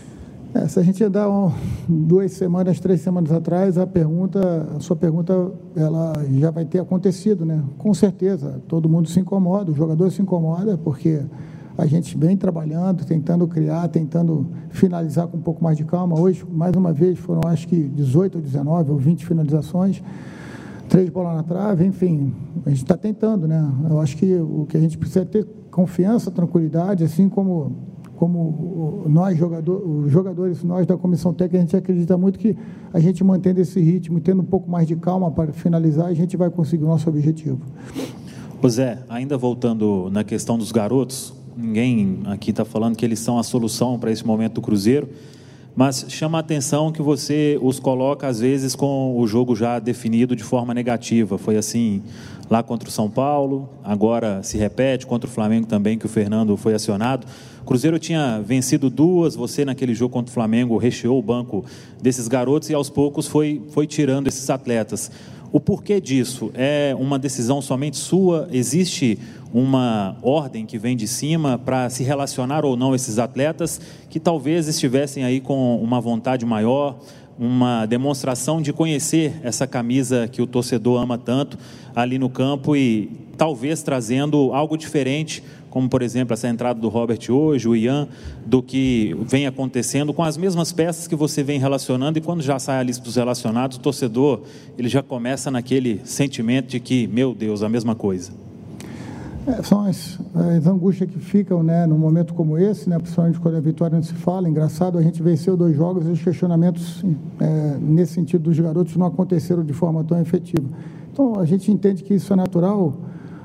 É, 0.54 0.68
se 0.68 0.80
a 0.80 0.84
gente 0.84 1.04
andar 1.04 1.30
um, 1.30 1.52
duas 1.88 2.32
semanas, 2.34 2.80
três 2.80 3.02
semanas 3.02 3.32
atrás, 3.32 3.78
a 3.78 3.86
pergunta, 3.86 4.68
a 4.76 4.80
sua 4.80 4.96
pergunta, 4.96 5.52
ela 5.76 6.14
já 6.40 6.50
vai 6.50 6.64
ter 6.64 6.80
acontecido, 6.80 7.46
né? 7.46 7.62
Com 7.78 7.94
certeza, 7.94 8.62
todo 8.68 8.88
mundo 8.88 9.10
se 9.10 9.20
incomoda, 9.20 9.72
o 9.72 9.76
jogador 9.76 10.10
se 10.12 10.22
incomoda, 10.22 10.78
porque 10.78 11.22
a 11.78 11.86
gente 11.86 12.18
vem 12.18 12.38
trabalhando, 12.38 13.06
tentando 13.06 13.48
criar, 13.48 13.88
tentando 13.90 14.48
finalizar 14.70 15.28
com 15.28 15.38
um 15.38 15.42
pouco 15.42 15.64
mais 15.64 15.78
de 15.78 15.84
calma. 15.84 16.20
Hoje, 16.20 16.46
mais 16.50 16.76
uma 16.76 16.94
vez, 16.94 17.20
foram 17.20 17.42
acho 17.50 17.68
que 17.68 17.84
18 17.90 18.36
ou 18.36 18.42
19 18.42 18.92
ou 18.92 18.98
20 18.98 19.26
finalizações, 19.26 20.02
três 20.88 21.10
bolas 21.10 21.36
na 21.36 21.44
trave, 21.44 21.86
enfim, 21.86 22.34
a 22.66 22.70
gente 22.70 22.84
está 22.84 22.96
tentando, 22.96 23.48
né? 23.48 23.70
Eu 23.90 24.00
acho 24.00 24.16
que 24.16 24.36
o 24.36 24.66
que 24.70 24.78
a 24.78 24.80
gente 24.80 24.98
precisa 24.98 25.22
é 25.22 25.26
ter 25.26 25.46
confiança, 25.70 26.32
tranquilidade, 26.32 27.04
assim 27.04 27.28
como 27.28 27.96
como 28.16 29.04
nós 29.08 29.38
jogador, 29.38 29.86
os 29.86 30.10
jogadores, 30.12 30.64
nós 30.64 30.86
da 30.86 30.98
comissão 30.98 31.34
técnica, 31.34 31.58
a 31.58 31.62
gente 31.62 31.76
acredita 31.76 32.18
muito 32.18 32.40
que 32.40 32.56
a 32.94 33.00
gente 33.00 33.22
mantendo 33.24 33.60
esse 33.60 33.80
ritmo, 33.82 34.22
tendo 34.22 34.42
um 34.42 34.46
pouco 34.46 34.72
mais 34.72 34.88
de 34.88 34.96
calma 34.96 35.30
para 35.30 35.52
finalizar, 35.52 36.08
a 36.08 36.14
gente 36.14 36.38
vai 36.38 36.50
conseguir 36.50 36.86
o 36.86 36.88
nosso 36.88 37.10
objetivo. 37.10 37.60
Ô 38.62 38.70
Zé, 38.70 39.00
ainda 39.10 39.38
voltando 39.38 40.10
na 40.12 40.24
questão 40.24 40.58
dos 40.58 40.72
garotos, 40.72 41.35
ninguém 41.56 42.22
aqui 42.26 42.52
está 42.52 42.66
falando 42.66 42.96
que 42.96 43.06
eles 43.06 43.20
são 43.20 43.38
a 43.38 43.44
solução 43.44 43.98
para 43.98 44.12
esse 44.12 44.26
momento 44.26 44.56
do 44.56 44.62
Cruzeiro, 44.62 45.10
mas 45.76 46.06
chama 46.08 46.38
a 46.38 46.42
atenção 46.42 46.92
que 46.92 47.02
você 47.02 47.60
os 47.62 47.80
coloca, 47.80 48.28
às 48.28 48.40
vezes, 48.40 48.76
com 48.76 49.20
o 49.20 49.28
jogo 49.28 49.56
já 49.56 49.78
definido 49.78 50.34
de 50.34 50.44
forma 50.44 50.74
negativa. 50.74 51.38
Foi 51.38 51.58
assim 51.58 52.02
lá 52.50 52.64
contra 52.64 52.88
o 52.88 52.92
São 52.92 53.10
Paulo, 53.10 53.68
agora 53.84 54.42
se 54.42 54.58
repete, 54.58 55.06
contra 55.06 55.30
o 55.30 55.32
Flamengo 55.32 55.68
também, 55.68 55.98
que 55.98 56.06
o 56.06 56.10
Fernando 56.10 56.56
foi 56.56 56.74
acionado. 56.74 57.28
O 57.62 57.66
Cruzeiro 57.66 58.00
tinha 58.00 58.40
vencido 58.40 58.90
duas, 58.90 59.36
você 59.36 59.66
naquele 59.66 59.94
jogo 59.94 60.14
contra 60.14 60.30
o 60.30 60.34
Flamengo 60.34 60.78
recheou 60.78 61.20
o 61.20 61.22
banco 61.22 61.66
desses 62.02 62.30
garotos 62.30 62.70
e 62.70 62.74
aos 62.74 62.90
poucos 62.90 63.28
foi, 63.28 63.62
foi 63.70 63.86
tirando 63.86 64.28
esses 64.28 64.50
atletas. 64.50 65.12
O 65.52 65.60
porquê 65.60 66.02
disso? 66.02 66.52
É 66.54 66.96
uma 67.00 67.18
decisão 67.18 67.62
somente 67.62 67.98
sua? 67.98 68.48
Existe 68.52 69.18
uma 69.54 70.18
ordem 70.22 70.66
que 70.66 70.78
vem 70.78 70.98
de 70.98 71.08
cima 71.08 71.58
para 71.58 71.90
se 71.90 72.04
relacionar 72.04 72.66
ou 72.66 72.76
não 72.76 72.94
esses 72.94 73.20
atletas 73.20 73.80
que 74.10 74.20
talvez 74.20 74.68
estivessem 74.68 75.24
aí 75.24 75.40
com 75.40 75.82
uma 75.82 76.02
vontade 76.02 76.46
maior, 76.46 76.98
uma 77.38 77.86
demonstração 77.86 78.62
de 78.62 78.72
conhecer 78.72 79.40
essa 79.44 79.68
camisa 79.68 80.28
que 80.28 80.42
o 80.42 80.48
torcedor 80.48 81.02
ama 81.02 81.18
tanto 81.18 81.58
ali 81.96 82.18
no 82.18 82.30
campo 82.30 82.76
e 82.76 83.10
talvez 83.38 83.84
trazendo 83.84 84.54
algo 84.54 84.78
diferente, 84.78 85.44
como 85.70 85.90
por 85.90 86.02
exemplo 86.02 86.34
essa 86.34 86.48
entrada 86.48 86.80
do 86.80 86.88
Robert 86.88 87.20
hoje, 87.30 87.68
o 87.68 87.76
Ian, 87.76 88.08
do 88.46 88.64
que 88.64 89.16
vem 89.22 89.46
acontecendo 89.46 90.14
com 90.14 90.24
as 90.24 90.38
mesmas 90.38 90.72
peças 90.72 91.08
que 91.08 91.16
você 91.16 91.44
vem 91.44 91.60
relacionando 91.60 92.18
e 92.18 92.22
quando 92.22 92.42
já 92.42 92.58
sai 92.58 92.80
a 92.80 92.84
lista 92.84 93.04
dos 93.04 93.18
relacionados, 93.18 93.78
o 93.78 93.82
torcedor 93.82 94.42
ele 94.78 94.88
já 94.88 95.04
começa 95.04 95.52
naquele 95.52 96.00
sentimento 96.06 96.68
de 96.68 96.80
que, 96.80 97.08
meu 97.08 97.36
Deus, 97.36 97.62
a 97.62 97.68
mesma 97.68 97.94
coisa. 97.94 98.45
É, 99.48 99.62
são 99.62 99.86
as, 99.86 100.20
as, 100.34 100.66
angústias 100.66 101.10
que 101.10 101.20
ficam 101.20 101.62
né, 101.62 101.86
num 101.86 101.98
momento 101.98 102.34
como 102.34 102.58
esse, 102.58 102.90
né, 102.90 102.98
principalmente 102.98 103.40
quando 103.40 103.56
a 103.56 103.60
vitória 103.60 103.96
não 103.96 104.04
se 104.04 104.14
fala. 104.14 104.50
Engraçado, 104.50 104.98
a 104.98 105.02
gente 105.02 105.22
venceu 105.22 105.56
dois 105.56 105.76
jogos 105.76 106.08
e 106.08 106.10
os 106.10 106.22
questionamentos 106.22 107.04
é, 107.40 107.78
nesse 107.80 108.14
sentido 108.14 108.44
dos 108.44 108.60
garotos 108.60 108.96
não 108.96 109.06
aconteceram 109.06 109.64
de 109.64 109.74
forma 109.74 110.04
tão 110.04 110.20
efetiva. 110.20 110.68
Então, 111.14 111.40
a 111.40 111.46
gente 111.46 111.72
entende 111.72 112.04
que 112.04 112.16
isso 112.16 112.34
é 112.34 112.36
natural, 112.36 112.94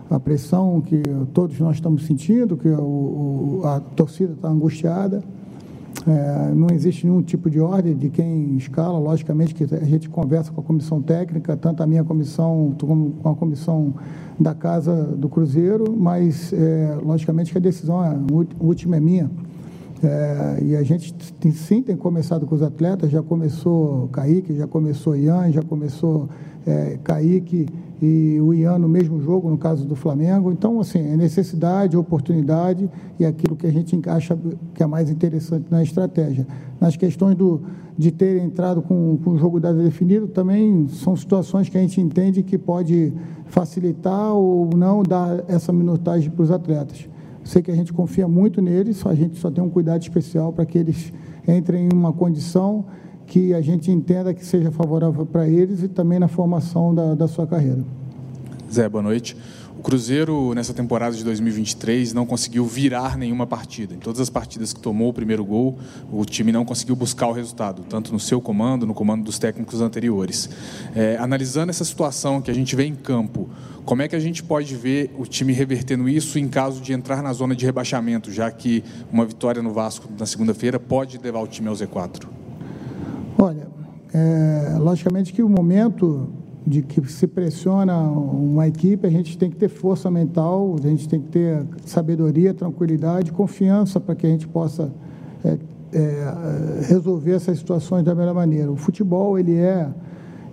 a 0.08 0.18
pressão 0.18 0.80
que 0.80 1.02
todos 1.32 1.58
nós 1.60 1.76
estamos 1.76 2.04
sentindo, 2.06 2.56
que 2.56 2.68
o, 2.68 3.60
a 3.64 3.80
torcida 3.80 4.32
está 4.32 4.48
angustiada. 4.48 5.22
É, 6.06 6.54
não 6.54 6.68
existe 6.72 7.06
nenhum 7.06 7.22
tipo 7.22 7.50
de 7.50 7.60
ordem 7.60 7.94
de 7.94 8.08
quem 8.08 8.56
escala, 8.56 8.98
logicamente 8.98 9.54
que 9.54 9.64
a 9.74 9.84
gente 9.84 10.08
conversa 10.08 10.50
com 10.50 10.60
a 10.60 10.64
comissão 10.64 11.02
técnica, 11.02 11.56
tanto 11.56 11.82
a 11.82 11.86
minha 11.86 12.02
comissão 12.02 12.74
como 12.80 13.10
com 13.22 13.28
a 13.28 13.34
comissão 13.34 13.94
da 14.38 14.54
Casa 14.54 15.04
do 15.04 15.28
Cruzeiro, 15.28 15.94
mas 15.94 16.52
é, 16.52 16.96
logicamente 17.02 17.52
que 17.52 17.58
a 17.58 17.60
decisão 17.60 18.00
a 18.00 18.16
última 18.58 18.96
é 18.96 19.00
minha. 19.00 19.30
É, 20.02 20.58
e 20.62 20.76
a 20.76 20.82
gente 20.82 21.12
tem, 21.12 21.52
sim 21.52 21.82
tem 21.82 21.94
começado 21.94 22.46
com 22.46 22.54
os 22.54 22.62
atletas, 22.62 23.10
já 23.10 23.22
começou 23.22 24.08
Kaique, 24.08 24.56
já 24.56 24.66
começou 24.66 25.14
Ian, 25.14 25.52
já 25.52 25.62
começou 25.62 26.28
é, 26.66 26.98
Kaique 27.02 27.66
e 28.02 28.38
o 28.40 28.54
Ian 28.54 28.78
no 28.78 28.88
mesmo 28.88 29.20
jogo, 29.20 29.50
no 29.50 29.58
caso 29.58 29.86
do 29.86 29.94
Flamengo. 29.94 30.50
Então, 30.50 30.80
assim, 30.80 30.98
é 30.98 31.16
necessidade, 31.16 31.96
oportunidade 31.96 32.88
e 33.18 33.24
aquilo 33.24 33.56
que 33.56 33.66
a 33.66 33.72
gente 33.72 33.94
encaixa 33.94 34.38
que 34.74 34.82
é 34.82 34.86
mais 34.86 35.10
interessante 35.10 35.66
na 35.70 35.82
estratégia. 35.82 36.46
Nas 36.80 36.96
questões 36.96 37.36
do, 37.36 37.60
de 37.96 38.10
ter 38.10 38.42
entrado 38.42 38.80
com, 38.80 39.18
com 39.22 39.32
o 39.32 39.38
jogo 39.38 39.60
dado 39.60 39.82
definido, 39.82 40.26
também 40.28 40.88
são 40.88 41.14
situações 41.14 41.68
que 41.68 41.76
a 41.76 41.80
gente 41.80 42.00
entende 42.00 42.42
que 42.42 42.56
pode 42.56 43.12
facilitar 43.46 44.32
ou 44.32 44.70
não 44.74 45.02
dar 45.02 45.44
essa 45.48 45.72
minutagem 45.72 46.30
para 46.30 46.42
os 46.42 46.50
atletas. 46.50 47.08
Sei 47.44 47.62
que 47.62 47.70
a 47.70 47.74
gente 47.74 47.92
confia 47.92 48.28
muito 48.28 48.62
neles, 48.62 49.04
a 49.04 49.14
gente 49.14 49.38
só 49.38 49.50
tem 49.50 49.62
um 49.62 49.70
cuidado 49.70 50.00
especial 50.00 50.52
para 50.52 50.64
que 50.64 50.78
eles 50.78 51.12
entrem 51.46 51.88
em 51.92 51.92
uma 51.92 52.12
condição 52.12 52.84
que 53.30 53.54
a 53.54 53.60
gente 53.60 53.92
entenda 53.92 54.34
que 54.34 54.44
seja 54.44 54.72
favorável 54.72 55.24
para 55.24 55.48
eles 55.48 55.84
e 55.84 55.88
também 55.88 56.18
na 56.18 56.26
formação 56.26 56.92
da, 56.92 57.14
da 57.14 57.28
sua 57.28 57.46
carreira. 57.46 57.84
Zé, 58.70 58.88
boa 58.88 59.02
noite. 59.02 59.36
O 59.78 59.82
Cruzeiro, 59.82 60.52
nessa 60.52 60.74
temporada 60.74 61.14
de 61.14 61.22
2023, 61.22 62.12
não 62.12 62.26
conseguiu 62.26 62.66
virar 62.66 63.16
nenhuma 63.16 63.46
partida. 63.46 63.94
Em 63.94 63.98
todas 63.98 64.20
as 64.20 64.28
partidas 64.28 64.72
que 64.72 64.80
tomou 64.80 65.10
o 65.10 65.12
primeiro 65.12 65.44
gol, 65.44 65.78
o 66.12 66.24
time 66.24 66.50
não 66.50 66.64
conseguiu 66.64 66.96
buscar 66.96 67.28
o 67.28 67.32
resultado, 67.32 67.82
tanto 67.88 68.12
no 68.12 68.18
seu 68.18 68.40
comando, 68.40 68.84
no 68.84 68.92
comando 68.92 69.22
dos 69.22 69.38
técnicos 69.38 69.80
anteriores. 69.80 70.50
É, 70.92 71.16
analisando 71.16 71.70
essa 71.70 71.84
situação 71.84 72.42
que 72.42 72.50
a 72.50 72.54
gente 72.54 72.74
vê 72.74 72.84
em 72.84 72.96
campo, 72.96 73.48
como 73.84 74.02
é 74.02 74.08
que 74.08 74.16
a 74.16 74.20
gente 74.20 74.42
pode 74.42 74.74
ver 74.74 75.14
o 75.16 75.24
time 75.24 75.52
revertendo 75.52 76.08
isso 76.08 76.36
em 76.36 76.48
caso 76.48 76.80
de 76.80 76.92
entrar 76.92 77.22
na 77.22 77.32
zona 77.32 77.54
de 77.54 77.64
rebaixamento, 77.64 78.32
já 78.32 78.50
que 78.50 78.82
uma 79.10 79.24
vitória 79.24 79.62
no 79.62 79.72
Vasco 79.72 80.08
na 80.18 80.26
segunda-feira 80.26 80.80
pode 80.80 81.16
levar 81.16 81.40
o 81.40 81.46
time 81.46 81.68
ao 81.68 81.74
Z4? 81.74 82.40
Olha, 83.38 83.68
é, 84.12 84.76
logicamente 84.78 85.32
que 85.32 85.42
o 85.42 85.48
momento 85.48 86.28
de 86.66 86.82
que 86.82 87.00
se 87.10 87.26
pressiona 87.26 87.96
uma 87.98 88.68
equipe, 88.68 89.06
a 89.06 89.10
gente 89.10 89.36
tem 89.36 89.50
que 89.50 89.56
ter 89.56 89.68
força 89.68 90.10
mental, 90.10 90.76
a 90.78 90.86
gente 90.86 91.08
tem 91.08 91.20
que 91.20 91.28
ter 91.28 91.64
sabedoria, 91.84 92.52
tranquilidade, 92.52 93.32
confiança 93.32 93.98
para 93.98 94.14
que 94.14 94.26
a 94.26 94.30
gente 94.30 94.46
possa 94.46 94.92
é, 95.44 95.58
é, 95.92 96.86
resolver 96.88 97.32
essas 97.32 97.58
situações 97.58 98.04
da 98.04 98.14
melhor 98.14 98.34
maneira. 98.34 98.70
O 98.70 98.76
futebol 98.76 99.38
ele 99.38 99.56
é 99.56 99.88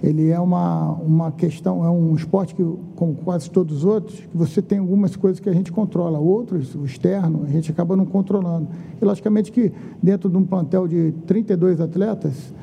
ele 0.02 0.30
é 0.30 0.40
uma, 0.40 0.92
uma 0.94 1.32
questão, 1.32 1.84
é 1.84 1.90
um 1.90 2.16
esporte 2.16 2.54
que, 2.54 2.64
como 2.96 3.16
quase 3.16 3.50
todos 3.50 3.78
os 3.78 3.86
outros, 3.86 4.20
que 4.20 4.38
você 4.38 4.62
tem 4.62 4.78
algumas 4.78 5.16
coisas 5.16 5.40
que 5.40 5.50
a 5.50 5.54
gente 5.54 5.72
controla, 5.72 6.20
outros, 6.20 6.76
o 6.76 6.86
externo, 6.86 7.44
a 7.46 7.50
gente 7.50 7.72
acaba 7.72 7.96
não 7.96 8.06
controlando. 8.06 8.68
E, 9.02 9.06
logicamente, 9.06 9.52
que 9.52 9.72
dentro 10.02 10.30
de 10.30 10.38
um 10.38 10.44
plantel 10.44 10.88
de 10.88 11.14
32 11.26 11.82
atletas, 11.82 12.54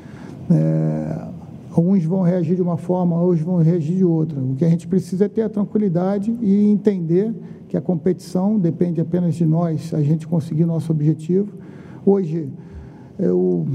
é, 0.49 1.35
Alguns 1.75 2.05
vão 2.05 2.21
reagir 2.21 2.55
de 2.55 2.61
uma 2.61 2.77
forma, 2.77 3.19
outros 3.19 3.41
vão 3.41 3.57
reagir 3.57 3.97
de 3.97 4.05
outra. 4.05 4.39
O 4.39 4.55
que 4.55 4.63
a 4.63 4.69
gente 4.69 4.87
precisa 4.87 5.25
é 5.25 5.27
ter 5.27 5.41
a 5.41 5.49
tranquilidade 5.49 6.33
e 6.41 6.69
entender 6.69 7.35
que 7.67 7.75
a 7.75 7.81
competição 7.81 8.57
depende 8.57 9.01
apenas 9.01 9.35
de 9.35 9.45
nós, 9.45 9.93
a 9.93 10.01
gente 10.01 10.25
conseguir 10.25 10.63
nosso 10.63 10.89
objetivo. 10.89 11.51
Hoje, 12.05 12.47
o 13.19 13.65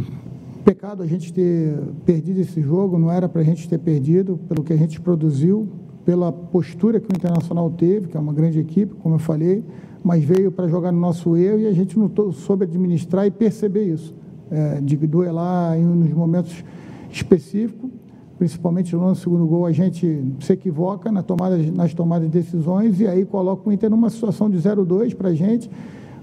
pecado 0.64 1.02
a 1.02 1.06
gente 1.06 1.32
ter 1.32 1.78
perdido 2.04 2.40
esse 2.40 2.60
jogo, 2.60 2.98
não 2.98 3.10
era 3.10 3.28
para 3.28 3.40
a 3.40 3.44
gente 3.44 3.68
ter 3.68 3.78
perdido, 3.78 4.38
pelo 4.48 4.62
que 4.62 4.72
a 4.72 4.76
gente 4.76 5.00
produziu, 5.00 5.68
pela 6.04 6.32
postura 6.32 7.00
que 7.00 7.06
o 7.06 7.14
Internacional 7.16 7.70
teve, 7.70 8.08
que 8.08 8.16
é 8.16 8.20
uma 8.20 8.32
grande 8.32 8.58
equipe, 8.58 8.94
como 8.96 9.16
eu 9.16 9.18
falei, 9.18 9.64
mas 10.02 10.24
veio 10.24 10.50
para 10.50 10.66
jogar 10.66 10.92
no 10.92 11.00
nosso 11.00 11.36
erro 11.36 11.60
e 11.60 11.66
a 11.66 11.72
gente 11.72 11.98
não 11.98 12.10
soube 12.32 12.64
administrar 12.64 13.26
e 13.26 13.30
perceber 13.30 13.84
isso, 13.84 14.14
é, 14.50 14.80
de 14.80 14.96
duelar 14.96 15.78
em 15.78 15.84
nos 15.84 16.10
momentos 16.10 16.64
específico, 17.10 17.90
principalmente 18.38 18.96
no 18.96 19.14
segundo 19.14 19.46
gol, 19.46 19.66
a 19.66 19.72
gente 19.72 20.24
se 20.40 20.52
equivoca 20.52 21.12
na 21.12 21.22
tomada, 21.22 21.58
nas 21.58 21.92
tomadas 21.92 22.30
de 22.30 22.38
decisões 22.38 22.98
e 23.00 23.06
aí 23.06 23.24
coloca 23.26 23.68
o 23.68 23.72
Inter 23.72 23.90
numa 23.90 24.08
situação 24.08 24.48
de 24.48 24.56
0-2 24.56 25.14
para 25.14 25.28
a 25.28 25.34
gente, 25.34 25.70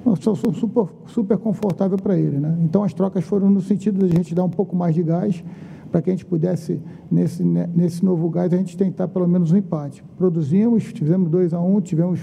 uma 0.10 0.16
situação 0.16 0.54
super, 0.54 0.88
super 1.08 1.38
confortável 1.38 1.98
para 1.98 2.18
ele. 2.18 2.38
Né? 2.38 2.58
Então 2.62 2.84
as 2.84 2.94
trocas 2.94 3.24
foram 3.24 3.50
no 3.50 3.62
sentido 3.62 4.08
de 4.08 4.14
a 4.14 4.18
gente 4.18 4.34
dar 4.34 4.44
um 4.44 4.50
pouco 4.50 4.76
mais 4.76 4.96
de 4.96 5.04
gás 5.04 5.44
para 5.92 6.02
que 6.02 6.10
a 6.10 6.14
gente 6.14 6.26
pudesse, 6.26 6.82
nesse, 7.10 7.44
nesse 7.44 8.04
novo 8.04 8.30
gás, 8.30 8.52
a 8.52 8.58
gente 8.58 8.76
tentar 8.76 9.08
pelo 9.08 9.28
menos 9.28 9.52
um 9.52 9.58
empate. 9.58 10.04
Produzimos, 10.18 10.92
tivemos 10.92 11.30
2 11.30 11.54
a 11.54 11.62
1 11.62 11.76
um, 11.76 11.82
tivemos 11.82 12.20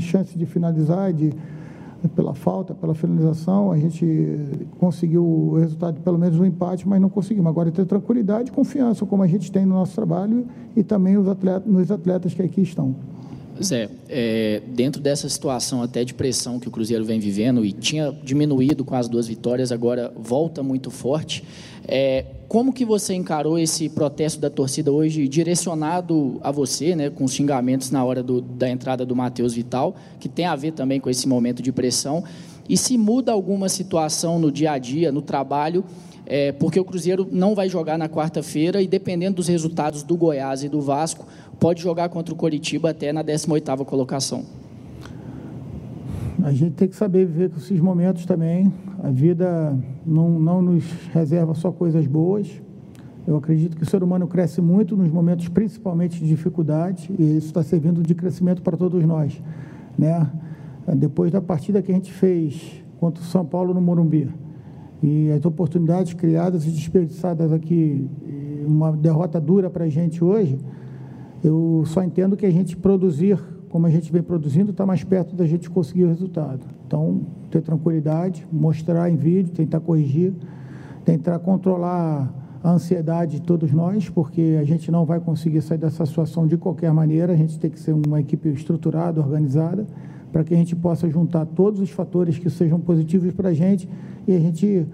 chance 0.00 0.36
de 0.36 0.44
finalizar, 0.44 1.12
de 1.12 1.32
pela 2.14 2.34
falta, 2.34 2.74
pela 2.74 2.94
finalização, 2.94 3.72
a 3.72 3.78
gente 3.78 4.38
conseguiu 4.78 5.24
o 5.24 5.58
resultado, 5.58 6.00
pelo 6.02 6.18
menos 6.18 6.38
um 6.38 6.44
empate, 6.44 6.88
mas 6.88 7.00
não 7.00 7.08
conseguimos. 7.08 7.48
Agora, 7.48 7.70
ter 7.70 7.84
tranquilidade 7.84 8.50
e 8.50 8.52
confiança, 8.52 9.04
como 9.06 9.22
a 9.22 9.26
gente 9.26 9.50
tem 9.50 9.64
no 9.64 9.74
nosso 9.74 9.94
trabalho 9.94 10.46
e 10.76 10.82
também 10.82 11.16
os 11.16 11.26
atletas, 11.26 11.70
nos 11.70 11.90
atletas 11.90 12.34
que 12.34 12.42
aqui 12.42 12.60
estão. 12.60 12.94
Zé, 13.62 13.88
é, 14.08 14.62
dentro 14.68 15.00
dessa 15.00 15.28
situação 15.28 15.82
até 15.82 16.04
de 16.04 16.14
pressão 16.14 16.58
que 16.58 16.68
o 16.68 16.70
Cruzeiro 16.70 17.04
vem 17.04 17.18
vivendo 17.18 17.64
e 17.64 17.72
tinha 17.72 18.14
diminuído 18.22 18.84
com 18.84 18.94
as 18.94 19.08
duas 19.08 19.26
vitórias, 19.26 19.72
agora 19.72 20.12
volta 20.16 20.62
muito 20.62 20.90
forte. 20.90 21.42
É, 21.88 22.24
como 22.48 22.72
que 22.72 22.84
você 22.84 23.14
encarou 23.14 23.58
esse 23.58 23.88
protesto 23.88 24.40
da 24.40 24.50
torcida 24.50 24.92
hoje 24.92 25.26
direcionado 25.28 26.38
a 26.42 26.50
você, 26.50 26.94
né, 26.94 27.10
com 27.10 27.26
xingamentos 27.26 27.90
na 27.90 28.04
hora 28.04 28.22
do, 28.22 28.40
da 28.40 28.68
entrada 28.68 29.04
do 29.04 29.16
Matheus 29.16 29.54
Vital, 29.54 29.96
que 30.20 30.28
tem 30.28 30.46
a 30.46 30.56
ver 30.56 30.72
também 30.72 31.00
com 31.00 31.10
esse 31.10 31.28
momento 31.28 31.62
de 31.62 31.72
pressão? 31.72 32.24
E 32.68 32.76
se 32.76 32.98
muda 32.98 33.32
alguma 33.32 33.68
situação 33.68 34.38
no 34.38 34.50
dia 34.50 34.72
a 34.72 34.78
dia, 34.78 35.12
no 35.12 35.22
trabalho, 35.22 35.84
é, 36.26 36.50
porque 36.50 36.78
o 36.78 36.84
Cruzeiro 36.84 37.26
não 37.30 37.54
vai 37.54 37.68
jogar 37.68 37.96
na 37.96 38.08
quarta-feira 38.08 38.82
e 38.82 38.88
dependendo 38.88 39.36
dos 39.36 39.46
resultados 39.46 40.02
do 40.02 40.16
Goiás 40.16 40.64
e 40.64 40.68
do 40.68 40.80
Vasco, 40.80 41.24
pode 41.58 41.82
jogar 41.82 42.08
contra 42.08 42.32
o 42.34 42.36
Coritiba 42.36 42.90
até 42.90 43.12
na 43.12 43.24
18ª 43.24 43.84
colocação. 43.84 44.44
A 46.42 46.52
gente 46.52 46.74
tem 46.74 46.86
que 46.86 46.94
saber 46.94 47.26
viver 47.26 47.50
com 47.50 47.56
esses 47.56 47.80
momentos 47.80 48.26
também. 48.26 48.72
A 49.02 49.10
vida 49.10 49.76
não, 50.04 50.38
não 50.38 50.62
nos 50.62 50.84
reserva 51.12 51.54
só 51.54 51.72
coisas 51.72 52.06
boas. 52.06 52.62
Eu 53.26 53.36
acredito 53.36 53.76
que 53.76 53.82
o 53.82 53.86
ser 53.86 54.02
humano 54.02 54.28
cresce 54.28 54.60
muito 54.60 54.96
nos 54.96 55.10
momentos, 55.10 55.48
principalmente 55.48 56.20
de 56.20 56.28
dificuldade, 56.28 57.10
e 57.18 57.36
isso 57.36 57.48
está 57.48 57.62
servindo 57.62 58.00
de 58.02 58.14
crescimento 58.14 58.62
para 58.62 58.76
todos 58.76 59.04
nós. 59.04 59.42
Né? 59.98 60.30
Depois 60.96 61.32
da 61.32 61.40
partida 61.40 61.82
que 61.82 61.90
a 61.90 61.94
gente 61.94 62.12
fez 62.12 62.84
contra 63.00 63.20
o 63.20 63.26
São 63.26 63.44
Paulo 63.44 63.74
no 63.74 63.80
Morumbi, 63.80 64.28
E 65.02 65.32
as 65.32 65.44
oportunidades 65.44 66.14
criadas 66.14 66.64
e 66.64 66.70
desperdiçadas 66.70 67.52
aqui, 67.52 68.08
uma 68.64 68.92
derrota 68.92 69.40
dura 69.40 69.68
para 69.68 69.84
a 69.84 69.88
gente 69.88 70.22
hoje, 70.22 70.58
eu 71.48 71.82
só 71.86 72.02
entendo 72.02 72.36
que 72.36 72.46
a 72.46 72.50
gente 72.50 72.76
produzir 72.76 73.38
como 73.68 73.86
a 73.86 73.90
gente 73.90 74.10
vem 74.10 74.22
produzindo, 74.22 74.70
está 74.70 74.86
mais 74.86 75.04
perto 75.04 75.36
da 75.36 75.44
gente 75.46 75.68
conseguir 75.68 76.04
o 76.04 76.08
resultado. 76.08 76.60
Então, 76.86 77.20
ter 77.50 77.60
tranquilidade, 77.60 78.46
mostrar 78.50 79.10
em 79.10 79.16
vídeo, 79.16 79.52
tentar 79.52 79.80
corrigir, 79.80 80.32
tentar 81.04 81.38
controlar 81.40 82.32
a 82.62 82.70
ansiedade 82.70 83.38
de 83.38 83.42
todos 83.42 83.70
nós, 83.72 84.08
porque 84.08 84.56
a 84.58 84.64
gente 84.64 84.90
não 84.90 85.04
vai 85.04 85.20
conseguir 85.20 85.60
sair 85.60 85.78
dessa 85.78 86.06
situação 86.06 86.46
de 86.46 86.56
qualquer 86.56 86.92
maneira, 86.92 87.32
a 87.32 87.36
gente 87.36 87.58
tem 87.58 87.70
que 87.70 87.78
ser 87.78 87.92
uma 87.92 88.20
equipe 88.20 88.48
estruturada, 88.48 89.20
organizada, 89.20 89.86
para 90.32 90.42
que 90.42 90.54
a 90.54 90.56
gente 90.56 90.74
possa 90.74 91.06
juntar 91.08 91.44
todos 91.44 91.78
os 91.78 91.90
fatores 91.90 92.38
que 92.38 92.48
sejam 92.48 92.80
positivos 92.80 93.32
para 93.34 93.50
a 93.50 93.54
gente 93.54 93.88
e 94.26 94.34
a 94.34 94.40
gente 94.40 94.86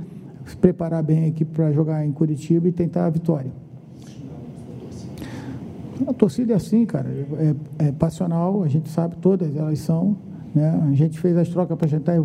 preparar 0.60 1.02
bem 1.02 1.24
a 1.24 1.28
equipe 1.28 1.52
para 1.52 1.72
jogar 1.72 2.04
em 2.04 2.12
Curitiba 2.12 2.68
e 2.68 2.72
tentar 2.72 3.06
a 3.06 3.10
vitória. 3.10 3.52
A 6.06 6.12
torcida 6.12 6.52
é 6.52 6.56
assim, 6.56 6.84
cara, 6.84 7.08
é, 7.08 7.86
é, 7.86 7.92
passional, 7.92 8.62
a 8.62 8.68
gente 8.68 8.88
sabe, 8.88 9.16
todas 9.16 9.54
elas 9.56 9.78
são. 9.78 10.16
Né? 10.54 10.68
A 10.90 10.94
gente 10.94 11.18
fez 11.18 11.36
as 11.36 11.48
trocas 11.48 11.76
para 11.76 11.88
tentar 11.88 12.22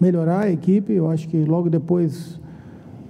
melhorar 0.00 0.40
a 0.44 0.50
equipe, 0.50 0.92
eu 0.92 1.10
acho 1.10 1.28
que 1.28 1.44
logo 1.44 1.68
depois 1.68 2.40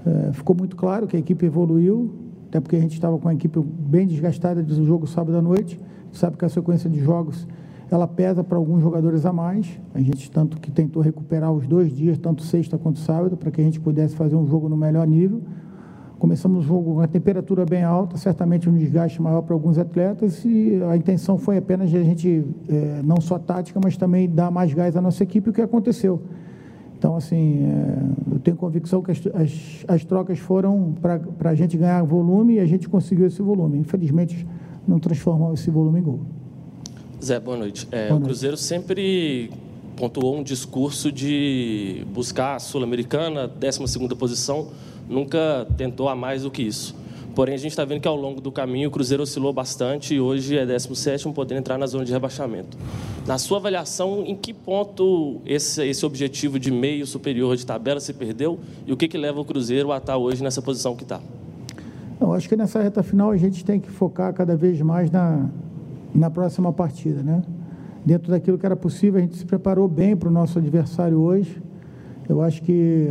é, 0.07 0.33
ficou 0.33 0.57
muito 0.57 0.77
claro 0.77 1.07
que 1.07 1.17
a 1.17 1.21
equipe 1.21 1.47
evoluiu, 1.47 2.15
até 2.49 2.61
porque 2.61 2.77
a 2.77 2.81
gente 2.81 2.95
estava 2.95 3.19
com 3.19 3.29
a 3.29 3.35
equipe 3.35 3.61
bem 3.61 4.07
desgastada 4.07 4.63
do 4.63 4.85
jogo 4.85 5.07
sábado 5.07 5.37
à 5.37 5.43
noite, 5.43 5.81
sabe 6.13 6.37
que 6.37 6.45
a 6.45 6.49
sequência 6.49 6.91
de 6.91 6.99
jogos 6.99 7.47
ela 7.91 8.07
pesa 8.07 8.45
para 8.45 8.57
alguns 8.57 8.83
jogadores 8.83 9.27
a 9.27 9.33
mais. 9.33 9.67
A 9.93 10.01
gente 10.01 10.31
tanto 10.31 10.61
que 10.61 10.71
tentou 10.71 11.03
recuperar 11.03 11.53
os 11.53 11.67
dois 11.67 11.93
dias, 11.93 12.17
tanto 12.19 12.43
sexta 12.43 12.79
quanto 12.79 13.01
sábado, 13.01 13.37
para 13.37 13.51
que 13.51 13.61
a 13.61 13.65
gente 13.65 13.81
pudesse 13.81 14.15
fazer 14.15 14.37
um 14.37 14.47
jogo 14.47 14.69
no 14.69 14.77
melhor 14.77 15.07
nível. 15.07 15.43
Começamos 16.21 16.67
o 16.67 16.69
jogo 16.69 16.97
com 16.97 17.01
a 17.01 17.09
temperatura 17.09 17.65
bem 17.65 17.83
alta, 17.83 18.19
certamente 18.19 18.69
um 18.69 18.77
desgaste 18.77 19.23
maior 19.23 19.41
para 19.41 19.55
alguns 19.55 19.79
atletas, 19.79 20.45
e 20.45 20.79
a 20.91 20.95
intenção 20.95 21.39
foi 21.39 21.57
apenas 21.57 21.89
de 21.89 21.97
a 21.97 22.03
gente, 22.03 22.45
é, 22.69 23.01
não 23.03 23.23
só 23.23 23.39
tática, 23.39 23.81
mas 23.83 23.97
também 23.97 24.29
dar 24.29 24.51
mais 24.51 24.75
gás 24.75 24.95
à 24.99 25.01
nossa 25.01 25.23
equipe, 25.23 25.49
o 25.49 25.53
que 25.53 25.63
aconteceu. 25.63 26.21
Então, 26.99 27.17
assim, 27.17 27.65
é, 27.65 28.35
eu 28.35 28.39
tenho 28.39 28.55
convicção 28.55 29.01
que 29.01 29.11
as, 29.11 29.23
as, 29.33 29.85
as 29.89 30.05
trocas 30.05 30.39
foram 30.39 30.93
para 31.01 31.49
a 31.49 31.55
gente 31.55 31.79
ganhar 31.79 32.03
volume 32.03 32.57
e 32.57 32.61
a 32.61 32.67
gente 32.67 32.87
conseguiu 32.87 33.27
esse 33.27 33.41
volume. 33.41 33.79
Infelizmente, 33.79 34.47
não 34.87 34.99
transformou 34.99 35.55
esse 35.55 35.71
volume 35.71 36.01
em 36.01 36.03
gol. 36.03 36.21
Zé, 37.25 37.41
boa 37.41 37.57
noite. 37.57 37.89
É, 37.91 38.09
boa 38.09 38.11
noite. 38.11 38.23
O 38.23 38.25
Cruzeiro 38.27 38.59
sempre 38.59 39.51
pontuou 39.97 40.37
um 40.37 40.43
discurso 40.43 41.11
de 41.11 42.07
buscar 42.13 42.57
a 42.57 42.59
Sul-Americana, 42.59 43.49
12ª 43.49 44.15
posição, 44.15 44.69
nunca 45.11 45.67
tentou 45.77 46.09
a 46.09 46.15
mais 46.15 46.45
do 46.45 46.51
que 46.51 46.63
isso. 46.63 46.95
Porém, 47.35 47.55
a 47.55 47.59
gente 47.59 47.71
está 47.71 47.85
vendo 47.85 48.01
que 48.01 48.09
ao 48.09 48.17
longo 48.17 48.41
do 48.41 48.51
caminho 48.51 48.89
o 48.89 48.93
Cruzeiro 48.93 49.23
oscilou 49.23 49.53
bastante 49.53 50.15
e 50.15 50.21
hoje 50.21 50.57
é 50.57 50.67
17, 50.67 51.29
podendo 51.33 51.59
entrar 51.59 51.79
na 51.79 51.87
zona 51.87 52.05
de 52.05 52.13
rebaixamento. 52.13 52.77
Na 53.27 53.39
sua 53.39 53.59
avaliação, 53.59 54.25
em 54.27 54.35
que 54.35 54.53
ponto 54.53 55.41
esse, 55.47 55.87
esse 55.87 56.05
objetivo 56.05 56.59
de 56.59 56.71
meio 56.71 57.07
superior 57.07 57.57
de 57.57 57.65
tabela 57.65 58.01
se 58.01 58.13
perdeu 58.13 58.59
e 58.87 58.93
o 58.93 58.97
que, 58.97 59.07
que 59.07 59.17
leva 59.17 59.41
o 59.41 59.45
Cruzeiro 59.45 59.93
a 59.93 59.99
estar 59.99 60.17
hoje 60.17 60.43
nessa 60.43 60.61
posição 60.61 60.97
que 60.97 61.05
está? 61.05 61.21
Eu 62.21 62.33
acho 62.35 62.49
que 62.49 62.57
nessa 62.57 62.83
reta 62.83 63.03
final 63.03 63.31
a 63.31 63.37
gente 63.37 63.65
tem 63.65 63.81
que 63.81 63.89
focar 63.89 64.35
cada 64.35 64.57
vez 64.57 64.81
mais 64.81 65.11
na, 65.11 65.49
na 66.15 66.31
próxima 66.31 66.73
partida, 66.73 67.23
né? 67.23 67.43
Dentro 68.05 68.31
daquilo 68.31 68.59
que 68.59 68.67
era 68.67 68.77
possível, 68.77 69.19
a 69.19 69.23
gente 69.23 69.37
se 69.37 69.45
preparou 69.45 69.87
bem 69.87 70.17
para 70.17 70.29
o 70.29 70.33
nosso 70.33 70.59
adversário 70.59 71.19
hoje. 71.19 71.63
Eu 72.29 72.43
acho 72.43 72.63
que 72.63 73.11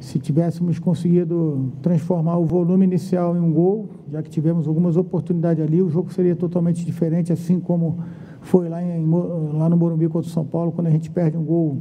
se 0.00 0.18
tivéssemos 0.18 0.78
conseguido 0.78 1.70
transformar 1.82 2.38
o 2.38 2.44
volume 2.44 2.86
inicial 2.86 3.36
em 3.36 3.40
um 3.40 3.52
gol, 3.52 3.90
já 4.10 4.22
que 4.22 4.30
tivemos 4.30 4.66
algumas 4.66 4.96
oportunidades 4.96 5.62
ali, 5.62 5.82
o 5.82 5.90
jogo 5.90 6.10
seria 6.12 6.34
totalmente 6.34 6.84
diferente, 6.84 7.32
assim 7.32 7.60
como 7.60 7.98
foi 8.40 8.70
lá, 8.70 8.82
em, 8.82 9.06
lá 9.52 9.68
no 9.68 9.76
Morumbi 9.76 10.08
contra 10.08 10.28
o 10.28 10.32
São 10.32 10.44
Paulo, 10.44 10.72
quando 10.72 10.86
a 10.86 10.90
gente 10.90 11.10
perde 11.10 11.36
um 11.36 11.44
gol, 11.44 11.76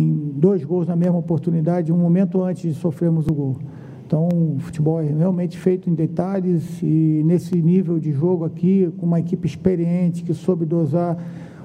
em 0.00 0.32
dois 0.36 0.62
gols 0.62 0.86
na 0.86 0.94
mesma 0.94 1.16
oportunidade, 1.16 1.90
um 1.90 1.96
momento 1.96 2.42
antes 2.42 2.62
de 2.62 2.78
sofrermos 2.78 3.26
o 3.26 3.34
gol. 3.34 3.56
Então, 4.06 4.28
o 4.28 4.58
futebol 4.58 5.00
é 5.00 5.06
realmente 5.06 5.58
feito 5.58 5.88
em 5.88 5.94
detalhes 5.94 6.82
e 6.82 7.22
nesse 7.24 7.60
nível 7.60 7.98
de 7.98 8.12
jogo 8.12 8.44
aqui, 8.44 8.92
com 8.98 9.06
uma 9.06 9.20
equipe 9.20 9.46
experiente 9.46 10.22
que 10.22 10.34
soube 10.34 10.66
dosar 10.66 11.16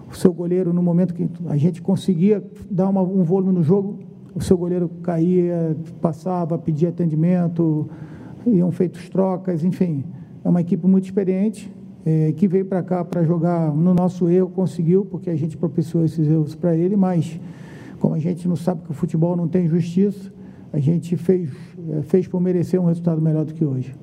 o 0.09 0.15
seu 0.15 0.31
goleiro 0.34 0.71
no 0.73 0.81
momento 0.81 1.13
que 1.13 1.29
a 1.47 1.57
gente 1.57 1.81
conseguia 1.81 2.43
dar 2.69 2.88
uma, 2.89 3.01
um 3.01 3.23
volume 3.23 3.51
no 3.51 3.63
jogo, 3.63 3.99
o 4.36 4.41
seu 4.41 4.57
goleiro 4.57 4.89
caía, 5.01 5.75
passava, 6.01 6.57
pedia 6.57 6.89
atendimento, 6.89 7.89
iam 8.45 8.71
feitos 8.71 9.07
trocas, 9.09 9.63
enfim. 9.63 10.03
É 10.43 10.49
uma 10.49 10.61
equipe 10.61 10.86
muito 10.88 11.05
experiente, 11.05 11.71
é, 12.05 12.31
que 12.34 12.47
veio 12.47 12.65
para 12.65 12.84
cá 12.84 13.05
para 13.05 13.23
jogar 13.23 13.73
no 13.73 13.93
nosso 13.93 14.29
erro, 14.29 14.49
conseguiu, 14.49 15.05
porque 15.05 15.29
a 15.29 15.36
gente 15.36 15.55
propiciou 15.55 16.03
esses 16.03 16.27
erros 16.27 16.55
para 16.55 16.75
ele, 16.75 16.95
mas 16.95 17.39
como 17.99 18.15
a 18.15 18.19
gente 18.19 18.47
não 18.47 18.55
sabe 18.55 18.81
que 18.84 18.91
o 18.91 18.93
futebol 18.93 19.36
não 19.36 19.47
tem 19.47 19.67
justiça, 19.67 20.31
a 20.73 20.79
gente 20.79 21.15
fez, 21.15 21.49
é, 21.91 22.01
fez 22.01 22.27
por 22.27 22.41
merecer 22.41 22.81
um 22.81 22.86
resultado 22.86 23.21
melhor 23.21 23.45
do 23.45 23.53
que 23.53 23.63
hoje. 23.63 23.95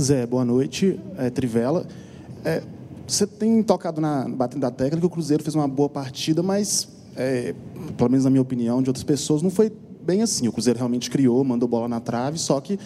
Zé, 0.00 0.26
boa 0.26 0.44
noite. 0.44 0.98
É, 1.16 1.30
Trivela. 1.30 1.86
É, 2.44 2.62
você 3.06 3.26
tem 3.26 3.62
tocado 3.62 4.00
na 4.00 4.28
batendo 4.28 4.62
da 4.62 4.70
que 4.72 5.06
o 5.06 5.10
Cruzeiro 5.10 5.42
fez 5.42 5.54
uma 5.54 5.68
boa 5.68 5.88
partida, 5.88 6.42
mas 6.42 6.88
é, 7.16 7.54
pelo 7.96 8.10
menos 8.10 8.24
na 8.24 8.30
minha 8.30 8.42
opinião, 8.42 8.82
de 8.82 8.90
outras 8.90 9.04
pessoas, 9.04 9.42
não 9.42 9.50
foi 9.50 9.72
bem 10.02 10.22
assim. 10.22 10.46
O 10.48 10.52
Cruzeiro 10.52 10.78
realmente 10.78 11.10
criou, 11.10 11.42
mandou 11.44 11.68
bola 11.68 11.88
na 11.88 12.00
trave, 12.00 12.38
só 12.38 12.60
que 12.60 12.78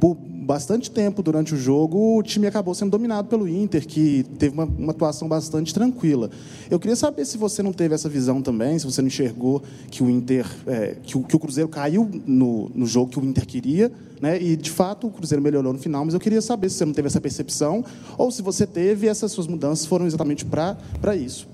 por 0.00 0.16
bastante 0.16 0.90
tempo 0.90 1.22
durante 1.22 1.54
o 1.54 1.56
jogo, 1.56 2.18
o 2.18 2.22
time 2.22 2.46
acabou 2.46 2.74
sendo 2.74 2.90
dominado 2.90 3.28
pelo 3.28 3.46
Inter, 3.46 3.86
que 3.86 4.24
teve 4.38 4.54
uma, 4.54 4.64
uma, 4.64 4.90
atuação 4.90 5.28
bastante 5.28 5.74
tranquila. 5.74 6.30
Eu 6.70 6.80
queria 6.80 6.96
saber 6.96 7.24
se 7.26 7.36
você 7.36 7.62
não 7.62 7.72
teve 7.72 7.94
essa 7.94 8.08
visão 8.08 8.40
também, 8.40 8.78
se 8.78 8.86
você 8.86 9.02
não 9.02 9.08
enxergou 9.08 9.62
que 9.90 10.02
o 10.02 10.08
Inter, 10.08 10.46
é, 10.66 10.96
que, 11.02 11.18
o, 11.18 11.22
que, 11.22 11.36
o, 11.36 11.38
Cruzeiro 11.38 11.68
caiu 11.68 12.10
no, 12.26 12.70
no 12.74 12.86
jogo 12.86 13.12
que 13.12 13.20
o 13.20 13.24
Inter 13.24 13.46
queria, 13.46 13.92
né? 14.20 14.42
E 14.42 14.56
de 14.56 14.70
fato 14.70 15.06
o 15.06 15.10
Cruzeiro 15.10 15.42
melhorou 15.42 15.72
no 15.72 15.78
final, 15.78 16.04
mas 16.04 16.14
eu 16.14 16.20
queria 16.20 16.40
saber 16.40 16.70
se 16.70 16.78
você 16.78 16.84
não 16.86 16.94
teve 16.94 17.06
essa 17.06 17.20
percepção 17.20 17.84
ou 18.16 18.30
se 18.30 18.42
você 18.42 18.66
teve 18.66 19.06
essas 19.06 19.30
suas 19.30 19.46
mudanças 19.46 19.86
foram 19.86 20.06
exatamente 20.06 20.44
para 20.44 21.14
isso. 21.14 21.46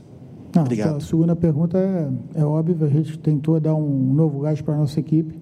Não, 0.56 0.62
Obrigado. 0.62 0.96
A 0.96 1.00
segunda 1.00 1.36
pergunta 1.36 1.78
é, 1.78 2.40
é 2.40 2.44
óbvia, 2.44 2.76
a 2.80 2.88
gente 2.88 3.18
tentou 3.18 3.60
dar 3.60 3.74
um 3.74 4.14
novo 4.14 4.40
gás 4.40 4.60
para 4.62 4.74
a 4.74 4.78
nossa 4.78 4.98
equipe. 4.98 5.38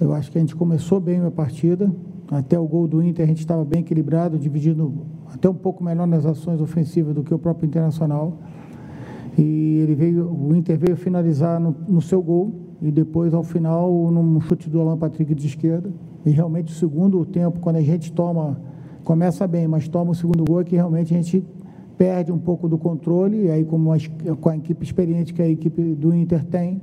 Eu 0.00 0.12
acho 0.12 0.30
que 0.30 0.38
a 0.38 0.40
gente 0.40 0.56
começou 0.56 0.98
bem 0.98 1.20
a 1.20 1.30
partida, 1.30 1.94
até 2.30 2.58
o 2.58 2.66
gol 2.66 2.88
do 2.88 3.00
Inter 3.00 3.24
a 3.24 3.28
gente 3.28 3.38
estava 3.38 3.64
bem 3.64 3.80
equilibrado, 3.80 4.36
dividindo 4.36 4.92
até 5.32 5.48
um 5.48 5.54
pouco 5.54 5.84
melhor 5.84 6.06
nas 6.06 6.26
ações 6.26 6.60
ofensivas 6.60 7.14
do 7.14 7.22
que 7.22 7.32
o 7.32 7.38
próprio 7.38 7.66
Internacional. 7.66 8.38
E 9.38 9.78
ele 9.82 9.94
veio, 9.94 10.28
o 10.28 10.54
Inter 10.54 10.78
veio 10.78 10.96
finalizar 10.96 11.60
no, 11.60 11.74
no 11.86 12.00
seu 12.00 12.20
gol 12.20 12.52
e 12.82 12.90
depois 12.90 13.32
ao 13.32 13.42
final 13.42 14.10
num 14.10 14.40
chute 14.40 14.68
do 14.68 14.80
Alan 14.80 14.98
Patrick 14.98 15.32
de 15.34 15.46
esquerda. 15.46 15.92
E 16.26 16.30
realmente 16.30 16.72
o 16.72 16.76
segundo 16.76 17.24
tempo, 17.24 17.60
quando 17.60 17.76
a 17.76 17.82
gente 17.82 18.12
toma, 18.12 18.60
começa 19.04 19.46
bem, 19.46 19.68
mas 19.68 19.86
toma 19.86 20.10
o 20.10 20.14
segundo 20.14 20.44
gol, 20.44 20.60
é 20.60 20.64
que 20.64 20.74
realmente 20.74 21.14
a 21.14 21.16
gente 21.16 21.44
perde 21.96 22.32
um 22.32 22.38
pouco 22.38 22.68
do 22.68 22.76
controle, 22.76 23.44
e 23.44 23.50
aí 23.50 23.64
como 23.64 23.92
a, 23.92 23.96
com 24.40 24.48
a 24.48 24.56
equipe 24.56 24.84
experiente 24.84 25.32
que 25.32 25.42
a 25.42 25.48
equipe 25.48 25.82
do 25.94 26.14
Inter 26.14 26.44
tem, 26.44 26.80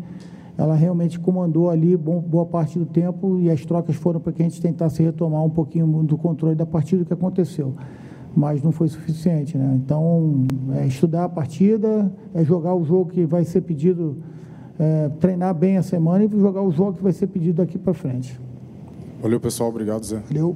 ela 0.58 0.76
realmente 0.76 1.20
comandou 1.20 1.70
ali 1.70 1.98
bom, 1.98 2.20
boa 2.20 2.46
parte 2.46 2.78
do 2.78 2.86
tempo 2.86 3.40
e 3.40 3.50
as 3.50 3.66
trocas 3.66 3.96
foram 3.96 4.20
para 4.20 4.32
que 4.32 4.42
a 4.42 4.46
gente 4.46 4.62
tentasse 4.62 5.02
retomar 5.02 5.44
um 5.44 5.50
pouquinho 5.50 5.88
do 6.04 6.18
controle 6.18 6.56
da 6.56 6.66
partida 6.66 7.04
que 7.04 7.14
aconteceu. 7.14 7.74
Mas 8.36 8.62
não 8.64 8.72
foi 8.72 8.88
suficiente, 8.88 9.58
né? 9.58 9.80
Então, 9.84 10.46
é 10.74 10.86
estudar 10.86 11.26
a 11.26 11.30
partida, 11.30 12.12
é 12.34 12.44
jogar 12.46 12.74
o 12.76 12.84
jogo 12.84 13.10
que 13.10 13.26
vai 13.26 13.44
ser 13.44 13.62
pedido, 13.62 14.18
é, 14.80 15.10
treinar 15.20 15.54
bem 15.54 15.78
a 15.78 15.84
semana 15.84 16.24
e 16.24 16.30
jogar 16.30 16.62
o 16.62 16.72
jogo 16.72 16.94
que 16.94 17.04
vai 17.04 17.12
ser 17.12 17.28
pedido 17.28 17.58
daqui 17.58 17.78
para 17.78 17.94
frente. 17.94 18.40
Valeu, 19.22 19.40
pessoal. 19.40 19.70
Obrigado, 19.70 20.06
Zé. 20.06 20.22
Valeu. 20.30 20.56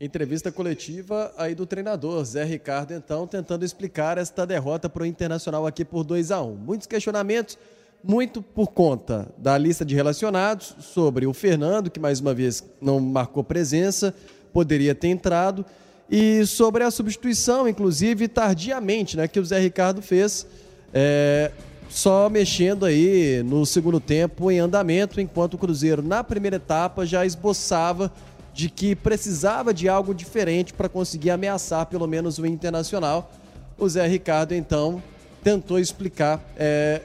Entrevista 0.00 0.50
coletiva 0.50 1.32
aí 1.38 1.54
do 1.54 1.64
treinador 1.64 2.24
Zé 2.24 2.42
Ricardo, 2.42 2.92
então, 2.92 3.28
tentando 3.28 3.64
explicar 3.64 4.18
esta 4.18 4.44
derrota 4.44 4.88
para 4.88 5.04
o 5.04 5.06
Internacional 5.06 5.68
aqui 5.68 5.84
por 5.84 6.02
2 6.02 6.32
a 6.32 6.42
1 6.42 6.50
um. 6.50 6.56
Muitos 6.56 6.88
questionamentos, 6.88 7.56
muito 8.02 8.42
por 8.42 8.72
conta 8.72 9.28
da 9.38 9.56
lista 9.56 9.84
de 9.84 9.94
relacionados 9.94 10.74
sobre 10.80 11.26
o 11.26 11.32
Fernando, 11.32 11.92
que 11.92 12.00
mais 12.00 12.18
uma 12.18 12.34
vez 12.34 12.64
não 12.80 12.98
marcou 12.98 13.44
presença, 13.44 14.12
poderia 14.52 14.96
ter 14.96 15.08
entrado, 15.08 15.64
e 16.10 16.44
sobre 16.44 16.82
a 16.82 16.90
substituição, 16.90 17.68
inclusive 17.68 18.26
tardiamente, 18.26 19.16
né, 19.16 19.28
que 19.28 19.38
o 19.38 19.44
Zé 19.44 19.60
Ricardo 19.60 20.02
fez, 20.02 20.44
é, 20.92 21.52
só 21.88 22.28
mexendo 22.28 22.84
aí 22.84 23.44
no 23.44 23.64
segundo 23.64 24.00
tempo 24.00 24.50
em 24.50 24.58
andamento, 24.58 25.20
enquanto 25.20 25.54
o 25.54 25.58
Cruzeiro 25.58 26.02
na 26.02 26.24
primeira 26.24 26.56
etapa 26.56 27.06
já 27.06 27.24
esboçava 27.24 28.12
de 28.54 28.70
que 28.70 28.94
precisava 28.94 29.74
de 29.74 29.88
algo 29.88 30.14
diferente 30.14 30.72
para 30.72 30.88
conseguir 30.88 31.30
ameaçar 31.30 31.86
pelo 31.86 32.06
menos 32.06 32.38
o 32.38 32.46
Internacional. 32.46 33.30
O 33.76 33.88
Zé 33.88 34.06
Ricardo, 34.06 34.54
então, 34.54 35.02
tentou 35.42 35.78
explicar 35.80 36.40
é, 36.56 37.02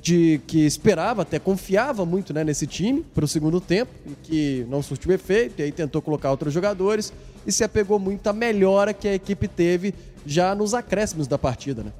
de 0.00 0.40
que 0.46 0.64
esperava, 0.64 1.22
até 1.22 1.40
confiava 1.40 2.06
muito 2.06 2.32
né, 2.32 2.44
nesse 2.44 2.64
time 2.64 3.04
para 3.12 3.24
o 3.24 3.28
segundo 3.28 3.60
tempo, 3.60 3.90
e 4.06 4.14
que 4.22 4.66
não 4.68 4.80
surtiu 4.80 5.10
efeito, 5.10 5.58
e 5.58 5.64
aí 5.64 5.72
tentou 5.72 6.00
colocar 6.00 6.30
outros 6.30 6.54
jogadores 6.54 7.12
e 7.44 7.50
se 7.50 7.64
apegou 7.64 7.98
muito 7.98 8.24
à 8.28 8.32
melhora 8.32 8.94
que 8.94 9.08
a 9.08 9.14
equipe 9.14 9.48
teve 9.48 9.92
já 10.24 10.54
nos 10.54 10.72
acréscimos 10.72 11.26
da 11.26 11.36
partida, 11.36 11.82
né? 11.82 11.92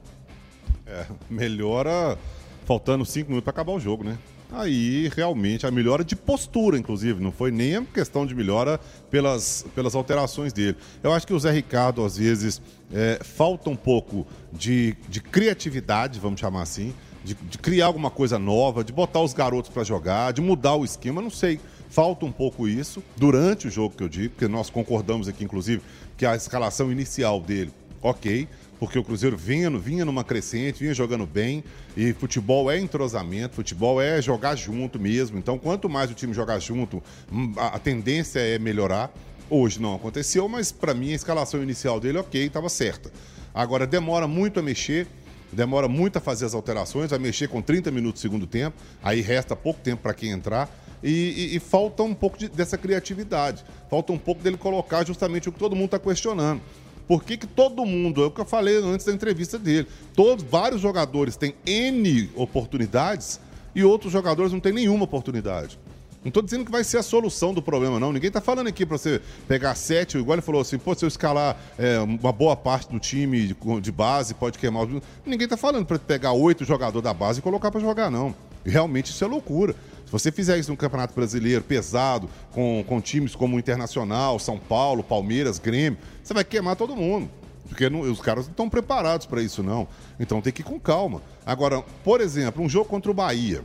É, 0.87 1.07
melhora 1.29 2.17
faltando 2.65 3.05
cinco 3.05 3.31
minutos 3.31 3.45
para 3.45 3.51
acabar 3.51 3.73
o 3.73 3.81
jogo, 3.81 4.05
né? 4.05 4.17
Aí 4.53 5.11
realmente 5.15 5.67
a 5.67 5.71
melhora 5.71 6.05
de 6.05 6.15
postura, 6.15 6.79
inclusive, 6.79 7.23
não 7.23 7.33
foi 7.33 7.51
nem 7.51 7.77
a 7.77 7.83
questão 7.83 8.25
de 8.25 8.35
melhora 8.35 8.81
pelas, 9.11 9.67
pelas 9.75 9.95
alterações 9.95 10.53
dele. 10.53 10.77
Eu 11.03 11.13
acho 11.13 11.27
que 11.27 11.35
o 11.35 11.39
Zé 11.39 11.51
Ricardo, 11.51 12.05
às 12.05 12.17
vezes, 12.17 12.63
é, 12.93 13.19
falta 13.23 13.69
um 13.69 13.77
pouco 13.77 14.27
de, 14.53 14.97
de 15.09 15.21
criatividade, 15.21 16.21
vamos 16.21 16.41
chamar 16.41 16.63
assim 16.63 16.95
de, 17.27 17.35
de 17.35 17.59
criar 17.59 17.87
alguma 17.87 18.09
coisa 18.09 18.39
nova, 18.39 18.85
de 18.85 18.93
botar 18.93 19.21
os 19.21 19.35
garotos 19.35 19.69
para 19.69 19.83
jogar, 19.83 20.33
de 20.33 20.41
mudar 20.41 20.77
o 20.77 20.85
esquema, 20.85 21.21
não 21.21 21.31
sei. 21.31 21.59
Falta 21.91 22.25
um 22.25 22.31
pouco 22.31 22.69
isso 22.69 23.03
durante 23.17 23.67
o 23.67 23.71
jogo 23.71 23.97
que 23.97 24.03
eu 24.03 24.09
digo, 24.09 24.35
porque 24.35 24.47
nós 24.47 24.71
concordamos 24.71 25.27
aqui, 25.27 25.43
inclusive, 25.43 25.83
que 26.17 26.25
a 26.25 26.37
escalação 26.37 26.93
inicial 26.93 27.41
dele, 27.41 27.73
ok, 28.01 28.49
porque 28.79 28.99
o 28.99 29.05
Cruzeiro 29.05 29.37
vinha, 29.37 29.71
vinha 29.71 30.05
numa 30.05 30.23
crescente, 30.23 30.81
vinha 30.81 30.95
jogando 30.95 31.27
bem, 31.27 31.65
e 31.97 32.13
futebol 32.13 32.71
é 32.71 32.79
entrosamento, 32.79 33.55
futebol 33.55 34.01
é 34.01 34.21
jogar 34.21 34.55
junto 34.57 34.99
mesmo. 34.99 35.39
Então, 35.39 35.59
quanto 35.59 35.89
mais 35.89 36.11
o 36.11 36.15
time 36.15 36.33
jogar 36.35 36.59
junto, 36.59 37.03
hum, 37.33 37.53
a, 37.57 37.79
tendência 37.79 38.41
é 38.41 38.59
melhorar. 38.59 39.13
Hoje 39.49 39.81
não 39.81 39.95
aconteceu, 39.95 40.49
mas 40.49 40.73
para 40.73 40.93
mim 40.93 41.13
a 41.13 41.15
escalação 41.15 41.63
inicial 41.63 42.01
dele, 42.01 42.19
ok, 42.19 42.47
estava 42.47 42.69
certa. 42.69 43.13
Agora, 43.55 43.87
demora 43.87 44.27
muito 44.27 44.61
a 44.61 44.63
mexer 44.63 45.07
demora 45.53 45.89
muito 45.89 46.19
a 46.19 46.21
fazer 46.21 46.45
as 46.45 46.55
alterações, 46.55 47.11
vai 47.11 47.19
mexer 47.19 47.49
com 47.49 47.63
30 47.63 47.91
minutos 47.91 48.21
do 48.21 48.23
segundo 48.23 48.47
tempo, 48.47 48.77
aí 49.03 49.21
resta 49.21 49.57
pouco 49.57 49.81
tempo 49.81 50.03
para 50.03 50.13
quem 50.13 50.31
entrar. 50.31 50.69
E, 51.03 51.11
e, 51.53 51.57
e, 51.57 51.61
falta 51.61 52.03
um 52.03 52.15
pouco 52.15 52.39
de, 52.39 52.49
dessa 52.49 52.77
criatividade. 52.77 53.65
Falta 53.89 54.13
um 54.13 54.19
pouco 54.19 54.43
dele 54.43 54.57
colocar 54.57 55.07
justamente 55.07 55.49
o 55.49 55.53
que 55.53 55.59
todo 55.59 55.77
mundo 55.77 55.87
está 55.87 55.99
questionando. 55.99 56.61
Por 57.07 57.23
que, 57.23 57.37
que 57.37 57.47
todo 57.47 57.85
mundo, 57.85 58.23
é 58.23 58.27
o 58.27 58.31
que 58.31 58.41
eu 58.41 58.45
falei 58.45 58.77
antes 58.79 59.07
da 59.07 59.13
entrevista 59.13 59.59
dele, 59.59 59.87
todos, 60.15 60.45
vários 60.45 60.81
jogadores 60.81 61.37
têm 61.37 61.55
N 61.65 62.31
oportunidades 62.35 63.41
e 63.75 63.85
outros 63.85 64.13
jogadores 64.13 64.53
não 64.53 64.61
têm 64.61 64.73
nenhuma 64.73 65.05
oportunidade. 65.05 65.79
Não 66.27 66.31
estou 66.31 66.43
dizendo 66.43 66.65
que 66.65 66.73
vai 66.73 66.83
ser 66.83 66.99
a 66.99 67.05
solução 67.05 67.55
do 67.55 67.63
problema, 67.63 68.01
não. 68.01 68.13
Ninguém 68.13 68.27
está 68.27 68.41
falando 68.41 68.67
aqui 68.67 68.85
para 68.85 68.99
você 68.99 69.23
pegar 69.47 69.77
sete, 69.77 70.19
igual 70.19 70.35
ele 70.35 70.43
falou 70.43 70.61
assim, 70.61 70.77
pô, 70.77 70.93
se 70.93 71.05
eu 71.05 71.09
escalar 71.09 71.57
é, 71.79 72.01
uma 72.01 72.33
boa 72.33 72.57
parte 72.57 72.91
do 72.91 72.99
time 72.99 73.55
de, 73.81 73.93
base, 73.93 74.35
pode 74.35 74.59
queimar. 74.59 74.89
Ninguém 75.25 75.45
está 75.45 75.57
falando 75.57 75.87
para 75.87 76.01
pegar 76.01 76.33
oito 76.33 76.65
jogadores 76.65 77.05
da 77.05 77.15
base 77.15 77.39
e 77.39 77.43
colocar 77.43 77.71
para 77.71 77.81
jogar, 77.81 78.11
não. 78.11 78.35
Realmente 78.65 79.13
isso 79.13 79.23
é 79.23 79.29
loucura. 79.29 79.77
Se 80.07 80.13
você 80.13 80.31
fizer 80.31 80.57
isso 80.57 80.71
no 80.71 80.77
Campeonato 80.77 81.13
Brasileiro, 81.13 81.65
pesado, 81.65 82.31
com, 82.53 82.85
com 82.87 83.01
times 83.01 83.35
como 83.35 83.57
o 83.57 83.59
Internacional, 83.59 84.39
São 84.39 84.57
Paulo, 84.57 85.03
Palmeiras, 85.03 85.59
Grêmio, 85.59 85.99
você 86.23 86.33
vai 86.33 86.45
queimar 86.45 86.77
todo 86.77 86.95
mundo. 86.95 87.29
Porque 87.69 87.91
não, 87.91 88.01
os 88.01 88.21
caras 88.21 88.45
não 88.45 88.53
estão 88.53 88.71
preparados 88.71 89.27
para 89.27 89.43
isso, 89.43 89.65
não. 89.65 89.89
Então 90.19 90.41
tem 90.41 90.53
que 90.53 90.63
ir 90.63 90.65
com 90.65 90.79
calma. 90.79 91.21
Agora, 91.45 91.83
por 92.05 92.21
exemplo, 92.21 92.63
um 92.63 92.69
jogo 92.69 92.89
contra 92.89 93.11
o 93.11 93.15
Bahia, 93.15 93.65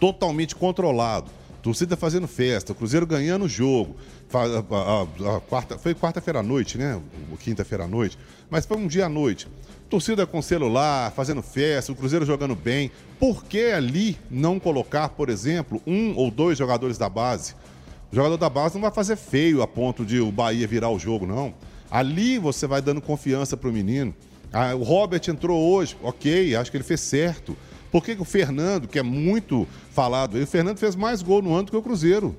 totalmente 0.00 0.56
controlado 0.56 1.30
torcida 1.60 1.96
fazendo 1.96 2.26
festa, 2.26 2.72
o 2.72 2.74
Cruzeiro 2.74 3.06
ganhando 3.06 3.44
o 3.44 3.48
jogo. 3.48 3.96
A, 4.32 4.38
a, 4.38 5.36
a, 5.36 5.40
quarta, 5.40 5.78
foi 5.78 5.94
quarta-feira 5.94 6.40
à 6.40 6.42
noite, 6.42 6.78
né? 6.78 7.00
Quinta-feira 7.38 7.84
à 7.84 7.88
noite. 7.88 8.18
Mas 8.48 8.64
foi 8.66 8.76
um 8.76 8.86
dia 8.86 9.06
à 9.06 9.08
noite. 9.08 9.48
Torcida 9.90 10.24
com 10.24 10.40
celular, 10.40 11.10
fazendo 11.10 11.42
festa, 11.42 11.90
o 11.90 11.96
Cruzeiro 11.96 12.24
jogando 12.24 12.54
bem. 12.54 12.92
Por 13.18 13.44
que 13.44 13.72
ali 13.72 14.16
não 14.30 14.60
colocar, 14.60 15.08
por 15.08 15.28
exemplo, 15.28 15.82
um 15.84 16.14
ou 16.16 16.30
dois 16.30 16.56
jogadores 16.56 16.96
da 16.96 17.08
base? 17.08 17.56
O 18.12 18.14
jogador 18.14 18.36
da 18.36 18.48
base 18.48 18.76
não 18.76 18.82
vai 18.82 18.92
fazer 18.92 19.16
feio 19.16 19.62
a 19.62 19.66
ponto 19.66 20.04
de 20.04 20.20
o 20.20 20.30
Bahia 20.30 20.64
virar 20.68 20.90
o 20.90 20.98
jogo, 20.98 21.26
não. 21.26 21.52
Ali 21.90 22.38
você 22.38 22.68
vai 22.68 22.80
dando 22.80 23.00
confiança 23.00 23.56
para 23.56 23.68
o 23.68 23.72
menino. 23.72 24.14
Ah, 24.52 24.76
o 24.76 24.84
Robert 24.84 25.22
entrou 25.26 25.60
hoje, 25.60 25.96
ok, 26.04 26.54
acho 26.54 26.70
que 26.70 26.76
ele 26.76 26.84
fez 26.84 27.00
certo. 27.00 27.56
Por 27.90 28.04
que, 28.04 28.14
que 28.14 28.22
o 28.22 28.24
Fernando, 28.24 28.86
que 28.86 28.98
é 28.98 29.02
muito 29.02 29.66
falado, 29.90 30.40
o 30.40 30.46
Fernando 30.46 30.78
fez 30.78 30.94
mais 30.94 31.20
gol 31.20 31.42
no 31.42 31.52
ano 31.52 31.64
do 31.64 31.72
que 31.72 31.76
o 31.76 31.82
Cruzeiro? 31.82 32.36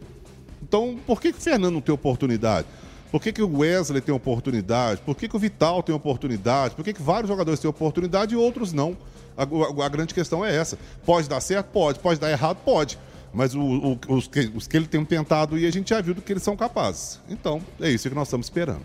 Então, 0.63 0.97
por 1.05 1.19
que, 1.19 1.33
que 1.33 1.39
o 1.39 1.41
Fernando 1.41 1.73
não 1.73 1.81
tem 1.81 1.93
oportunidade? 1.93 2.65
Por 3.11 3.21
que, 3.21 3.33
que 3.33 3.41
o 3.41 3.57
Wesley 3.59 4.01
tem 4.01 4.15
oportunidade? 4.15 5.01
Por 5.01 5.15
que, 5.15 5.27
que 5.27 5.35
o 5.35 5.39
Vital 5.39 5.83
tem 5.83 5.93
oportunidade? 5.93 6.73
Por 6.75 6.83
que, 6.83 6.93
que 6.93 7.01
vários 7.01 7.27
jogadores 7.27 7.59
têm 7.59 7.69
oportunidade 7.69 8.33
e 8.33 8.37
outros 8.37 8.71
não? 8.71 8.95
A, 9.37 9.43
a, 9.43 9.85
a, 9.85 9.89
grande 9.89 10.13
questão 10.13 10.45
é 10.45 10.55
essa. 10.55 10.77
Pode 11.05 11.27
dar 11.27 11.41
certo? 11.41 11.67
Pode. 11.67 11.99
Pode 11.99 12.19
dar 12.19 12.31
errado? 12.31 12.57
Pode. 12.63 12.97
Mas 13.33 13.53
o, 13.53 13.61
o, 13.61 13.99
os, 14.07 14.27
que, 14.27 14.51
os 14.55 14.65
que 14.65 14.77
ele 14.77 14.87
tem 14.87 15.03
tentado 15.03 15.57
e 15.57 15.65
a 15.65 15.71
gente 15.71 15.89
já 15.89 16.01
viu 16.01 16.13
do 16.13 16.21
que 16.21 16.31
eles 16.31 16.43
são 16.43 16.55
capazes. 16.55 17.19
Então, 17.29 17.61
é 17.81 17.89
isso 17.89 18.07
que 18.07 18.15
nós 18.15 18.27
estamos 18.27 18.45
esperando. 18.45 18.81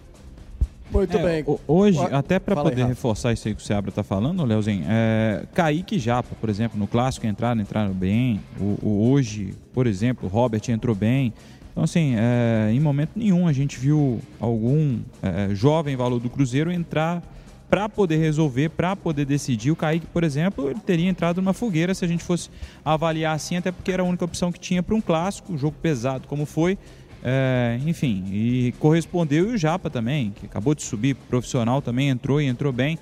Muito 0.90 1.16
é, 1.16 1.22
bem. 1.22 1.58
Hoje, 1.66 1.98
até 2.12 2.38
para 2.38 2.56
poder 2.56 2.82
aí, 2.82 2.88
reforçar 2.88 3.32
isso 3.32 3.48
aí 3.48 3.54
que 3.54 3.62
o 3.62 3.64
Seabra 3.64 3.90
está 3.90 4.04
falando, 4.04 4.44
Leozinho, 4.44 4.84
é, 4.88 5.44
Kaique 5.52 5.96
e 5.96 5.98
Japa, 5.98 6.34
por 6.40 6.48
exemplo, 6.48 6.78
no 6.78 6.86
clássico 6.86 7.26
entraram, 7.26 7.60
entraram 7.60 7.92
bem. 7.92 8.40
O, 8.58 8.78
o 8.82 9.10
hoje, 9.10 9.54
por 9.72 9.86
exemplo, 9.86 10.28
o 10.28 10.30
Robert 10.30 10.62
entrou 10.68 10.94
bem. 10.94 11.32
Então, 11.76 11.84
assim, 11.84 12.14
é, 12.16 12.70
em 12.72 12.80
momento 12.80 13.10
nenhum 13.16 13.46
a 13.46 13.52
gente 13.52 13.78
viu 13.78 14.18
algum 14.40 14.98
é, 15.22 15.54
jovem 15.54 15.94
valor 15.94 16.18
do 16.18 16.30
Cruzeiro 16.30 16.72
entrar 16.72 17.22
para 17.68 17.86
poder 17.86 18.16
resolver, 18.16 18.70
para 18.70 18.96
poder 18.96 19.26
decidir. 19.26 19.72
O 19.72 19.76
Kaique, 19.76 20.06
por 20.06 20.24
exemplo, 20.24 20.70
ele 20.70 20.80
teria 20.80 21.06
entrado 21.06 21.36
numa 21.42 21.52
fogueira 21.52 21.92
se 21.92 22.02
a 22.02 22.08
gente 22.08 22.24
fosse 22.24 22.48
avaliar 22.82 23.36
assim, 23.36 23.58
até 23.58 23.70
porque 23.70 23.92
era 23.92 24.02
a 24.02 24.06
única 24.06 24.24
opção 24.24 24.50
que 24.50 24.58
tinha 24.58 24.82
para 24.82 24.94
um 24.94 25.02
clássico, 25.02 25.52
um 25.52 25.58
jogo 25.58 25.76
pesado 25.82 26.26
como 26.26 26.46
foi. 26.46 26.78
É, 27.22 27.78
enfim, 27.84 28.24
e 28.32 28.72
correspondeu 28.78 29.50
e 29.50 29.54
o 29.56 29.58
Japa 29.58 29.90
também, 29.90 30.30
que 30.34 30.46
acabou 30.46 30.74
de 30.74 30.82
subir 30.82 31.14
profissional 31.28 31.82
também, 31.82 32.08
entrou 32.08 32.40
e 32.40 32.46
entrou 32.46 32.72
bem. 32.72 32.98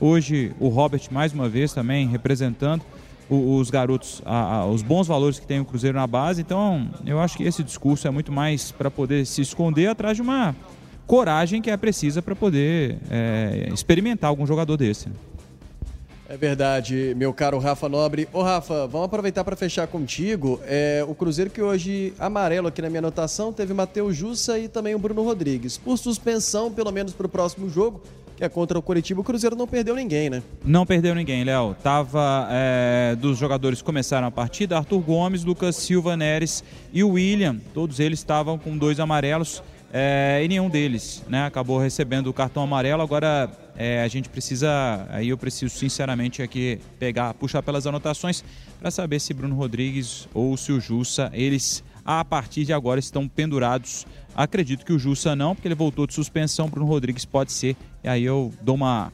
Hoje 0.00 0.50
o 0.58 0.66
Robert 0.66 1.02
mais 1.12 1.32
uma 1.32 1.48
vez 1.48 1.72
também 1.72 2.08
representando 2.08 2.82
os 3.28 3.70
garotos, 3.70 4.22
a, 4.24 4.56
a, 4.56 4.66
os 4.66 4.82
bons 4.82 5.06
valores 5.06 5.38
que 5.38 5.46
tem 5.46 5.60
o 5.60 5.64
Cruzeiro 5.64 5.98
na 5.98 6.06
base. 6.06 6.40
Então, 6.40 6.90
eu 7.04 7.20
acho 7.20 7.36
que 7.36 7.42
esse 7.42 7.62
discurso 7.62 8.06
é 8.06 8.10
muito 8.10 8.32
mais 8.32 8.70
para 8.70 8.90
poder 8.90 9.26
se 9.26 9.40
esconder 9.40 9.88
atrás 9.88 10.16
de 10.16 10.22
uma 10.22 10.54
coragem 11.06 11.62
que 11.62 11.70
é 11.70 11.76
precisa 11.76 12.20
para 12.20 12.34
poder 12.34 12.98
é, 13.10 13.68
experimentar 13.72 14.28
algum 14.28 14.46
jogador 14.46 14.76
desse. 14.76 15.08
É 16.28 16.36
verdade, 16.36 17.14
meu 17.16 17.32
caro 17.32 17.56
Rafa 17.58 17.88
Nobre. 17.88 18.28
Ô 18.32 18.42
Rafa, 18.42 18.88
vamos 18.88 19.06
aproveitar 19.06 19.44
para 19.44 19.54
fechar 19.54 19.86
contigo. 19.86 20.60
É, 20.64 21.04
o 21.06 21.14
Cruzeiro 21.14 21.50
que 21.50 21.62
hoje, 21.62 22.12
amarelo 22.18 22.66
aqui 22.66 22.82
na 22.82 22.88
minha 22.88 22.98
anotação, 22.98 23.52
teve 23.52 23.72
Matheus 23.72 24.16
Jussa 24.16 24.58
e 24.58 24.66
também 24.66 24.92
o 24.92 24.98
Bruno 24.98 25.22
Rodrigues. 25.22 25.78
Por 25.78 25.96
suspensão, 25.96 26.72
pelo 26.72 26.90
menos 26.90 27.12
para 27.12 27.26
o 27.26 27.28
próximo 27.28 27.70
jogo, 27.70 28.02
que 28.36 28.44
é 28.44 28.48
contra 28.48 28.78
o 28.78 28.82
Curitiba, 28.82 29.20
o 29.20 29.24
Cruzeiro 29.24 29.56
não 29.56 29.66
perdeu 29.66 29.96
ninguém, 29.96 30.28
né? 30.28 30.42
Não 30.64 30.84
perdeu 30.84 31.14
ninguém, 31.14 31.42
Léo. 31.42 31.74
Tava 31.82 32.46
é, 32.50 33.16
dos 33.16 33.38
jogadores 33.38 33.78
que 33.80 33.84
começaram 33.84 34.26
a 34.26 34.30
partida, 34.30 34.76
Arthur 34.76 35.00
Gomes, 35.00 35.42
Lucas 35.42 35.76
Silva 35.76 36.16
Neres 36.16 36.62
e 36.92 37.02
o 37.02 37.10
William. 37.10 37.56
Todos 37.72 37.98
eles 37.98 38.18
estavam 38.18 38.58
com 38.58 38.76
dois 38.76 39.00
amarelos 39.00 39.62
é, 39.92 40.42
e 40.44 40.48
nenhum 40.48 40.68
deles 40.68 41.24
né, 41.28 41.46
acabou 41.46 41.78
recebendo 41.78 42.26
o 42.26 42.32
cartão 42.32 42.62
amarelo. 42.62 43.00
Agora 43.00 43.50
é, 43.76 44.02
a 44.02 44.08
gente 44.08 44.28
precisa, 44.28 45.06
aí 45.08 45.30
eu 45.30 45.38
preciso 45.38 45.74
sinceramente 45.74 46.42
aqui 46.42 46.78
pegar, 46.98 47.32
puxar 47.34 47.62
pelas 47.62 47.86
anotações 47.86 48.44
para 48.78 48.90
saber 48.90 49.18
se 49.20 49.32
Bruno 49.32 49.54
Rodrigues 49.54 50.28
ou 50.34 50.56
se 50.56 50.72
o 50.72 50.80
Jussa, 50.80 51.30
eles 51.32 51.82
a 52.06 52.24
partir 52.24 52.64
de 52.64 52.72
agora 52.72 53.00
estão 53.00 53.26
pendurados. 53.26 54.06
Acredito 54.34 54.84
que 54.86 54.92
o 54.92 54.98
Jussa 54.98 55.34
não, 55.34 55.54
porque 55.54 55.66
ele 55.66 55.74
voltou 55.74 56.06
de 56.06 56.14
suspensão. 56.14 56.68
Bruno 56.68 56.86
Rodrigues 56.86 57.24
pode 57.24 57.52
ser. 57.52 57.76
E 58.04 58.08
aí 58.08 58.24
eu 58.24 58.52
dou 58.62 58.76
uma 58.76 59.12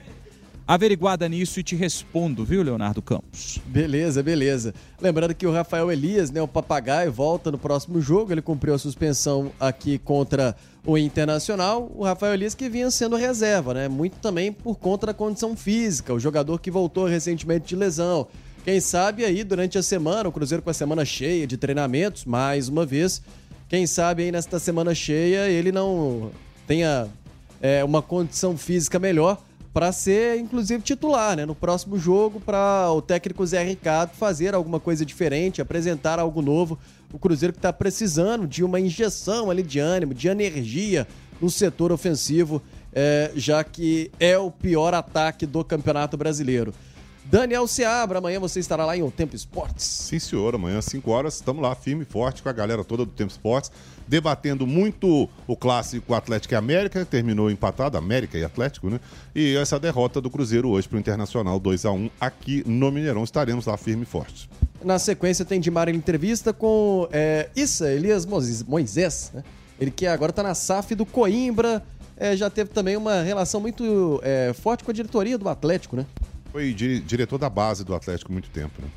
averiguada 0.66 1.28
nisso 1.28 1.58
e 1.58 1.62
te 1.62 1.74
respondo, 1.74 2.44
viu, 2.44 2.62
Leonardo 2.62 3.02
Campos? 3.02 3.58
Beleza, 3.66 4.22
beleza. 4.22 4.74
Lembrando 5.00 5.34
que 5.34 5.46
o 5.46 5.52
Rafael 5.52 5.90
Elias, 5.90 6.30
né, 6.30 6.40
o 6.40 6.48
papagaio, 6.48 7.10
volta 7.10 7.50
no 7.50 7.58
próximo 7.58 8.00
jogo. 8.00 8.32
Ele 8.32 8.42
cumpriu 8.42 8.74
a 8.74 8.78
suspensão 8.78 9.50
aqui 9.58 9.98
contra 9.98 10.54
o 10.84 10.98
Internacional. 10.98 11.90
O 11.94 12.04
Rafael 12.04 12.34
Elias 12.34 12.54
que 12.54 12.68
vinha 12.68 12.90
sendo 12.90 13.16
reserva, 13.16 13.74
né? 13.74 13.88
Muito 13.88 14.18
também 14.18 14.52
por 14.52 14.78
conta 14.78 15.06
da 15.06 15.14
condição 15.14 15.56
física. 15.56 16.12
O 16.12 16.20
jogador 16.20 16.60
que 16.60 16.70
voltou 16.70 17.06
recentemente 17.06 17.68
de 17.68 17.76
lesão. 17.76 18.26
Quem 18.64 18.78
sabe 18.78 19.24
aí 19.24 19.42
durante 19.42 19.76
a 19.76 19.82
semana, 19.82 20.28
o 20.28 20.32
Cruzeiro 20.32 20.62
com 20.62 20.70
a 20.70 20.74
semana 20.74 21.04
cheia 21.04 21.48
de 21.48 21.56
treinamentos, 21.56 22.24
mais 22.24 22.68
uma 22.68 22.86
vez. 22.86 23.20
Quem 23.68 23.88
sabe 23.88 24.22
aí 24.22 24.30
nesta 24.30 24.60
semana 24.60 24.94
cheia 24.94 25.48
ele 25.48 25.72
não 25.72 26.30
tenha 26.64 27.08
é, 27.60 27.82
uma 27.82 28.00
condição 28.00 28.56
física 28.56 29.00
melhor 29.00 29.42
para 29.74 29.90
ser, 29.90 30.38
inclusive, 30.38 30.80
titular, 30.80 31.36
né? 31.36 31.44
No 31.44 31.56
próximo 31.56 31.98
jogo, 31.98 32.38
para 32.38 32.92
o 32.92 33.02
técnico 33.02 33.44
Zé 33.44 33.64
Ricardo 33.64 34.12
fazer 34.12 34.54
alguma 34.54 34.78
coisa 34.78 35.04
diferente, 35.04 35.60
apresentar 35.60 36.20
algo 36.20 36.40
novo. 36.40 36.78
O 37.12 37.18
Cruzeiro 37.18 37.52
que 37.52 37.58
está 37.58 37.72
precisando 37.72 38.46
de 38.46 38.62
uma 38.62 38.78
injeção 38.78 39.50
ali 39.50 39.64
de 39.64 39.80
ânimo, 39.80 40.14
de 40.14 40.28
energia 40.28 41.08
no 41.40 41.50
setor 41.50 41.90
ofensivo, 41.90 42.62
é, 42.92 43.32
já 43.34 43.64
que 43.64 44.08
é 44.20 44.38
o 44.38 44.52
pior 44.52 44.94
ataque 44.94 45.46
do 45.46 45.64
Campeonato 45.64 46.16
Brasileiro. 46.16 46.72
Daniel 47.24 47.66
Seabra, 47.66 48.18
amanhã 48.18 48.40
você 48.40 48.60
estará 48.60 48.84
lá 48.84 48.96
em 48.96 49.02
O 49.02 49.10
Tempo 49.10 49.36
Esportes. 49.36 49.84
Sim, 49.84 50.18
senhor. 50.18 50.54
Amanhã, 50.54 50.78
às 50.78 50.86
5 50.86 51.10
horas, 51.10 51.34
estamos 51.34 51.62
lá, 51.62 51.74
firme 51.74 52.02
e 52.02 52.04
forte, 52.04 52.42
com 52.42 52.48
a 52.48 52.52
galera 52.52 52.84
toda 52.84 53.04
do 53.04 53.12
Tempo 53.12 53.30
Esportes, 53.30 53.70
debatendo 54.06 54.66
muito 54.66 55.28
o 55.46 55.56
clássico 55.56 56.14
Atlético 56.14 56.54
e 56.54 56.56
América, 56.56 57.04
terminou 57.04 57.50
empatado, 57.50 57.96
América 57.96 58.36
e 58.36 58.44
Atlético, 58.44 58.90
né? 58.90 59.00
E 59.34 59.56
essa 59.56 59.78
derrota 59.78 60.20
do 60.20 60.28
Cruzeiro 60.28 60.68
hoje 60.68 60.88
para 60.88 60.96
o 60.96 61.00
Internacional 61.00 61.58
2 61.60 61.84
a 61.84 61.92
1 61.92 62.10
aqui 62.20 62.64
no 62.66 62.90
Mineirão. 62.90 63.24
Estaremos 63.24 63.66
lá 63.66 63.76
firme 63.76 64.02
e 64.02 64.06
forte. 64.06 64.50
Na 64.84 64.98
sequência 64.98 65.44
tem 65.44 65.60
de 65.60 65.70
Mara 65.70 65.90
entrevista 65.90 66.52
com 66.52 67.08
é, 67.12 67.48
Issa 67.54 67.90
Elias 67.92 68.26
Moisés, 68.66 69.30
né? 69.32 69.44
Ele 69.80 69.90
que 69.90 70.06
agora 70.06 70.30
está 70.30 70.42
na 70.42 70.54
SAF 70.54 70.94
do 70.94 71.06
Coimbra, 71.06 71.82
é, 72.16 72.36
já 72.36 72.50
teve 72.50 72.70
também 72.70 72.96
uma 72.96 73.22
relação 73.22 73.60
muito 73.60 74.20
é, 74.22 74.52
forte 74.52 74.84
com 74.84 74.90
a 74.90 74.94
diretoria 74.94 75.38
do 75.38 75.48
Atlético, 75.48 75.96
né? 75.96 76.06
Foi 76.52 76.74
di 76.74 77.00
diretor 77.00 77.38
da 77.38 77.48
base 77.48 77.82
do 77.82 77.94
Atlético 77.94 78.30
muito 78.30 78.50
tempo, 78.50 78.82
né? 78.82 78.88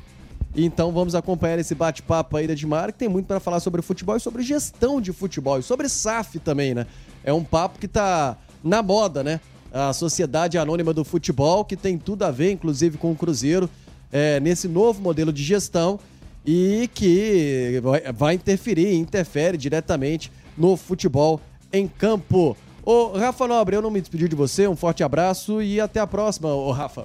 Então 0.54 0.92
vamos 0.92 1.14
acompanhar 1.14 1.58
esse 1.58 1.74
bate-papo 1.74 2.36
aí 2.36 2.46
da 2.46 2.52
Edmar, 2.52 2.92
que 2.92 2.98
tem 2.98 3.08
muito 3.08 3.26
para 3.26 3.40
falar 3.40 3.60
sobre 3.60 3.82
futebol 3.82 4.16
e 4.16 4.20
sobre 4.20 4.42
gestão 4.42 5.00
de 5.00 5.12
futebol 5.12 5.58
e 5.58 5.62
sobre 5.62 5.88
SAF 5.88 6.38
também, 6.38 6.74
né? 6.74 6.86
É 7.24 7.32
um 7.32 7.42
papo 7.42 7.78
que 7.78 7.88
tá 7.88 8.36
na 8.62 8.82
moda, 8.82 9.24
né? 9.24 9.40
A 9.72 9.92
Sociedade 9.92 10.56
Anônima 10.56 10.94
do 10.94 11.04
Futebol, 11.04 11.64
que 11.64 11.76
tem 11.76 11.98
tudo 11.98 12.24
a 12.24 12.30
ver, 12.30 12.52
inclusive, 12.52 12.96
com 12.96 13.10
o 13.12 13.16
Cruzeiro, 13.16 13.68
é, 14.12 14.38
nesse 14.40 14.68
novo 14.68 15.02
modelo 15.02 15.32
de 15.32 15.42
gestão 15.42 15.98
e 16.44 16.88
que 16.94 17.82
vai 18.14 18.34
interferir, 18.34 18.94
interfere 18.94 19.58
diretamente 19.58 20.30
no 20.56 20.76
futebol 20.76 21.40
em 21.72 21.88
campo. 21.88 22.56
Ô, 22.82 23.08
Rafa 23.08 23.48
Nobre, 23.48 23.76
eu 23.76 23.82
não 23.82 23.90
me 23.90 24.00
despedi 24.00 24.28
de 24.28 24.36
você, 24.36 24.68
um 24.68 24.76
forte 24.76 25.02
abraço 25.02 25.60
e 25.60 25.80
até 25.80 26.00
a 26.00 26.06
próxima, 26.06 26.54
ô 26.54 26.70
Rafa. 26.70 27.04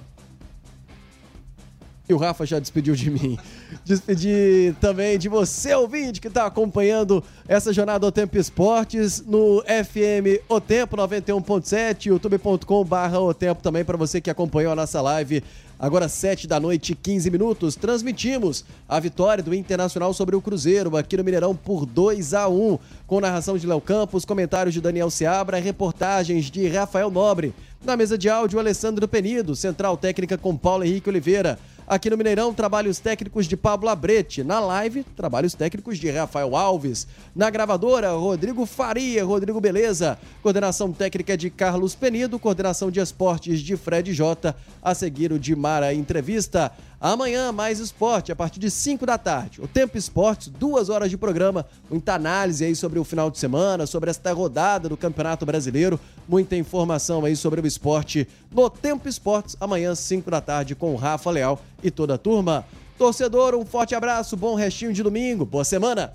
E 2.10 2.14
o 2.14 2.18
Rafa 2.18 2.46
já 2.46 2.60
despediu 2.60 2.96
de 2.96 3.10
mim. 3.10 3.38
Despedir 3.86 4.76
também 4.82 5.18
de 5.18 5.30
você, 5.30 5.74
ouvinte, 5.74 6.20
que 6.20 6.28
está 6.28 6.46
acompanhando 6.46 7.24
essa 7.48 7.72
jornada 7.72 8.00
do 8.00 8.12
Tempo 8.12 8.38
Esportes 8.38 9.24
no 9.26 9.64
FM 9.64 10.44
O 10.50 10.60
Tempo 10.60 10.98
91.7, 10.98 12.08
youtube.com/barra 12.08 13.20
O 13.20 13.34
Tempo 13.34 13.62
também 13.62 13.86
para 13.86 13.98
você 13.98 14.20
que 14.20 14.30
acompanhou 14.30 14.74
a 14.74 14.76
nossa 14.76 15.02
live 15.02 15.44
Agora, 15.82 16.08
7 16.08 16.48
da 16.48 16.60
noite, 16.60 16.94
15 16.94 17.32
minutos, 17.32 17.76
transmitimos 17.76 18.64
a 18.88 19.00
vitória 19.00 19.44
do 19.44 19.52
Internacional 19.52 20.14
sobre 20.14 20.36
o 20.36 20.42
Cruzeiro 20.42 20.96
aqui 20.96 21.18
no 21.18 21.24
Mineirão 21.24 21.56
por 21.56 21.88
2 21.88 22.36
a 22.36 22.48
1 22.48 22.78
com 23.08 23.20
narração 23.20 23.58
de 23.58 23.66
Léo 23.66 23.82
Campos, 23.82 24.24
comentários 24.24 24.76
de 24.76 24.80
Daniel 24.80 25.10
Seabra, 25.10 25.58
reportagens 25.58 26.52
de 26.52 26.68
Rafael 26.68 27.10
Nobre. 27.10 27.52
Na 27.84 27.98
mesa 27.98 28.16
de 28.16 28.30
áudio, 28.30 28.60
Alessandro 28.60 29.08
Penido, 29.08 29.56
central 29.56 29.98
técnica 29.98 30.38
com 30.38 30.56
Paulo 30.56 30.84
Henrique 30.84 31.10
Oliveira. 31.10 31.58
Aqui 31.92 32.10
no 32.10 32.16
Mineirão, 32.16 32.54
trabalhos 32.54 33.00
técnicos 33.00 33.46
de 33.46 33.58
Pablo 33.58 33.90
Abrete. 33.90 34.46
Na 34.46 34.62
live, 34.62 35.04
trabalhos 35.04 35.54
técnicos 35.54 35.98
de 35.98 36.10
Rafael 36.10 36.56
Alves. 36.56 37.06
Na 37.36 37.50
gravadora, 37.50 38.12
Rodrigo 38.12 38.66
Faria, 38.66 39.26
Rodrigo 39.26 39.60
Beleza. 39.60 40.18
Coordenação 40.42 40.94
técnica 40.94 41.36
de 41.36 41.50
Carlos 41.50 41.94
Penido. 41.94 42.40
Coordenação 42.40 42.90
de 42.90 43.02
esportes 43.02 43.60
de 43.60 43.76
Fred 43.76 44.14
Jota. 44.14 44.56
A 44.82 44.96
seguir, 44.96 45.34
o 45.34 45.38
de 45.38 45.54
Mara 45.54 45.94
Entrevista. 45.94 46.72
Amanhã, 47.04 47.52
mais 47.52 47.80
esporte, 47.80 48.32
a 48.32 48.36
partir 48.36 48.60
de 48.60 48.70
5 48.70 49.08
da 49.08 49.18
tarde. 49.18 49.60
O 49.60 49.68
Tempo 49.68 49.98
Esportes, 49.98 50.50
duas 50.50 50.88
horas 50.88 51.10
de 51.10 51.18
programa, 51.18 51.66
muita 51.90 52.14
análise 52.14 52.64
aí 52.64 52.76
sobre 52.76 53.00
o 53.00 53.04
final 53.04 53.32
de 53.32 53.40
semana, 53.40 53.88
sobre 53.88 54.12
esta 54.12 54.32
rodada 54.32 54.88
do 54.88 54.96
Campeonato 54.96 55.44
Brasileiro, 55.44 56.00
muita 56.30 56.56
informação 56.56 57.26
aí 57.26 57.36
sobre 57.36 57.60
o 57.60 57.66
esporte 57.66 58.28
no 58.52 58.70
Tempo 58.70 59.10
Esportes, 59.10 59.58
amanhã, 59.60 59.96
5 59.96 60.30
da 60.30 60.40
tarde, 60.40 60.76
com 60.76 60.94
o 60.94 60.96
Rafa 60.96 61.32
Leal 61.32 61.60
e 61.82 61.90
toda 61.90 62.14
a 62.14 62.18
turma. 62.20 62.64
Torcedor, 63.00 63.56
um 63.56 63.66
forte 63.66 63.96
abraço, 63.96 64.38
bom 64.38 64.54
restinho 64.54 64.94
de 64.94 65.02
domingo, 65.02 65.44
boa 65.44 65.64
semana! 65.64 66.14